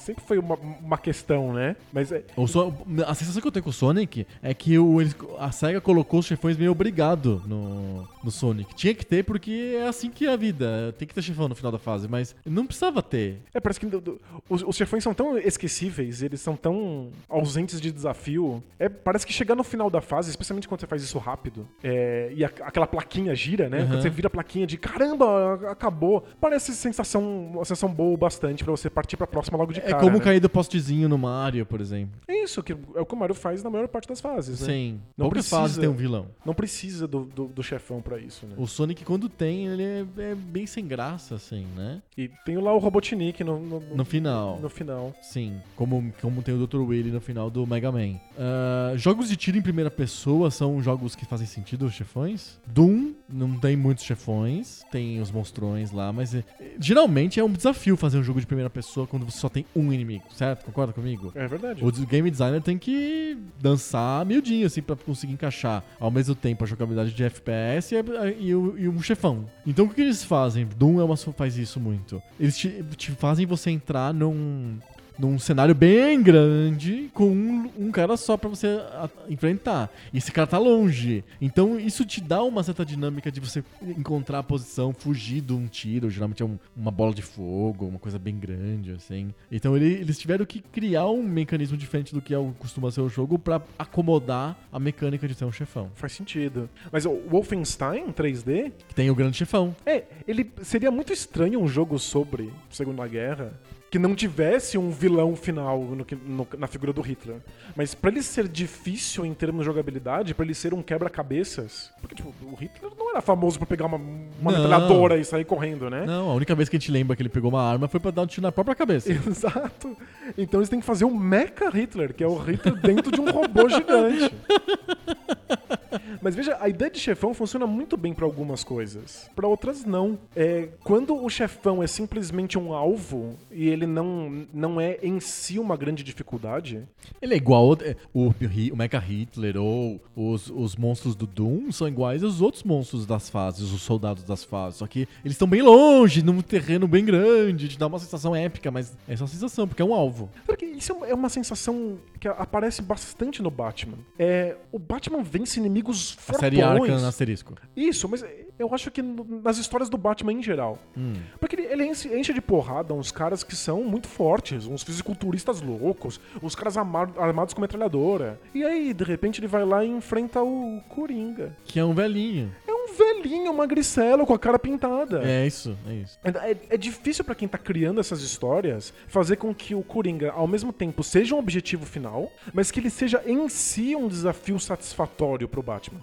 sempre 0.06 0.24
foi 0.24 0.38
uma, 0.38 0.56
uma 0.56 0.97
questão, 0.97 1.53
né? 1.53 1.76
Mas 1.91 2.12
é, 2.12 2.24
So- 2.47 2.74
A 3.06 3.14
sensação 3.14 3.41
que 3.41 3.47
eu 3.47 3.51
tenho 3.51 3.64
com 3.64 3.70
o 3.70 3.74
Sonic 3.74 4.26
é 4.41 4.53
que 4.53 4.78
o... 4.78 4.97
a 5.39 5.51
SEGA 5.51 5.82
colocou 5.82 6.20
os 6.20 6.26
chefões 6.26 6.58
meio 6.58 6.72
obrigado 6.72 7.41
no... 7.45 8.08
no 8.24 8.32
Sonic. 8.32 8.74
Tinha 8.76 8.93
que 8.93 9.06
ter 9.06 9.24
porque 9.24 9.76
é 9.78 9.88
assim 9.88 10.10
que 10.10 10.26
é 10.28 10.34
a 10.34 10.36
vida. 10.36 10.93
Tem 10.97 11.08
que 11.08 11.14
ter 11.14 11.22
chefão 11.22 11.47
no 11.47 11.56
final 11.56 11.72
da 11.72 11.80
fase, 11.80 12.08
mas 12.08 12.36
não 12.45 12.66
precisava 12.66 13.01
ter. 13.01 13.39
É, 13.53 13.60
parece 13.60 13.80
que 13.80 13.86
do- 13.88 13.99
do- 14.01 14.22
os, 14.49 14.64
os 14.64 14.76
chefões 14.76 15.03
são 15.03 15.14
tão 15.14 15.38
esquecíveis, 15.38 16.22
eles 16.22 16.39
são 16.41 16.56
tão 16.56 17.10
ausentes 17.30 17.82
de 17.82 17.91
desafio. 17.91 18.64
É, 18.80 18.88
parece 18.89 19.26
que 19.26 19.34
chegar 19.34 19.56
no 19.56 19.64
final 19.64 19.89
da 19.89 20.01
fase, 20.01 20.30
especialmente 20.30 20.68
quando 20.68 20.82
você 20.82 20.88
faz 20.88 21.01
isso 21.03 21.18
rápido, 21.18 21.68
é, 21.84 22.32
e 22.36 22.43
a- 22.45 22.51
aquela 22.62 22.86
plaquinha 22.88 23.34
gira, 23.36 23.70
né? 23.70 23.80
Uhum. 23.82 23.88
Quando 23.88 24.01
você 24.01 24.10
vira 24.10 24.28
a 24.28 24.30
plaquinha 24.32 24.68
de 24.68 24.78
caramba, 24.78 25.72
acabou. 25.72 26.26
Parece 26.39 26.74
sensação, 26.76 27.47
uma 27.53 27.66
sensação 27.66 27.89
boa 27.89 28.16
bastante 28.18 28.64
pra 28.64 28.72
você 28.72 28.89
partir 28.89 29.18
pra 29.18 29.26
próxima 29.28 29.58
logo 29.58 29.74
de 29.74 29.80
É 29.80 29.84
cara. 29.95 30.03
como 30.03 30.17
né? 30.17 30.23
cair 30.23 30.39
do 30.39 30.49
postezinho 30.49 31.07
no 31.07 31.17
Mario, 31.17 31.65
por 31.65 31.79
exemplo. 31.79 32.19
É 32.27 32.43
isso, 32.43 32.61
que 32.61 32.73
é 32.73 32.75
o 33.01 33.05
que 33.05 33.13
o 33.13 33.17
Mario 33.17 33.33
faz 33.33 33.63
na 33.63 33.69
maior 33.69 33.87
parte 33.87 34.07
das 34.07 34.19
fases, 34.19 34.59
né? 34.61 34.67
Sim. 34.67 34.99
Não 35.17 35.25
Poucas 35.25 35.43
precisa- 35.43 35.55
fases 35.61 35.77
tem 35.77 35.87
um 35.89 35.93
vilão. 35.95 36.27
Não 36.45 36.53
precisa 36.53 37.07
do, 37.07 37.23
do, 37.25 37.45
do 37.47 37.63
chefão 37.63 38.01
pra 38.01 38.19
isso, 38.19 38.45
né? 38.45 38.55
O 38.57 38.67
Sonic, 38.67 39.05
quando 39.05 39.29
tem, 39.29 39.67
ele 39.67 39.83
é, 39.83 40.05
é 40.17 40.35
bem 40.35 40.65
sem 40.67 40.85
graça, 40.85 41.35
assim, 41.35 41.65
né? 41.75 42.01
E 42.17 42.29
tem 42.45 42.57
lá 42.57 42.73
o 42.73 42.77
Robotnik 42.77 43.43
no, 43.43 43.59
no, 43.59 43.79
No 43.95 44.05
final. 44.05 44.59
No 44.59 44.69
final. 44.69 45.13
Sim, 45.21 45.61
como, 45.75 46.13
como 46.21 46.41
tem 46.41 46.53
o 46.53 46.67
Dr. 46.67 46.81
Willy 46.81 47.11
no 47.11 47.21
final 47.21 47.49
do 47.49 47.65
Mega 47.65 47.91
Man. 47.91 48.19
Ah, 48.37 48.93
jogos 48.95 49.29
de 49.29 49.35
tiro 49.35 49.57
em 49.57 49.61
primeira 49.61 49.89
pessoa 49.89 50.51
são 50.51 50.81
jogos 50.81 51.15
que 51.15 51.25
fazem 51.25 51.47
sentido, 51.47 51.85
os 51.85 51.93
chefões. 51.93 52.59
Doom 52.67 53.13
não 53.29 53.57
tem 53.57 53.75
muitos 53.75 54.03
chefões, 54.03 54.83
tem 54.91 55.21
os 55.21 55.31
monstrões 55.31 55.91
lá, 55.91 56.11
mas 56.11 56.35
é- 56.35 56.43
geralmente 56.79 57.39
é 57.39 57.43
um 57.43 57.51
desafio 57.51 57.95
fazer 57.95 58.17
um 58.17 58.23
jogo 58.23 58.39
de 58.39 58.45
primeira 58.45 58.69
pessoa 58.69 59.07
quando 59.07 59.29
só 59.31 59.45
só 59.45 59.49
tem 59.49 59.63
um 59.75 59.84
inimigo, 59.93 60.23
certo? 60.33 60.65
Concorda 60.65 60.93
comigo? 60.93 61.31
É 61.36 61.47
verdade. 61.47 61.83
O 61.83 61.91
game 62.05 62.29
designer 62.31 62.61
tem 62.61 62.77
que 62.77 63.38
dançar 63.61 64.25
miudinho, 64.25 64.65
assim, 64.67 64.81
pra 64.81 64.95
conseguir 64.95 65.33
encaixar 65.33 65.83
ao 65.99 66.11
mesmo 66.11 66.36
tempo 66.36 66.63
a 66.63 66.67
jogabilidade 66.67 67.13
de 67.13 67.23
FPS 67.23 67.93
e, 67.93 67.97
a- 67.97 68.31
e 68.31 68.55
o- 68.55 68.77
e 68.77 68.88
um 68.89 69.01
chefão. 69.01 69.45
Então 69.65 69.86
o 69.86 69.89
que, 69.89 69.95
que 69.95 70.01
eles 70.01 70.23
fazem? 70.23 70.65
Doom 70.77 70.99
é 70.99 71.03
uma, 71.03 71.15
faz 71.17 71.57
isso 71.57 71.79
muito. 71.79 72.21
Eles 72.39 72.57
te, 72.57 72.83
te 72.95 73.11
fazem 73.11 73.45
você 73.45 73.69
entrar 73.71 74.13
num, 74.13 74.77
num 75.18 75.38
cenário 75.39 75.74
bem 75.76 76.22
grande 76.22 77.09
com 77.13 77.26
um, 77.30 77.70
um 77.78 77.91
cara 77.91 78.18
só 78.18 78.36
pra 78.38 78.49
você 78.49 78.68
a- 78.68 79.09
enfrentar. 79.30 79.89
E 80.13 80.18
esse 80.18 80.32
cara 80.32 80.47
tá 80.47 80.57
longe. 80.57 81.24
Então 81.41 81.80
isso 81.80 82.05
te 82.05 82.22
dá 82.22 82.43
uma 82.43 82.63
certa 82.63 82.86
dinâmica 82.86 83.32
de 83.32 83.39
você 83.39 83.63
encontrar 83.82 84.39
a 84.39 84.43
posição, 84.43 84.93
fugir 84.93 85.41
de 85.41 85.53
um 85.53 85.68
tiro. 85.68 86.09
Geralmente 86.09 86.41
é 86.43 86.45
um- 86.45 86.57
uma 86.76 86.91
bola 86.91 87.13
de 87.13 87.22
fogo, 87.22 87.86
uma 87.86 87.99
coisa 87.99 88.20
bem 88.20 88.38
grande, 88.38 88.91
assim. 88.91 89.34
Então 89.51 89.76
ele- 89.76 89.93
eles 89.93 90.18
tiveram 90.18 90.45
que 90.45 90.59
criar 90.59 91.07
um 91.07 91.24
mecanismo 91.24 91.78
diferente 91.78 92.13
do 92.13 92.22
que 92.22 92.34
é 92.34 92.38
o- 92.38 92.53
costuma 92.59 92.91
ser 92.91 93.01
o 93.01 93.09
jogo 93.09 93.39
pra 93.39 93.61
acomodar 93.80 94.57
a 94.72 94.80
mecânica 94.80 95.28
de 95.28 95.34
ser 95.34 95.45
um 95.45 95.51
chefão. 95.51 95.89
Faz 95.95 96.13
sentido. 96.13 96.70
Mas 96.91 97.05
o 97.05 97.11
Wolfenstein 97.30 98.11
3D, 98.11 98.72
Que 98.88 98.95
tem 98.95 99.09
o 99.09 99.16
grande 99.16 99.38
chefão. 99.38 99.76
é, 99.86 100.03
ele 100.28 100.51
seria 100.61 100.91
muito 100.91 101.13
estranho 101.13 101.59
um 101.61 101.68
jogo 101.68 101.97
sobre 101.97 102.51
Segunda 102.70 103.07
Guerra 103.07 103.53
que 103.95 103.99
não 103.99 104.13
tivesse 104.13 104.77
um 104.77 104.91
vilão 104.91 105.37
final 105.37 105.79
no 105.81 106.05
no- 106.27 106.47
na 106.57 106.67
figura 106.67 106.91
do 106.91 106.99
Hitler. 106.99 107.37
Mas 107.77 107.95
pra 107.95 108.11
ele 108.11 108.21
ser 108.21 108.45
difícil 108.45 109.25
em 109.25 109.33
termos 109.33 109.61
de 109.61 109.65
jogabilidade, 109.67 110.33
pra 110.33 110.43
ele 110.43 110.53
ser 110.53 110.73
um 110.73 110.81
quebra-cabeças, 110.81 111.93
porque 112.01 112.13
tipo, 112.13 112.33
o 112.43 112.55
Hitler 112.55 112.91
não 112.99 113.09
era 113.11 113.21
famoso 113.21 113.57
por 113.57 113.65
pegar 113.65 113.85
uma, 113.85 113.95
uma 113.95 114.51
Não. 114.51 114.59
metralhadora 114.59 115.17
e 115.17 115.23
sair 115.23 115.45
correndo, 115.45 115.89
né? 115.89 116.05
Não, 116.05 116.29
a 116.29 116.33
única 116.33 116.53
vez 116.53 116.67
que 116.67 116.75
a 116.75 116.79
gente 116.79 116.91
lembra 116.91 117.15
que 117.15 117.21
ele 117.21 117.29
pegou 117.29 117.49
uma 117.49 117.63
arma 117.63 117.87
foi 117.87 118.01
pra 118.01 118.11
dar 118.11 118.23
um 118.23 118.27
tiro 118.27 118.41
na 118.41 118.51
própria 118.51 118.75
cabeça. 118.75 119.09
Exato. 119.29 119.95
Então 120.37 120.59
eles 120.59 120.67
têm 120.67 120.81
que 120.81 120.85
fazer 120.85 121.05
o 121.05 121.15
Mecha 121.15 121.69
Hitler, 121.69 122.13
que 122.13 122.21
é 122.21 122.27
o 122.27 122.35
Hitler 122.37 122.75
dentro 122.81 123.09
de 123.13 123.21
um 123.21 123.31
robô 123.31 123.69
gigante. 123.69 124.29
Mas 126.26 126.34
veja, 126.34 126.57
a 126.59 126.67
ideia 126.67 126.89
de 126.89 126.97
chefão 126.99 127.36
funciona 127.36 127.67
muito 127.67 127.95
bem 127.95 128.11
pra 128.11 128.26
algumas 128.26 128.63
coisas. 128.63 129.30
Pra 129.36 129.47
outras 129.47 129.86
não. 129.86 130.17
É, 130.36 130.69
quando 130.84 131.15
o 131.15 131.30
chefão 131.30 131.84
é 131.84 131.86
simplesmente 131.88 132.57
um 132.57 132.73
alvo 132.73 133.36
e 133.51 133.69
ele 133.69 133.86
não, 133.86 134.47
não 134.51 134.82
é 134.82 134.97
em 135.03 135.19
si 135.19 135.59
uma 135.59 135.78
grande 135.78 136.01
dificuldade, 136.03 136.82
Ele 137.21 137.36
é 137.36 137.38
igual 137.38 137.63
ao- 137.65 137.78
é, 137.82 137.95
o, 138.11 138.30
o 138.30 138.76
Mecha 138.76 138.97
Hitler 138.97 139.55
ou 139.57 140.01
os, 140.15 140.49
os 140.49 140.76
monstros 140.76 141.13
do 141.15 141.28
Doom 141.28 141.71
são 141.71 141.88
iguais 141.88 142.23
aos 142.23 142.41
outros 142.41 142.63
monstros 142.63 143.05
das 143.05 143.30
fases, 143.30 143.71
os 143.71 143.84
soldados 143.84 144.23
das 144.23 144.43
fases. 144.43 144.80
Só 144.80 144.88
que 144.88 145.01
eles 145.23 145.34
estão 145.36 145.47
bem 145.47 145.61
longe, 145.61 146.23
num 146.23 146.41
terreno 146.41 146.88
bem 146.88 147.05
grande, 147.05 147.67
te 147.67 147.78
dá 147.78 147.86
uma 147.86 147.99
sensação 147.99 148.36
épica, 148.36 148.71
mas 148.71 148.97
é 149.07 149.15
só 149.15 149.28
sensação, 149.28 149.67
porque 149.67 149.84
é 149.84 149.86
um 149.86 149.93
alvo. 149.93 150.28
Porque 150.47 150.65
isso 150.65 150.91
é 150.91 150.95
uma- 150.95 151.07
é 151.09 151.13
uma 151.13 151.30
sensação 151.30 151.99
que 152.26 152.41
aparece 152.41 152.82
bastante 152.82 153.41
no 153.43 153.51
Batman. 153.51 153.97
É, 154.17 154.55
o 154.71 154.80
Batman 154.80 155.21
vence 155.21 155.59
inimigos 155.59 156.17
A 156.28 156.34
série 156.34 156.59
Arkham 156.61 156.78
fortões. 156.80 157.03
asterisco. 157.03 157.53
Isso, 157.76 158.09
mas 158.09 158.26
eu 158.57 158.73
acho 158.73 158.89
que 158.89 159.01
nas 159.01 159.57
histórias 159.57 159.89
do 159.89 159.97
Batman 159.97 160.34
em 160.34 160.41
geral. 160.41 160.80
Hum. 160.97 161.13
Porque 161.39 161.55
ele, 161.55 161.65
ele 161.67 161.86
enche, 161.86 162.07
enche 162.17 162.34
de 162.34 162.41
porrada 162.41 162.93
uns 162.95 163.11
caras 163.11 163.43
que 163.43 163.55
são 163.55 163.84
muito 163.84 164.07
fortes, 164.07 164.65
uns 164.65 164.82
fisiculturistas 164.82 165.61
loucos, 165.61 166.19
uns 166.41 166.55
caras 166.55 166.78
amar- 166.78 167.13
armados 167.17 167.53
com 167.53 167.61
metralhadora. 167.61 168.39
E 168.55 168.63
aí, 168.63 168.91
de 168.93 169.03
repente, 169.03 169.39
ele 169.39 169.47
vai 169.47 169.63
lá 169.63 169.86
e 169.86 169.88
enfrenta 169.89 170.41
o 170.41 170.82
Coringa. 170.89 171.55
Que 171.65 171.80
é 171.80 171.86
um 171.86 171.93
velhinho. 171.93 172.51
É 172.67 172.73
um 172.89 172.93
velhinho 172.93 173.53
magricelo 173.53 174.25
com 174.25 174.33
a 174.33 174.39
cara 174.39 174.59
pintada. 174.59 175.21
É 175.23 175.45
isso, 175.45 175.77
é 175.88 175.93
isso. 175.93 176.19
É, 176.23 176.57
é 176.71 176.77
difícil 176.77 177.23
pra 177.23 177.36
quem 177.36 177.47
tá 177.47 177.57
criando 177.57 177.99
essas 177.99 178.21
histórias 178.21 178.93
fazer 179.07 179.36
com 179.38 179.53
que 179.53 179.73
o 179.75 179.81
Coringa, 179.83 180.31
ao 180.31 180.47
mesmo 180.47 180.71
tempo, 180.73 181.03
seja 181.03 181.36
um 181.36 181.39
objetivo 181.39 181.86
final, 181.86 182.31
mas 182.53 182.71
que 182.71 182.79
ele 182.79 182.89
seja 182.89 183.21
em 183.25 183.47
si 183.49 183.95
um 183.95 184.07
desafio 184.07 184.59
satisfatório 184.59 185.47
pro 185.47 185.61
Batman. 185.63 185.99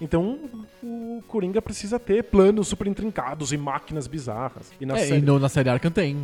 Então, 0.00 0.38
o 0.82 1.22
Coringa 1.28 1.60
precisa 1.62 1.98
ter 1.98 2.22
planos 2.24 2.68
super 2.68 2.86
intrincados 2.86 3.52
e 3.52 3.56
máquinas 3.56 4.06
bizarras. 4.06 4.72
E 4.80 4.86
na 4.86 4.96
É, 4.98 5.06
série... 5.06 5.18
e 5.18 5.22
no- 5.22 5.38
na 5.38 5.48
série 5.48 5.68
Arkham 5.68 5.90
tem. 5.90 6.16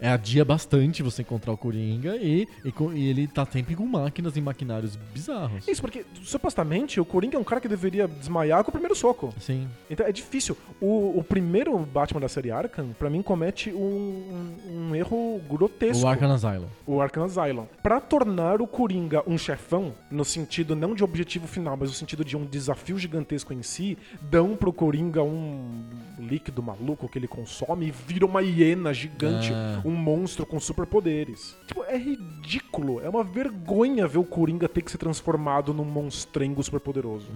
É, 0.00 0.08
é 0.08 0.10
adia 0.10 0.44
bastante 0.44 1.02
você 1.02 1.22
encontrar 1.22 1.52
o 1.52 1.56
Coringa 1.56 2.16
e, 2.16 2.46
e, 2.64 2.72
e 2.94 3.08
ele 3.08 3.26
tá 3.26 3.44
sempre 3.46 3.74
com 3.74 3.86
máquinas 3.86 4.36
e 4.36 4.40
maquinários 4.40 4.96
bizarros. 5.12 5.66
Isso, 5.68 5.80
porque 5.80 6.04
supostamente 6.22 7.00
o 7.00 7.04
Coringa 7.04 7.36
é 7.36 7.40
um 7.40 7.44
cara 7.44 7.60
que 7.60 7.68
deveria 7.68 8.06
desmaiar 8.08 8.62
com 8.64 8.70
o 8.70 8.72
primeiro 8.72 8.87
soco. 8.94 9.32
Sim. 9.40 9.68
Então 9.90 10.06
é 10.06 10.12
difícil. 10.12 10.56
O, 10.80 11.18
o 11.18 11.24
primeiro 11.24 11.76
Batman 11.78 12.20
da 12.20 12.28
série 12.28 12.50
Arkham, 12.50 12.90
pra 12.98 13.08
mim, 13.10 13.22
comete 13.22 13.70
um, 13.72 14.54
um- 14.68 14.88
um 14.90 14.94
erro 14.94 15.40
grotesco. 15.48 16.04
O 16.04 16.08
Arkham 16.08 16.32
Asylum. 16.32 16.66
o 16.86 17.00
Arkham 17.00 17.24
Asylum. 17.24 17.66
Pra 17.82 18.00
tornar 18.00 18.60
o 18.60 18.66
Coringa 18.66 19.22
um 19.26 19.36
chefão, 19.38 19.92
no 20.10 20.24
sentido 20.24 20.74
não 20.76 20.94
de 20.94 21.02
objetivo 21.04 21.46
final, 21.46 21.76
mas 21.76 21.88
no 21.90 21.94
sentido 21.94 22.24
de 22.24 22.36
um 22.36 22.44
desafio 22.44 22.98
gigantesco 22.98 23.52
em 23.52 23.62
si, 23.62 23.96
dão 24.20 24.56
pro 24.56 24.72
Coringa 24.72 25.22
um 25.22 25.84
líquido 26.18 26.62
maluco 26.62 27.08
que 27.08 27.18
ele 27.18 27.28
consome 27.28 27.86
e 27.86 27.90
vira 27.90 28.26
uma 28.26 28.42
hiena 28.42 28.92
gigante, 28.92 29.52
Ah. 29.52 29.80
um 29.84 29.90
monstro 29.92 30.44
com 30.46 30.58
superpoderes. 30.60 31.56
Tipo, 31.66 31.84
é 31.84 31.96
ridículo, 31.96 33.00
é 33.00 33.08
uma 33.08 33.24
vergonha 33.24 34.06
ver 34.06 34.18
o 34.18 34.24
Coringa 34.24 34.68
ter 34.68 34.82
que 34.82 34.90
ser 34.90 34.98
transformado 34.98 35.72
num 35.72 35.84
monstrengo 35.84 36.62
superpoderoso. 36.62 37.26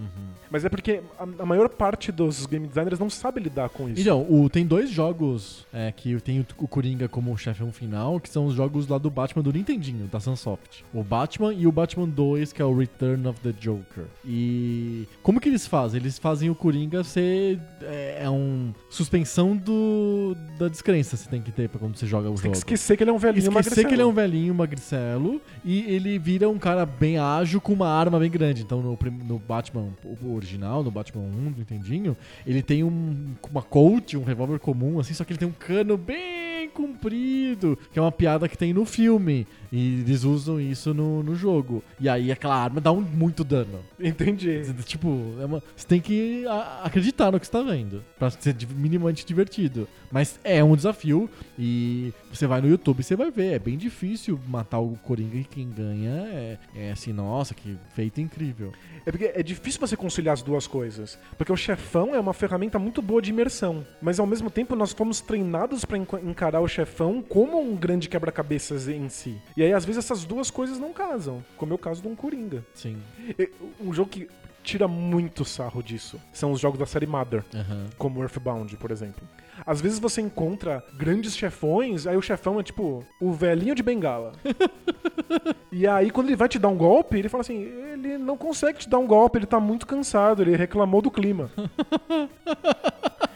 Mas 0.50 0.64
é 0.64 0.68
porque 0.68 1.00
a, 1.18 1.41
a 1.42 1.46
maior 1.46 1.68
parte 1.68 2.10
dos 2.12 2.46
game 2.46 2.66
designers 2.66 2.98
não 2.98 3.10
sabe 3.10 3.40
lidar 3.40 3.68
com 3.68 3.88
isso. 3.88 4.00
Então, 4.00 4.24
o- 4.28 4.48
tem 4.48 4.64
dois 4.64 4.88
jogos 4.90 5.66
é, 5.72 5.92
que 5.92 6.18
tem 6.20 6.40
o, 6.40 6.46
o 6.58 6.68
Coringa 6.68 7.08
como 7.08 7.36
chefão 7.36 7.72
final, 7.72 8.20
que 8.20 8.28
são 8.28 8.46
os 8.46 8.54
jogos 8.54 8.86
lá 8.88 8.98
do 8.98 9.10
Batman 9.10 9.42
do 9.42 9.52
Nintendinho, 9.52 10.06
da 10.06 10.20
Sunsoft. 10.20 10.84
O 10.94 11.02
Batman 11.02 11.52
e 11.52 11.66
o 11.66 11.72
Batman 11.72 12.08
2, 12.08 12.52
que 12.52 12.62
é 12.62 12.64
o 12.64 12.76
Return 12.76 13.26
of 13.28 13.40
the 13.40 13.52
Joker. 13.60 14.04
E 14.24 15.06
como 15.22 15.40
que 15.40 15.48
eles 15.48 15.66
fazem? 15.66 16.00
Eles 16.00 16.18
fazem 16.18 16.48
o 16.50 16.54
Coringa 16.54 17.02
ser 17.04 17.58
é, 17.82 18.20
é 18.24 18.30
um 18.30 18.72
suspensão 18.88 19.56
do 19.56 20.36
da 20.58 20.68
descrença 20.68 21.16
que 21.16 21.22
você 21.24 21.28
tem 21.30 21.42
que 21.42 21.50
ter 21.50 21.68
pra 21.68 21.78
quando 21.78 21.96
você 21.96 22.06
joga 22.06 22.28
o 22.30 22.34
Tem 22.34 22.42
jogo. 22.44 22.52
que 22.52 22.58
esquecer 22.58 22.96
que 22.96 23.02
ele 23.02 23.10
é 23.10 23.12
um 23.12 23.18
velhinho 23.18 23.48
Esquecer 23.50 23.86
que 23.86 23.94
ele 23.94 24.02
é 24.02 24.06
um 24.06 24.08
magricelo. 24.08 24.30
velhinho 24.32 24.54
magricelo 24.54 25.40
e 25.64 25.80
ele 25.92 26.18
vira 26.18 26.48
um 26.48 26.58
cara 26.58 26.84
bem 26.86 27.18
ágil 27.18 27.60
com 27.60 27.72
uma 27.72 27.88
arma 27.88 28.18
bem 28.18 28.30
grande. 28.30 28.62
Então 28.62 28.80
no, 28.80 28.98
no 29.24 29.38
Batman 29.38 29.88
original, 30.24 30.82
no 30.82 30.90
Batman 30.90 31.22
1 31.34 31.52
do 31.52 31.58
Nintendinho, 31.58 32.16
ele 32.46 32.62
tem 32.62 32.84
um, 32.84 33.34
uma 33.50 33.62
Colt, 33.62 34.14
um 34.14 34.24
revólver 34.24 34.58
comum, 34.58 34.98
assim, 35.00 35.14
só 35.14 35.24
que 35.24 35.32
ele 35.32 35.38
tem 35.38 35.48
um 35.48 35.52
cano 35.52 35.96
bem 35.96 36.51
comprido, 36.72 37.78
que 37.92 37.98
é 37.98 38.02
uma 38.02 38.12
piada 38.12 38.48
que 38.48 38.56
tem 38.58 38.72
no 38.72 38.84
filme. 38.84 39.46
E 39.70 40.00
eles 40.00 40.22
usam 40.24 40.60
isso 40.60 40.92
no, 40.92 41.22
no 41.22 41.34
jogo. 41.34 41.82
E 41.98 42.06
aí 42.08 42.30
aquela 42.30 42.54
arma 42.56 42.80
dá 42.80 42.92
um, 42.92 43.00
muito 43.00 43.42
dano. 43.42 43.80
Entendi. 43.98 44.62
Tipo, 44.84 45.34
é 45.40 45.46
uma- 45.46 45.62
você 45.74 45.86
tem 45.86 46.00
que 46.00 46.44
a- 46.46 46.82
acreditar 46.84 47.32
no 47.32 47.40
que 47.40 47.46
você 47.46 47.52
tá 47.52 47.62
vendo. 47.62 48.04
Pra 48.18 48.28
ser 48.30 48.54
minimamente 48.76 49.24
divertido. 49.24 49.88
Mas 50.10 50.38
é 50.44 50.62
um 50.62 50.76
desafio. 50.76 51.28
E 51.58 52.12
você 52.30 52.46
vai 52.46 52.60
no 52.60 52.68
YouTube 52.68 53.00
e 53.00 53.02
você 53.02 53.16
vai 53.16 53.30
ver. 53.30 53.52
É 53.54 53.58
bem 53.58 53.78
difícil 53.78 54.38
matar 54.46 54.78
o 54.78 54.90
Coringa 55.02 55.38
e 55.38 55.44
quem 55.44 55.70
ganha 55.70 56.10
é, 56.10 56.58
é 56.74 56.92
assim, 56.92 57.12
nossa, 57.12 57.54
que 57.54 57.76
feito 57.94 58.20
incrível. 58.20 58.72
É 59.06 59.10
porque 59.10 59.32
é 59.34 59.42
difícil 59.42 59.80
você 59.80 59.96
conciliar 59.96 60.34
as 60.34 60.42
duas 60.42 60.66
coisas. 60.66 61.18
Porque 61.38 61.52
o 61.52 61.56
chefão 61.56 62.14
é 62.14 62.20
uma 62.20 62.34
ferramenta 62.34 62.78
muito 62.78 63.00
boa 63.00 63.22
de 63.22 63.30
imersão. 63.30 63.86
Mas 64.02 64.20
ao 64.20 64.26
mesmo 64.26 64.50
tempo 64.50 64.76
nós 64.76 64.92
fomos 64.92 65.20
treinados 65.22 65.84
pra 65.84 65.96
enca- 65.96 66.20
encarar 66.20 66.60
o 66.62 66.68
chefão 66.68 67.22
como 67.22 67.60
um 67.60 67.76
grande 67.76 68.08
quebra-cabeças 68.08 68.88
em 68.88 69.08
si. 69.08 69.40
E 69.56 69.62
aí 69.62 69.72
às 69.72 69.84
vezes 69.84 70.04
essas 70.04 70.24
duas 70.24 70.50
coisas 70.50 70.78
não 70.78 70.92
casam. 70.92 71.44
Como 71.56 71.72
é 71.72 71.74
o 71.74 71.78
caso 71.78 72.02
de 72.02 72.08
um 72.08 72.14
Coringa. 72.16 72.64
Sim. 72.74 72.98
E 73.38 73.50
Um 73.80 73.92
jogo 73.92 74.10
que 74.10 74.28
tira 74.62 74.86
muito 74.86 75.44
sarro 75.44 75.82
disso 75.82 76.20
são 76.32 76.52
os 76.52 76.60
jogos 76.60 76.78
da 76.78 76.86
série 76.86 77.06
Mother. 77.06 77.44
Aham. 77.54 77.86
Como 77.98 78.22
Earthbound, 78.22 78.76
por 78.76 78.90
exemplo. 78.90 79.26
Às 79.66 79.80
vezes 79.80 79.98
você 79.98 80.20
encontra 80.20 80.82
grandes 80.94 81.36
chefões, 81.36 82.06
aí 82.06 82.16
o 82.16 82.22
chefão 82.22 82.58
é 82.58 82.62
tipo 82.62 83.04
o 83.20 83.32
velhinho 83.32 83.74
de 83.74 83.82
bengala. 83.82 84.32
e 85.70 85.86
aí 85.86 86.10
quando 86.10 86.28
ele 86.28 86.36
vai 86.36 86.48
te 86.48 86.58
dar 86.58 86.68
um 86.68 86.76
golpe, 86.76 87.18
ele 87.18 87.28
fala 87.28 87.42
assim: 87.42 87.62
ele 87.92 88.16
não 88.18 88.36
consegue 88.36 88.78
te 88.78 88.88
dar 88.88 88.98
um 88.98 89.06
golpe, 89.06 89.38
ele 89.38 89.46
tá 89.46 89.60
muito 89.60 89.86
cansado, 89.86 90.42
ele 90.42 90.56
reclamou 90.56 91.02
do 91.02 91.10
clima. 91.10 91.50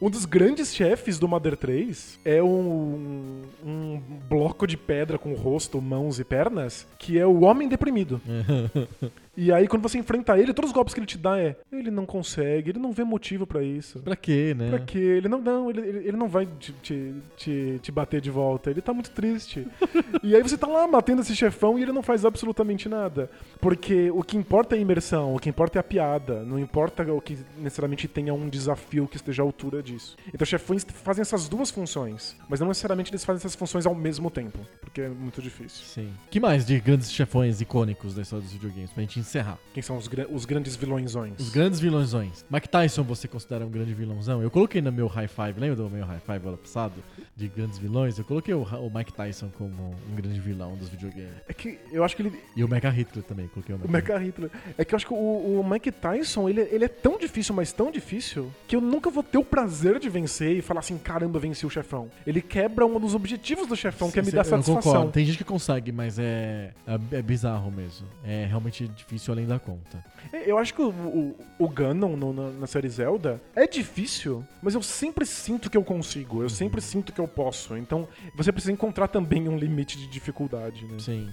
Um 0.00 0.10
dos 0.10 0.24
grandes 0.24 0.74
chefes 0.74 1.18
do 1.18 1.28
Mother 1.28 1.56
3 1.56 2.20
é 2.24 2.42
um, 2.42 3.42
um 3.64 4.00
bloco 4.28 4.66
de 4.66 4.76
pedra 4.76 5.18
com 5.18 5.34
rosto, 5.34 5.80
mãos 5.80 6.18
e 6.18 6.24
pernas, 6.24 6.86
que 6.98 7.18
é 7.18 7.26
o 7.26 7.42
Homem 7.42 7.68
Deprimido. 7.68 8.20
E 9.34 9.50
aí, 9.50 9.66
quando 9.66 9.82
você 9.82 9.96
enfrenta 9.96 10.38
ele, 10.38 10.52
todos 10.52 10.70
os 10.70 10.74
golpes 10.74 10.92
que 10.92 11.00
ele 11.00 11.06
te 11.06 11.16
dá 11.16 11.38
é. 11.38 11.56
Ele 11.72 11.90
não 11.90 12.04
consegue, 12.04 12.70
ele 12.70 12.78
não 12.78 12.92
vê 12.92 13.02
motivo 13.02 13.46
pra 13.46 13.62
isso. 13.62 13.98
Pra 14.00 14.14
quê, 14.14 14.54
né? 14.54 14.68
Pra 14.68 14.78
quê? 14.80 14.98
Ele 14.98 15.28
não, 15.28 15.40
não 15.40 15.70
ele, 15.70 15.80
ele 15.80 16.08
ele 16.08 16.16
não 16.16 16.28
vai 16.28 16.46
te, 16.46 16.72
te, 16.82 17.14
te, 17.36 17.80
te 17.82 17.90
bater 17.92 18.20
de 18.20 18.30
volta. 18.30 18.70
Ele 18.70 18.82
tá 18.82 18.92
muito 18.92 19.10
triste. 19.10 19.66
e 20.22 20.36
aí 20.36 20.42
você 20.42 20.58
tá 20.58 20.66
lá 20.66 20.86
matando 20.86 21.22
esse 21.22 21.34
chefão 21.34 21.78
e 21.78 21.82
ele 21.82 21.92
não 21.92 22.02
faz 22.02 22.26
absolutamente 22.26 22.88
nada. 22.88 23.30
Porque 23.58 24.10
o 24.10 24.22
que 24.22 24.36
importa 24.36 24.76
é 24.76 24.78
a 24.78 24.82
imersão, 24.82 25.34
o 25.34 25.38
que 25.38 25.48
importa 25.48 25.78
é 25.78 25.80
a 25.80 25.84
piada. 25.84 26.44
Não 26.44 26.58
importa 26.58 27.02
o 27.10 27.20
que 27.20 27.38
necessariamente 27.56 28.06
tenha 28.06 28.34
um 28.34 28.48
desafio 28.50 29.08
que 29.08 29.16
esteja 29.16 29.41
à 29.42 29.46
altura 29.46 29.82
disso. 29.82 30.16
Então, 30.32 30.46
chefões 30.46 30.84
fazem 31.04 31.22
essas 31.22 31.48
duas 31.48 31.70
funções, 31.70 32.36
mas 32.48 32.60
não 32.60 32.68
necessariamente 32.68 33.10
eles 33.10 33.24
fazem 33.24 33.38
essas 33.38 33.54
funções 33.54 33.86
ao 33.86 33.94
mesmo 33.94 34.30
tempo, 34.30 34.58
porque 34.80 35.00
é 35.02 35.08
muito 35.08 35.42
difícil. 35.42 35.84
Sim. 35.84 36.12
que 36.30 36.40
mais 36.40 36.64
de 36.64 36.78
grandes 36.80 37.12
chefões 37.12 37.60
icônicos 37.60 38.14
da 38.14 38.22
história 38.22 38.42
dos 38.42 38.52
videogames? 38.52 38.90
Pra 38.90 39.02
gente 39.02 39.18
encerrar. 39.20 39.58
Quem 39.74 39.82
são 39.82 39.96
os, 39.96 40.08
gra- 40.08 40.26
os 40.30 40.44
grandes 40.44 40.76
vilõezões? 40.76 41.38
Os 41.40 41.50
grandes 41.50 41.80
vilãozões. 41.80 42.44
Mike 42.50 42.68
Tyson 42.68 43.02
você 43.02 43.26
considera 43.28 43.64
um 43.66 43.70
grande 43.70 43.92
vilãozão? 43.94 44.42
Eu 44.42 44.50
coloquei 44.50 44.80
no 44.80 44.92
meu 44.92 45.06
high 45.06 45.28
five, 45.28 45.58
lembra 45.58 45.76
do 45.76 45.90
meu 45.90 46.04
high 46.04 46.20
five 46.20 46.46
ano 46.46 46.56
passado? 46.56 46.94
De 47.36 47.48
grandes 47.48 47.78
vilões? 47.78 48.18
Eu 48.18 48.24
coloquei 48.24 48.54
o, 48.54 48.62
o 48.62 48.90
Mike 48.94 49.12
Tyson 49.12 49.50
como 49.56 49.94
um 50.10 50.14
grande 50.14 50.38
vilão 50.40 50.76
dos 50.76 50.88
videogames. 50.88 51.32
É 51.48 51.52
que 51.54 51.78
eu 51.90 52.04
acho 52.04 52.14
que 52.16 52.22
ele. 52.22 52.40
E 52.54 52.62
o 52.64 52.68
Mecha 52.68 52.90
Hitler 52.90 53.24
também, 53.24 53.48
coloquei 53.48 53.74
o 53.74 53.78
O 53.78 53.90
Mecha 53.90 54.12
Mecha 54.14 54.18
Hitler. 54.24 54.50
É 54.78 54.84
que 54.84 54.94
eu 54.94 54.96
acho 54.96 55.06
que 55.06 55.14
o, 55.14 55.60
o 55.60 55.66
Mike 55.68 55.90
Tyson, 55.90 56.48
ele, 56.48 56.60
ele 56.70 56.84
é 56.84 56.88
tão 56.88 57.18
difícil, 57.18 57.54
mas 57.54 57.72
tão 57.72 57.90
difícil, 57.90 58.50
que 58.68 58.76
eu 58.76 58.80
nunca 58.80 59.10
vou 59.10 59.22
ter 59.32 59.38
o 59.38 59.44
prazer 59.44 59.98
de 59.98 60.08
vencer 60.10 60.56
e 60.58 60.60
falar 60.62 60.80
assim, 60.80 60.98
caramba, 60.98 61.38
venci 61.38 61.64
o 61.66 61.70
chefão. 61.70 62.08
Ele 62.26 62.40
quebra 62.42 62.84
um 62.86 63.00
dos 63.00 63.14
objetivos 63.14 63.66
do 63.66 63.74
chefão, 63.74 64.10
que 64.10 64.18
é 64.20 64.22
me 64.22 64.30
dar 64.30 64.44
satisfação. 64.44 64.92
concordo. 64.92 65.10
Tem 65.12 65.24
gente 65.24 65.38
que 65.38 65.44
consegue, 65.44 65.90
mas 65.90 66.18
é, 66.18 66.72
é, 66.86 67.16
é 67.16 67.22
bizarro 67.22 67.70
mesmo. 67.70 68.06
É 68.22 68.44
realmente 68.44 68.86
difícil 68.88 69.32
além 69.32 69.46
da 69.46 69.58
conta. 69.58 70.04
É, 70.32 70.48
Eu 70.50 70.58
acho 70.58 70.74
que 70.74 70.82
o, 70.82 70.90
o, 70.90 71.36
o 71.58 71.68
Ganon 71.68 72.14
no- 72.14 72.32
na, 72.32 72.50
na 72.50 72.66
série 72.66 72.88
Zelda 72.90 73.40
é 73.56 73.66
difícil, 73.66 74.44
mas 74.62 74.74
eu 74.74 74.82
sempre 74.82 75.24
sinto 75.24 75.70
que 75.70 75.76
eu 75.78 75.82
consigo, 75.82 76.42
eu 76.42 76.50
sempre 76.50 76.80
sinto 76.82 77.10
que 77.12 77.20
eu 77.20 77.26
posso. 77.26 77.74
Então 77.76 78.06
você 78.36 78.52
precisa 78.52 78.70
encontrar 78.72 79.08
também 79.08 79.48
um 79.48 79.56
limite 79.56 79.96
de 79.96 80.06
dificuldade, 80.08 80.84
né? 80.84 80.98
Sim. 80.98 81.26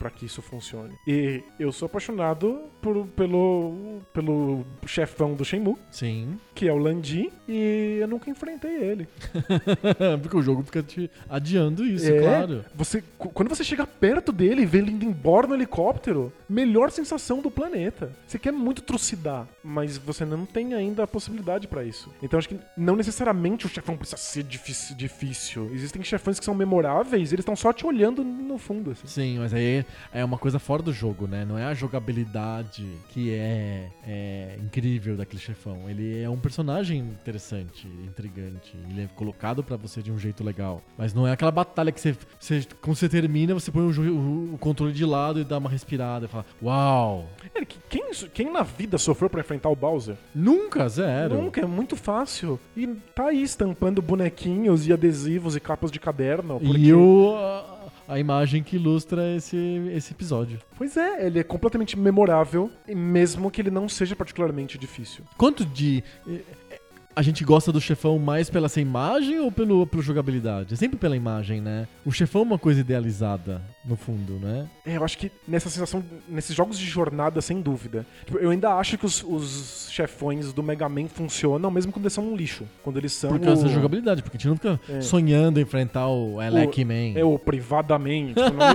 Pra 0.00 0.08
que 0.08 0.24
isso 0.24 0.40
funcione. 0.40 0.94
E 1.06 1.42
eu 1.58 1.70
sou 1.70 1.84
apaixonado 1.84 2.58
por, 2.80 3.06
pelo, 3.08 4.00
pelo 4.14 4.64
chefão 4.86 5.34
do 5.34 5.44
Shenmue, 5.44 5.76
Sim. 5.90 6.38
que 6.54 6.66
é 6.66 6.72
o 6.72 6.78
Landi, 6.78 7.30
e 7.46 7.98
eu 8.00 8.08
nunca 8.08 8.30
enfrentei 8.30 8.76
ele. 8.82 9.06
Porque 10.22 10.38
o 10.38 10.42
jogo 10.42 10.62
fica 10.62 10.82
te 10.82 11.10
adiando 11.28 11.84
isso, 11.84 12.10
É, 12.10 12.18
claro. 12.18 12.64
Você, 12.74 13.04
quando 13.18 13.50
você 13.50 13.62
chega 13.62 13.86
perto 13.86 14.32
dele 14.32 14.62
e 14.62 14.66
vê 14.66 14.78
ele 14.78 14.92
indo 14.92 15.04
embora 15.04 15.46
no 15.46 15.54
helicóptero, 15.54 16.32
melhor 16.48 16.90
sensação 16.90 17.42
do 17.42 17.50
planeta. 17.50 18.10
Você 18.26 18.38
quer 18.38 18.52
muito 18.52 18.80
trucidar, 18.80 19.46
mas 19.62 19.98
você 19.98 20.24
não 20.24 20.44
tem 20.46 20.74
ainda 20.74 21.02
a 21.04 21.06
possibilidade 21.06 21.68
pra 21.68 21.84
isso. 21.84 22.10
Então 22.22 22.38
acho 22.38 22.48
que 22.48 22.58
não 22.76 22.96
necessariamente 22.96 23.66
o 23.66 23.68
chefão 23.68 23.96
precisa 23.96 24.16
ser 24.16 24.42
difícil. 24.42 24.96
difícil. 24.96 25.70
Existem 25.74 26.02
chefões 26.02 26.38
que 26.38 26.44
são 26.44 26.54
memoráveis, 26.54 27.32
eles 27.32 27.42
estão 27.42 27.54
só 27.56 27.72
te 27.72 27.86
olhando 27.86 28.24
no 28.24 28.58
fundo. 28.58 28.90
assim. 28.92 29.06
Sim, 29.06 29.38
mas 29.38 29.52
aí 29.54 29.84
é 30.12 30.24
uma 30.24 30.38
coisa 30.38 30.58
fora 30.58 30.82
do 30.82 30.92
jogo, 30.92 31.26
né? 31.26 31.44
Não 31.44 31.58
é 31.58 31.64
a 31.64 31.74
jogabilidade 31.74 32.86
que 33.08 33.32
é, 33.34 33.88
é 34.06 34.56
incrível 34.62 35.16
daquele 35.16 35.40
chefão. 35.42 35.88
Ele 35.88 36.20
é 36.22 36.28
um 36.28 36.38
personagem 36.38 36.98
interessante, 36.98 37.86
intrigante. 38.04 38.74
Ele 38.88 39.02
é 39.02 39.06
colocado 39.14 39.62
pra 39.62 39.76
você 39.76 40.02
de 40.02 40.10
um 40.12 40.18
jeito 40.18 40.42
legal. 40.44 40.82
Mas 40.96 41.14
não 41.14 41.26
é 41.26 41.32
aquela 41.32 41.50
batalha 41.50 41.92
que 41.92 42.00
você, 42.00 42.16
você 42.38 42.66
quando 42.80 42.96
você 42.96 43.08
termina, 43.08 43.54
você 43.54 43.70
põe 43.70 43.82
o, 43.82 44.54
o- 44.54 44.58
controle 44.58 44.92
de 44.92 45.04
lado 45.04 45.40
e 45.40 45.44
dá 45.44 45.58
uma 45.58 45.70
respirada 45.70 46.26
e 46.26 46.28
fala: 46.28 46.44
Uau! 46.62 47.28
É, 47.54 47.64
que- 47.64 47.78
Quem, 47.88 48.10
quem 48.32 48.52
na 48.52 48.62
vida 48.62 48.98
sofreu 48.98 49.28
pra 49.30 49.40
enfrentar 49.50 49.68
o 49.68 49.76
Bowser? 49.76 50.16
Nunca, 50.34 50.88
zero. 50.88 51.34
Nunca, 51.34 51.60
é 51.60 51.66
muito 51.66 51.96
fácil. 51.96 52.58
E 52.76 52.86
tá 53.14 53.26
aí 53.26 53.42
estampando 53.42 54.00
bonequinhos 54.00 54.86
e 54.86 54.92
adesivos 54.92 55.56
e 55.56 55.60
capas 55.60 55.90
de 55.90 55.98
caderno. 55.98 56.60
Porque... 56.60 56.78
E 56.78 56.94
o, 56.94 57.34
a, 58.06 58.18
imagem 58.18 58.62
que 58.62 58.76
ilustra 58.76 59.34
esse, 59.34 59.56
esse 59.92 60.12
episódio. 60.12 60.60
Pois 60.78 60.96
é, 60.96 61.26
ele 61.26 61.40
é 61.40 61.42
completamente 61.42 61.98
memorável, 61.98 62.70
mesmo 62.86 63.50
que 63.50 63.60
ele 63.60 63.70
não 63.70 63.88
seja 63.88 64.14
particularmente 64.14 64.78
difícil. 64.78 65.24
Quanto 65.36 65.64
de. 65.64 66.04
A 67.20 67.22
gente 67.22 67.44
gosta 67.44 67.70
do 67.70 67.78
chefão 67.82 68.18
mais 68.18 68.48
pela 68.48 68.64
essa 68.64 68.80
imagem 68.80 69.38
ou 69.40 69.52
pelo, 69.52 69.86
pela 69.86 70.02
jogabilidade? 70.02 70.72
É 70.72 70.76
sempre 70.78 70.96
pela 70.98 71.14
imagem, 71.14 71.60
né? 71.60 71.86
O 72.02 72.10
chefão 72.10 72.40
é 72.40 72.44
uma 72.44 72.58
coisa 72.58 72.80
idealizada, 72.80 73.60
no 73.84 73.94
fundo, 73.94 74.38
né? 74.38 74.66
É, 74.86 74.96
eu 74.96 75.04
acho 75.04 75.18
que 75.18 75.30
nessa 75.46 75.68
sensação, 75.68 76.02
nesses 76.26 76.56
jogos 76.56 76.78
de 76.78 76.86
jornada, 76.86 77.42
sem 77.42 77.60
dúvida. 77.60 78.06
Tipo, 78.24 78.38
eu 78.38 78.48
ainda 78.48 78.72
acho 78.74 78.96
que 78.96 79.04
os, 79.04 79.22
os 79.22 79.88
chefões 79.90 80.50
do 80.54 80.62
Mega 80.62 80.88
Man 80.88 81.08
funcionam 81.08 81.70
mesmo 81.70 81.92
quando 81.92 82.04
eles 82.06 82.14
são 82.14 82.24
um 82.24 82.34
lixo. 82.34 82.64
Quando 82.82 82.96
eles 82.96 83.12
são. 83.12 83.28
Por 83.32 83.40
causa 83.40 83.66
o- 83.66 83.68
da 83.68 83.74
jogabilidade, 83.74 84.22
porque 84.22 84.38
a 84.38 84.40
gente 84.40 84.48
não 84.48 84.56
fica 84.56 84.80
É. 84.88 85.02
sonhando 85.02 85.60
em 85.60 85.62
enfrentar 85.62 86.08
o 86.08 86.40
Elec 86.40 86.82
Man. 86.86 87.18
É 87.20 87.22
o 87.24 87.38
privadamente. 87.38 88.32
tipo, 88.32 88.50
não, 88.56 88.70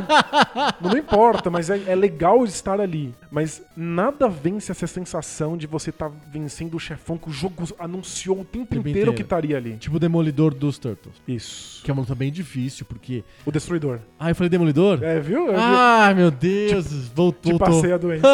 não 0.91 0.95
importa, 0.99 1.49
mas 1.49 1.71
é, 1.71 1.81
é 1.87 1.95
legal 1.95 2.45
estar 2.45 2.79
ali. 2.79 3.11
Mas 3.31 3.63
nada 3.75 4.29
vence 4.29 4.71
essa 4.71 4.85
sensação 4.85 5.57
de 5.57 5.65
você 5.65 5.89
estar 5.89 6.11
vencendo 6.31 6.75
o 6.75 6.79
chefão 6.79 7.17
que 7.17 7.27
o 7.27 7.33
jogo 7.33 7.63
anunciou 7.79 8.34
o 8.41 8.45
tempo, 8.45 8.67
Tempo 8.75 8.87
inteiro, 8.87 9.13
que 9.13 9.21
estaria 9.21 9.57
ali. 9.57 9.77
Tipo 9.77 9.97
o 9.97 9.99
Demolidor 9.99 10.53
dos 10.53 10.77
Turtles. 10.77 11.15
Isso. 11.27 11.83
Que 11.83 11.91
é 11.91 11.93
uma 11.93 12.01
luta 12.01 12.15
bem 12.15 12.31
difícil, 12.31 12.85
porque. 12.85 13.23
O 13.45 13.51
Destruidor. 13.51 13.99
Ah, 14.19 14.29
eu 14.31 14.35
falei 14.35 14.49
Demolidor? 14.49 15.03
É, 15.03 15.19
viu? 15.19 15.47
Eu 15.47 15.55
Ah, 15.59 16.13
meu 16.15 16.29
Deus! 16.31 17.07
voltou. 17.15 17.53
te 17.53 17.57
tô- 17.59 17.65
passei 17.65 17.91
a 17.93 17.97
doença. 17.97 18.27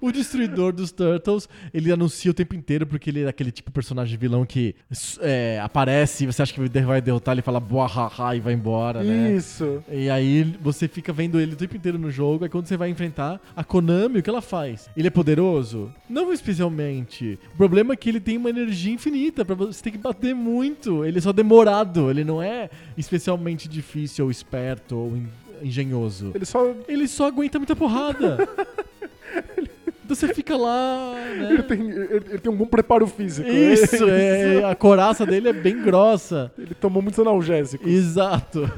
O 0.00 0.12
destruidor 0.12 0.72
dos 0.72 0.92
Turtles, 0.92 1.48
ele 1.72 1.90
anuncia 1.92 2.30
o 2.30 2.34
tempo 2.34 2.54
inteiro 2.54 2.86
porque 2.86 3.10
ele 3.10 3.22
é 3.22 3.28
aquele 3.28 3.50
tipo 3.50 3.70
de 3.70 3.74
personagem 3.74 4.16
vilão 4.18 4.44
que 4.44 4.74
é, 5.20 5.60
aparece 5.62 6.24
e 6.24 6.26
você 6.26 6.42
acha 6.42 6.52
que 6.52 6.60
vai 6.60 7.00
derrotar, 7.00 7.32
ele 7.34 7.42
fala 7.42 7.60
boa 7.60 7.86
haha 7.86 8.36
e 8.36 8.40
vai 8.40 8.52
embora, 8.54 9.02
né? 9.02 9.32
Isso. 9.34 9.82
E 9.90 10.08
aí 10.10 10.44
você 10.60 10.86
fica 10.88 11.12
vendo 11.12 11.40
ele 11.40 11.52
o 11.54 11.56
tempo 11.56 11.76
inteiro 11.76 11.98
no 11.98 12.10
jogo, 12.10 12.44
aí 12.44 12.50
quando 12.50 12.66
você 12.66 12.76
vai 12.76 12.90
enfrentar 12.90 13.40
a 13.54 13.64
Konami, 13.64 14.18
o 14.18 14.22
que 14.22 14.30
ela 14.30 14.42
faz? 14.42 14.88
Ele 14.96 15.08
é 15.08 15.10
poderoso? 15.10 15.92
Não 16.08 16.32
especialmente. 16.32 17.38
O 17.54 17.56
problema 17.56 17.92
é 17.94 17.96
que 17.96 18.08
ele 18.08 18.20
tem 18.20 18.36
uma 18.36 18.50
energia 18.50 18.92
infinita, 18.92 19.44
pra 19.44 19.54
você 19.54 19.82
tem 19.82 19.92
que 19.92 19.98
bater 19.98 20.34
muito. 20.34 21.04
Ele 21.04 21.18
é 21.18 21.20
só 21.20 21.32
demorado, 21.32 22.10
ele 22.10 22.24
não 22.24 22.42
é 22.42 22.70
especialmente 22.96 23.68
difícil 23.68 24.24
ou 24.24 24.30
esperto 24.30 24.96
ou 24.96 25.16
en- 25.16 25.28
engenhoso. 25.62 26.32
Ele 26.34 26.44
só. 26.44 26.74
Ele 26.88 27.08
só 27.08 27.26
aguenta 27.26 27.58
muita 27.58 27.74
porrada. 27.76 28.36
Então 30.06 30.14
você 30.14 30.32
fica 30.32 30.56
lá, 30.56 31.14
né? 31.36 31.48
Ele 31.52 31.62
tem, 31.64 31.80
ele, 31.90 32.04
ele 32.30 32.38
tem 32.38 32.52
um 32.52 32.56
bom 32.56 32.66
preparo 32.66 33.06
físico. 33.08 33.48
né? 33.48 33.72
Isso, 33.72 34.08
é, 34.08 34.62
a 34.70 34.74
coraça 34.76 35.26
dele 35.26 35.48
é 35.48 35.52
bem 35.52 35.82
grossa. 35.82 36.52
Ele 36.56 36.74
tomou 36.74 37.02
muitos 37.02 37.18
analgésicos. 37.18 37.90
Exato. 37.90 38.70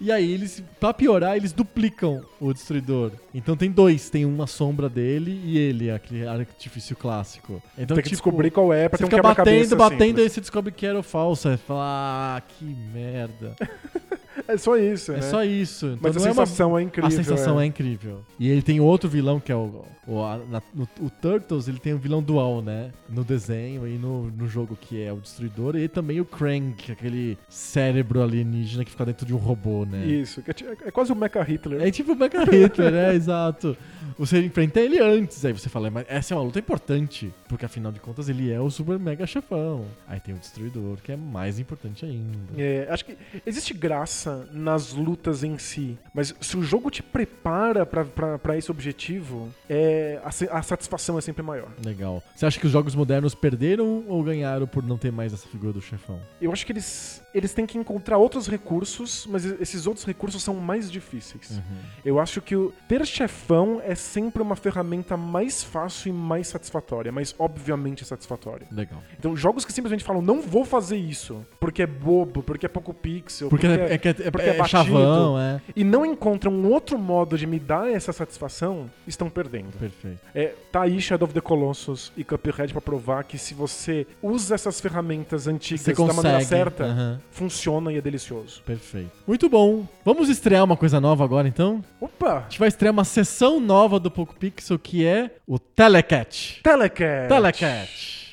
E 0.00 0.12
aí 0.12 0.32
eles, 0.32 0.62
pra 0.78 0.94
piorar, 0.94 1.36
eles 1.36 1.52
duplicam 1.52 2.22
o 2.40 2.52
destruidor. 2.52 3.10
Então 3.34 3.56
tem 3.56 3.70
dois, 3.72 4.08
tem 4.08 4.24
uma 4.24 4.46
sombra 4.46 4.88
dele 4.88 5.40
e 5.44 5.58
ele, 5.58 5.90
aquele 5.90 6.24
artifício 6.26 6.94
clássico. 6.94 7.60
Então 7.76 7.96
tem 7.96 8.04
que 8.04 8.10
tipo, 8.10 8.22
descobrir 8.22 8.52
qual 8.52 8.72
é 8.72 8.88
pra 8.88 8.98
ter 8.98 9.04
um 9.04 9.08
fica 9.08 9.16
quebra-cabeça. 9.16 9.74
batendo, 9.74 9.76
batendo, 9.76 10.06
simples. 10.08 10.22
aí 10.24 10.30
você 10.30 10.40
descobre 10.40 10.70
que 10.72 10.86
era 10.86 10.98
o 10.98 11.02
falso. 11.02 11.48
Aí 11.48 11.56
você 11.56 11.62
fala, 11.64 12.36
ah, 12.36 12.40
que 12.46 12.64
merda. 12.94 13.56
É 14.46 14.56
só 14.56 14.76
isso, 14.78 15.12
É 15.12 15.16
né? 15.16 15.22
só 15.22 15.42
isso. 15.44 15.86
Então 15.86 15.98
Mas 16.00 16.16
a 16.16 16.20
não 16.20 16.26
é 16.26 16.30
uma- 16.30 16.46
sensação 16.46 16.78
é 16.78 16.82
incrível. 16.82 17.08
A 17.08 17.10
sensação 17.10 17.60
é. 17.60 17.64
é. 17.64 17.66
incrível. 17.66 18.20
E 18.38 18.48
ele 18.48 18.62
tem 18.62 18.80
outro 18.80 19.06
vilão 19.10 19.40
que 19.40 19.50
é 19.52 19.54
o. 19.56 19.84
O, 20.08 20.22
a- 20.24 20.38
na- 20.38 20.62
no- 20.74 20.88
o 21.00 21.10
Turtles, 21.10 21.68
ele 21.68 21.78
tem 21.78 21.92
um 21.92 21.98
vilão 21.98 22.22
dual, 22.22 22.62
né? 22.62 22.90
No 23.10 23.22
desenho 23.22 23.86
e 23.86 23.98
no, 23.98 24.30
no 24.30 24.48
jogo 24.48 24.74
que 24.80 25.02
é 25.02 25.12
o 25.12 25.16
Destruidor. 25.18 25.76
E 25.76 25.86
também 25.86 26.18
o 26.20 26.24
Krang, 26.24 26.74
é 26.88 26.92
aquele 26.92 27.36
cérebro 27.48 28.22
alienígena 28.22 28.84
que 28.84 28.90
fica 28.90 29.04
dentro 29.04 29.26
de 29.26 29.34
um 29.34 29.36
robô, 29.36 29.84
né? 29.84 30.06
Isso, 30.06 30.42
que 30.42 30.50
é, 30.50 30.76
é 30.86 30.90
quase 30.90 31.12
o 31.12 31.14
Mecha 31.16 31.42
Hitler. 31.42 31.82
É 31.82 31.90
tipo 31.90 32.12
o 32.12 32.16
Mecha 32.16 32.42
Hitler, 32.44 32.90
né? 32.90 33.14
Exato. 33.18 33.76
Você 34.18 34.40
enfrenta 34.44 34.80
ele 34.80 34.98
antes, 34.98 35.44
aí 35.44 35.52
você 35.52 35.68
fala, 35.68 35.90
mas 35.90 36.06
essa 36.08 36.32
é 36.32 36.36
uma 36.36 36.42
luta 36.42 36.58
importante, 36.58 37.32
porque 37.46 37.64
afinal 37.66 37.92
de 37.92 38.00
contas 38.00 38.28
ele 38.28 38.50
é 38.50 38.58
o 38.60 38.70
super 38.70 38.98
mega 38.98 39.26
chefão. 39.26 39.84
Aí 40.08 40.18
tem 40.18 40.34
o 40.34 40.38
Destruidor, 40.38 40.96
que 41.04 41.12
é 41.12 41.16
mais 41.16 41.58
importante 41.58 42.04
ainda. 42.04 42.38
É, 42.56 42.88
acho 42.90 43.04
que 43.04 43.16
existe 43.46 43.74
graça 43.74 44.48
nas 44.52 44.92
lutas 44.94 45.44
em 45.44 45.58
si, 45.58 45.96
mas 46.14 46.34
se 46.40 46.56
o 46.56 46.62
jogo 46.62 46.90
te 46.90 47.02
prepara 47.02 47.84
pra 47.86 48.56
esse 48.56 48.70
objetivo, 48.70 49.50
é, 49.68 49.97
a, 50.22 50.58
a 50.58 50.62
satisfação 50.62 51.18
é 51.18 51.20
sempre 51.20 51.42
maior. 51.42 51.68
Legal. 51.84 52.22
Você 52.34 52.46
acha 52.46 52.58
que 52.58 52.66
os 52.66 52.72
jogos 52.72 52.94
modernos 52.94 53.34
perderam 53.34 54.04
ou 54.06 54.22
ganharam 54.22 54.66
por 54.66 54.82
não 54.82 54.96
ter 54.98 55.12
mais 55.12 55.32
essa 55.32 55.46
figura 55.48 55.72
do 55.72 55.80
chefão? 55.80 56.20
Eu 56.40 56.52
acho 56.52 56.64
que 56.64 56.72
eles, 56.72 57.22
eles 57.34 57.52
têm 57.52 57.66
que 57.66 57.78
encontrar 57.78 58.18
outros 58.18 58.48
recursos, 58.48 59.26
mas 59.28 59.44
esses 59.44 59.86
outros 59.86 60.04
recursos 60.04 60.42
são 60.42 60.54
mais 60.54 60.90
difíceis. 60.90 61.60
Eu 62.04 62.18
acho 62.18 62.40
que 62.40 62.54
o 62.56 62.72
ter 62.88 63.04
chefão 63.06 63.80
é 63.84 63.94
sempre 63.94 64.42
uma 64.42 64.56
ferramenta 64.56 65.16
mais 65.16 65.62
fácil 65.62 66.10
e 66.10 66.12
mais 66.12 66.48
satisfatória, 66.48 67.10
mas 67.12 67.34
obviamente 67.38 68.04
satisfatória. 68.04 68.66
Legal. 68.70 69.02
Então, 69.18 69.36
jogos 69.36 69.64
que 69.64 69.72
simplesmente 69.72 70.04
falam, 70.04 70.22
não 70.22 70.40
vou 70.40 70.64
fazer 70.64 70.96
isso, 70.96 71.44
porque 71.60 71.82
é 71.82 71.86
bobo, 71.86 72.42
porque 72.42 72.66
é 72.66 72.68
pouco 72.68 72.92
pixel, 72.92 73.48
Porque, 73.48 73.66
porque, 73.66 73.82
é, 73.82 73.94
é 73.94 73.98
que 73.98 74.08
é, 74.08 74.30
porque 74.30 74.46
é, 74.48 74.54
é 74.54 74.56
batido. 74.56 74.68
chavão, 74.68 75.38
é. 75.38 75.60
e 75.74 75.84
não 75.84 76.04
encontram 76.04 76.52
um 76.52 76.68
outro 76.68 76.98
modo 76.98 77.36
de 77.36 77.46
me 77.46 77.58
dar 77.58 77.90
essa 77.90 78.12
satisfação, 78.12 78.90
estão 79.06 79.28
perdendo. 79.30 79.70
Perfeito. 79.72 79.87
É, 80.34 80.54
tá 80.70 80.82
aí 80.82 81.00
Shadow 81.00 81.26
of 81.26 81.34
the 81.34 81.40
Colossus 81.40 82.12
e 82.16 82.24
Cuphead 82.24 82.72
pra 82.72 82.80
provar 82.80 83.24
que 83.24 83.38
se 83.38 83.54
você 83.54 84.06
usa 84.22 84.54
essas 84.54 84.80
ferramentas 84.80 85.46
antigas 85.46 85.82
Você 85.82 85.92
da 86.06 86.12
maneira 86.12 86.40
certa, 86.40 86.84
Aham. 86.84 87.20
funciona 87.30 87.92
e 87.92 87.96
é 87.98 88.00
delicioso. 88.00 88.62
Perfeito. 88.64 89.10
Muito 89.26 89.48
bom. 89.48 89.86
Vamos 90.04 90.28
estrear 90.28 90.64
uma 90.64 90.76
coisa 90.76 91.00
nova 91.00 91.24
agora, 91.24 91.48
então? 91.48 91.82
Opa! 92.00 92.38
A 92.38 92.40
gente 92.42 92.58
vai 92.58 92.68
estrear 92.68 92.92
uma 92.92 93.04
sessão 93.04 93.60
nova 93.60 93.98
do 93.98 94.10
Poco 94.10 94.34
Pixel 94.34 94.78
que 94.78 95.04
é 95.06 95.30
o 95.46 95.58
Telecat. 95.58 96.60
Telecat! 96.62 97.28
Telecat. 97.28 98.27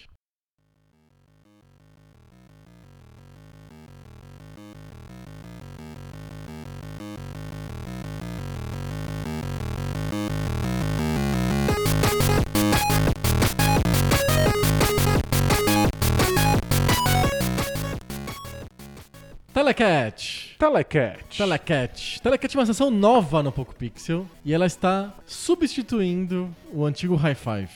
Telecat. 19.56 20.54
Telecat. 20.60 21.38
Telecat. 21.38 22.20
Telecat 22.22 22.54
é 22.54 22.60
uma 22.60 22.66
sessão 22.66 22.92
nova 22.92 23.42
no 23.42 23.54
Poco 23.54 23.74
Pixel 23.74 24.28
e 24.44 24.54
ela 24.54 24.66
está 24.66 25.14
substituindo 25.26 26.54
o 26.74 26.84
antigo 26.84 27.16
High 27.16 27.36
Five. 27.36 27.72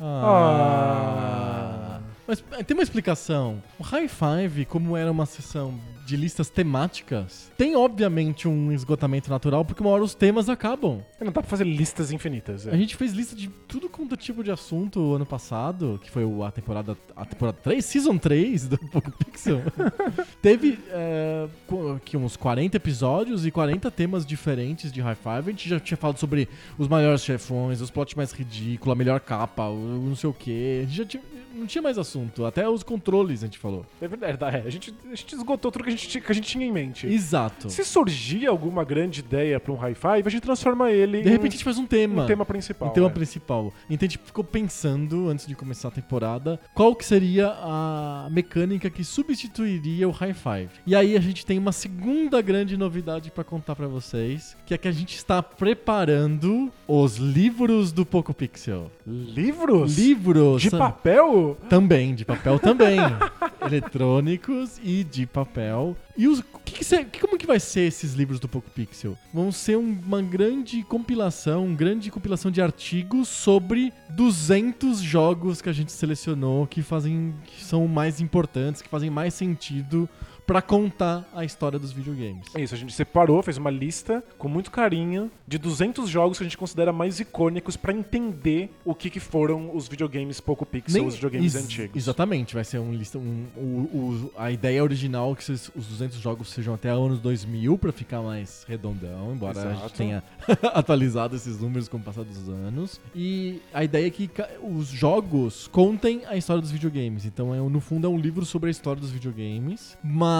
Ah. 0.00 2.00
Mas 2.26 2.42
eh, 2.50 2.64
tem 2.64 2.76
uma 2.76 2.82
explicação. 2.82 3.62
O 3.78 3.84
High 3.84 4.08
Five, 4.08 4.64
como 4.64 4.96
era 4.96 5.08
uma 5.08 5.24
sessão 5.24 5.78
de 6.10 6.16
listas 6.16 6.50
temáticas, 6.50 7.50
tem 7.56 7.76
obviamente 7.76 8.48
um 8.48 8.72
esgotamento 8.72 9.30
natural, 9.30 9.64
porque 9.64 9.80
uma 9.82 9.90
hora 9.90 10.02
os 10.02 10.14
temas 10.14 10.48
acabam. 10.48 11.02
Não 11.20 11.26
dá 11.26 11.32
pra 11.32 11.42
fazer 11.42 11.64
listas 11.64 12.10
infinitas. 12.10 12.66
é. 12.66 12.72
A 12.72 12.76
gente 12.76 12.96
fez 12.96 13.12
lista 13.12 13.36
de 13.36 13.48
tudo 13.68 13.88
quanto 13.88 14.14
é 14.14 14.16
tipo 14.16 14.42
de 14.42 14.50
assunto 14.50 15.14
ano 15.14 15.24
passado, 15.24 16.00
que 16.02 16.10
foi 16.10 16.24
a 16.44 16.50
temporada, 16.50 16.96
a 17.14 17.24
temporada 17.24 17.58
3, 17.62 17.84
Season 17.84 18.18
3 18.18 18.68
do 18.68 18.78
Poco 18.78 19.12
Pixel. 19.12 19.60
Teve 20.42 20.78
é, 20.88 21.46
co- 21.66 22.00
que 22.04 22.16
uns 22.16 22.36
40 22.36 22.76
episódios 22.76 23.46
e 23.46 23.50
40 23.50 23.90
temas 23.90 24.26
diferentes 24.26 24.90
de 24.90 25.00
High 25.00 25.14
Five. 25.16 25.48
A 25.48 25.50
gente 25.52 25.68
já 25.68 25.78
tinha 25.80 25.96
falado 25.96 26.18
sobre 26.18 26.48
os 26.78 26.88
maiores 26.88 27.22
chefões, 27.22 27.80
os 27.80 27.90
plots 27.90 28.14
mais 28.14 28.32
ridículos, 28.32 28.92
a 28.92 28.96
melhor 28.96 29.20
capa, 29.20 29.68
o 29.68 29.78
não 30.08 30.16
sei 30.16 30.28
o 30.28 30.32
que. 30.32 30.80
A 30.82 30.86
gente 30.86 30.96
já 30.96 31.04
tinha, 31.04 31.22
não 31.54 31.66
tinha 31.66 31.82
mais 31.82 31.98
assunto. 31.98 32.44
Até 32.44 32.68
os 32.68 32.82
controles 32.82 33.42
a 33.42 33.46
gente 33.46 33.58
falou. 33.58 33.84
É 34.00 34.08
verdade, 34.08 34.56
é, 34.56 34.62
a, 34.66 34.70
gente, 34.70 34.94
a 35.10 35.14
gente 35.14 35.34
esgotou 35.34 35.70
tudo 35.70 35.82
que 35.84 35.88
a 35.88 35.92
gente, 35.92 36.08
tinha- 36.08 36.22
que 36.22 36.30
a 36.30 36.34
gente 36.34 36.48
tinha 36.48 36.66
em 36.66 36.72
mente. 36.72 37.06
Exato. 37.06 37.70
Se 37.70 37.84
surgir 37.84 38.46
alguma 38.46 38.84
grande 38.84 39.20
ideia 39.20 39.58
pra 39.60 39.72
um 39.72 39.76
high 39.76 39.94
five, 39.94 40.22
a 40.26 40.30
gente 40.30 40.42
transforma 40.42 40.90
ele 40.90 41.22
De 41.22 41.28
em 41.28 41.32
repente 41.32 41.48
a 41.48 41.52
gente 41.52 41.64
faz 41.64 41.78
um 41.78 41.86
tema. 41.86 42.24
um 42.24 42.26
tema 42.26 42.44
principal. 42.44 42.88
Um 42.88 42.92
tema 42.92 43.06
é. 43.06 43.10
principal. 43.10 43.72
Então 43.88 44.06
a 44.06 44.10
gente 44.10 44.18
ficou 44.18 44.44
pensando, 44.44 45.28
antes 45.28 45.46
de 45.46 45.54
começar 45.54 45.88
a 45.88 45.90
temporada, 45.90 46.58
qual 46.74 46.94
que 46.94 47.04
seria 47.04 47.48
a 47.60 48.28
mecânica 48.30 48.88
que 48.90 49.04
substituiria 49.04 50.08
o 50.08 50.10
High 50.12 50.34
Five. 50.34 50.70
E 50.86 50.94
aí 50.94 51.16
a 51.16 51.20
gente 51.20 51.44
tem 51.44 51.58
uma 51.58 51.72
segunda 51.72 52.40
grande 52.40 52.76
novidade 52.76 53.30
pra 53.30 53.44
contar 53.44 53.74
pra 53.76 53.86
vocês, 53.86 54.56
que 54.66 54.74
é 54.74 54.78
que 54.78 54.88
a 54.88 54.92
gente 54.92 55.16
está 55.16 55.42
preparando 55.42 56.70
os 56.86 57.16
livros 57.16 57.92
do 57.92 58.04
Poco 58.06 58.32
Pixel. 58.34 58.90
Livros? 59.06 59.98
Livros 59.98 60.62
De 60.62 60.70
papel? 60.70 61.39
Também, 61.68 62.14
de 62.14 62.24
papel 62.24 62.58
também. 62.58 62.98
Eletrônicos 63.64 64.78
e 64.82 65.04
de 65.04 65.26
papel. 65.26 65.96
E 66.16 66.26
os, 66.28 66.40
que 66.64 66.72
que 66.78 66.84
cê- 66.84 67.06
como 67.20 67.36
que 67.38 67.46
vai 67.46 67.58
ser 67.60 67.82
esses 67.82 68.14
livros 68.14 68.38
do 68.40 68.48
Poco 68.48 68.70
Pixel? 68.70 69.16
Vão 69.32 69.50
ser 69.52 69.76
um- 69.76 69.98
uma 70.06 70.20
grande 70.22 70.82
compilação, 70.84 71.66
uma 71.66 71.76
grande 71.76 72.10
compilação 72.10 72.50
de 72.50 72.60
artigos 72.62 73.28
sobre 73.28 73.92
200 74.10 75.00
jogos 75.00 75.60
que 75.60 75.68
a 75.68 75.72
gente 75.72 75.92
selecionou 75.92 76.66
que 76.66 76.82
fazem 76.82 77.34
que 77.44 77.62
são 77.64 77.86
mais 77.88 78.20
importantes, 78.20 78.82
que 78.82 78.88
fazem 78.88 79.10
mais 79.10 79.34
sentido 79.34 80.08
pra 80.50 80.60
contar 80.60 81.28
a 81.32 81.44
história 81.44 81.78
dos 81.78 81.92
videogames. 81.92 82.44
É 82.56 82.60
isso, 82.60 82.74
a 82.74 82.76
gente 82.76 82.92
separou, 82.92 83.40
fez 83.40 83.56
uma 83.56 83.70
lista 83.70 84.20
com 84.36 84.48
muito 84.48 84.68
carinho 84.72 85.30
de 85.46 85.58
200 85.58 86.08
jogos 86.08 86.38
que 86.38 86.42
a 86.42 86.46
gente 86.46 86.58
considera 86.58 86.92
mais 86.92 87.20
icônicos 87.20 87.76
pra 87.76 87.92
entender 87.92 88.68
o 88.84 88.92
que, 88.92 89.08
que 89.10 89.20
foram 89.20 89.70
os 89.72 89.86
videogames 89.86 90.40
pouco 90.40 90.66
pixel, 90.66 91.06
os 91.06 91.14
videogames 91.14 91.54
antigos. 91.54 91.96
Exatamente, 91.96 92.52
vai 92.54 92.64
ser 92.64 92.80
um 92.80 92.92
lista. 92.92 93.16
Um, 93.16 93.46
o- 93.56 93.60
o- 93.60 94.32
a 94.36 94.50
ideia 94.50 94.82
original 94.82 95.30
é 95.32 95.36
que 95.36 95.52
os 95.52 95.70
200 95.86 96.18
jogos 96.18 96.48
sejam 96.50 96.74
até 96.74 96.88
anos 96.90 97.20
2000 97.20 97.78
pra 97.78 97.92
ficar 97.92 98.20
mais 98.20 98.64
redondão, 98.66 99.32
embora 99.32 99.60
a 99.60 99.68
gente 99.68 99.78
Exato. 99.78 99.94
tenha 99.94 100.24
atualizado 100.74 101.36
esses 101.36 101.60
números 101.60 101.86
com 101.86 101.96
o 101.96 102.00
passar 102.00 102.24
dos 102.24 102.48
anos. 102.48 103.00
E 103.14 103.62
a 103.72 103.84
ideia 103.84 104.08
é 104.08 104.10
que 104.10 104.28
os 104.62 104.88
jogos 104.88 105.68
contem 105.68 106.22
a 106.26 106.36
história 106.36 106.60
dos 106.60 106.72
videogames. 106.72 107.24
Então, 107.24 107.54
é, 107.54 107.62
um- 107.62 107.70
no 107.70 107.78
fundo, 107.80 108.08
é 108.08 108.10
um 108.10 108.18
livro 108.18 108.44
sobre 108.44 108.66
a 108.66 108.70
história 108.72 109.00
dos 109.00 109.12
videogames, 109.12 109.96
mas 110.02 110.39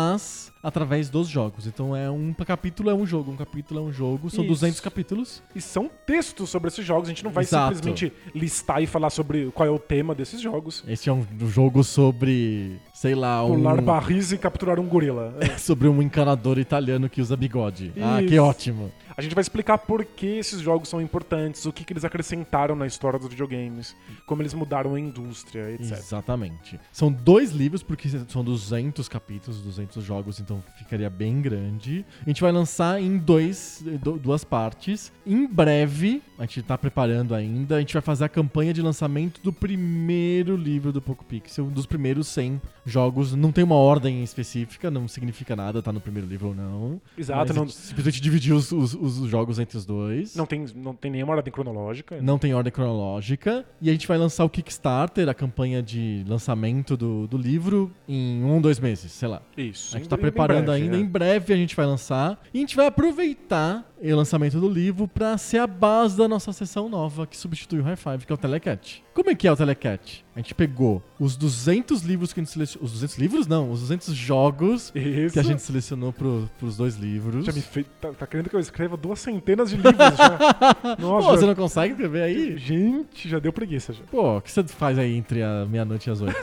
através 0.63 1.09
dos 1.09 1.29
jogos. 1.29 1.67
Então, 1.67 1.97
é 1.97 2.11
um 2.11 2.33
capítulo 2.35 2.91
é 2.91 2.95
um 2.95 3.07
jogo, 3.07 3.33
um 3.33 3.37
capítulo 3.37 3.81
é 3.81 3.83
um 3.83 3.93
jogo. 3.93 4.31
São 4.31 4.45
Isso. 4.45 4.55
200 4.55 4.81
capítulos. 4.81 5.43
E 5.55 5.61
são 5.61 5.91
textos 6.07 6.51
sobre 6.51 6.69
esses 6.69 6.85
jogos, 6.85 7.09
a 7.09 7.13
gente 7.13 7.25
não 7.25 7.31
vai 7.31 7.45
Exato. 7.45 7.75
simplesmente 7.75 8.13
listar 8.35 8.83
e 8.83 8.87
falar 8.87 9.11
sobre 9.11 9.51
qual 9.53 9.67
é 9.67 9.71
o 9.71 9.79
tema 9.79 10.15
desses 10.15 10.41
jogos. 10.41 10.85
Esse 10.87 11.09
é 11.09 11.13
um 11.13 11.27
jogo 11.49 11.83
sobre, 11.83 12.81
sei 13.01 13.15
lá, 13.15 13.43
um... 13.43 13.55
Pular 13.55 13.81
barris 13.81 14.31
e 14.31 14.37
capturar 14.37 14.79
um 14.79 14.87
gorila. 14.87 15.35
É. 15.41 15.57
sobre 15.57 15.89
um 15.89 16.03
encanador 16.03 16.59
italiano 16.59 17.09
que 17.09 17.23
usa 17.23 17.35
bigode. 17.35 17.95
Ah, 17.99 18.19
que 18.19 18.35
Isso. 18.35 18.43
ótimo. 18.45 18.93
A 19.17 19.23
gente 19.23 19.35
vai 19.35 19.41
explicar 19.43 19.79
por 19.79 20.05
que 20.05 20.27
esses 20.27 20.61
jogos 20.61 20.89
são 20.89 21.01
importantes, 21.01 21.67
o 21.67 21.73
que, 21.73 21.85
que 21.85 21.93
eles 21.93 22.05
acrescentaram 22.05 22.75
na 22.75 22.87
história 22.87 23.19
dos 23.19 23.29
videogames, 23.29 23.97
como 24.25 24.41
eles 24.41 24.55
mudaram 24.55 24.95
a 24.95 25.01
indústria, 25.01 25.73
etc. 25.73 25.93
Exatamente. 25.93 26.81
São 26.93 27.11
dois 27.11 27.53
livros, 27.53 27.83
porque 27.83 28.09
são 28.29 28.45
200 28.45 29.09
capítulos, 29.09 29.61
200 29.61 30.03
jogos, 30.05 30.41
então 30.41 30.63
ficaria 30.79 31.11
bem 31.11 31.41
grande. 31.43 32.05
A 32.25 32.29
gente 32.29 32.41
vai 32.41 32.53
lançar 32.53 33.01
em 33.01 33.19
dois, 33.19 33.85
du- 34.03 34.19
duas 34.19 34.45
partes. 34.45 35.13
Em 35.27 35.47
breve, 35.47 36.23
a 36.39 36.43
gente 36.43 36.63
tá 36.63 36.79
preparando 36.79 37.35
ainda, 37.35 37.77
a 37.77 37.81
gente 37.81 37.93
vai 37.93 38.03
fazer 38.03 38.25
a 38.25 38.29
campanha 38.29 38.73
de 38.73 38.81
lançamento 38.81 39.41
do 39.43 39.53
primeiro 39.53 40.57
livro 40.57 40.93
do 40.93 41.03
Poco 41.03 41.25
Pixel, 41.25 41.67
dos 41.67 41.85
primeiros 41.85 42.27
100 42.29 42.61
jogos. 42.93 43.35
Não 43.35 43.53
tem 43.53 43.65
uma 43.65 43.75
ordem 43.77 44.23
específica, 44.23 44.91
não 44.91 45.07
significa 45.09 45.55
nada, 45.57 45.83
tá 45.83 45.93
no 45.93 46.01
primeiro 46.01 46.29
livro 46.29 46.49
ou 46.49 46.55
não. 46.55 47.01
Exato, 47.17 47.53
não, 47.55 47.69
simplesmente 47.69 48.21
dividir 48.21 48.53
os, 48.55 48.71
os- 48.73 48.95
os 48.95 49.17
jogos 49.29 49.59
entre 49.59 49.77
os 49.77 49.85
dois. 49.87 50.35
não, 50.37 50.47
tem, 50.47 50.67
não 50.75 50.95
tem 50.95 51.11
nenhuma 51.11 51.35
ordem 51.35 51.53
cronológica. 51.53 52.21
Não 52.21 52.39
tem 52.39 52.55
ordem 52.55 52.73
cronológica. 52.73 53.65
E 53.81 53.89
a 53.89 53.93
gente 53.93 54.07
vai 54.07 54.19
lançar 54.19 54.45
o 54.45 54.49
Kickstarter, 54.51 55.29
a 55.29 55.35
campanha 55.35 55.83
de 55.83 56.25
lançamento 56.29 56.97
do, 56.97 57.27
do 57.27 57.37
livro, 57.37 57.91
em 58.09 58.43
um, 58.45 58.61
dois 58.61 58.79
meses, 58.79 59.13
sei 59.13 59.29
lá. 59.29 59.43
Isso. 59.57 59.95
A 59.97 59.99
gente 59.99 60.09
tá 60.09 60.19
preparando 60.19 60.67
breve, 60.67 60.83
ainda. 60.85 60.97
é. 60.97 61.01
Em 61.01 61.05
breve 61.07 61.53
a 61.53 61.57
gente 61.57 61.75
vai 61.77 61.87
lançar. 61.87 62.41
E 62.53 62.59
a 62.59 62.61
gente 62.61 62.77
vai 62.77 62.87
aproveitar 62.87 63.87
o 64.03 64.15
lançamento 64.17 64.59
do 64.59 64.69
livro 64.69 65.07
pra 65.07 65.37
ser 65.37 65.59
a 65.59 65.67
base 65.67 66.17
da 66.17 66.27
nossa 66.27 66.53
sessão 66.53 66.89
nova 66.89 67.27
que 67.27 67.37
substitui 67.37 67.81
o 67.81 67.83
High 67.83 67.97
Five, 67.97 68.27
que 68.27 68.33
é 68.33 68.35
o 68.35 68.39
Telecat. 68.39 69.03
Como 69.13 69.29
é 69.31 69.35
que 69.35 69.47
é 69.47 69.53
o 69.53 69.57
Telecat? 69.57 70.25
A 70.41 70.43
gente 70.43 70.55
pegou 70.55 71.03
os 71.19 71.37
200 71.37 72.01
livros 72.01 72.33
que 72.33 72.41
a 72.41 72.43
gente 72.43 72.51
selecionou. 72.51 72.87
Os 72.87 72.93
200 72.93 73.19
livros? 73.19 73.47
Não, 73.47 73.71
os 73.71 73.81
200 73.81 74.15
jogos 74.15 74.91
Isso. 74.95 75.35
que 75.35 75.39
a 75.39 75.43
gente 75.43 75.61
selecionou 75.61 76.15
pro, 76.15 76.49
pros 76.59 76.79
dois 76.79 76.97
livros. 76.97 77.45
Já 77.45 77.53
me 77.53 77.61
fez, 77.61 77.85
tá, 78.01 78.11
tá 78.15 78.27
querendo 78.27 78.49
que 78.49 78.57
eu 78.57 78.61
escreva 78.61 78.97
duas 78.97 79.19
centenas 79.21 79.69
de 79.69 79.77
livros 79.77 79.95
já. 80.17 80.39
Pô, 80.97 81.03
Nossa, 81.03 81.29
você 81.29 81.41
já- 81.43 81.47
não 81.49 81.55
consegue 81.55 81.93
escrever 81.93 82.23
aí? 82.23 82.57
gente, 82.57 83.29
já 83.29 83.39
deu 83.39 83.53
preguiça 83.53 83.93
já. 83.93 84.03
Pô, 84.11 84.39
o 84.39 84.41
que 84.41 84.51
você 84.51 84.63
faz 84.65 84.99
aí 84.99 85.15
entre 85.15 85.43
a 85.43 85.67
meia-noite 85.69 86.09
e 86.09 86.11
as 86.11 86.23
oito? 86.23 86.35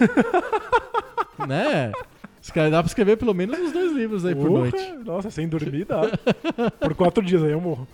né? 1.47 1.91
Dá 2.69 2.81
pra 2.81 2.87
escrever 2.87 3.17
pelo 3.17 3.33
menos 3.33 3.59
uns 3.59 3.71
dois 3.73 3.91
livros 3.93 4.23
aí 4.25 4.35
por 4.35 4.47
Porra, 4.47 4.59
noite. 4.59 4.93
Nossa, 5.03 5.31
sem 5.31 5.47
dormir 5.49 5.85
dá. 5.85 6.01
por 6.79 6.93
quatro 6.93 7.21
dias 7.25 7.43
aí 7.43 7.51
eu 7.51 7.59
morro. 7.59 7.85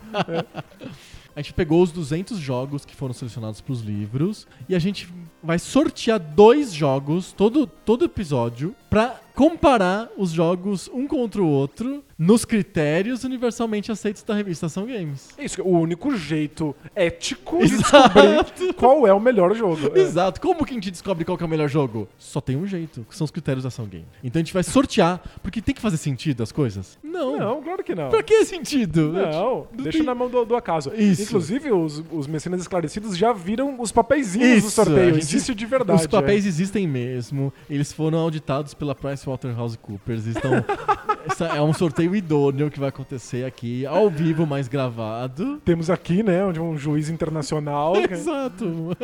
A 1.36 1.42
gente 1.42 1.52
pegou 1.52 1.82
os 1.82 1.90
200 1.90 2.38
jogos 2.38 2.84
que 2.84 2.94
foram 2.94 3.12
selecionados 3.12 3.60
pros 3.60 3.80
livros 3.80 4.46
e 4.68 4.74
a 4.74 4.78
gente 4.78 5.08
vai 5.42 5.58
sortear 5.58 6.20
dois 6.20 6.72
jogos 6.72 7.32
todo, 7.32 7.66
todo 7.66 8.04
episódio 8.04 8.74
pra 8.88 9.20
comparar 9.34 10.08
os 10.16 10.30
jogos 10.30 10.88
um 10.92 11.06
contra 11.06 11.42
o 11.42 11.46
outro 11.48 12.04
nos 12.16 12.44
critérios 12.44 13.24
universalmente 13.24 13.90
aceitos 13.90 14.22
da 14.22 14.32
revista 14.34 14.66
Ação 14.66 14.86
Games. 14.86 15.30
É 15.36 15.44
isso, 15.44 15.60
o 15.62 15.76
único 15.80 16.16
jeito 16.16 16.74
ético 16.94 17.58
de 17.58 17.74
Exato. 17.74 18.20
descobrir 18.20 18.72
qual 18.74 19.04
é 19.06 19.12
o 19.12 19.18
melhor 19.18 19.52
jogo. 19.56 19.90
É. 19.96 19.98
Exato. 20.00 20.40
Como 20.40 20.64
que 20.64 20.70
a 20.70 20.74
gente 20.74 20.92
descobre 20.92 21.24
qual 21.24 21.36
é 21.40 21.44
o 21.44 21.48
melhor 21.48 21.68
jogo? 21.68 22.06
Só 22.16 22.40
tem 22.40 22.56
um 22.56 22.64
jeito, 22.66 23.04
que 23.10 23.16
são 23.16 23.24
os 23.24 23.32
critérios 23.32 23.64
da 23.64 23.68
Ação 23.68 23.86
Game. 23.86 24.06
Então 24.22 24.38
a 24.40 24.44
gente 24.44 24.54
vai 24.54 24.62
sortear, 24.62 25.20
porque 25.42 25.60
tem 25.60 25.74
que 25.74 25.80
fazer 25.80 25.96
sentido 25.96 26.42
as 26.44 26.52
coisas? 26.52 26.96
Não. 27.02 27.36
Não, 27.36 27.60
claro 27.62 27.82
que 27.82 27.94
não. 27.96 28.10
Pra 28.10 28.22
que 28.22 28.44
sentido? 28.44 29.12
Não, 29.12 29.66
Não 29.72 29.82
deixa 29.82 29.98
tem- 29.98 30.06
na 30.06 30.14
mão 30.14 30.28
do, 30.30 30.44
do 30.44 30.54
acaso. 30.54 30.92
Isso. 30.94 31.22
Inclusive, 31.22 31.72
os, 31.72 32.02
os 32.12 32.28
mecenas 32.28 32.60
esclarecidos 32.60 33.16
já 33.16 33.32
viram 33.32 33.80
os 33.80 33.90
papeizinhos 33.90 34.62
do 34.62 34.68
Isso, 34.68 34.70
sorteio. 34.70 35.00
a 35.00 35.04
gente- 35.14 35.22
Existe 35.24 35.52
de 35.52 35.66
verdade. 35.66 36.00
Os 36.00 36.06
papéis 36.06 36.46
existem 36.46 36.86
mesmo, 36.86 37.52
eles 37.68 37.92
foram 37.92 38.18
auditados 38.18 38.72
pela 38.72 38.94
PricewaterhouseCoopers, 39.24 40.26
estão 40.26 40.52
essa 41.26 41.46
é 41.46 41.60
um 41.60 41.72
sorteio 41.72 42.14
idôneo 42.14 42.70
que 42.70 42.78
vai 42.78 42.88
acontecer 42.88 43.44
aqui, 43.44 43.84
ao 43.86 44.10
vivo, 44.10 44.46
mais 44.46 44.68
gravado. 44.68 45.60
Temos 45.64 45.90
aqui, 45.90 46.22
né, 46.22 46.44
onde 46.44 46.60
um 46.60 46.76
juiz 46.76 47.08
internacional. 47.08 47.94
Exato. 47.96 48.96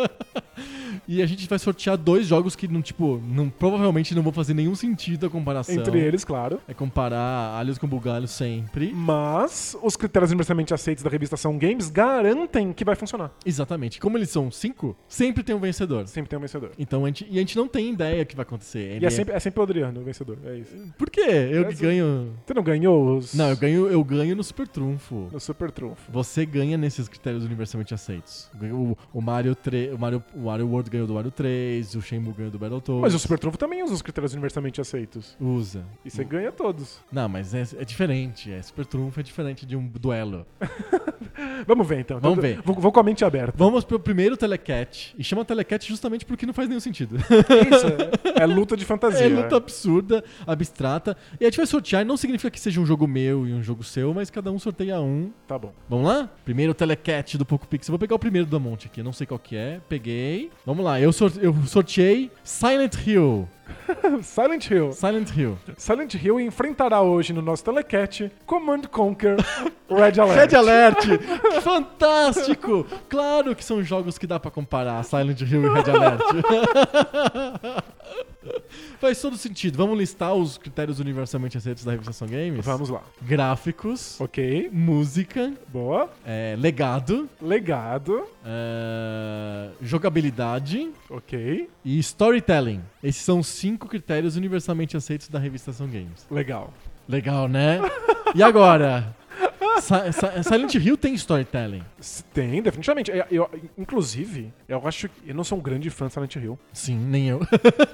E 1.08 1.22
a 1.22 1.26
gente 1.26 1.48
vai 1.48 1.58
sortear 1.58 1.96
dois 1.96 2.26
jogos 2.26 2.54
que, 2.54 2.68
não, 2.68 2.82
tipo, 2.82 3.20
não, 3.26 3.48
provavelmente 3.48 4.14
não 4.14 4.22
vão 4.22 4.32
fazer 4.32 4.54
nenhum 4.54 4.74
sentido 4.74 5.26
a 5.26 5.30
comparação. 5.30 5.74
Entre 5.74 5.98
eles, 5.98 6.24
claro. 6.24 6.60
É 6.68 6.74
comparar 6.74 7.56
alhos 7.56 7.78
com 7.78 7.88
bugalhos 7.88 8.30
sempre. 8.30 8.92
Mas 8.94 9.76
os 9.82 9.96
critérios 9.96 10.30
universalmente 10.30 10.72
aceitos 10.72 11.02
da 11.02 11.10
revista 11.10 11.36
São 11.36 11.58
Games 11.58 11.90
garantem 11.90 12.72
que 12.72 12.84
vai 12.84 12.94
funcionar. 12.94 13.32
Exatamente. 13.44 13.98
Como 13.98 14.16
eles 14.16 14.30
são 14.30 14.50
cinco, 14.50 14.96
sempre 15.08 15.42
tem 15.42 15.54
um 15.54 15.58
vencedor. 15.58 16.06
Sempre 16.06 16.28
tem 16.28 16.38
um 16.38 16.42
vencedor. 16.42 16.70
Então 16.78 17.04
a 17.04 17.08
gente, 17.08 17.26
e 17.28 17.36
a 17.36 17.40
gente 17.40 17.56
não 17.56 17.66
tem 17.66 17.92
ideia 17.92 18.22
o 18.22 18.26
que 18.26 18.36
vai 18.36 18.44
acontecer. 18.44 18.78
Ele 18.78 19.04
E 19.04 19.06
é 19.06 19.10
sempre, 19.10 19.34
é 19.34 19.40
sempre 19.40 19.60
o 19.60 19.62
Adriano 19.62 20.00
o 20.00 20.04
vencedor. 20.04 20.38
É 20.44 20.58
isso. 20.58 20.76
Por 20.96 21.10
quê? 21.10 21.20
Eu 21.20 21.62
É, 21.62 21.64
que 21.64 21.82
ganho. 21.82 22.09
Você 22.46 22.54
não 22.54 22.62
ganhou 22.62 23.16
os. 23.16 23.34
Não, 23.34 23.48
eu 23.50 23.56
ganho, 23.56 23.86
eu 23.88 24.04
ganho 24.04 24.36
no 24.36 24.44
Super 24.44 24.66
Trunfo. 24.68 25.28
No 25.32 25.40
Super 25.40 25.70
Trunfo. 25.70 26.10
Você 26.10 26.44
ganha 26.46 26.76
nesses 26.76 27.08
critérios 27.08 27.44
universalmente 27.44 27.94
aceitos. 27.94 28.50
O, 28.72 28.96
o 29.12 29.20
Mario 29.20 29.54
3, 29.54 29.94
o 29.94 29.98
Mario, 29.98 30.22
o 30.34 30.40
Mario 30.46 30.68
World 30.68 30.90
ganhou 30.90 31.06
do 31.06 31.14
Mario 31.14 31.30
3, 31.30 31.94
o 31.94 32.02
Shenmue 32.02 32.32
ganhou 32.32 32.50
do 32.50 32.58
Battletoads. 32.58 33.02
Mas 33.02 33.14
o 33.14 33.18
Super 33.18 33.38
Trunfo 33.38 33.58
também 33.58 33.82
usa 33.82 33.94
os 33.94 34.02
critérios 34.02 34.32
universalmente 34.32 34.80
aceitos. 34.80 35.36
usa. 35.40 35.84
E 36.04 36.10
você 36.10 36.24
ganha 36.24 36.52
todos. 36.52 36.98
Não, 37.10 37.28
mas 37.28 37.54
é, 37.54 37.62
é 37.78 37.84
diferente. 37.84 38.50
É 38.52 38.60
Super 38.62 38.86
Trunfo 38.86 39.20
é 39.20 39.22
diferente 39.22 39.64
de 39.66 39.76
um 39.76 39.86
duelo. 39.86 40.46
Vamos 41.66 41.86
ver 41.86 42.00
então. 42.00 42.18
Vamos 42.20 42.40
ver. 42.40 42.60
Vou, 42.62 42.74
vou 42.74 42.92
com 42.92 43.00
a 43.00 43.02
mente 43.02 43.24
aberta. 43.24 43.52
Vamos 43.56 43.84
pro 43.84 43.98
primeiro 43.98 44.36
Telecat. 44.36 45.14
E 45.18 45.24
chama 45.24 45.44
Telecat 45.44 45.86
justamente 45.86 46.24
porque 46.24 46.46
não 46.46 46.52
faz 46.54 46.68
nenhum 46.68 46.80
sentido. 46.80 47.16
Isso, 47.16 47.86
é, 48.36 48.42
é 48.42 48.46
luta 48.46 48.76
de 48.76 48.84
fantasia. 48.86 49.26
É 49.26 49.28
luta 49.28 49.56
absurda, 49.56 50.24
abstrata. 50.46 51.16
E 51.40 51.44
a 51.44 51.48
gente 51.48 51.56
vai 51.58 51.66
sortear, 51.66 51.99
não 52.04 52.16
significa 52.16 52.50
que 52.50 52.60
seja 52.60 52.80
um 52.80 52.86
jogo 52.86 53.06
meu 53.06 53.46
e 53.46 53.52
um 53.52 53.62
jogo 53.62 53.82
seu, 53.82 54.12
mas 54.14 54.30
cada 54.30 54.50
um 54.50 54.58
sorteia 54.58 55.00
um. 55.00 55.30
Tá 55.46 55.58
bom. 55.58 55.72
Vamos 55.88 56.06
lá? 56.06 56.28
Primeiro 56.44 56.74
Telecat 56.74 57.36
do 57.36 57.46
Poco 57.46 57.66
Pix. 57.66 57.88
Eu 57.88 57.92
vou 57.92 57.98
pegar 57.98 58.14
o 58.14 58.18
primeiro 58.18 58.46
da 58.46 58.58
Monte 58.58 58.86
aqui, 58.86 59.00
eu 59.00 59.04
não 59.04 59.12
sei 59.12 59.26
qual 59.26 59.38
que 59.38 59.56
é. 59.56 59.80
Peguei. 59.88 60.50
Vamos 60.64 60.84
lá, 60.84 61.00
eu, 61.00 61.12
sor 61.12 61.32
eu 61.40 61.54
sorteei 61.66 62.30
Silent 62.44 62.94
Hill. 63.06 63.48
Silent 64.22 64.70
Hill. 64.70 64.92
Silent 64.92 65.30
Hill. 65.36 65.58
Silent 65.76 66.14
Hill 66.14 66.40
enfrentará 66.40 67.00
hoje 67.02 67.32
no 67.32 67.42
nosso 67.42 67.64
Telecat 67.64 68.30
Command 68.46 68.82
Conquer 68.90 69.36
Red 69.88 70.18
Alert. 70.20 70.50
Red 70.52 70.56
Alert! 70.56 71.06
Fantástico! 71.62 72.86
Claro 73.08 73.54
que 73.54 73.64
são 73.64 73.82
jogos 73.82 74.18
que 74.18 74.26
dá 74.26 74.38
pra 74.38 74.50
comparar 74.50 75.02
Silent 75.04 75.40
Hill 75.40 75.64
e 75.64 75.68
Red 75.68 75.90
Alert. 75.90 76.22
Faz 78.98 79.20
todo 79.20 79.36
sentido. 79.36 79.76
Vamos 79.76 79.98
listar 79.98 80.34
os 80.34 80.58
critérios 80.58 81.00
universalmente 81.00 81.56
aceitos 81.56 81.84
da 81.84 81.92
revista 81.92 82.12
São 82.12 82.28
Games? 82.28 82.64
Vamos 82.64 82.88
lá. 82.88 83.02
Gráficos, 83.22 84.20
Ok. 84.20 84.68
música, 84.72 85.52
Boa. 85.68 86.10
é, 86.24 86.54
legado, 86.58 87.28
Legado. 87.40 88.24
é, 88.44 89.70
jogabilidade 89.82 90.90
Ok. 91.08 91.68
e 91.84 91.98
storytelling. 91.98 92.80
Esses 93.02 93.22
são 93.22 93.38
os 93.40 93.46
cinco 93.60 93.86
critérios 93.88 94.36
universalmente 94.36 94.96
aceitos 94.96 95.28
da 95.28 95.38
revista 95.38 95.72
São 95.72 95.86
Games. 95.86 96.26
Legal. 96.30 96.72
Legal, 97.08 97.48
né? 97.48 97.78
E 98.34 98.42
agora? 98.42 99.14
Si- 99.80 100.12
Si- 100.12 100.44
Silent 100.44 100.74
Hill 100.74 100.96
tem 100.96 101.14
storytelling. 101.14 101.82
Tem, 102.34 102.60
definitivamente. 102.62 103.10
Eu, 103.10 103.24
eu- 103.30 103.50
inclusive, 103.78 104.52
eu 104.68 104.86
acho 104.86 105.08
que. 105.08 105.30
Eu 105.30 105.34
não 105.34 105.42
sou 105.42 105.58
um 105.58 105.60
grande 105.60 105.88
fã 105.90 106.06
de 106.06 106.12
Silent 106.12 106.36
Hill. 106.36 106.58
Sim, 106.72 106.96
nem 106.98 107.28
eu. 107.28 107.40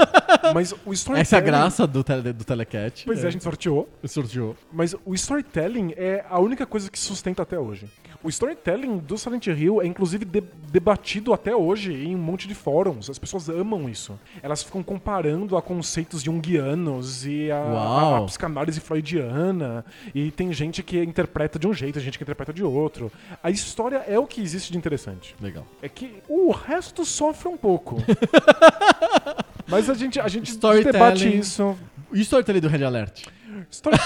Mas 0.52 0.72
o 0.84 0.92
storytelling. 0.92 1.20
Essa 1.22 1.36
é 1.36 1.38
a 1.38 1.42
graça 1.42 1.86
do, 1.86 2.02
tele, 2.02 2.32
do 2.32 2.44
Telecat. 2.44 3.04
Pois 3.04 3.22
é, 3.24 3.28
a 3.28 3.30
gente 3.30 3.44
sorteou. 3.44 3.88
sorteou. 4.04 4.56
Mas 4.72 4.94
o 5.04 5.14
storytelling 5.14 5.92
é 5.96 6.24
a 6.28 6.38
única 6.40 6.66
coisa 6.66 6.90
que 6.90 6.98
sustenta 6.98 7.42
até 7.42 7.58
hoje. 7.58 7.86
O 8.26 8.28
storytelling 8.28 8.98
do 8.98 9.16
Silent 9.16 9.46
Hill 9.46 9.80
é 9.80 9.86
inclusive 9.86 10.24
de- 10.24 10.42
debatido 10.72 11.32
até 11.32 11.54
hoje 11.54 11.94
em 11.94 12.14
um 12.16 12.18
monte 12.18 12.48
de 12.48 12.54
fóruns. 12.56 13.08
As 13.08 13.18
pessoas 13.20 13.48
amam 13.48 13.88
isso. 13.88 14.18
Elas 14.42 14.64
ficam 14.64 14.82
comparando 14.82 15.56
a 15.56 15.62
conceitos 15.62 16.22
junguianos 16.22 17.24
e 17.24 17.50
a, 17.52 17.56
a, 17.58 18.18
a 18.18 18.22
psicanálise 18.22 18.80
freudiana. 18.80 19.84
E 20.12 20.30
tem 20.32 20.52
gente 20.52 20.82
que 20.82 21.00
interpreta 21.02 21.56
de 21.58 21.68
um 21.68 21.72
jeito, 21.72 22.00
gente 22.00 22.18
que 22.18 22.24
interpreta 22.24 22.52
de 22.52 22.64
outro. 22.64 23.12
A 23.42 23.48
história 23.48 24.04
é 24.08 24.18
o 24.18 24.26
que 24.26 24.40
existe 24.42 24.72
de 24.72 24.78
interessante. 24.78 25.36
Legal. 25.40 25.64
É 25.80 25.88
que 25.88 26.16
o 26.28 26.50
resto 26.50 27.04
sofre 27.04 27.48
um 27.48 27.56
pouco. 27.56 27.96
Mas 29.68 29.88
a 29.88 29.94
gente, 29.94 30.18
a 30.20 30.28
gente 30.28 30.56
debate 30.82 31.38
isso. 31.38 31.76
E 32.12 32.20
storytelling 32.22 32.60
do 32.60 32.68
Red 32.68 32.84
Alert? 32.84 33.24
Story- 33.70 33.96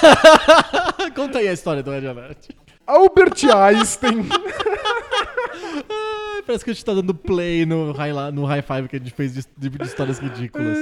Conta 1.17 1.39
aí 1.39 1.49
a 1.49 1.53
história 1.53 1.83
do 1.83 1.91
Red 1.91 2.07
Alert. 2.07 2.49
Albert 2.91 3.45
Einstein. 3.45 4.27
Parece 6.47 6.65
que 6.65 6.71
a 6.71 6.75
gente 6.75 6.85
tá 6.85 6.95
dando 6.95 7.15
play 7.15 7.65
no 7.65 7.93
high, 7.93 8.12
no 8.33 8.45
high 8.45 8.62
five 8.62 8.89
que 8.89 8.97
a 8.97 8.99
gente 8.99 9.12
fez 9.12 9.35
de, 9.35 9.45
de- 9.57 9.79
de 9.79 9.85
histórias 9.85 10.19
ridículas. 10.19 10.77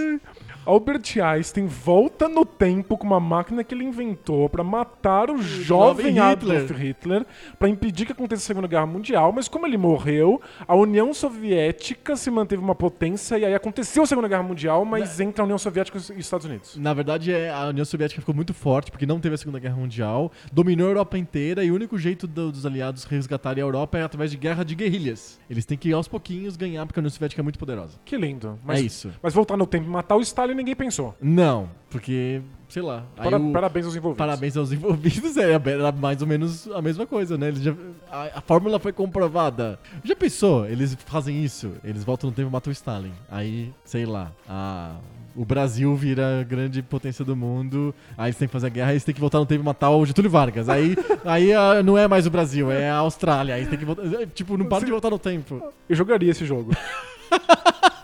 Albert 0.69 1.03
Einstein 1.23 1.67
volta 1.67 2.29
no 2.29 2.45
tempo 2.45 2.97
com 2.99 3.07
uma 3.07 3.19
máquina 3.19 3.65
que 3.65 3.75
ele 3.75 3.85
inventou 3.85 4.49
pra 4.49 4.63
matar 4.63 5.31
o 5.31 5.39
jovem 5.39 6.15
jovem 6.15 6.19
Adolf 6.19 6.71
Hitler, 6.73 7.25
pra 7.59 7.69
impedir 7.69 8.05
que 8.05 8.13
acontecesse 8.13 8.47
a 8.47 8.49
Segunda 8.49 8.69
Guerra 8.69 8.87
Mundial, 8.87 9.33
mas 9.33 9.49
como 9.49 9.67
ele 9.67 9.79
morreu, 9.79 10.41
a 10.67 10.75
União 10.77 11.13
Soviética 11.15 12.17
se 12.17 12.31
manteve 12.31 12.63
uma 12.63 12.75
potência 12.75 13.39
e 13.39 13.45
aí 13.45 13.55
aconteceu 13.55 14.03
a 14.03 14.07
Segunda 14.07 14.29
Guerra 14.29 14.43
Mundial, 14.43 14.85
mas 14.85 15.19
entre 15.21 15.41
a 15.41 15.45
União 15.45 15.57
Soviética 15.59 15.97
e 15.97 16.01
os 16.01 16.11
Estados 16.11 16.45
Unidos. 16.47 16.77
Na 16.77 16.93
verdade, 16.93 17.33
é, 17.33 17.51
a 17.51 17.67
União 17.69 17.85
Soviética 17.85 18.21
ficou 18.21 18.35
muito 18.35 18.53
forte 18.53 18.91
porque 18.91 19.07
não 19.07 19.19
teve 19.21 19.35
a 19.35 19.39
Segunda 19.39 19.59
Guerra 19.59 19.77
Mundial, 19.77 20.31
dominou 20.53 20.87
a 20.87 20.91
Europa 20.91 21.17
inteira 21.17 21.65
e 21.65 21.71
o 21.71 21.75
único 21.75 21.97
jeito 21.99 22.27
do- 22.27 22.53
dos 22.53 22.67
aliados 22.67 23.05
resgatarem 23.05 23.63
a 23.63 23.67
Europa 23.67 23.97
é 23.99 24.03
através 24.03 24.31
de 24.31 24.37
guerra 24.37 24.65
de 24.65 24.75
guerrilhas. 24.75 25.39
Eles 25.49 25.65
têm 25.65 25.79
que 25.79 25.93
aos 25.93 26.09
pouquinhos 26.09 26.57
ganhar 26.57 26.85
porque 26.85 26.99
a 26.99 27.01
União 27.01 27.11
Soviética 27.11 27.41
é 27.41 27.45
muito 27.45 27.59
poderosa. 27.59 27.99
Que 28.05 28.17
lindo. 28.17 28.59
Mas, 28.65 28.81
é 28.81 28.83
isso. 28.83 29.11
mas 29.23 29.33
voltar 29.33 29.57
no 29.57 29.67
tempo 29.67 29.87
e 29.87 29.89
matar 29.91 30.17
o 30.17 30.21
Stalin 30.21 30.58
ninguém 30.59 30.77
pensou. 30.77 31.15
Não, 31.21 31.71
porque, 31.89 32.43
sei 32.69 32.83
lá. 32.83 33.05
Para- 33.17 33.39
o- 33.39 33.53
Parabéns 33.53 33.87
aos 33.87 33.97
envolvidos. 33.97 34.19
Parabéns 34.19 34.57
aos 34.57 34.73
envolvidos, 34.73 35.37
é, 35.39 35.53
era 35.53 35.91
mais 35.93 36.21
ou 36.21 36.29
menos 36.29 36.71
a 36.73 36.83
mesma 36.83 37.07
coisa, 37.07 37.39
né? 37.39 37.49
Eles 37.49 37.63
já- 37.63 37.75
a, 38.11 38.39
a 38.39 38.41
fórmula 38.43 38.79
foi 38.79 38.93
comprovada. 38.93 39.79
Já 40.05 40.15
pensou? 40.15 40.67
Eles 40.67 40.97
fazem 41.07 41.43
isso, 41.43 41.73
eles 41.83 42.05
voltam 42.05 42.29
no 42.31 42.37
tempo 42.37 42.49
e 42.49 42.53
matam 42.53 42.71
o 42.71 42.73
Stalin. 42.73 43.13
Aí, 43.31 43.73
sei 43.85 44.05
lá, 44.05 44.31
a- 44.49 44.97
o 45.37 45.45
Brasil 45.45 45.95
vira 45.95 46.41
a 46.41 46.43
grande 46.43 46.83
potência 46.83 47.25
do 47.25 47.37
mundo, 47.37 47.95
aí 48.17 48.27
eles 48.27 48.37
têm 48.37 48.49
que 48.49 48.53
fazer 48.53 48.67
a 48.67 48.71
guerra, 48.71 48.89
aí 48.89 48.95
eles 48.95 49.05
têm 49.05 49.15
que 49.15 49.21
voltar 49.21 49.39
no 49.39 49.47
tempo 49.47 49.63
e 49.63 49.65
matar 49.65 49.91
o 49.91 50.05
Getúlio 50.05 50.29
Vargas. 50.31 50.69
Aí, 50.69 50.97
aí 51.25 51.53
ah, 51.53 51.81
não 51.83 51.97
é 51.97 52.09
mais 52.09 52.27
o 52.27 52.31
Brasil, 52.31 52.73
é 52.73 52.91
a 52.91 52.97
Austrália. 52.97 53.55
Aí 53.55 53.65
tem 53.67 53.79
que 53.79 53.85
voltar. 53.85 54.03
é, 54.21 54.27
Tipo, 54.27 54.57
não 54.57 54.67
para 54.67 54.85
de 54.85 54.91
voltar 54.91 55.11
no 55.11 55.19
tempo. 55.19 55.63
Eu 55.89 55.95
jogaria 55.95 56.31
esse 56.33 56.45
jogo. 56.45 56.73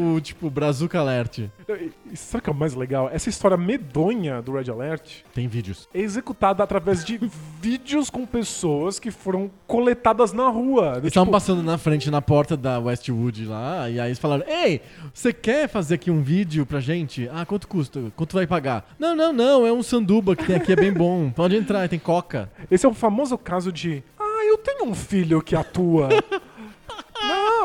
O 0.00 0.20
tipo, 0.20 0.48
Brazuca 0.48 1.00
Alert. 1.00 1.38
E- 1.38 1.90
Sabe 2.16 2.38
o 2.40 2.42
que 2.44 2.50
é 2.50 2.52
o 2.52 2.56
mais 2.56 2.74
legal? 2.74 3.10
Essa 3.12 3.28
história 3.28 3.56
medonha 3.56 4.40
do 4.40 4.52
Red 4.52 4.70
Alert 4.70 5.22
Tem 5.34 5.48
vídeos. 5.48 5.88
é 5.92 6.00
executada 6.00 6.62
através 6.62 7.04
de 7.04 7.18
vídeos 7.60 8.08
com 8.10 8.24
pessoas 8.24 8.98
que 9.00 9.10
foram 9.10 9.50
coletadas 9.66 10.32
na 10.32 10.48
rua. 10.48 10.84
Eles 10.84 10.94
Tipo, 10.96 11.06
estavam 11.08 11.32
passando 11.32 11.62
na 11.62 11.76
frente, 11.76 12.10
na 12.10 12.22
porta 12.22 12.56
da 12.56 12.78
Westwood 12.78 13.44
lá, 13.46 13.90
e 13.90 13.98
aí 13.98 14.08
eles 14.08 14.18
falaram: 14.18 14.44
Ei, 14.46 14.80
você 15.12 15.32
quer 15.32 15.68
fazer 15.68 15.96
aqui 15.96 16.10
um 16.10 16.22
vídeo 16.22 16.64
pra 16.64 16.80
gente? 16.80 17.28
Ah, 17.32 17.44
quanto 17.44 17.66
custa? 17.66 18.00
Quanto 18.14 18.34
vai 18.34 18.46
pagar? 18.46 18.88
Não, 18.98 19.16
não, 19.16 19.32
não, 19.32 19.66
é 19.66 19.72
um 19.72 19.82
sanduba 19.82 20.36
que 20.36 20.44
tem 20.46 20.56
aqui, 20.56 20.72
é 20.72 20.76
bem 20.76 20.92
bom. 20.92 21.30
Pode 21.30 21.56
entrar, 21.56 21.88
tem 21.88 21.98
coca. 21.98 22.50
Esse 22.70 22.86
é 22.86 22.88
o 22.88 22.94
famoso 22.94 23.36
caso 23.36 23.72
de 23.72 24.02
Ah, 24.18 24.44
eu 24.46 24.56
tenho 24.58 24.84
um 24.86 24.94
filho 24.94 25.42
que 25.42 25.56
atua. 25.56 26.08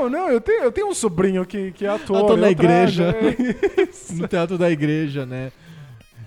não, 0.09 0.27
não, 0.27 0.29
eu 0.29 0.41
tenho, 0.41 0.63
eu 0.63 0.71
tenho 0.71 0.87
um 0.87 0.93
sobrinho 0.93 1.45
que, 1.45 1.71
que 1.71 1.85
atua. 1.85 2.19
Atua 2.19 2.37
na 2.37 2.49
eu 2.51 2.55
trago." 2.55 2.73
igreja. 2.73 3.15
É 3.15 3.81
isso. 3.89 4.13
No 4.19 4.27
teatro 4.27 4.57
da 4.57 4.69
igreja, 4.69 5.25
né? 5.25 5.51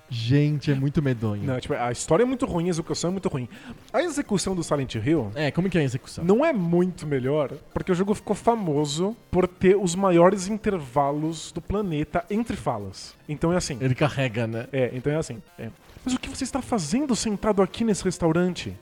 Gente, 0.08 0.70
é 0.70 0.74
muito 0.74 1.02
medonho. 1.02 1.42
Não, 1.42 1.58
tipo, 1.58 1.74
a 1.74 1.90
história 1.90 2.22
é 2.22 2.26
muito 2.26 2.46
ruim, 2.46 2.66
a 2.66 2.68
execução 2.68 3.08
é 3.08 3.12
muito 3.12 3.28
ruim. 3.28 3.48
A 3.92 4.02
execução 4.02 4.54
do 4.54 4.62
Silent 4.62 4.94
Hill 4.94 5.32
É, 5.34 5.50
como 5.50 5.68
que 5.68 5.76
é 5.76 5.80
a 5.80 5.84
execução? 5.84 6.24
não 6.24 6.44
é 6.44 6.52
muito 6.52 7.04
melhor, 7.06 7.50
porque 7.74 7.90
o 7.90 7.94
jogo 7.94 8.14
ficou 8.14 8.36
famoso 8.36 9.16
por 9.32 9.48
ter 9.48 9.76
os 9.76 9.96
maiores 9.96 10.46
intervalos 10.46 11.50
do 11.50 11.60
planeta 11.60 12.24
entre 12.30 12.56
falas. 12.56 13.14
Então 13.28 13.52
é 13.52 13.56
assim. 13.56 13.78
Ele 13.80 13.96
carrega, 13.96 14.46
né? 14.46 14.68
É, 14.72 14.90
então 14.94 15.12
é 15.12 15.16
assim. 15.16 15.42
é. 15.58 15.70
Mas 16.04 16.14
o 16.14 16.20
que 16.20 16.28
você 16.28 16.44
está 16.44 16.62
fazendo 16.62 17.16
sentado 17.16 17.60
aqui 17.60 17.82
nesse 17.82 18.04
restaurante? 18.04 18.76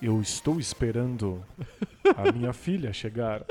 Eu 0.00 0.20
estou 0.20 0.60
esperando 0.60 1.44
a 2.16 2.30
minha 2.32 2.52
filha 2.52 2.92
chegar. 2.92 3.42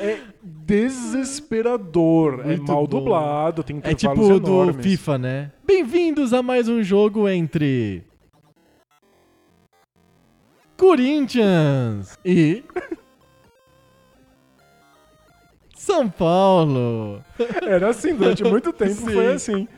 É 0.00 0.18
desesperador. 0.42 2.40
é 2.40 2.46
Muito 2.56 2.64
mal 2.72 2.86
bom. 2.86 2.98
dublado, 2.98 3.62
tem 3.62 3.80
É 3.82 3.94
tipo 3.94 4.14
do 4.40 4.48
enormes. 4.64 4.84
FIFA, 4.84 5.18
né? 5.18 5.52
Bem-vindos 5.64 6.32
a 6.32 6.42
mais 6.42 6.68
um 6.68 6.82
jogo 6.82 7.28
entre. 7.28 8.02
Corinthians 10.76 12.18
e. 12.24 12.64
São 15.76 16.08
Paulo. 16.10 17.22
Era 17.62 17.88
assim, 17.90 18.14
durante 18.14 18.42
muito 18.44 18.72
tempo 18.72 18.94
Sim. 19.00 19.10
foi 19.12 19.26
assim. 19.32 19.68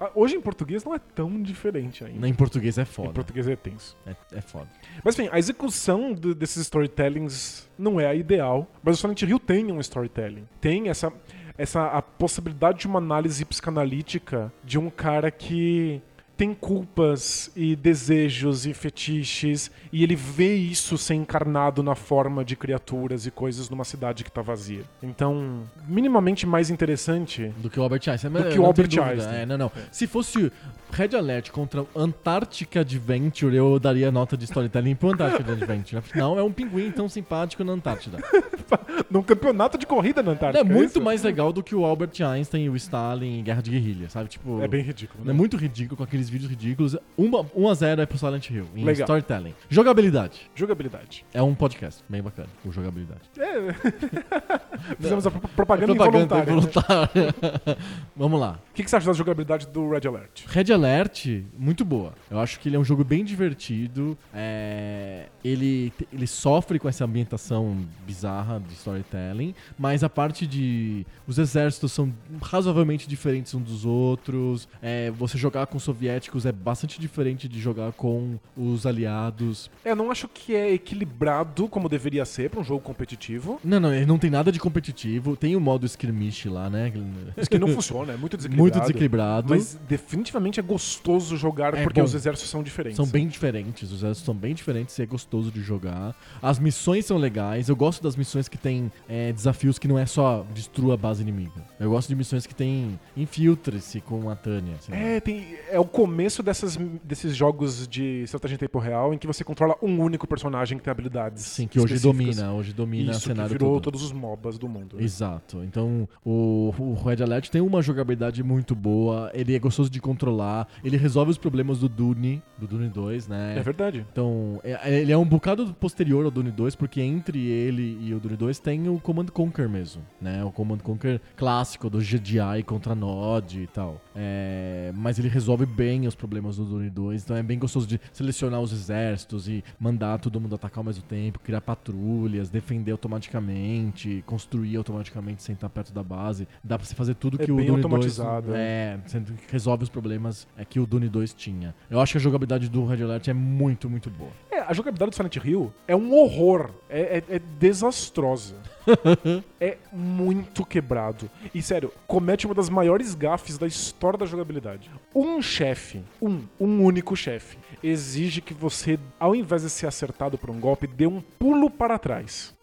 Ah, 0.00 0.10
Hoje 0.14 0.36
em 0.36 0.40
português 0.40 0.84
não 0.84 0.94
é 0.94 0.98
tão 0.98 1.42
diferente 1.42 2.04
ainda. 2.04 2.28
Em 2.28 2.34
português 2.34 2.78
é 2.78 2.82
Em 2.82 2.84
foda. 2.84 3.10
português 3.10 3.48
é 3.48 3.56
tenso. 3.56 3.96
É, 4.06 4.14
é 4.36 4.40
foda. 4.40 4.68
Mas 5.04 5.18
enfim, 5.18 5.28
a 5.32 5.38
execução 5.38 6.12
do- 6.12 6.34
desses 6.34 6.62
storytellings 6.62 7.68
não 7.78 8.00
é 8.00 8.06
a 8.06 8.14
ideal, 8.14 8.66
mas 8.82 8.96
o 8.96 9.00
Silent 9.00 9.22
Hill 9.22 9.38
tem 9.40 9.70
um 9.72 9.80
storytelling. 9.80 10.46
Tem 10.60 10.88
essa, 10.88 11.12
essa 11.56 11.86
a 11.88 12.00
possibilidade 12.02 12.78
de 12.80 12.86
uma 12.86 12.98
análise 12.98 13.44
psicanalítica 13.44 14.52
de 14.64 14.78
um 14.78 14.90
cara 14.90 15.30
que 15.30 16.00
tem 16.38 16.54
culpas 16.54 17.50
e 17.56 17.74
desejos 17.74 18.64
e 18.64 18.72
fetiches 18.72 19.72
e 19.92 20.04
ele 20.04 20.14
vê 20.14 20.54
isso 20.54 20.96
ser 20.96 21.14
encarnado 21.14 21.82
na 21.82 21.96
forma 21.96 22.44
de 22.44 22.54
criaturas 22.54 23.26
e 23.26 23.30
coisas 23.32 23.68
numa 23.68 23.82
cidade 23.84 24.22
que 24.22 24.30
tá 24.30 24.40
vazia. 24.40 24.82
Então, 25.02 25.64
minimamente 25.88 26.46
mais 26.46 26.70
interessante 26.70 27.52
Do 27.58 27.68
que 27.68 27.80
o 27.80 27.82
Albert 27.82 28.02
Einstein. 28.08 28.30
Do 28.30 28.44
que 28.50 28.58
o 28.58 28.64
Albert. 28.64 28.88
Einstein. 29.02 29.34
É, 29.34 29.44
não, 29.46 29.58
não. 29.58 29.72
Se 29.90 30.06
fosse 30.06 30.52
Red 30.92 31.16
Alert 31.16 31.50
contra 31.50 31.84
Antarctica 31.94 32.80
Adventure, 32.80 33.54
eu 33.56 33.78
daria 33.80 34.12
nota 34.12 34.36
de 34.36 34.44
storytelling 34.44 34.94
pro 34.94 35.10
Antarctica 35.10 35.52
Adventure. 35.52 35.96
Afinal, 35.98 36.38
é 36.38 36.42
um 36.42 36.52
pinguim 36.52 36.92
tão 36.92 37.08
simpático 37.08 37.64
na 37.64 37.72
Antártida. 37.72 38.18
num 39.10 39.22
campeonato 39.22 39.76
de 39.76 39.86
corrida 39.86 40.22
na 40.22 40.32
Antártica. 40.32 40.60
é 40.60 40.64
muito 40.64 40.90
isso? 40.90 41.00
mais 41.02 41.22
legal 41.22 41.52
do 41.52 41.62
que 41.64 41.74
o 41.74 41.84
Albert 41.84 42.12
Einstein 42.22 42.64
e 42.64 42.70
o 42.70 42.76
Stalin 42.76 43.40
em 43.40 43.42
Guerra 43.42 43.62
de 43.62 43.70
Guerrilha, 43.70 44.08
sabe? 44.08 44.28
Tipo, 44.28 44.62
É 44.62 44.68
bem 44.68 44.82
ridículo. 44.82 45.24
É 45.24 45.26
Né? 45.28 45.32
muito 45.32 45.56
ridículo 45.56 45.96
com 45.96 46.02
aqueles 46.04 46.27
vídeos 46.28 46.50
ridículos. 46.50 46.96
1 47.16 47.68
a 47.68 47.74
0 47.74 48.00
é 48.02 48.06
pro 48.06 48.18
Silent 48.18 48.50
Hill 48.50 48.66
em 48.74 48.84
Legal. 48.84 49.04
storytelling. 49.04 49.54
Jogabilidade. 49.68 50.50
Jogabilidade. 50.54 51.24
É 51.32 51.42
um 51.42 51.54
podcast 51.54 52.02
bem 52.08 52.22
bacana, 52.22 52.48
o 52.64 52.70
jogabilidade. 52.72 53.20
É. 53.38 54.94
Fizemos 54.98 55.26
a 55.26 55.30
pro- 55.30 55.48
propaganda, 55.48 55.94
Propaganda 55.94 56.38
involuntária. 56.40 56.44
né? 56.44 57.32
involuntária. 57.32 57.78
Vamos 58.16 58.40
lá. 58.40 58.58
O 58.70 58.74
que, 58.74 58.82
que 58.84 58.90
você 58.90 58.96
acha 58.96 59.06
da 59.06 59.12
jogabilidade 59.12 59.66
do 59.66 59.88
Red 59.90 60.06
Alert? 60.06 60.44
Red 60.46 60.72
Alert, 60.72 61.26
muito 61.56 61.84
boa. 61.84 62.12
Eu 62.30 62.38
acho 62.38 62.58
que 62.60 62.68
ele 62.68 62.76
é 62.76 62.78
um 62.78 62.84
jogo 62.84 63.04
bem 63.04 63.24
divertido. 63.24 64.16
É, 64.32 65.26
ele, 65.44 65.92
ele 66.12 66.26
sofre 66.26 66.78
com 66.78 66.88
essa 66.88 67.04
ambientação 67.04 67.76
bizarra 68.06 68.60
de 68.60 68.74
storytelling, 68.74 69.54
mas 69.78 70.02
a 70.04 70.08
parte 70.08 70.46
de. 70.46 71.06
Os 71.26 71.38
exércitos 71.38 71.92
são 71.92 72.12
razoavelmente 72.42 73.08
diferentes 73.08 73.54
uns 73.54 73.62
dos 73.64 73.84
outros. 73.84 74.68
É, 74.80 75.10
você 75.10 75.36
jogar 75.36 75.66
com 75.66 75.78
soviéticos 75.78 76.17
é 76.44 76.52
bastante 76.52 77.00
diferente 77.00 77.48
de 77.48 77.60
jogar 77.60 77.92
com 77.92 78.38
os 78.56 78.86
aliados. 78.86 79.70
É, 79.84 79.90
eu 79.92 79.96
não 79.96 80.10
acho 80.10 80.28
que 80.28 80.54
é 80.54 80.72
equilibrado 80.72 81.68
como 81.68 81.88
deveria 81.88 82.24
ser 82.24 82.50
pra 82.50 82.60
um 82.60 82.64
jogo 82.64 82.80
competitivo. 82.80 83.60
Não, 83.64 83.80
não, 83.80 83.92
ele 83.92 84.06
não 84.06 84.18
tem 84.18 84.30
nada 84.30 84.50
de 84.52 84.58
competitivo. 84.58 85.36
Tem 85.36 85.56
o 85.56 85.60
modo 85.60 85.86
skirmish 85.86 86.46
lá, 86.46 86.68
né? 86.68 86.92
Isso 87.36 87.48
que 87.50 87.58
não 87.58 87.68
funciona, 87.68 88.12
é 88.12 88.16
muito 88.16 88.36
desequilibrado. 88.36 88.62
Muito 88.76 88.80
desequilibrado. 88.80 89.48
Mas 89.50 89.78
definitivamente 89.88 90.60
é 90.60 90.62
gostoso 90.62 91.36
jogar 91.36 91.74
É 91.74 91.82
porque 91.82 92.00
bom. 92.00 92.04
os 92.06 92.14
exércitos 92.14 92.50
são 92.50 92.62
diferentes. 92.62 92.96
São 92.96 93.06
bem 93.06 93.26
diferentes, 93.28 93.90
os 93.90 93.98
exércitos 93.98 94.24
são 94.24 94.34
bem 94.34 94.54
diferentes 94.54 94.98
e 94.98 95.02
é 95.02 95.06
gostoso 95.06 95.50
de 95.50 95.60
jogar. 95.62 96.14
As 96.42 96.58
missões 96.58 97.06
são 97.06 97.16
legais, 97.16 97.68
eu 97.68 97.76
gosto 97.76 98.02
das 98.02 98.16
missões 98.16 98.48
que 98.48 98.58
tem 98.58 98.90
é, 99.08 99.32
desafios 99.32 99.78
que 99.78 99.86
não 99.88 99.98
é 99.98 100.06
só 100.06 100.44
destrua 100.54 100.94
a 100.94 100.96
base 100.96 101.22
inimiga. 101.22 101.64
Eu 101.78 101.90
gosto 101.90 102.08
de 102.08 102.16
missões 102.16 102.46
que 102.46 102.54
tem 102.54 102.98
infiltre-se 103.16 104.00
com 104.00 104.30
a 104.30 104.36
Tânia. 104.36 104.74
assim. 104.76 104.92
É, 104.92 105.20
tem, 105.20 105.56
é 105.70 105.78
o 105.78 105.84
começo 105.84 106.07
dessas, 106.42 106.76
desses 107.04 107.36
jogos 107.36 107.86
de 107.86 108.22
estratégia 108.24 108.54
em 108.54 108.58
tempo 108.58 108.78
real 108.78 109.12
em 109.14 109.18
que 109.18 109.26
você 109.26 109.44
controla 109.44 109.76
um 109.82 110.00
único 110.00 110.26
personagem 110.26 110.78
que 110.78 110.84
tem 110.84 110.90
habilidades. 110.90 111.42
Sim, 111.44 111.66
que 111.66 111.78
hoje 111.80 111.98
domina, 111.98 112.52
hoje 112.52 112.72
domina 112.72 113.08
o 113.08 113.10
Isso, 113.12 113.20
que 113.20 113.26
cenário 113.28 113.50
virou 113.52 113.72
todo. 113.74 113.84
todos 113.84 114.02
os 114.02 114.12
MOBAs 114.12 114.58
do 114.58 114.68
mundo. 114.68 114.96
né? 114.96 115.02
Exato. 115.02 115.62
Então, 115.64 116.08
o, 116.24 116.72
o 116.78 116.94
Red 116.94 117.22
Alert 117.22 117.48
tem 117.50 117.60
uma 117.60 117.82
jogabilidade 117.82 118.42
muito 118.42 118.74
boa, 118.74 119.30
ele 119.34 119.54
é 119.54 119.58
gostoso 119.58 119.90
de 119.90 120.00
controlar, 120.00 120.68
ele 120.84 120.96
resolve 120.96 121.30
os 121.30 121.38
problemas 121.38 121.78
do 121.78 121.88
Dune, 121.88 122.42
do 122.58 122.66
Dune 122.66 122.88
2, 122.88 123.28
né? 123.28 123.54
É 123.58 123.62
verdade. 123.62 124.06
Então, 124.12 124.60
é- 124.64 125.00
ele 125.00 125.12
é 125.12 125.16
um 125.16 125.24
bocado 125.26 125.74
posterior 125.74 126.24
ao 126.24 126.30
Dune 126.30 126.50
2, 126.50 126.74
porque 126.74 127.00
entre 127.00 127.38
ele 127.46 127.98
e 128.00 128.14
o 128.14 128.20
Dune 128.20 128.36
2 128.36 128.58
tem 128.58 128.88
o 128.88 128.98
Command 129.00 129.26
Conquer 129.26 129.68
mesmo, 129.68 130.02
né? 130.20 130.44
O 130.44 130.50
Command 130.50 130.78
Conquer 130.78 131.20
clássico 131.36 131.88
do 131.90 131.98
GDI 131.98 132.62
contra 132.64 132.94
Nod 132.94 133.60
e 133.62 133.66
tal. 133.66 134.00
É, 134.14 134.92
mas 134.94 135.18
ele 135.18 135.28
resolve 135.28 135.66
bem 135.66 135.97
os 136.06 136.14
problemas 136.14 136.56
do 136.56 136.64
Dune 136.64 136.88
2, 136.90 137.24
então 137.24 137.36
é 137.36 137.42
bem 137.42 137.58
gostoso 137.58 137.86
de 137.86 138.00
selecionar 138.12 138.60
os 138.60 138.72
exércitos 138.72 139.48
e 139.48 139.64
mandar 139.80 140.18
todo 140.18 140.40
mundo 140.40 140.54
atacar 140.54 140.78
ao 140.78 140.84
mesmo 140.84 141.02
tempo, 141.02 141.40
criar 141.40 141.60
patrulhas, 141.60 142.50
defender 142.50 142.92
automaticamente, 142.92 144.22
construir 144.26 144.76
automaticamente 144.76 145.42
sem 145.42 145.54
estar 145.54 145.68
perto 145.68 145.92
da 145.92 146.02
base. 146.02 146.46
Dá 146.62 146.78
pra 146.78 146.86
você 146.86 146.94
fazer 146.94 147.14
tudo 147.14 147.40
É 147.40 147.44
que 147.44 147.50
o 147.52 147.56
Dune 147.56 147.70
automatizado, 147.70 148.48
2 148.48 148.58
é, 148.58 149.00
sendo 149.06 149.32
que 149.32 149.50
resolve 149.52 149.84
os 149.84 149.88
problemas 149.90 150.46
é 150.56 150.64
que 150.64 150.78
o 150.78 150.86
Dune 150.86 151.08
2 151.08 151.32
tinha. 151.34 151.74
Eu 151.90 152.00
acho 152.00 152.12
que 152.12 152.18
a 152.18 152.20
jogabilidade 152.20 152.68
do 152.68 152.84
Red 152.84 153.02
Alert 153.02 153.28
é 153.28 153.32
muito, 153.32 153.88
muito 153.88 154.10
boa. 154.10 154.30
É, 154.50 154.60
a 154.60 154.72
jogabilidade 154.72 155.10
do 155.10 155.14
Silent 155.16 155.36
Hill 155.36 155.72
é 155.86 155.96
um 155.96 156.12
horror. 156.14 156.70
É, 156.88 157.18
é- 157.18 157.36
é 157.36 157.38
desastrosa. 157.58 158.56
é 159.60 159.76
muito 159.92 160.64
quebrado. 160.64 161.30
E 161.54 161.62
sério, 161.62 161.92
comete 162.06 162.46
uma 162.46 162.54
das 162.54 162.68
maiores 162.68 163.14
gafes 163.14 163.58
da 163.58 163.66
história 163.66 164.18
da 164.18 164.26
jogabilidade. 164.26 164.90
Um 165.14 165.40
chefe, 165.42 166.02
um, 166.20 166.42
um 166.60 166.82
único 166.84 167.16
chefe, 167.16 167.58
exige 167.82 168.40
que 168.40 168.54
você, 168.54 168.98
ao 169.18 169.34
invés 169.34 169.62
de 169.62 169.70
ser 169.70 169.86
acertado 169.86 170.38
por 170.38 170.50
um 170.50 170.60
golpe, 170.60 170.86
dê 170.86 171.06
um 171.06 171.20
pulo 171.20 171.70
para 171.70 171.98
trás. 171.98 172.54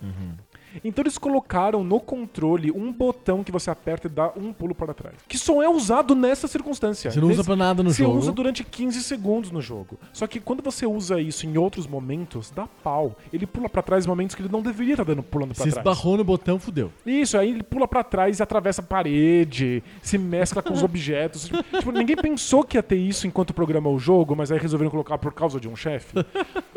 Então 0.84 1.03
eles 1.03 1.18
colocaram 1.18 1.84
no 1.84 1.99
controle 1.99 2.72
um 2.72 2.91
botão 2.91 3.43
que 3.43 3.52
você 3.52 3.69
aperta 3.69 4.07
e 4.07 4.10
dá 4.10 4.31
um 4.35 4.52
pulo 4.53 4.73
para 4.76 4.93
trás. 4.93 5.15
Que 5.27 5.38
só 5.38 5.61
é 5.61 5.69
usado 5.69 6.15
nessa 6.15 6.47
circunstância. 6.47 7.11
Você 7.11 7.19
não 7.19 7.30
usa 7.30 7.43
pra 7.43 7.56
nada 7.56 7.81
no 7.84 7.91
você 7.91 8.03
jogo. 8.03 8.18
usa 8.18 8.31
durante 8.31 8.64
15 8.64 9.03
segundos 9.03 9.52
no 9.52 9.61
jogo. 9.61 9.97
Só 10.14 10.27
que 10.27 10.39
quando 10.39 10.61
você 10.64 10.85
usa 10.85 11.19
isso 11.19 11.45
em 11.45 11.57
outros 11.57 11.88
momentos, 11.88 12.52
dá 12.52 12.68
pau. 12.84 13.15
Ele 13.31 13.45
pula 13.45 13.69
pra 13.69 13.81
trás 13.81 14.06
em 14.06 14.07
momentos 14.07 14.35
que 14.35 14.41
ele 14.41 14.49
não 14.52 14.61
deveria 14.61 14.93
estar 14.93 15.03
dando 15.03 15.23
pulando 15.23 15.53
pra 15.56 15.64
Se 15.65 15.72
trás. 15.72 15.77
esbarrou 15.77 16.18
no 16.18 16.23
botão, 16.23 16.60
fudeu. 16.60 16.91
Isso, 17.06 17.38
aí 17.38 17.49
ele 17.49 17.64
pula 17.64 17.88
pra 17.88 18.03
trás 18.03 18.39
e 18.39 18.43
atravessa 18.43 18.81
a 18.81 18.85
parede, 18.85 19.84
se 20.02 20.18
mescla 20.18 20.61
com 20.61 20.73
os 20.73 20.81
objetos. 20.84 21.45
Tipo, 21.45 21.64
tipo, 21.64 21.91
ninguém 21.91 22.15
pensou 22.15 22.64
que 22.64 22.77
ia 22.77 22.84
ter 22.84 22.97
isso 22.97 23.27
enquanto 23.27 23.53
programou 23.53 23.95
o 23.95 23.99
jogo, 23.99 24.35
mas 24.35 24.52
aí 24.52 24.60
resolveram 24.60 24.91
colocar 24.91 25.18
por 25.18 25.34
causa 25.34 25.60
de 25.60 25.68
um 25.68 25.76
chefe. 25.76 26.14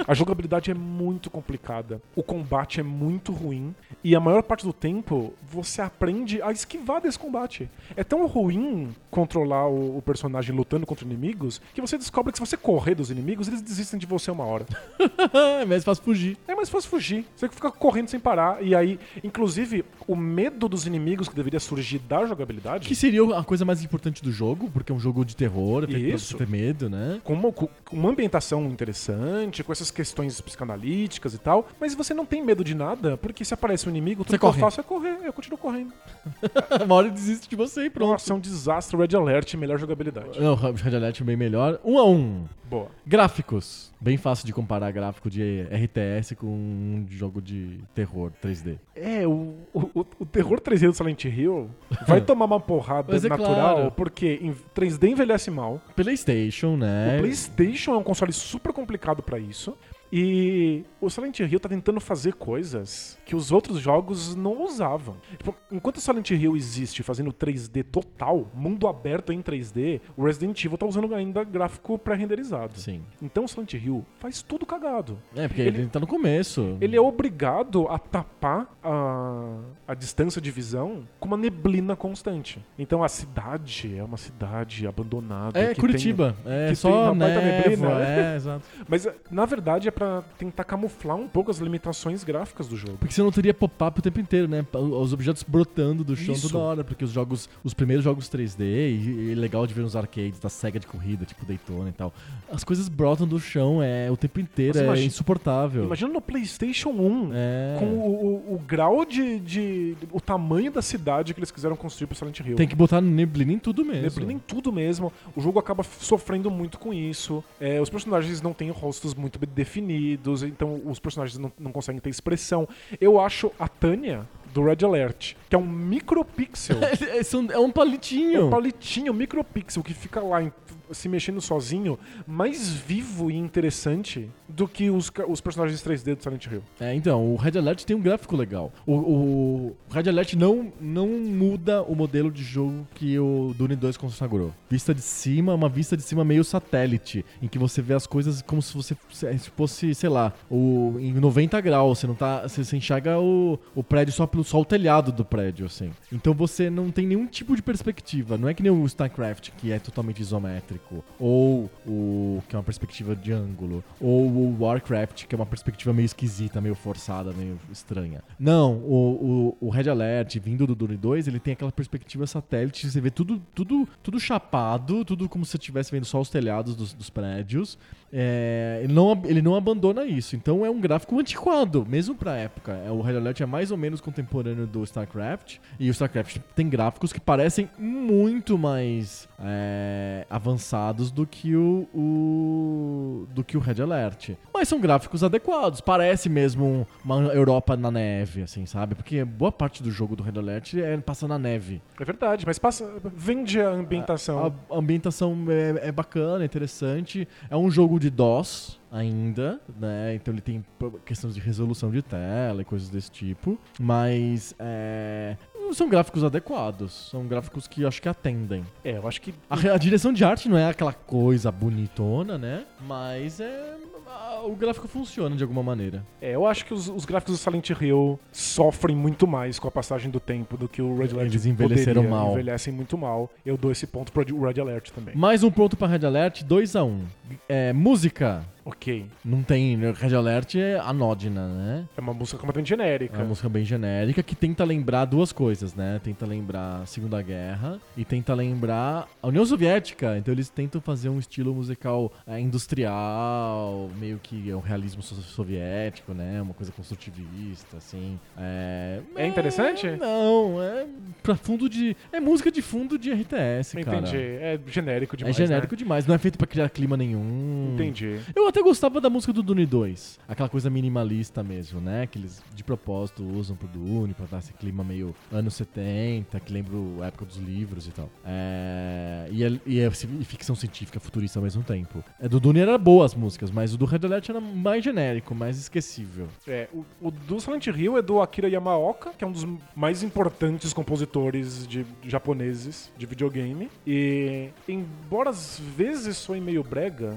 A 0.07 0.15
jogabilidade 0.15 0.71
é 0.71 0.75
muito 0.75 1.31
complicada. 1.31 2.01
O 2.15 2.23
combate 2.23 2.81
é 2.81 2.83
muito 2.83 3.33
ruim. 3.33 3.75
E 4.03 4.15
a 4.15 4.21
maior 4.21 4.43
parte 4.43 4.65
do 4.65 4.73
tempo 4.73 5.35
você 5.51 5.83
aprende 5.83 6.41
a 6.43 6.53
esquivar 6.53 7.01
desse 7.01 7.19
combate. 7.19 7.69
É 7.97 8.05
tão 8.05 8.27
ruim 8.27 8.95
controlar 9.11 9.69
o, 9.69 9.99
o 9.99 10.03
personagem 10.03 10.55
lutando 10.55 10.87
contra 10.87 11.05
inimigos 11.05 11.61
que 11.75 11.81
você 11.81 11.97
descobre 11.97 12.33
que 12.33 12.39
se 12.39 12.47
você 12.47 12.57
correr 12.57 12.95
dos 12.95 13.11
inimigos, 13.11 13.49
eles 13.49 13.63
desistem 13.63 13.99
de 13.99 14.07
você 14.07 14.31
uma 14.31 14.45
hora. 14.45 14.67
é 15.61 15.65
mais 15.65 15.85
fácil 15.85 16.05
fugir. 16.05 16.37
É 16.47 16.55
mais 16.55 16.69
fácil 16.69 16.91
fugir. 16.91 17.25
Você 17.37 17.49
fica 17.49 17.71
correndo 17.71 18.09
sem 18.09 18.21
parar. 18.21 18.63
E 18.63 18.75
aí, 18.75 18.99
inclusive, 19.23 19.85
o 20.07 20.17
medo 20.17 20.69
dos 20.69 20.87
inimigos 20.87 21.29
que 21.29 21.35
deveria 21.35 21.61
surgir 21.61 21.99
da 21.99 22.27
jogabilidade. 22.27 22.87
Que 22.87 22.95
seria 22.95 23.23
a 23.37 23.45
coisa 23.45 23.65
mais 23.65 23.83
importante 23.83 24.23
do 24.23 24.31
jogo, 24.31 24.71
porque 24.71 24.93
é 24.93 24.95
um 24.95 25.01
jogo 25.01 25.25
de 25.25 25.35
terror, 25.35 25.85
é 25.85 25.87
pra 25.87 25.99
Isso. 25.99 26.29
você 26.29 26.37
ter 26.37 26.49
medo, 26.49 26.89
né? 26.89 27.21
Com 27.25 27.35
uma, 27.35 27.53
com 27.53 27.69
uma 27.93 28.11
ambientação 28.11 28.65
interessante, 28.67 29.63
com 29.63 29.73
essas 29.73 29.91
questões 29.91 30.41
psicanalíticas 30.41 31.35
e 31.35 31.39
tal, 31.39 31.69
mas 31.81 31.95
você 31.95 32.15
não 32.15 32.25
tem 32.25 32.43
medo 32.43 32.63
de 32.63 32.75
nada, 32.75 33.17
porque 33.17 33.45
se 33.45 33.55
aparece 33.55 33.78
um 33.87 33.91
inimigo, 33.91 34.25
tudo 34.25 34.31
Você 34.31 34.39
que 34.39 34.45
eu 34.45 34.49
corre. 34.51 34.61
faço 34.61 34.81
é 34.81 34.83
correr, 34.83 35.19
eu 35.25 35.33
continuo 35.33 35.59
correndo. 35.59 35.93
Uma 36.85 36.95
hora 36.95 37.07
ele 37.07 37.15
desiste 37.15 37.49
de 37.49 37.57
você 37.57 37.85
e 37.85 37.91
pronto. 37.91 38.13
Nossa, 38.13 38.33
é 38.33 38.37
um 38.37 38.41
desastre, 38.41 38.97
Red 38.97 39.17
Alert, 39.17 39.55
melhor 39.55 39.79
jogabilidade. 39.79 40.41
Não, 40.41 40.53
o 40.53 40.57
Red 40.57 40.97
Alert 40.97 41.21
é 41.21 41.25
bem 41.25 41.37
melhor. 41.37 41.79
Um 41.85 41.99
a 41.99 42.05
um. 42.05 42.47
Boa. 42.65 42.89
Gráficos. 43.07 43.91
Bem 44.01 44.17
fácil 44.17 44.47
de 44.47 44.53
comparar 44.53 44.91
gráfico 44.91 45.31
de 45.31 45.63
RTS 45.63 46.35
com 46.37 46.47
um 46.47 47.07
jogo 47.09 47.41
de 47.41 47.81
terror 47.95 48.31
3D. 48.43 48.79
É, 48.95 49.27
o, 49.27 49.57
o, 49.73 50.07
o 50.21 50.27
terror 50.27 50.61
3D 50.61 50.87
do 50.87 50.93
Silent 50.93 51.25
Hill 51.25 51.71
vai 52.07 52.21
tomar 52.25 52.45
uma 52.45 52.61
porrada 52.61 53.17
é 53.17 53.21
natural, 53.21 53.75
claro. 53.75 53.91
porque 53.93 54.39
em 54.43 54.55
3D 54.75 55.11
envelhece 55.11 55.51
mal, 55.51 55.81
PlayStation, 55.97 56.77
né? 56.77 57.17
O 57.17 57.21
PlayStation 57.21 57.95
é 57.95 57.97
um 57.97 58.03
console 58.03 58.33
super 58.33 58.73
complicado 58.73 59.23
pra 59.23 59.39
isso. 59.39 59.77
E 60.13 60.85
o 61.01 61.11
Silent 61.11 61.39
Hill 61.41 61.61
tá 61.61 61.69
tentando 61.69 62.01
fazer 62.01 62.35
coisas 62.35 63.19
que 63.27 63.37
os 63.37 63.53
outros 63.53 63.79
jogos 63.79 64.35
não 64.35 64.63
usavam. 64.65 65.17
Tipo, 65.37 65.55
enquanto 65.71 65.97
o 65.99 66.01
Silent 66.01 66.31
Hill 66.31 66.57
existe 66.57 67.03
fazendo 67.03 67.33
3D 67.33 67.85
total, 67.85 68.51
mundo 68.55 68.89
aberto 68.89 69.33
em 69.33 69.43
3D, 69.43 70.01
o 70.17 70.25
Resident 70.25 70.65
Evil 70.65 70.79
tá 70.79 70.87
usando 70.87 71.15
ainda 71.15 71.45
gráfico 71.45 71.99
pré-renderizado. 71.99 72.79
Sim. 72.79 73.03
Então 73.21 73.45
o 73.45 73.49
Silent 73.49 73.75
Hill 73.75 74.05
faz 74.19 74.41
tudo 74.43 74.65
cagado. 74.65 75.19
É, 75.37 75.47
porque 75.47 75.61
Ele- 75.63 75.79
ele, 75.83 75.89
tá 75.89 76.01
no 76.01 76.07
começo. 76.07 76.77
Ele 76.81 76.97
é 76.97 77.01
obrigado 77.01 77.87
a 77.89 77.99
tapar 77.99 78.75
a, 78.83 79.59
a 79.87 79.95
distância 79.95 80.41
de 80.41 80.51
visão 80.51 81.07
com 81.21 81.29
uma 81.29 81.37
neblina 81.37 81.95
constante. 81.95 82.65
Então 82.79 83.05
a 83.05 83.09
cidade 83.09 83.97
é 83.97 84.03
uma 84.03 84.17
cidade 84.17 84.87
abandonada. 84.87 85.59
É, 85.59 85.75
Curitiba. 85.75 86.35
é 86.47 86.61
que 86.63 86.67
tem 86.69 86.75
só 86.75 87.13
uma 87.13 87.15
baita 87.15 87.41
névoa. 87.41 87.69
neblina, 87.69 87.95
né? 87.99 88.33
É, 88.33 88.37
exato. 88.37 88.65
Mas, 88.89 89.07
na 89.31 89.45
verdade, 89.45 89.89
a 89.89 89.93
pra 89.99 90.23
tentar 90.39 90.63
camuflar 90.63 91.17
um 91.17 91.27
pouco 91.27 91.51
as 91.51 91.59
limitações 91.59 92.23
gráficas 92.23 92.69
do 92.69 92.77
jogo. 92.77 92.99
Porque 92.99 93.13
você 93.13 93.21
não 93.23 93.33
teria 93.33 93.53
pop-up 93.53 93.99
o 93.99 94.03
tempo 94.03 94.21
inteiro, 94.21 94.47
né? 94.47 94.65
Os 94.73 95.13
objetos 95.13 95.43
brotando 95.43 96.05
do 96.05 96.15
chão 96.15 96.35
Isso. 96.35 96.49
toda 96.49 96.63
hora, 96.63 96.85
porque 96.85 97.05
os 97.05 97.11
jogos, 97.11 97.49
os 97.65 97.75
primeiros 97.75 98.05
jogos 98.05 98.29
3D, 98.29 98.61
e, 98.61 99.31
e 99.31 99.35
legal 99.35 99.67
de 99.67 99.75
ver 99.75 99.83
nos 99.83 99.97
arcades 99.97 100.39
da 100.39 100.49
SEGA 100.49 100.79
de 100.79 100.87
corrida, 100.87 101.25
tipo 101.25 101.45
Daytona 101.45 101.89
e 101.89 101.93
tal. 101.93 102.15
As 102.53 102.63
coisas 102.63 102.89
brotam 102.89 103.27
do 103.27 103.41
chão 103.41 103.83
é 103.83 104.09
o 104.11 104.17
tempo 104.17 104.39
inteiro, 104.41 104.75
Mas 104.75 104.83
é 104.83 104.87
imagina- 104.87 105.07
insuportável. 105.07 105.85
Imagina 105.85 106.13
no 106.13 106.21
PlayStation 106.21 106.91
1. 106.91 107.31
É. 107.35 107.77
Com 107.81 107.87
o, 107.87 108.53
o- 108.53 108.55
o 108.55 108.59
grau 108.61 109.05
de, 109.05 109.41
de- 109.41 109.97
o 110.13 110.21
tamanho 110.21 110.71
da 110.71 110.81
cidade 110.83 111.35
que 111.35 111.41
eles 111.41 111.51
quiseram 111.51 111.75
construir 111.75 112.07
pro 112.07 112.17
Silent 112.17 112.39
Hill. 112.41 112.55
Tem 112.57 112.69
que 112.69 112.77
botar 112.77 113.01
neblina 113.01 113.53
em 113.53 113.59
tudo 113.59 113.85
mesmo. 113.85 114.03
Neblina 114.03 114.33
em 114.35 114.39
tudo 114.39 114.73
mesmo. 114.73 115.13
O 115.35 115.41
jogo 115.41 115.59
acaba 115.59 115.83
sofrendo 115.83 116.51
muito 116.51 116.79
com 116.79 116.95
isso. 116.95 117.43
É, 117.61 117.81
os 117.81 117.91
personagens 117.91 118.41
não 118.41 118.53
têm 118.53 118.71
rostos 118.71 119.15
muito 119.15 119.39
bem 119.39 119.49
definidos, 119.89 120.43
então 120.43 120.81
os 120.85 120.99
personagens 120.99 121.39
não, 121.39 121.51
não 121.59 121.73
conseguem 121.73 122.01
ter 122.01 122.11
expressão. 122.11 122.69
Eu 123.01 123.19
acho 123.21 123.51
a 123.59 123.67
Tânia 123.67 124.27
do 124.53 124.63
Red 124.65 124.85
Alert, 124.85 125.35
que 125.49 125.55
é 125.57 125.59
um 125.59 125.67
micropixel. 125.67 126.77
É, 127.09 127.23
são- 127.23 127.47
é 127.51 127.59
um 127.59 127.69
É 127.69 127.73
palitinho. 127.73 128.47
um 128.47 128.51
palitinho, 128.51 129.13
um 129.13 129.17
micropixel 129.17 129.83
que 129.83 129.95
fica 129.95 130.21
lá 130.21 130.43
em- 130.43 130.53
se 130.93 131.09
mexendo 131.09 131.41
sozinho, 131.41 131.99
mais 132.27 132.71
vivo 132.71 133.31
e 133.31 133.37
interessante 133.37 134.29
do 134.49 134.67
que 134.67 134.91
os, 134.91 135.11
os 135.29 135.41
personagens 135.41 135.83
3D 135.83 136.15
do 136.15 136.23
Silent 136.23 136.47
Hill. 136.47 136.63
É, 136.81 136.95
então, 136.95 137.33
o 137.33 137.37
Red 137.37 137.59
Alert 137.59 137.85
tem 137.85 137.97
um 137.97 138.01
gráfico 138.01 138.37
legal. 138.37 138.73
O, 138.87 138.95
o 138.95 139.77
Red 139.91 140.09
Alert 140.09 140.35
não, 140.35 140.73
não 140.81 141.07
muda 141.09 141.83
o 141.83 141.95
modelo 141.95 142.31
de 142.31 142.43
jogo 142.43 142.87
que 142.95 143.19
o 143.19 143.55
Dune 143.57 143.77
2 143.77 143.97
consagrou. 143.97 144.53
Vista 144.71 144.95
de 144.95 145.03
cima, 145.03 145.55
uma 145.55 145.69
vista 145.69 145.97
de 145.97 146.03
cima 146.03 146.25
meio 146.25 146.45
satélite, 146.45 147.25
em 147.43 147.49
que 147.49 147.59
você 147.59 147.83
vê 147.83 147.95
as 147.95 148.07
coisas 148.07 148.43
como 148.43 148.63
se 148.63 148.75
você 148.75 148.97
se 149.11 149.51
fosse, 149.51 149.95
sei 149.95 150.09
lá, 150.09 150.33
o, 150.51 150.97
em 150.99 151.13
90 151.13 151.61
graus. 151.61 151.99
Você 151.99 152.07
não 152.07 152.15
tá. 152.15 152.43
Você, 152.43 152.65
você 152.65 152.77
enxerga 152.77 153.19
o, 153.19 153.59
o 153.75 153.83
prédio 153.83 154.13
só 154.13 154.27
pelo 154.27 154.45
só 154.45 154.61
o 154.61 154.65
telhado 154.65 155.13
do 155.13 155.25
prédio, 155.25 155.67
assim. 155.67 155.91
Então 156.13 156.35
você 156.35 156.71
não 156.71 156.91
tem 156.91 157.07
nenhum 157.07 157.27
tipo 157.27 157.55
de 157.55 157.63
perspectiva. 157.63 158.37
Não 158.39 158.49
é 158.49 158.55
que 158.55 158.63
nem 158.63 158.73
o 158.73 158.85
StarCraft, 158.87 159.51
que 159.59 159.73
é 159.73 159.79
totalmente 159.79 160.21
isométrico. 160.21 160.78
Ou 161.19 161.71
o. 161.87 162.43
que 162.49 162.55
é 162.55 162.59
uma 162.59 162.65
perspectiva 162.65 163.15
de 163.15 163.33
ângulo. 163.33 163.83
Ou 164.01 164.27
o 164.27 164.57
Warcraft, 164.61 165.27
que 165.27 165.35
é 165.35 165.37
uma 165.37 165.47
perspectiva 165.47 165.93
meio 165.93 166.07
esquisita, 166.07 166.61
meio 166.61 166.75
forçada, 166.75 167.33
meio 167.33 167.59
estranha. 167.71 168.23
Não, 168.39 168.75
o, 168.77 169.57
o, 169.61 169.67
o 169.67 169.71
Red 169.71 169.89
Alert, 169.89 170.39
vindo 170.39 170.67
do 170.67 170.75
Dune 170.75 170.97
2, 170.97 171.29
ele 171.29 171.41
tem 171.41 171.53
aquela 171.53 171.73
perspectiva 171.73 172.27
satélite, 172.27 172.91
você 172.91 173.01
vê 173.01 173.11
tudo, 173.11 173.43
tudo, 173.55 173.89
tudo 174.03 174.21
chapado, 174.21 175.05
tudo 175.05 175.29
como 175.29 175.45
se 175.45 175.53
você 175.53 175.57
estivesse 175.57 175.91
vendo 175.91 176.05
só 176.05 176.21
os 176.21 176.31
telhados 176.31 176.75
dos, 176.75 176.93
dos 176.93 177.11
prédios. 177.11 177.79
É, 178.13 178.81
ele, 178.83 178.93
não, 178.93 179.23
ele 179.25 179.43
não 179.43 179.55
abandona 179.55 180.05
isso. 180.05 180.35
Então 180.35 180.65
é 180.65 180.71
um 180.71 180.81
gráfico 180.81 181.19
antiquado, 181.19 181.87
mesmo 181.87 182.15
pra 182.15 182.37
época. 182.37 182.73
É, 182.73 182.91
o 182.91 183.01
Red 183.01 183.17
Alert 183.17 183.41
é 183.41 183.47
mais 183.47 183.71
ou 183.71 183.77
menos 183.77 184.01
contemporâneo 184.01 184.67
do 184.67 184.83
StarCraft. 184.85 185.59
E 185.79 185.89
o 185.89 185.93
StarCraft 185.93 186.39
tem 186.55 186.69
gráficos 186.69 187.13
que 187.13 187.21
parecem 187.21 187.69
muito 187.79 188.57
mais 188.57 189.28
é, 189.41 190.27
avançados 190.29 191.11
do 191.11 191.27
que 191.27 191.55
o, 191.55 191.87
o- 191.95 193.27
do 193.35 193.45
que 193.45 193.57
o 193.57 193.61
Red 193.61 193.81
Alert. 193.83 194.31
Mas 194.53 194.69
são 194.69 194.81
gráficos 194.81 195.23
adequados. 195.23 195.81
Parece 195.81 196.29
mesmo 196.29 196.65
um- 196.65 196.87
uma 197.05 197.17
Europa 197.33 197.77
na 197.77 197.91
neve, 197.91 198.43
assim, 198.43 198.67
sabe? 198.67 198.95
Porque 198.95 199.25
boa 199.25 199.53
parte 199.53 199.83
do 199.83 199.91
jogo 199.91 200.17
do 200.17 200.23
Red 200.23 200.39
Alert 200.39 200.75
é 200.75 200.97
passa 200.99 201.29
na 201.29 201.39
neve. 201.39 201.81
É 202.01 202.05
verdade, 202.05 202.45
mas 202.47 202.59
passa, 202.59 202.91
vende 203.15 203.61
a 203.61 203.71
ambientação. 203.71 204.53
A 204.71 204.77
ambientação 204.77 205.37
é, 205.49 205.89
é 205.89 205.93
bacana, 205.93 206.43
é 206.43 206.47
interessante. 206.47 207.27
É 207.51 207.57
um 207.57 207.71
jogo 207.71 207.99
de 208.01 208.11
DOS 208.11 208.79
ainda, 208.91 209.61
né? 209.79 210.15
Então 210.15 210.33
ele 210.33 210.41
tem 210.41 210.65
questões 211.05 211.35
de 211.35 211.41
resolução 211.41 211.91
de 211.91 212.01
tela 212.03 212.63
e 212.63 212.65
coisas 212.65 212.89
desse 212.89 213.11
tipo. 213.11 213.59
Mas 213.79 214.55
é, 214.59 215.37
são 215.75 215.89
gráficos 215.89 216.23
adequados. 216.25 217.09
São 217.11 217.27
gráficos 217.27 217.67
que 217.67 217.83
eu 217.83 217.89
acho 217.89 218.01
que 218.03 218.09
atendem. 218.09 218.65
É, 218.85 218.97
eu 218.99 219.07
acho 219.09 219.21
que 219.21 219.35
A, 219.49 219.55
a 219.75 219.79
direção 219.79 220.13
de 220.13 220.25
arte 220.25 220.49
não 220.49 220.57
é 220.59 220.69
aquela 220.69 220.93
coisa 220.93 221.51
bonitona, 221.53 222.37
né? 222.39 222.65
Mas 222.87 223.41
é. 223.41 223.75
a- 224.07 224.43
O 224.45 224.55
gráfico 224.55 224.87
funciona 224.89 225.35
de 225.37 225.43
alguma 225.43 225.63
maneira. 225.63 226.05
É, 226.21 226.35
eu 226.35 226.47
acho 226.47 226.65
que 226.65 226.73
os, 226.73 226.89
os 226.89 227.05
gráficos 227.05 227.35
do 227.35 227.39
Silent 227.43 227.71
Hill 227.71 228.19
sofrem 228.33 228.97
muito 228.97 229.27
mais 229.27 229.59
com 229.59 229.67
a 229.69 229.71
passagem 229.71 230.11
do 230.11 230.21
tempo 230.21 230.57
do 230.57 230.69
que 230.69 230.81
o 230.81 230.97
Red 230.97 231.11
Alert 231.13 231.31
Eles 231.33 231.45
envelheceram 231.47 232.03
poderia. 232.03 232.11
mal. 232.25 232.33
Envelhecem 232.33 232.73
muito 232.73 232.97
mal. 232.97 233.31
Eu 233.45 233.57
dou 233.57 233.71
esse 233.73 233.87
ponto 233.87 234.13
pro 234.13 234.23
Red 234.47 234.61
Alert 234.61 234.91
também. 234.91 235.15
Mais 235.17 235.43
um 235.43 235.51
ponto 235.51 235.77
pra 235.77 235.87
Red 235.89 236.07
Alert, 236.07 236.43
2x1. 236.45 237.01
É, 237.49 237.73
música. 237.73 238.45
Ok. 238.69 239.07
Não 239.25 239.43
tem. 239.43 239.77
Red 239.93 240.15
Alert 240.15 240.55
é 240.57 240.79
anódina, 240.79 241.49
né? 241.49 241.85
É 241.97 242.01
uma 242.03 242.13
música 242.13 242.37
completamente 242.39 242.75
É 242.75 242.77
genérica. 242.77 243.17
uma 243.17 243.25
música 243.25 243.49
bem 243.49 243.65
genérica 243.65 244.23
que 244.23 244.35
tenta 244.37 244.63
lembrar 244.63 245.07
duas 245.07 245.33
coisas, 245.33 245.75
né? 245.75 245.99
Tenta 246.05 246.27
lembrar 246.27 246.83
a 246.83 246.87
Segunda 246.87 247.21
Guerra 247.23 247.81
e 247.97 248.05
tenta 248.05 248.35
lembrar 248.35 249.09
a 249.23 249.27
União 249.29 249.45
Soviética. 249.47 250.19
Então 250.19 250.33
eles 250.35 250.51
tentam 250.51 250.81
fazer 250.83 251.09
um 251.09 251.19
estilo 251.19 251.55
musical 251.55 252.13
é, 252.27 252.39
industrial, 252.39 253.89
meio 253.99 254.19
que 254.23 254.51
é 254.51 254.55
um 254.57 254.61
realismo 254.61 255.01
so- 255.03 255.15
soviético, 255.23 256.13
né? 256.13 256.41
Uma 256.43 256.53
coisa 256.55 256.71
construtivista, 256.73 257.77
assim. 257.79 258.19
É, 258.37 259.01
É 259.17 259.27
interessante? 259.27 259.87
Não, 259.97 260.63
é 260.63 260.87
pra 261.23 261.37
fundo 261.37 261.69
de. 261.69 261.97
É 262.13 262.21
música 262.21 262.51
de 262.51 262.61
fundo 262.63 262.99
de 262.99 263.11
RTS, 263.13 263.77
cara. 263.83 263.99
Entendi. 263.99 264.17
É 264.19 264.59
genérico 264.67 265.15
É 265.15 265.19
demais. 265.19 265.37
genérico 265.37 265.77
demais, 265.77 266.07
não 266.07 266.15
é 266.15 266.19
feito 266.19 266.37
pra 266.37 266.47
criar 266.47 266.69
clima 266.69 266.97
nenhum. 266.97 267.69
Né? 267.69 267.75
Entendi. 267.75 268.19
Eu 268.35 268.47
até 268.49 268.58
gostava 268.63 269.01
da 269.01 269.11
música 269.11 269.33
do 269.33 269.43
Dune 269.43 269.67
2. 269.67 270.21
Aquela 270.29 270.49
coisa 270.49 270.71
minimalista 270.71 271.43
mesmo, 271.43 271.81
né? 271.81 272.07
Que 272.07 272.19
eles 272.19 272.43
de 272.55 272.65
propósito 272.65 273.25
usam 273.25 273.57
pro 273.57 273.69
Dune 273.69 274.15
pra 274.15 274.27
dar 274.27 274.39
esse 274.39 274.53
clima 274.53 274.83
meio 274.85 275.15
anos 275.33 275.55
70, 275.55 276.39
que 276.41 276.53
lembra 276.53 276.77
a 277.03 277.07
época 277.07 277.25
dos 277.25 277.37
livros 277.37 277.87
e 277.87 277.91
tal. 277.91 278.09
É... 278.25 279.29
E, 279.31 279.45
é, 279.45 279.61
e, 279.67 279.81
é, 279.81 279.87
e 279.87 280.25
ficção 280.25 280.55
científica 280.55 281.01
futurista 281.01 281.39
ao 281.39 281.43
mesmo 281.43 281.63
tempo. 281.63 282.03
É, 282.21 282.29
do 282.29 282.41
Dune 282.41 282.61
era 282.61 282.77
boa 282.79 283.05
as 283.05 283.15
músicas, 283.15 283.51
mas 283.51 283.75
o 283.75 283.79
do 283.79 283.85
Red 283.85 284.01
Alert 284.05 284.29
era 284.29 284.41
mais 284.41 284.83
genérico, 284.83 285.35
mais 285.35 285.59
esquecível. 285.59 286.29
É, 286.47 286.69
o, 286.73 286.85
o 287.01 287.11
do 287.11 287.41
Silent 287.41 287.67
Hill 287.67 287.99
é 287.99 288.03
do 288.03 288.21
Akira 288.21 288.49
Yamaoka, 288.49 289.11
que 289.17 289.25
é 289.25 289.27
um 289.27 289.33
dos 289.33 289.47
mais 289.75 290.03
importantes 290.03 290.73
compositores 290.73 291.67
de 291.67 291.85
japoneses 292.05 292.91
de 292.97 293.07
videogame. 293.07 293.71
E 293.87 294.51
embora 294.69 295.31
às 295.31 295.61
vezes 295.77 296.17
soe 296.17 296.41
meio 296.41 296.63
brega, 296.63 297.17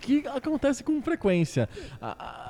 Que 0.00 0.26
acontece 0.28 0.82
com 0.84 1.00
frequência. 1.02 1.68
A- 2.00 2.06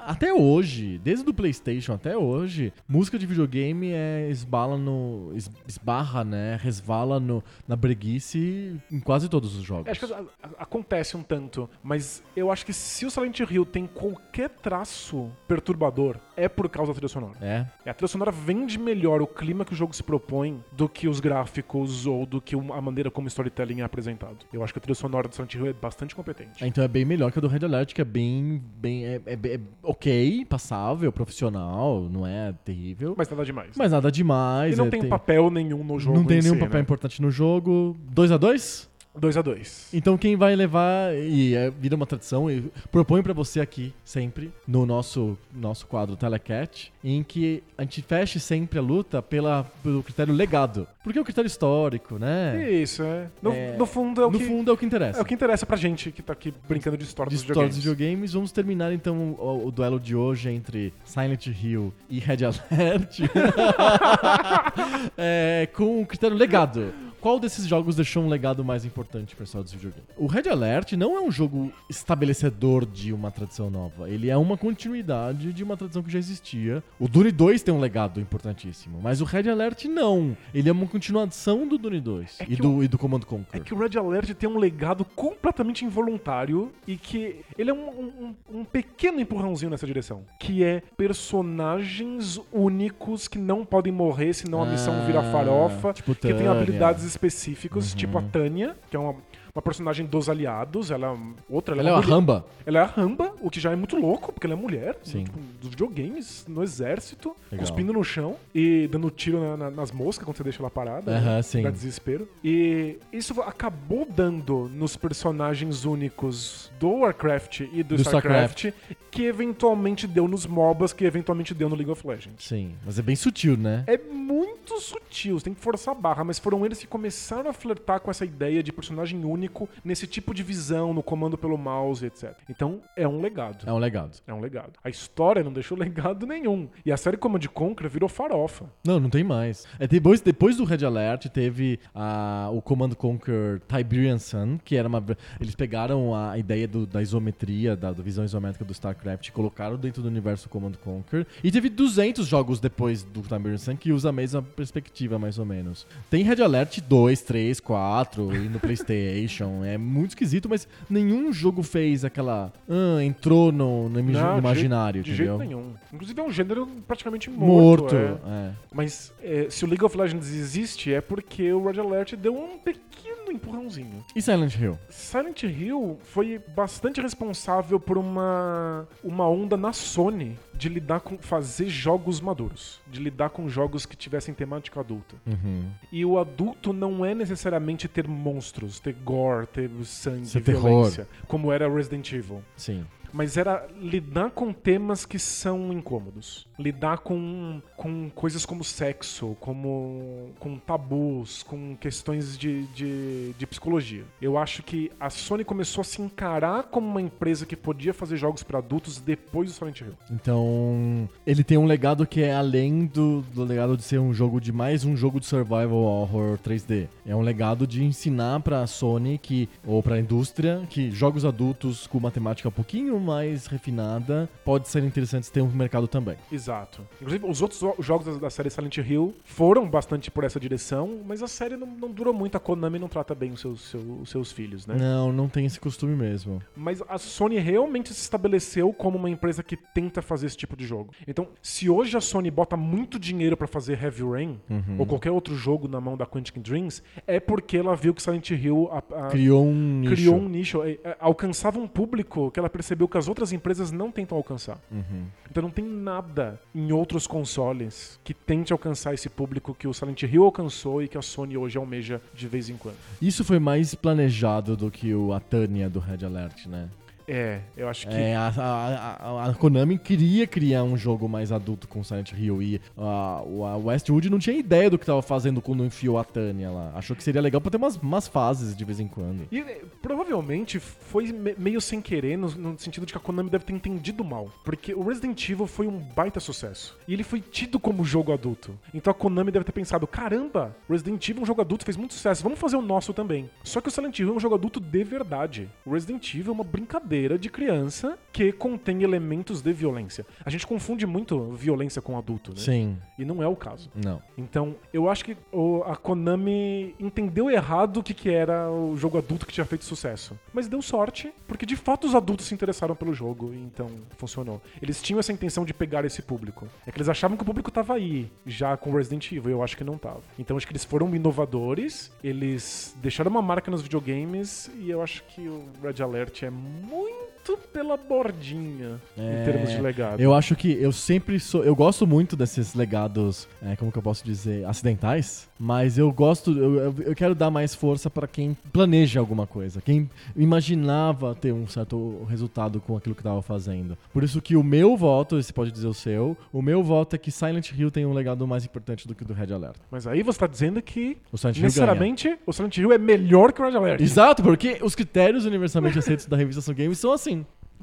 a- 0.07 0.11
até 0.13 0.33
hoje, 0.33 0.99
desde 1.03 1.29
o 1.29 1.35
PlayStation 1.35 1.95
até 1.95 2.17
hoje, 2.17 2.73
música 2.89 3.19
de 3.19 3.27
videogame 3.27 3.91
é 3.93 4.29
esbala 4.31 4.77
no. 4.77 5.33
es- 5.35 5.51
esbarra, 5.67 6.25
né? 6.25 6.59
Resvala 6.61 7.19
no, 7.19 7.43
na 7.67 7.75
breguice 7.77 8.81
em 8.91 9.01
quase 9.01 9.29
todos 9.29 9.57
os 9.57 9.63
jogos. 9.63 9.87
É, 9.87 9.91
Acho 9.93 10.07
que 10.07 10.13
a- 10.13 10.25
acontece 10.59 11.17
um 11.17 11.23
tanto, 11.23 11.69
mas 11.83 12.23
eu 12.37 12.51
acho 12.53 12.65
que 12.67 12.73
se 12.73 13.07
o 13.07 13.11
Silent 13.11 13.41
Hill 13.41 13.65
tem 13.65 13.87
qualquer 13.87 14.51
traço 14.51 15.31
perturbador, 15.49 16.17
é 16.37 16.49
por 16.49 16.69
causa 16.69 16.93
da 16.93 16.97
trilha 16.97 17.09
sonora. 17.09 17.35
É. 17.41 17.67
A 17.89 17.95
trilha 17.95 18.09
sonora 18.09 18.31
vende 18.31 18.79
melhor 18.79 19.23
o 19.23 19.27
clima 19.27 19.65
que 19.65 19.73
o 19.73 19.77
jogo 19.77 19.95
se 19.95 20.03
propõe 20.03 20.63
do 20.73 20.89
que 20.89 21.09
os 21.09 21.19
gráficos 21.21 22.07
ou 22.07 22.27
do 22.27 22.41
que 22.41 22.55
a 22.55 22.81
maneira 22.81 23.11
como 23.11 23.27
o 23.27 23.29
storytelling 23.29 23.81
é 23.81 23.85
apresentado. 23.85 24.45
Eu 24.53 24.63
acho 24.63 24.73
que 24.73 24.79
a 24.79 24.83
trilha 24.83 24.95
sonora 24.95 25.29
do 25.29 25.35
Silent 25.35 25.55
Hill 25.55 25.67
é 25.69 25.73
bastante 25.73 26.15
competente. 26.15 26.65
Então 26.65 26.85
é 26.85 26.89
bem 26.89 27.06
melhor 27.07 27.33
que 27.33 27.39
a 27.39 27.43
do 27.43 27.49
Red 27.49 27.65
Alert, 27.65 27.95
que 27.95 28.01
é 28.01 28.05
bem. 28.05 28.63
bem 28.79 29.05
é, 29.07 29.21
é- 29.27 29.55
é 29.55 29.61
ok, 29.83 30.45
passável, 30.47 31.11
profissional, 31.13 32.09
não 32.11 32.27
é 32.27 32.53
terrível. 32.65 33.15
Mas, 33.17 33.29
Mas 33.29 33.31
nada 33.31 33.45
demais. 33.45 33.77
nada 33.91 34.11
demais. 34.13 34.75
e 34.75 34.79
não 34.79 34.87
é, 34.87 34.91
tem, 34.91 35.09
papel 35.09 35.51
nenhum 35.51 35.83
no 35.83 35.99
jogo. 35.99 36.19
Não 36.19 36.25
tem 36.25 36.39
em 36.39 36.43
nenhum 36.43 36.55
si, 36.55 36.61
papel 36.61 36.75
né? 36.75 36.81
importante 36.81 37.23
no 37.23 37.31
jogo. 37.31 37.97
2 38.11 38.33
a 38.33 38.37
2 38.37 38.96
2 39.19 39.37
a 39.37 39.43
2 39.43 39.89
Então 39.93 40.17
quem 40.17 40.37
vai 40.37 40.55
levar, 40.55 41.15
e 41.15 41.55
é, 41.55 41.71
vira 41.71 41.97
uma 41.97 42.07
tradição, 42.07 42.51
e 42.51 42.65
proponho 42.91 43.23
pra 43.23 43.33
você 43.33 43.61
aqui, 43.61 43.93
sempre, 44.05 44.53
no 44.67 44.85
nosso, 44.87 45.37
nosso 45.55 45.87
quadro 45.87 46.17
Telecat, 46.17 46.93
em 47.03 47.23
que 47.23 47.63
a 47.79 47.83
gente 47.83 48.03
feche 48.03 48.39
sempre 48.41 48.79
a 48.79 48.83
luta 48.83 49.23
pela, 49.23 49.65
pelo 49.83 50.03
critério 50.03 50.35
legado. 50.35 50.87
Porque 51.03 51.19
é 51.19 51.23
o 51.23 51.25
critério 51.25 51.47
histórico, 51.47 52.19
né? 52.19 52.71
Isso, 52.71 53.03
é. 53.03 53.29
No, 53.41 53.53
É, 53.53 53.77
no 53.77 53.87
fundo 53.87 54.23
é 54.23 54.27
o 54.27 54.31
no 54.31 54.39
que. 54.39 54.45
fundo 54.45 54.71
é 54.71 54.75
o 54.75 54.77
que 54.77 54.85
interessa. 54.85 55.19
É 55.21 55.23
o 55.23 55.25
que 55.25 55.35
interessa 55.35 55.65
pra 55.65 55.77
gente 55.77 56.11
que 56.11 56.21
tá 56.21 56.33
aqui 56.33 56.53
brincando 56.69 56.97
de 56.97 57.05
história 57.05 57.31
de 57.31 57.37
dos 57.37 57.43
história 57.45 57.69
dos 57.69 57.77
videogames. 57.79 58.03
videogames. 58.07 58.33
Vamos 58.33 58.51
terminar 58.53 58.93
então 58.93 59.37
o, 59.39 59.67
o 59.67 59.71
duelo 59.71 60.01
de 60.01 60.17
hoje 60.17 60.51
entre 60.51 60.93
Silent 61.05 61.47
Hill 61.47 61.95
e 62.11 62.19
Red 62.19 62.39
Alert 62.45 63.21
É, 65.17 65.69
com 65.75 66.03
o 66.03 66.07
critério 66.07 66.37
legado. 66.37 66.93
Qual 67.21 67.39
desses 67.41 67.67
jogos 67.67 67.97
deixou 67.97 68.23
um 68.23 68.29
legado 68.29 68.65
mais 68.65 68.85
importante 68.85 69.35
para 69.35 69.45
história 69.45 69.65
dos 69.65 69.73
videogames? 69.73 70.05
O 70.17 70.27
Red 70.27 70.49
Alert 70.49 70.93
não 70.93 71.17
é 71.17 71.21
um 71.21 71.31
jogo 71.31 71.73
estabelecedor 71.89 72.87
de 72.87 73.13
uma 73.13 73.31
tradição 73.31 73.71
nova. 73.71 74.09
Ele 74.11 74.31
é 74.31 74.37
uma 74.37 74.57
continuidade 74.57 75.53
de 75.53 75.65
uma 75.65 75.77
tradição 75.77 76.03
que 76.03 76.11
já 76.11 76.19
existia. 76.19 76.83
O 76.99 77.09
Dune 77.09 77.31
2 77.33 77.63
tem 77.63 77.75
um 77.75 77.81
legado 77.81 78.21
importantíssimo, 78.21 79.01
mas 79.03 79.21
o 79.21 79.25
Red 79.25 79.49
Alert 79.51 79.85
não. 79.87 80.37
Ele 80.55 80.69
é 80.69 80.73
uma 80.73 80.87
continuação 80.87 81.67
do 81.67 81.77
Dune 81.79 82.01
2 82.01 82.41
É 82.41 82.47
e, 82.49 82.57
do, 82.57 82.83
e 82.85 82.89
do 82.89 82.99
Command 82.99 83.21
Conquer. 83.21 83.61
É 83.61 83.65
que 83.65 83.75
o 83.75 83.79
Red 83.79 83.99
Alert 83.99 84.33
tem 84.35 84.49
um 84.49 84.59
legado 84.59 85.05
completamente 85.05 85.85
involuntário 85.85 86.71
e 86.87 86.97
que 86.97 87.41
ele 87.59 87.71
é 87.71 87.75
um, 87.75 87.89
um- 87.89 88.35
um 88.61 88.65
pequeno 88.65 89.21
empurrãozinho 89.21 89.71
nessa 89.71 89.87
direção. 89.87 90.25
Que 90.39 90.63
é 90.63 90.83
personagens 90.97 92.41
únicos 92.53 93.29
que 93.29 93.39
não 93.39 93.65
podem 93.65 93.93
morrer 93.93 94.33
senão 94.35 94.63
a 94.63 94.67
missão 94.67 95.05
vira 95.07 95.21
Ah, 95.21 95.33
farofa. 95.33 95.93
tipo 95.93 96.15
que 96.15 96.33
tem 96.35 96.47
habilidades 96.47 97.05
específicas, 97.17 97.91
Uhum. 97.93 97.97
tipo 97.97 98.19
a 98.19 98.23
Tânia, 98.23 98.77
que 98.91 98.97
é 98.97 98.99
uma, 99.01 99.15
uma 99.57 99.63
personagem 99.63 100.05
dos 100.07 100.29
aliados. 100.29 100.91
Ela 100.91 101.09
é 101.09 101.17
outra, 101.49 101.75
ela, 101.75 101.81
Ela 101.83 101.91
é 101.91 101.93
uma 101.95 102.01
mulher. 102.03 102.15
ramba. 102.15 102.47
Ela 102.67 102.79
é 102.79 102.83
a 102.83 102.87
Ramba, 102.87 103.33
o 103.41 103.49
que 103.51 103.59
já 103.61 103.71
é 103.73 103.77
muito 103.77 103.97
louco, 103.97 104.33
porque 104.33 104.47
ela 104.47 104.55
é 104.55 104.57
mulher, 104.57 104.99
Sim. 105.03 105.25
tipo, 105.25 105.39
dos 105.61 105.71
videogames, 105.71 106.45
no 106.49 106.63
exército, 106.63 107.35
Legal. 107.51 107.67
cuspindo 107.67 107.93
no 107.93 108.03
chão 108.05 108.37
e 108.55 108.89
dando 108.91 109.09
tiro 109.11 109.41
na- 109.41 109.57
na- 109.57 109.71
nas 109.71 109.93
moscas 109.93 110.25
quando 110.25 110.37
você 110.37 110.43
deixa 110.43 110.61
ela 110.61 110.71
parada. 110.71 111.21
né? 111.21 111.43
Sim. 111.43 111.63
Dá 111.63 111.71
desespero. 111.71 112.29
E 112.45 112.99
isso 113.13 113.41
acabou 113.43 114.07
dando 114.09 114.69
nos 114.75 114.97
personagens 114.97 115.85
únicos 115.85 116.71
do 116.81 116.89
Warcraft 116.91 117.61
e 117.73 117.83
do, 117.83 117.97
Do 117.97 118.03
StarCraft, 118.03 118.73
que 119.11 119.25
eventualmente 119.25 120.07
deu 120.07 120.27
nos 120.29 120.45
MOBAs, 120.47 120.93
que 120.93 121.05
eventualmente 121.05 121.55
deu 121.55 121.69
no 121.69 121.77
League 121.77 121.91
of 121.91 122.07
Legends. 122.07 122.45
Sim, 122.45 122.75
mas 122.85 122.99
é 122.99 123.03
bem 123.03 123.17
sutil, 123.17 123.57
né? 123.57 123.85
É 123.87 123.97
muito 123.97 124.79
sutil, 124.81 125.39
você 125.39 125.45
tem 125.45 125.55
que 125.55 125.61
forçar 125.61 125.95
a 125.95 125.99
barra, 125.99 126.25
mas 126.25 126.39
foram 126.39 126.65
eles 126.67 126.79
que 126.81 126.87
começaram 126.87 127.49
a 127.49 127.53
flertar 127.53 128.01
com 128.01 128.11
essa 128.11 128.25
ideia 128.25 128.63
de 128.63 128.73
personagem 128.73 129.25
único 129.25 129.46
nesse 129.85 130.07
tipo 130.07 130.33
de 130.35 130.43
visão, 130.43 130.93
no 130.93 131.03
comando 131.03 131.37
pelo 131.39 131.57
mouse, 131.57 132.05
etc. 132.05 132.33
Então, 132.49 132.81
é 132.97 133.07
um 133.07 133.21
legado. 133.21 133.67
É 133.69 133.73
um 133.73 133.79
legado. 133.79 134.17
É 134.27 134.33
um 134.35 134.41
legado. 134.41 134.73
A 134.83 134.89
história 134.89 135.43
não 135.43 135.53
deixou 135.53 135.77
legado 135.79 136.27
nenhum. 136.27 136.69
E 136.85 136.93
a 136.93 136.97
série 136.97 137.17
Command 137.17 137.41
Conquer 137.53 137.89
virou 137.89 138.09
farofa. 138.09 138.67
Não, 138.85 138.99
não 139.01 139.11
tem 139.11 139.25
mais. 139.25 139.67
É, 139.79 139.87
depois, 139.87 140.21
depois 140.21 140.57
do 140.57 140.65
Red 140.65 140.85
Alert, 140.85 141.27
teve 141.29 141.79
a, 141.95 142.49
o 142.53 142.61
Command 142.63 142.91
Conquer 142.91 143.61
Tiberian 143.69 144.19
Sun, 144.19 144.59
que 144.65 144.77
era 144.77 144.89
uma. 144.89 145.05
Eles 145.41 145.55
pegaram 145.55 146.15
a 146.15 146.39
ideia 146.39 146.67
do- 146.67 146.87
da 146.87 147.03
isometria, 147.03 147.77
da, 147.77 147.93
da 147.93 148.03
visão 148.03 148.25
isométrica 148.25 148.65
do 148.65 148.73
StarCraft 148.73 149.29
e 149.29 149.33
colocaram 149.33 149.77
dentro 149.77 150.03
do 150.03 150.09
universo 150.09 150.49
Command 150.49 150.73
Conquer. 150.83 151.27
E 151.43 151.51
teve 151.51 151.69
200 151.69 152.27
jogos 152.27 152.61
depois 152.61 153.03
do 153.03 153.21
Tiberian 153.23 153.59
Sun 153.59 153.77
que 153.77 153.93
usa 153.93 154.09
a 154.09 154.13
mesma 154.13 154.43
perspectiva, 154.43 155.19
mais 155.19 155.39
ou 155.39 155.45
menos. 155.45 155.87
Tem 156.11 156.23
Red 156.23 156.43
Alert 156.43 156.81
2, 156.81 157.23
3, 157.23 157.61
4 157.61 158.35
e 158.37 158.49
no 158.49 158.59
PlayStation. 158.61 158.87
É 159.65 159.77
muito 159.79 160.11
esquisito, 160.11 160.49
mas 160.49 160.69
nenhum 160.89 161.33
jogo 161.33 161.63
fez 161.63 162.05
aquela. 162.05 162.53
Ah, 162.69 163.03
entrou 163.03 163.51
no, 163.53 163.89
no 163.89 164.03
Não, 164.03 164.33
de 164.35 164.39
imaginário, 164.39 165.03
De 165.03 165.13
entendeu? 165.13 165.39
jeito 165.39 165.49
nenhum. 165.49 165.75
Inclusive 165.93 166.21
é 166.21 166.23
um 166.25 166.31
gênero 166.31 166.67
praticamente 166.87 167.31
morto. 167.31 167.95
Morto. 167.95 167.97
é. 167.97 168.19
é. 168.29 168.53
Mas 168.73 169.13
é, 169.23 169.47
se 169.51 169.65
o 169.65 169.69
League 169.69 169.85
of 169.85 169.97
Legends 169.97 170.29
existe, 170.33 170.93
é 170.93 171.01
porque 171.01 171.53
o 171.53 171.65
Red 171.65 171.81
Alert 171.81 172.15
deu 172.17 172.35
um 172.35 172.59
pequeno 172.59 173.16
empurrãozinho. 173.33 174.05
E 174.15 174.23
Silent 174.23 174.55
Hill? 174.57 174.79
Silent 174.89 175.43
Hill 175.43 175.99
foi 176.03 176.39
bastante 176.55 177.01
responsável 177.01 177.79
por 177.79 177.99
uma, 177.99 178.87
uma 179.03 179.29
onda 179.29 179.57
na 179.57 179.73
Sony 179.73 180.39
de 180.55 180.69
lidar 180.69 181.01
com 181.01 181.19
fazer 181.19 181.69
jogos 181.69 182.21
maduros, 182.21 182.81
de 182.87 183.01
lidar 183.01 183.31
com 183.31 183.49
jogos 183.49 183.85
que 183.85 183.97
tivessem 183.97 184.35
temática 184.35 184.81
adulta. 184.81 185.17
Uhum. 185.27 185.71
E 185.93 186.05
o 186.05 186.19
adulto 186.19 186.73
não 186.73 187.05
é 187.05 187.15
necessariamente 187.15 187.89
ter 187.89 188.09
monstros, 188.09 188.81
ter 188.81 188.95
gore, 188.95 189.47
ter 189.47 189.71
sangue, 189.85 190.27
Ser 190.27 190.41
violência, 190.41 191.09
como 191.27 191.53
era 191.53 191.69
Resident 191.69 192.11
Evil. 192.13 192.43
Sim. 192.57 192.87
Mas 193.17 193.39
era 193.39 193.67
lidar 193.81 194.31
com 194.31 194.53
temas 194.53 195.07
que 195.07 195.19
são 195.19 195.73
incômodos. 195.73 196.47
Lidar 196.59 196.99
com, 196.99 197.63
com 197.75 198.11
coisas 198.11 198.45
como 198.45 198.63
sexo, 198.63 199.35
como 199.41 200.33
com 200.39 200.59
tabus, 200.59 201.43
com 201.43 201.75
questões 201.77 202.37
de, 202.37 202.67
de, 202.67 203.33
de 203.33 203.47
psicologia. 203.47 204.05
Eu 204.21 204.37
acho 204.37 204.63
que 204.63 204.93
a 205.01 205.09
Sony 205.09 205.45
começou 205.45 205.81
a 205.81 205.85
se 205.85 206.03
encarar 206.03 206.65
como 206.65 206.87
uma 206.87 207.01
empresa 207.01 207.47
que 207.47 207.57
podia 207.57 207.95
fazer 207.95 208.19
jogos 208.19 208.43
para 208.43 208.59
adultos 208.59 209.01
depois 209.01 209.49
do 209.49 209.55
Silent 209.55 209.81
Hill. 209.81 209.95
Então, 210.11 211.09
ele 211.27 211.43
tem 211.43 211.57
um 211.57 211.65
legado 211.65 212.07
que 212.07 212.21
é 212.23 212.35
além 212.35 212.85
do, 212.85 213.23
do 213.35 213.45
legado 213.45 213.79
de 213.79 213.83
ser 213.83 213.99
um 213.99 214.13
jogo 214.13 214.43
de 214.43 214.53
mais 214.53 214.85
um 214.85 214.95
jogo 214.95 215.19
de 215.19 215.25
survival 215.25 215.73
horror 215.73 216.39
3D. 216.39 216.87
É 217.07 217.17
um 217.17 217.23
legado 217.23 217.67
de 217.67 217.83
ensinar 217.83 218.41
pra 218.41 218.67
Sony 218.67 219.17
que 219.17 219.49
ou 219.67 219.83
pra 219.83 219.99
indústria 219.99 220.67
que 220.69 220.91
jogos 220.91 221.25
adultos 221.25 221.87
com 221.87 221.99
matemática 221.99 222.51
um 222.51 222.53
pouquinho 222.53 223.06
mais 223.07 223.47
refinada 223.47 224.29
pode 224.45 224.69
ser 224.69 224.83
interessantes 224.85 225.31
ter 225.31 225.41
um 225.41 225.49
mercado 225.49 225.87
também. 225.89 226.17
Exato. 226.31 226.87
Inclusive, 227.01 227.27
os 227.27 227.41
outros 227.43 227.61
jo- 227.61 227.75
jogos 227.81 228.19
da, 228.19 228.29
série 228.31 228.51
Silent 228.51 228.77
Hill 228.79 229.15
foram 229.25 229.69
bastante 229.69 230.11
por 230.11 230.25
essa 230.25 230.39
direção, 230.41 231.01
mas 231.07 231.23
a 231.23 231.29
série 231.29 231.57
não, 231.57 231.67
não 231.67 231.91
durou 231.91 232.13
muito. 232.13 232.37
A 232.37 232.41
Konami 232.41 232.79
não 232.79 232.89
trata 232.89 233.15
bem 233.15 233.31
os 233.33 233.41
seus, 233.41 233.61
seu- 233.71 233.99
os 234.03 234.11
seus 234.11 234.33
filhos, 234.33 234.67
né? 234.67 234.75
Não, 234.79 235.13
não 235.13 235.29
tem 235.29 235.47
esse 235.47 235.61
costume 235.61 235.95
mesmo. 235.95 236.43
Mas 236.57 236.83
a 236.89 236.99
Sony 236.99 237.39
realmente 237.39 237.93
se 237.95 238.01
estabeleceu 238.01 238.73
como 238.73 238.99
uma 238.99 239.09
empresa 239.11 239.43
que 239.43 239.57
tenta 239.57 240.03
fazer 240.03 240.27
esse 240.27 240.37
tipo 240.37 240.57
de 240.57 240.67
jogo. 240.67 240.93
Então, 241.07 241.29
se 241.41 241.71
hoje 241.71 241.97
a 241.97 242.01
Sony 242.01 242.31
bota 242.31 242.57
muito 242.57 242.99
dinheiro 242.99 243.37
pra 243.37 243.47
fazer 243.47 243.83
Heavy 243.83 244.03
Rain 244.03 244.41
Uhum. 244.51 244.77
ou 244.79 244.87
qualquer 244.87 245.11
outro 245.11 245.35
jogo 245.37 245.69
na 245.69 245.81
mão 245.81 245.97
da 245.97 246.05
Quantic 246.07 246.39
Dreams, 246.41 246.83
é 247.07 247.21
porque 247.21 247.57
ela 247.57 247.77
viu 247.77 247.95
que 247.95 248.03
Silent 248.03 248.31
Hill 248.31 248.69
a- 248.73 249.07
a- 249.07 249.09
Criou 249.09 249.47
um 249.47 249.81
nicho. 249.81 249.95
criou 249.95 250.17
um 250.17 250.29
nicho, 250.29 250.63
é, 250.63 250.73
é, 250.83 250.97
alcançava 251.01 251.59
um 251.59 251.69
público 251.69 252.31
que 252.31 252.39
ela 252.39 252.49
percebeu 252.51 252.89
que 252.89 252.96
as 252.97 253.09
outras 253.09 253.33
empresas 253.33 253.71
não 253.71 253.91
tentam 253.91 254.17
alcançar. 254.17 254.59
Uhum. 254.71 255.07
Então 255.31 255.43
não 255.43 255.51
tem 255.51 255.65
nada 255.65 256.41
em 256.55 256.73
outros 256.73 257.07
consoles 257.07 257.99
que 258.05 258.15
tente 258.15 258.53
alcançar 258.53 258.95
esse 258.95 259.09
público 259.09 259.55
que 259.55 259.69
o 259.69 259.75
Silent 259.75 260.03
Hill 260.03 260.25
alcançou 260.25 260.83
e 260.83 260.89
que 260.89 260.97
a 260.97 261.03
Sony 261.03 261.37
hoje 261.37 261.59
almeja 261.59 262.01
de 262.15 262.27
vez 262.27 262.49
em 262.49 262.57
quando. 262.57 262.77
Isso 263.01 263.25
foi 263.25 263.39
mais 263.39 263.75
planejado 263.75 264.57
do 264.57 264.71
que 264.71 264.95
o 264.95 265.13
a 265.13 265.21
Tânia 265.21 265.69
do 265.69 265.79
Red 265.79 266.05
Alert, 266.05 266.47
né? 266.47 266.69
É, 267.09 267.41
eu 267.57 267.69
acho 267.69 267.87
que 267.87 267.95
É, 267.95 268.17
a, 268.17 268.29
a- 268.37 269.29
a- 269.31 269.35
Konami 269.35 269.79
queria 269.79 270.27
criar 270.27 270.65
um 270.65 270.77
jogo 270.77 271.09
mais 271.09 271.31
adulto 271.31 271.69
com 271.69 271.85
Silent 271.85 272.13
Hill 272.13 272.43
e 272.43 272.61
a, 272.77 273.23
Westwood 273.65 274.11
não 274.11 274.19
tinha 274.19 274.37
ideia 274.37 274.69
do 274.69 274.77
que 274.79 274.85
tava 274.85 275.01
fazendo 275.03 275.41
quando 275.41 275.65
enfiou 275.65 275.99
a 275.99 276.05
Tânia 276.05 276.51
lá. 276.51 276.73
Achou 276.75 276.97
que 276.97 277.03
seria 277.05 277.21
legal 277.21 277.41
pra 277.41 277.51
ter 277.51 277.59
umas, 277.59 277.77
umas 277.77 278.09
fases 278.09 278.57
de 278.57 278.65
vez 278.65 278.81
em 278.81 278.89
quando. 278.89 279.27
E 279.31 279.39
eh, 279.39 279.63
provavelmente 279.81 280.59
foi 280.59 281.13
me- 281.13 281.35
meio 281.39 281.61
sem 281.61 281.81
querer, 281.81 282.17
no, 282.19 282.29
no 282.29 282.59
sentido 282.59 282.85
de 282.85 282.93
que 282.93 282.99
a 282.99 283.01
Konami 283.01 283.31
deve 283.31 283.45
ter 283.45 283.53
entendido 283.53 284.05
mal. 284.05 284.29
Porque 284.45 284.75
o 284.75 284.83
Resident 284.83 285.29
Evil 285.29 285.47
foi 285.47 285.69
um 285.69 285.79
baita 285.79 286.19
sucesso. 286.19 286.77
E 286.89 286.93
ele 286.93 287.05
foi 287.05 287.21
tido 287.21 287.61
como 287.61 287.85
jogo 287.85 288.13
adulto. 288.13 288.59
Então 288.75 288.91
a 288.91 288.95
Konami 288.95 289.31
deve 289.31 289.45
ter 289.45 289.53
pensado: 289.53 289.87
caramba, 289.87 290.57
Resident 290.69 291.09
Evil 291.09 291.21
é 291.21 291.23
um 291.23 291.27
jogo 291.27 291.41
adulto, 291.41 291.65
fez 291.65 291.77
muito 291.77 291.95
sucesso, 291.95 292.23
vamos 292.25 292.39
fazer 292.39 292.57
o 292.57 292.63
nosso 292.63 292.93
também. 292.93 293.31
Só 293.45 293.61
que 293.61 293.69
o 293.69 293.71
Silent 293.71 293.97
Hill 293.99 294.09
é 294.09 294.13
um 294.13 294.21
jogo 294.21 294.35
adulto 294.35 294.59
de 294.59 294.83
verdade. 294.83 295.49
O 295.65 295.71
Resident 295.73 296.13
Evil 296.15 296.33
é 296.33 296.35
uma 296.35 296.45
brincadeira 296.45 296.96
de 297.19 297.29
criança 297.29 297.99
que 298.13 298.33
contém 298.33 298.83
elementos 298.83 299.43
de 299.43 299.53
violência. 299.53 300.07
A 300.25 300.31
gente 300.31 300.47
confunde 300.47 300.87
muito 300.87 301.33
violência 301.33 301.83
com 301.83 301.99
adulto, 301.99 302.31
né? 302.33 302.39
Sim, 302.41 302.79
E 302.99 303.05
não 303.05 303.23
é 303.23 303.29
o 303.29 303.37
caso. 303.37 303.71
não. 303.75 304.01
Então, 304.17 304.55
eu 304.73 304.89
acho 304.89 305.05
que 305.05 305.17
o- 305.31 305.63
a 305.65 305.77
Konami 305.77 306.75
entendeu 306.81 307.31
errado 307.31 307.79
o 307.79 307.83
que, 307.83 307.93
que 307.93 308.09
era 308.11 308.51
o 308.51 308.75
jogo 308.77 308.97
adulto 308.97 309.27
que 309.27 309.33
tinha 309.35 309.45
feito 309.45 309.65
sucesso. 309.65 310.19
Mas 310.33 310.49
deu 310.49 310.63
sorte, 310.63 311.13
porque 311.29 311.45
de 311.45 311.57
fato 311.57 311.87
os 311.87 311.95
adultos 311.95 312.27
se 312.27 312.35
interessaram 312.35 312.75
pelo 312.75 312.95
jogo, 312.95 313.35
então 313.35 313.69
funcionou. 313.99 314.41
Eles 314.63 314.81
tinham 314.81 314.99
essa 314.99 315.13
intenção 315.13 315.45
de 315.45 315.53
pegar 315.53 315.85
esse 315.85 316.01
público. 316.01 316.47
É 316.67 316.73
que 316.73 316.79
eles 316.79 316.89
achavam 316.89 317.17
que 317.17 317.23
o 317.23 317.27
público 317.27 317.51
tava 317.51 317.75
aí, 317.75 318.11
já 318.25 318.57
com 318.57 318.73
Resident 318.73 319.13
Evil, 319.13 319.31
e 319.31 319.33
eu 319.33 319.43
acho 319.43 319.57
que 319.57 319.65
não 319.65 319.77
tava. 319.77 320.01
Então 320.19 320.37
acho 320.37 320.47
que 320.47 320.53
eles 320.53 320.65
foram 320.65 320.89
inovadores, 320.95 321.93
eles 322.03 322.75
deixaram 322.81 323.11
uma 323.11 323.23
marca 323.23 323.51
nos 323.51 323.61
videogames, 323.63 324.51
e 324.59 324.71
eu 324.71 324.81
acho 324.83 325.03
que 325.05 325.21
o 325.29 325.45
Red 325.63 325.83
Alert 325.83 326.23
é 326.23 326.31
muito 326.31 326.86
pela 327.35 327.79
bordinha 327.79 328.79
É, 328.99 329.23
em 329.23 329.25
termos 329.25 329.51
de 329.51 329.59
legado. 329.63 329.99
Eu 330.01 330.13
acho 330.13 330.37
que 330.37 330.53
eu 330.53 330.71
sempre 330.71 331.19
sou. 331.19 331.43
Eu 331.43 331.57
gosto 331.57 331.87
muito 331.87 332.15
desses 332.15 332.55
legados, 332.55 333.27
é, 333.43 333.57
como 333.57 333.73
que 333.73 333.79
eu 333.79 333.83
posso 333.83 334.05
dizer, 334.05 334.45
acidentais. 334.45 335.27
Mas 335.39 335.79
eu 335.79 335.91
gosto. 335.91 336.31
Eu, 336.37 336.75
eu- 336.83 336.95
quero 336.95 337.15
dar 337.15 337.31
mais 337.31 337.55
força 337.55 337.89
pra 337.91 338.07
quem 338.07 338.37
planeja 338.53 339.01
alguma 339.01 339.27
coisa. 339.27 339.61
Quem 339.63 339.89
imaginava 340.17 341.15
ter 341.15 341.33
um 341.33 341.47
certo 341.47 342.05
resultado 342.09 342.61
com 342.61 342.77
aquilo 342.77 342.95
que 342.95 343.03
tava 343.03 343.23
fazendo. 343.23 343.77
Por 343.93 344.05
isso 344.05 344.21
que 344.21 344.37
o 344.37 344.43
meu 344.43 344.77
voto, 344.77 345.19
esse 345.19 345.33
pode 345.33 345.51
dizer 345.51 345.67
o 345.67 345.75
seu, 345.75 346.17
o 346.33 346.43
meu 346.43 346.63
voto 346.63 346.95
é 346.97 346.99
que 346.99 347.11
Silent 347.11 347.53
Hill 347.53 347.71
tem 347.71 347.87
um 347.87 347.93
legado 347.93 348.27
mais 348.27 348.45
importante 348.45 348.87
do 348.89 348.95
que 348.95 349.03
o 349.03 349.07
do 349.07 349.15
Red 349.15 349.33
Alert. 349.33 349.57
Mas 349.71 349.87
aí 349.87 350.03
você 350.03 350.19
tá 350.19 350.27
dizendo 350.27 350.61
que 350.61 350.97
O 351.13 351.17
Silent 351.17 351.37
Hill 351.37 351.41
ganha. 351.43 351.47
necessariamente 351.49 352.19
o 352.27 352.33
Silent 352.33 352.57
Hill 352.59 352.73
é 352.73 352.79
melhor 352.79 353.33
que 353.33 353.41
o 353.41 353.45
Red 353.49 353.57
Alert. 353.57 353.81
Exato, 353.81 354.23
porque 354.23 354.59
os 354.63 354.75
critérios 354.75 355.25
universalmente 355.25 355.79
aceitos 355.79 356.07
da 356.07 356.17
revista 356.17 356.53
Games 356.53 356.79
são 356.79 356.93
assim. 356.93 357.16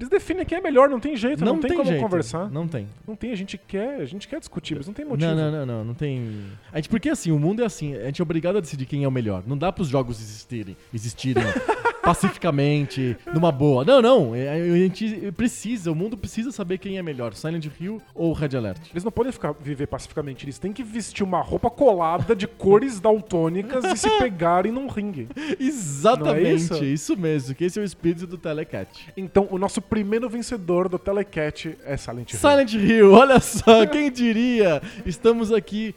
Eles 0.03 0.09
definem 0.09 0.45
quem 0.45 0.57
é 0.57 0.61
melhor, 0.61 0.89
não 0.89 0.99
tem 0.99 1.15
jeito, 1.15 1.45
não, 1.45 1.57
tem, 1.57 1.77
como 1.77 1.89
jeito. 1.89 2.01
conversar. 2.01 2.51
Não 2.51 2.67
tem. 2.67 2.89
Não 3.07 3.15
tem, 3.15 3.31
a 3.31 3.35
gente 3.35 3.57
quer, 3.57 4.01
a 4.01 4.05
gente 4.05 4.27
quer 4.27 4.38
discutir, 4.38 4.75
mas 4.75 4.85
não 4.85 4.93
tem 4.93 5.05
motivo. 5.05 5.34
Não, 5.34 5.49
não, 5.49 5.51
não, 5.51 5.65
não, 5.65 5.85
não 5.85 5.93
tem. 5.93 6.43
A 6.73 6.77
gente, 6.77 6.89
porque 6.89 7.07
assim, 7.09 7.31
o 7.31 7.39
mundo 7.39 7.63
é 7.63 7.65
assim, 7.65 7.95
a 7.95 8.07
gente 8.07 8.21
é 8.21 8.23
obrigado 8.23 8.57
a 8.57 8.59
decidir 8.61 8.85
quem 8.85 9.05
é 9.05 9.07
o 9.07 9.11
melhor. 9.11 9.43
Não 9.47 9.57
dá 9.57 9.71
pros 9.71 9.88
jogos 9.88 10.19
existirem, 10.19 10.75
existirem 10.93 11.43
pacificamente, 12.03 13.17
numa 13.34 13.51
boa. 13.51 13.84
Não, 13.85 14.01
não. 14.01 14.35
é- 14.35 14.49
A 14.49 14.77
gente 14.77 15.31
precisa, 15.35 15.91
o 15.91 15.95
mundo 15.95 16.17
precisa 16.17 16.51
saber 16.51 16.77
quem 16.77 16.97
é 16.97 17.01
melhor, 17.01 17.34
Silent 17.34 17.67
Hill 17.80 18.01
ou 18.13 18.34
Red 18.34 18.55
Alert. 18.57 18.80
Eles 18.91 19.03
não 19.03 19.11
podem 19.11 19.31
ficar 19.31 19.53
viver 19.53 19.88
pacificamente, 19.88 20.45
eles 20.45 20.59
têm 20.59 20.71
que 20.73 20.84
vestir 20.84 21.23
uma 21.23 21.41
roupa 21.41 21.69
colada 21.69 22.35
de 22.35 22.45
cores 22.47 22.99
daltônicas 22.99 23.84
e 23.85 23.97
se 23.97 24.09
pegarem 24.19 24.71
num 24.71 24.88
ringue. 24.88 25.27
Exatamente, 25.59 26.45
é 26.45 26.53
isso? 26.53 26.84
isso? 26.84 27.17
mesmo, 27.17 27.55
que 27.55 27.63
esse 27.63 27.80
é 27.80 27.81
o 27.81 27.85
espírito 27.85 28.27
do 28.27 28.38
Telecat. 28.38 28.89
Então, 29.15 29.47
o 29.49 29.57
nosso 29.57 29.81
primeiro 29.81 30.30
vencedor 30.30 30.89
do 30.89 30.99
Telecat 30.99 31.77
é 31.85 31.95
Silent 31.95 32.34
Hill. 32.34 32.39
Silent 32.39 32.73
Hill, 32.73 33.11
olha 33.11 33.39
só, 33.39 33.85
quem 33.88 34.11
diria? 34.11 34.81
Estamos 35.05 35.51
aqui 35.51 35.95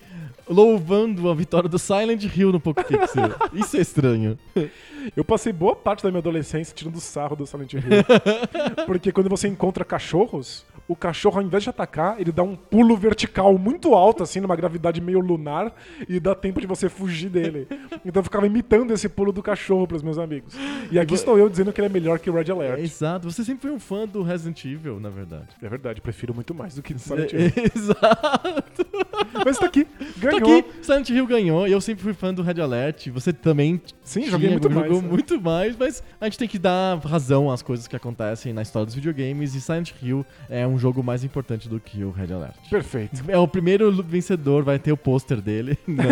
louvando 0.48 1.28
a 1.28 1.34
vitória 1.34 1.68
do 1.68 1.78
Silent 1.78 2.24
Hill 2.24 2.52
no 2.52 2.60
Poco 2.60 2.82
Pixel. 2.84 3.30
Isso 3.52 3.76
é 3.76 3.80
estranho. 3.80 4.38
Eu 5.16 5.24
passei 5.24 5.52
boa 5.52 5.74
parte 5.74 6.02
da 6.02 6.10
minha 6.10 6.20
adolescência 6.20 6.74
tirando 6.74 7.00
sarro 7.00 7.36
do 7.36 7.46
Silent 7.46 7.74
Hill. 7.74 7.82
Porque 8.86 9.12
quando 9.12 9.28
você 9.28 9.48
encontra 9.48 9.84
cachorros, 9.84 10.64
o 10.88 10.94
cachorro, 10.94 11.38
ao 11.38 11.44
invés 11.44 11.62
de 11.62 11.70
atacar, 11.70 12.20
ele 12.20 12.30
dá 12.30 12.42
um 12.42 12.54
pulo 12.54 12.96
vertical 12.96 13.56
muito 13.58 13.94
alto, 13.94 14.22
assim, 14.22 14.40
numa 14.40 14.54
gravidade 14.54 15.00
meio 15.00 15.20
lunar, 15.20 15.74
e 16.08 16.20
dá 16.20 16.34
tempo 16.34 16.60
de 16.60 16.66
você 16.66 16.88
fugir 16.88 17.28
dele. 17.28 17.66
Então 18.04 18.20
eu 18.20 18.24
ficava 18.24 18.46
imitando 18.46 18.92
esse 18.92 19.08
pulo 19.08 19.32
do 19.32 19.42
cachorro 19.42 19.86
pros 19.86 20.00
meus 20.00 20.16
amigos. 20.16 20.54
E 20.92 20.98
aqui 20.98 21.14
estou 21.14 21.36
eu 21.36 21.48
dizendo 21.48 21.72
que 21.72 21.80
ele 21.80 21.86
é 21.86 21.90
melhor 21.90 22.20
que 22.20 22.30
o 22.30 22.32
Red 22.32 22.52
Alert. 22.52 22.78
Exato, 22.78 23.28
você 23.28 23.42
sempre 23.42 23.62
foi 23.62 23.72
um 23.72 23.80
fã 23.80 24.06
do 24.06 24.22
Resident 24.22 24.64
Evil, 24.64 25.00
na 25.00 25.08
verdade. 25.08 25.48
É 25.60 25.68
verdade, 25.68 26.00
prefiro 26.00 26.32
muito 26.32 26.54
mais 26.54 26.76
do 26.76 26.82
que 26.82 26.96
Silent 26.98 27.32
Hill. 27.32 27.40
Exato. 27.74 28.86
Mas 29.44 29.58
tá 29.58 29.66
aqui, 29.66 29.84
Tô 29.84 30.20
ganhou. 30.20 30.58
aqui, 30.58 30.68
Silent 30.82 31.10
Hill 31.10 31.26
ganhou, 31.26 31.66
e 31.66 31.72
eu 31.72 31.80
sempre 31.80 32.04
fui 32.04 32.14
fã 32.14 32.32
do 32.32 32.42
Red 32.42 32.60
Alert. 32.60 33.08
Você 33.10 33.32
também 33.32 33.80
Sim, 34.02 34.20
tinha, 34.20 34.30
joguei 34.30 34.50
muito 34.50 34.70
mais. 34.70 34.86
jogou 34.86 35.02
né? 35.02 35.08
muito 35.08 35.40
mais, 35.40 35.76
mas 35.76 36.02
a 36.20 36.26
gente 36.26 36.38
tem 36.38 36.48
que 36.48 36.58
dar 36.58 36.98
razão 36.98 37.50
às 37.50 37.62
coisas 37.62 37.88
que 37.88 37.96
acontecem 37.96 38.52
na 38.52 38.62
história 38.62 38.86
dos 38.86 38.94
videogames, 38.94 39.54
e 39.54 39.60
Silent 39.60 39.92
Hill 40.00 40.24
é 40.48 40.66
um 40.66 40.75
jogo 40.78 41.02
mais 41.02 41.24
importante 41.24 41.68
do 41.68 41.78
que 41.80 42.02
o 42.04 42.10
Red 42.10 42.32
Alert. 42.32 42.56
Perfeito. 42.70 43.22
É 43.28 43.38
o 43.38 43.46
primeiro 43.48 43.90
vencedor, 44.02 44.62
vai 44.64 44.78
ter 44.78 44.92
o 44.92 44.96
pôster 44.96 45.40
dele. 45.40 45.78
Não, 45.86 46.04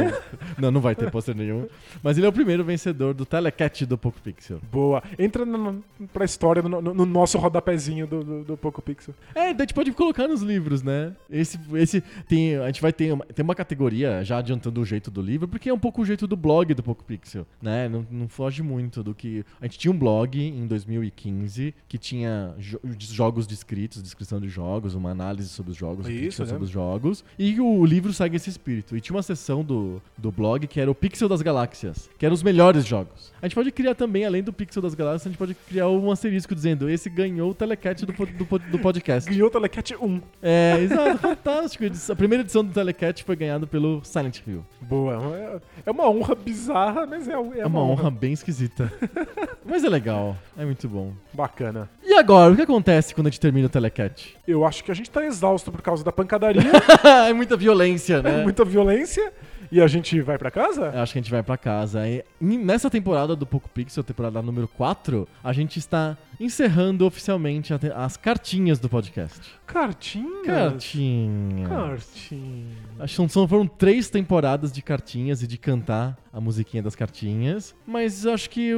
não, 0.58 0.70
não 0.70 0.80
vai 0.80 0.94
ter 0.94 1.10
pôster 1.10 1.34
nenhum. 1.36 1.66
Mas 2.02 2.16
ele 2.16 2.26
é 2.26 2.28
o 2.28 2.32
primeiro 2.32 2.64
vencedor 2.64 3.12
do 3.14 3.26
Telecat 3.26 3.84
do 3.86 3.98
Poco 3.98 4.20
Pixel. 4.22 4.60
Boa. 4.72 5.02
Entra 5.18 5.44
no, 5.44 5.82
pra 6.12 6.24
história 6.24 6.62
no, 6.62 6.80
no- 6.80 6.94
no 6.94 7.06
nosso 7.06 7.36
rodapézinho 7.38 8.06
do, 8.06 8.24
do, 8.24 8.44
do 8.44 8.56
Poco 8.56 8.80
Pixel. 8.80 9.14
É, 9.34 9.48
a 9.50 9.56
gente 9.58 9.74
pode 9.74 9.92
colocar 9.92 10.26
nos 10.28 10.42
livros, 10.42 10.82
né? 10.82 11.14
Esse, 11.28 11.58
esse 11.74 12.00
tem, 12.28 12.56
a 12.56 12.66
gente 12.66 12.80
vai 12.80 12.92
ter 12.92 13.12
uma, 13.12 13.24
tem 13.26 13.42
uma 13.44 13.54
categoria, 13.54 14.24
já 14.24 14.38
adiantando 14.38 14.80
o 14.80 14.84
jeito 14.84 15.10
do 15.10 15.20
livro, 15.20 15.46
porque 15.48 15.68
é 15.68 15.74
um 15.74 15.78
pouco 15.78 16.02
o 16.02 16.04
jeito 16.04 16.26
do 16.26 16.36
blog 16.36 16.72
do 16.74 16.82
Poco 16.82 17.04
Pixel, 17.04 17.46
né? 17.60 17.88
Não, 17.88 18.06
não 18.10 18.28
foge 18.28 18.62
muito 18.62 19.02
do 19.02 19.14
que... 19.14 19.44
A 19.60 19.66
gente 19.66 19.78
tinha 19.78 19.92
um 19.92 19.98
blog 19.98 20.38
em 20.40 20.66
2015 20.66 21.74
que 21.88 21.98
tinha 21.98 22.54
jo- 22.58 22.80
jogos 22.98 23.46
descritos, 23.46 24.02
descrição 24.02 24.40
de 24.40 24.48
jogos, 24.54 24.94
uma 24.94 25.10
análise 25.10 25.48
sobre 25.48 25.72
os 25.72 25.76
jogos, 25.76 26.06
Isso, 26.08 26.16
crítica 26.18 26.42
né? 26.44 26.48
sobre 26.48 26.64
os 26.64 26.70
jogos, 26.70 27.24
e 27.38 27.60
o 27.60 27.84
livro 27.84 28.12
segue 28.12 28.36
esse 28.36 28.48
espírito. 28.48 28.96
E 28.96 29.00
tinha 29.00 29.16
uma 29.16 29.22
seção 29.22 29.62
do, 29.64 30.00
do 30.16 30.30
blog 30.30 30.66
que 30.66 30.80
era 30.80 30.90
o 30.90 30.94
Pixel 30.94 31.28
das 31.28 31.42
Galáxias, 31.42 32.08
que 32.18 32.24
eram 32.24 32.34
os 32.34 32.42
melhores 32.42 32.86
jogos. 32.86 33.32
A 33.42 33.46
gente 33.46 33.54
pode 33.54 33.70
criar 33.72 33.94
também, 33.94 34.24
além 34.24 34.42
do 34.42 34.52
Pixel 34.52 34.80
das 34.80 34.94
Galáxias, 34.94 35.26
a 35.26 35.28
gente 35.30 35.38
pode 35.38 35.54
criar 35.54 35.88
um 35.88 36.10
asterisco 36.10 36.54
dizendo 36.54 36.88
esse 36.88 37.10
ganhou 37.10 37.50
o 37.50 37.54
Telecat 37.54 38.06
do, 38.06 38.12
do, 38.12 38.58
do 38.70 38.78
podcast. 38.78 39.28
Ganhou 39.28 39.48
o 39.48 39.50
Telecat 39.50 39.94
1. 40.00 40.20
É, 40.42 40.78
exato, 40.80 41.18
fantástico. 41.18 41.84
A 42.10 42.16
primeira 42.16 42.42
edição 42.42 42.64
do 42.64 42.72
Telecat 42.72 43.22
foi 43.24 43.36
ganhada 43.36 43.66
pelo 43.66 44.02
Silent 44.04 44.40
Hill. 44.46 44.64
Boa. 44.80 45.14
É- 45.36 45.60
É 45.86 45.90
uma 45.90 46.08
honra 46.08 46.34
bizarra, 46.34 47.06
mas 47.06 47.28
é, 47.28 47.32
é, 47.32 47.60
É 47.60 47.66
uma 47.66 47.82
honra 47.82 48.10
bem 48.10 48.32
esquisita. 48.32 48.90
Mas 49.66 49.82
é 49.82 49.88
legal, 49.88 50.36
é 50.58 50.64
muito 50.64 50.86
bom. 50.88 51.12
bacana. 51.32 51.88
E 52.04 52.12
agora, 52.12 52.52
o 52.52 52.56
que 52.56 52.60
acontece 52.62 53.14
quando 53.14 53.28
a 53.28 53.30
gente 53.30 53.40
termina 53.40 53.66
o 53.66 53.70
Telecat? 53.70 54.36
Eu 54.46 54.64
acho 54.64 54.84
que 54.84 54.90
a 54.90 54.94
gente 54.94 55.10
tá 55.10 55.24
exausto 55.24 55.72
por 55.72 55.80
causa 55.80 56.04
da 56.04 56.12
pancadaria, 56.12 56.70
é 57.28 57.32
muita 57.32 57.56
violência, 57.56 58.22
né? 58.22 58.42
muita 58.42 58.64
violência. 58.64 59.32
E 59.72 59.80
a 59.80 59.86
gente 59.88 60.20
vai 60.20 60.38
pra 60.38 60.50
casa? 60.50 60.92
Eu 60.94 61.00
acho 61.00 61.12
que 61.12 61.18
a 61.18 61.22
gente 61.22 61.30
vai 61.30 61.42
pra 61.42 61.56
casa. 61.56 62.06
E 62.06 62.22
nessa 62.40 62.88
temporada 62.88 63.34
do 63.34 63.44
Poco 63.46 63.68
Pixel, 63.68 64.04
temporada 64.04 64.40
número 64.40 64.68
4, 64.68 65.26
a 65.42 65.52
gente 65.52 65.78
está 65.78 66.16
encerrando 66.38 67.04
oficialmente 67.06 67.72
as 67.94 68.16
cartinhas 68.16 68.78
do 68.78 68.88
podcast. 68.88 69.40
Cartinha? 69.66 70.42
Cartinha. 70.44 71.68
Cartinha. 71.68 72.66
Acho 72.98 73.22
que 73.26 73.32
são, 73.32 73.48
foram 73.48 73.66
três 73.66 74.08
temporadas 74.10 74.70
de 74.72 74.82
cartinhas 74.82 75.42
e 75.42 75.46
de 75.46 75.58
cantar 75.58 76.16
a 76.32 76.40
musiquinha 76.40 76.82
das 76.82 76.94
cartinhas. 76.94 77.74
Mas 77.86 78.26
acho 78.26 78.50
que 78.50 78.72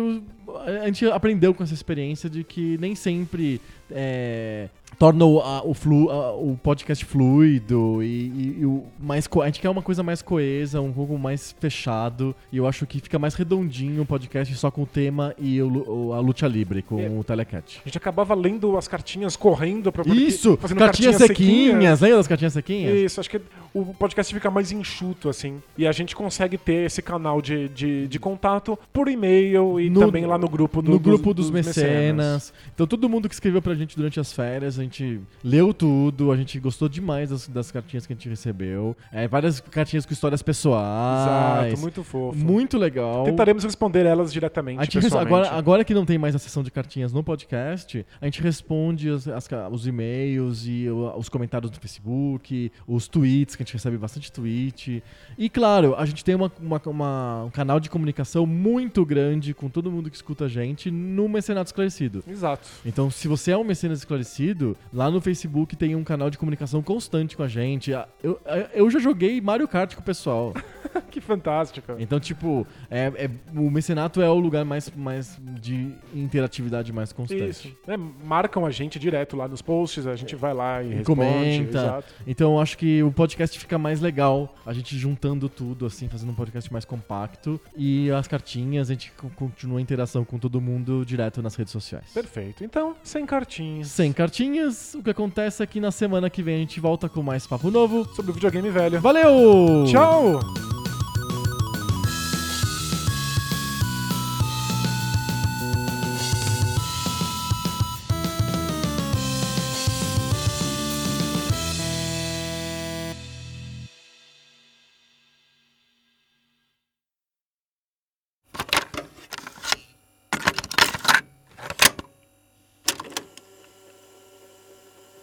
a 0.82 0.86
gente 0.86 1.04
aprendeu 1.06 1.52
com 1.54 1.62
essa 1.62 1.74
experiência 1.74 2.28
de 2.30 2.44
que 2.44 2.78
nem 2.78 2.94
sempre 2.94 3.60
é, 3.90 4.68
torna 4.98 5.24
o, 5.24 5.40
a- 5.40 5.62
o, 5.64 5.74
flu- 5.74 6.10
a- 6.10 6.32
o 6.34 6.56
podcast 6.62 7.04
fluido 7.04 8.02
e, 8.02 8.06
e- 8.06 8.56
e 8.60 8.66
o 8.66 8.84
mais 8.98 9.28
a 9.42 9.46
gente 9.46 9.60
quer 9.60 9.70
uma 9.70 9.82
coisa 9.82 10.02
mais 10.02 10.22
coesa, 10.22 10.80
um 10.80 10.92
pouco 10.92 11.18
mais 11.18 11.54
fechado. 11.58 12.34
E 12.52 12.56
eu 12.58 12.66
acho 12.66 12.86
que 12.86 13.00
fica 13.00 13.18
mais 13.18 13.34
redondinho 13.34 14.02
o 14.02 14.06
podcast 14.06 14.54
só 14.54 14.70
com 14.70 14.82
o 14.82 14.86
tema 14.86 15.34
e 15.38 15.60
o, 15.62 16.12
a 16.12 16.20
luta 16.20 16.46
livre 16.46 16.82
com 16.82 16.98
É. 17.00 17.08
o 17.08 17.24
Telecat. 17.46 17.80
A 17.84 17.88
gente 17.88 17.96
acabava 17.98 18.34
lendo 18.34 18.76
as 18.76 18.88
cartinhas 18.88 19.36
correndo 19.36 19.90
pra 19.92 20.04
poder- 20.04 20.20
Isso! 20.20 20.56
fazendo 20.60 20.78
Cartinhas 20.78 21.16
sequinhas, 21.16 22.00
lembra 22.00 22.16
das 22.18 22.26
cartinhas 22.26 22.52
sequinhas? 22.52 22.94
Isso, 22.96 23.20
acho 23.20 23.30
que 23.30 23.40
o 23.80 23.94
podcast 23.94 24.32
fica 24.32 24.50
mais 24.50 24.72
enxuto, 24.72 25.28
assim. 25.28 25.62
E 25.76 25.86
a 25.86 25.92
gente 25.92 26.14
consegue 26.14 26.56
ter 26.58 26.86
esse 26.86 27.02
canal 27.02 27.40
de, 27.42 27.68
de, 27.68 28.08
de 28.08 28.18
contato 28.18 28.78
por 28.92 29.08
e-mail 29.08 29.78
e 29.80 29.90
No- 29.90 30.00
também 30.00 30.24
lá 30.26 30.38
no 30.38 30.48
grupo 30.48 30.80
do- 30.82 30.92
no 30.92 30.98
grupo 30.98 31.32
dos, 31.34 31.50
mecenas. 31.50 32.52
Então 32.74 32.86
todo 32.86 33.08
mundo 33.08 33.28
que 33.28 33.34
escreveu 33.34 33.60
pra 33.62 33.74
gente 33.74 33.96
durante 33.96 34.18
as 34.20 34.32
férias, 34.32 34.78
a 34.78 34.82
gente 34.82 35.20
leu 35.42 35.72
tudo, 35.74 36.32
a 36.32 36.36
gente 36.36 36.58
gostou 36.60 36.88
demais 36.88 37.30
das, 37.30 37.48
das 37.48 37.70
cartinhas 37.70 38.06
que 38.06 38.12
a 38.12 38.16
gente 38.16 38.28
recebeu. 38.28 38.96
É, 39.12 39.26
várias 39.28 39.60
cartinhas 39.60 40.04
com 40.06 40.12
histórias 40.12 40.42
pessoais. 40.42 41.66
Exato, 41.72 41.80
muito 41.80 42.04
fofo. 42.04 42.36
Muito 42.38 42.78
legal. 42.78 43.24
Tentaremos 43.24 43.64
responder 43.64 44.06
elas 44.06 44.32
diretamente, 44.32 44.80
A 44.80 44.84
gente 44.84 45.16
agora, 45.16 45.50
agora 45.50 45.84
que 45.84 45.94
não 45.94 46.04
tem 46.04 46.18
mais 46.18 46.34
a 46.34 46.38
sessão 46.38 46.62
de 46.62 46.70
cartinhas 46.70 47.12
no 47.12 47.22
podcast, 47.22 48.04
a 48.20 48.24
gente 48.24 48.40
responde 48.42 49.08
as- 49.10 49.26
as 49.28 49.46
os 49.70 49.86
e-mails 49.86 50.64
e 50.66 50.86
os 51.16 51.28
comentários 51.28 51.70
do 51.70 51.78
Facebook, 51.78 52.70
os 52.86 53.06
tweets, 53.08 53.54
que 53.56 53.62
a 53.62 53.65
gente 53.66 53.74
recebe 53.74 53.98
bastante 53.98 54.30
tweet. 54.32 55.02
E 55.36 55.48
claro, 55.50 55.94
a 55.96 56.06
gente 56.06 56.24
tem 56.24 56.34
uma, 56.34 56.50
uma- 56.60 56.80
uma- 56.86 57.44
um 57.44 57.50
canal 57.50 57.78
de 57.80 57.90
comunicação 57.90 58.46
muito 58.46 59.04
grande 59.04 59.52
com 59.52 59.68
todo 59.68 59.90
mundo 59.90 60.08
que 60.10 60.16
escuta 60.16 60.44
a 60.44 60.48
gente 60.48 60.90
no 60.90 61.28
Mecenato 61.28 61.68
Esclarecido. 61.68 62.22
Exato. 62.28 62.68
Então, 62.84 63.10
se 63.10 63.26
você 63.28 63.50
é 63.50 63.56
um 63.56 63.64
mecenas 63.64 63.98
esclarecido, 63.98 64.76
lá 64.92 65.10
no 65.10 65.20
Facebook 65.20 65.74
tem 65.76 65.94
um 65.96 66.04
canal 66.04 66.30
de 66.30 66.38
comunicação 66.38 66.82
constante 66.82 67.36
com 67.36 67.42
a 67.42 67.48
gente. 67.48 67.90
Eu, 68.22 68.40
eu 68.72 68.90
já 68.90 68.98
joguei 68.98 69.40
Mario 69.40 69.66
Kart 69.68 69.94
com 69.94 70.00
o 70.00 70.04
pessoal. 70.04 70.54
que 71.10 71.20
fantástico. 71.20 71.92
Então, 71.98 72.18
tipo, 72.20 72.66
é, 72.90 73.12
é- 73.16 73.30
o 73.58 73.70
mecenato 73.70 74.22
é 74.22 74.30
o 74.30 74.38
lugar 74.38 74.64
mais, 74.64 74.90
mais 74.96 75.38
de 75.60 75.90
interatividade 76.14 76.92
mais 76.92 77.12
constante. 77.12 77.48
Isso. 77.68 77.76
É, 77.86 77.96
marcam 77.96 78.64
a 78.64 78.70
gente 78.70 78.98
direto 78.98 79.36
lá 79.36 79.46
nos 79.48 79.60
posts, 79.62 80.06
a 80.06 80.16
gente 80.16 80.34
vai 80.36 80.54
lá 80.54 80.82
e 80.82 80.86
E 80.86 80.94
responde. 80.94 81.04
comenta. 81.04 81.78
Exato. 81.78 82.14
Então, 82.26 82.60
acho 82.60 82.78
que 82.78 83.02
o 83.02 83.10
podcast 83.12 83.45
fica 83.54 83.78
mais 83.78 84.00
legal, 84.00 84.54
a 84.64 84.72
gente 84.72 84.96
juntando 84.98 85.48
tudo, 85.48 85.86
assim, 85.86 86.08
fazendo 86.08 86.30
um 86.30 86.34
podcast 86.34 86.72
mais 86.72 86.84
compacto. 86.84 87.60
E 87.76 88.10
as 88.10 88.26
cartinhas, 88.26 88.90
a 88.90 88.94
gente 88.94 89.12
co- 89.16 89.30
continua 89.36 89.78
a 89.78 89.82
interação 89.82 90.24
com 90.24 90.38
todo 90.38 90.60
mundo 90.60 91.04
direto 91.04 91.42
nas 91.42 91.54
redes 91.54 91.72
sociais. 91.72 92.06
Perfeito. 92.12 92.64
Então, 92.64 92.96
sem 93.02 93.24
cartinhas. 93.26 93.88
Sem 93.88 94.12
cartinhas, 94.12 94.94
o 94.94 95.02
que 95.02 95.10
acontece 95.10 95.62
é 95.62 95.66
que 95.66 95.80
na 95.80 95.90
semana 95.90 96.28
que 96.30 96.42
vem 96.42 96.56
a 96.56 96.58
gente 96.58 96.80
volta 96.80 97.08
com 97.08 97.22
mais 97.22 97.46
papo 97.46 97.70
novo. 97.70 98.04
Sobre 98.14 98.30
o 98.30 98.34
videogame 98.34 98.70
velho. 98.70 99.00
Valeu! 99.00 99.84
Tchau! 99.86 100.75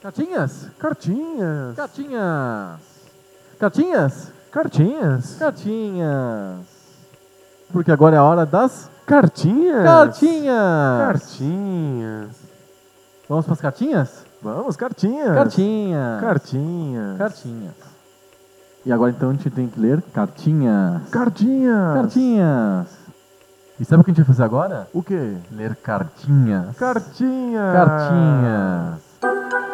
Cartinhas? 0.03 0.67
Cartinhas. 0.77 1.75
Cartinhas! 1.77 2.79
Cartinhas? 3.57 4.31
Cartinhas. 4.51 5.35
Cartinhas! 5.39 6.59
Porque 7.71 7.89
agora 7.89 8.17
é 8.17 8.19
a 8.19 8.23
hora 8.23 8.45
das 8.45 8.89
Cartinhas. 9.05 9.85
cartinhas! 9.85 11.07
Cartinhas. 11.07 12.29
Vamos 13.29 13.45
pras 13.45 13.61
cartinhas? 13.61 14.25
Vamos, 14.41 14.75
cartinhas. 14.75 15.33
Cartinhas. 15.33 16.21
Cartinhas. 16.21 17.17
Cartinhas. 17.17 17.73
E 18.85 18.91
agora 18.91 19.11
então 19.11 19.29
a 19.29 19.33
gente 19.33 19.49
tem 19.51 19.69
que 19.69 19.79
ler 19.79 20.01
cartinhas. 20.13 21.01
Cartinhas. 21.11 21.93
Cartinhas. 21.93 22.87
E 23.79 23.85
sabe 23.85 24.01
o 24.01 24.03
que 24.03 24.11
a 24.11 24.13
gente 24.13 24.25
vai 24.25 24.35
fazer 24.35 24.43
agora? 24.43 24.85
O 24.93 25.01
quê? 25.01 25.37
Ler 25.49 25.77
cartinhas. 25.77 26.75
Cartinhas. 26.75 27.73
Cartinhas. 27.73 29.72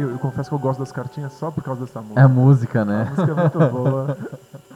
Eu, 0.00 0.10
eu- 0.12 0.18
confesso 0.18 0.48
que 0.48 0.54
eu 0.54 0.58
gosto 0.58 0.78
das 0.80 0.90
cartinhas 0.92 1.32
só 1.34 1.50
por 1.50 1.62
causa 1.62 1.82
dessa 1.84 2.00
música. 2.00 2.20
É 2.20 2.24
a 2.24 2.28
música, 2.28 2.82
A 2.82 2.84
né? 2.84 3.04
música 3.10 3.30
é 3.30 3.34
muito 3.34 3.58
boa. 3.72 4.16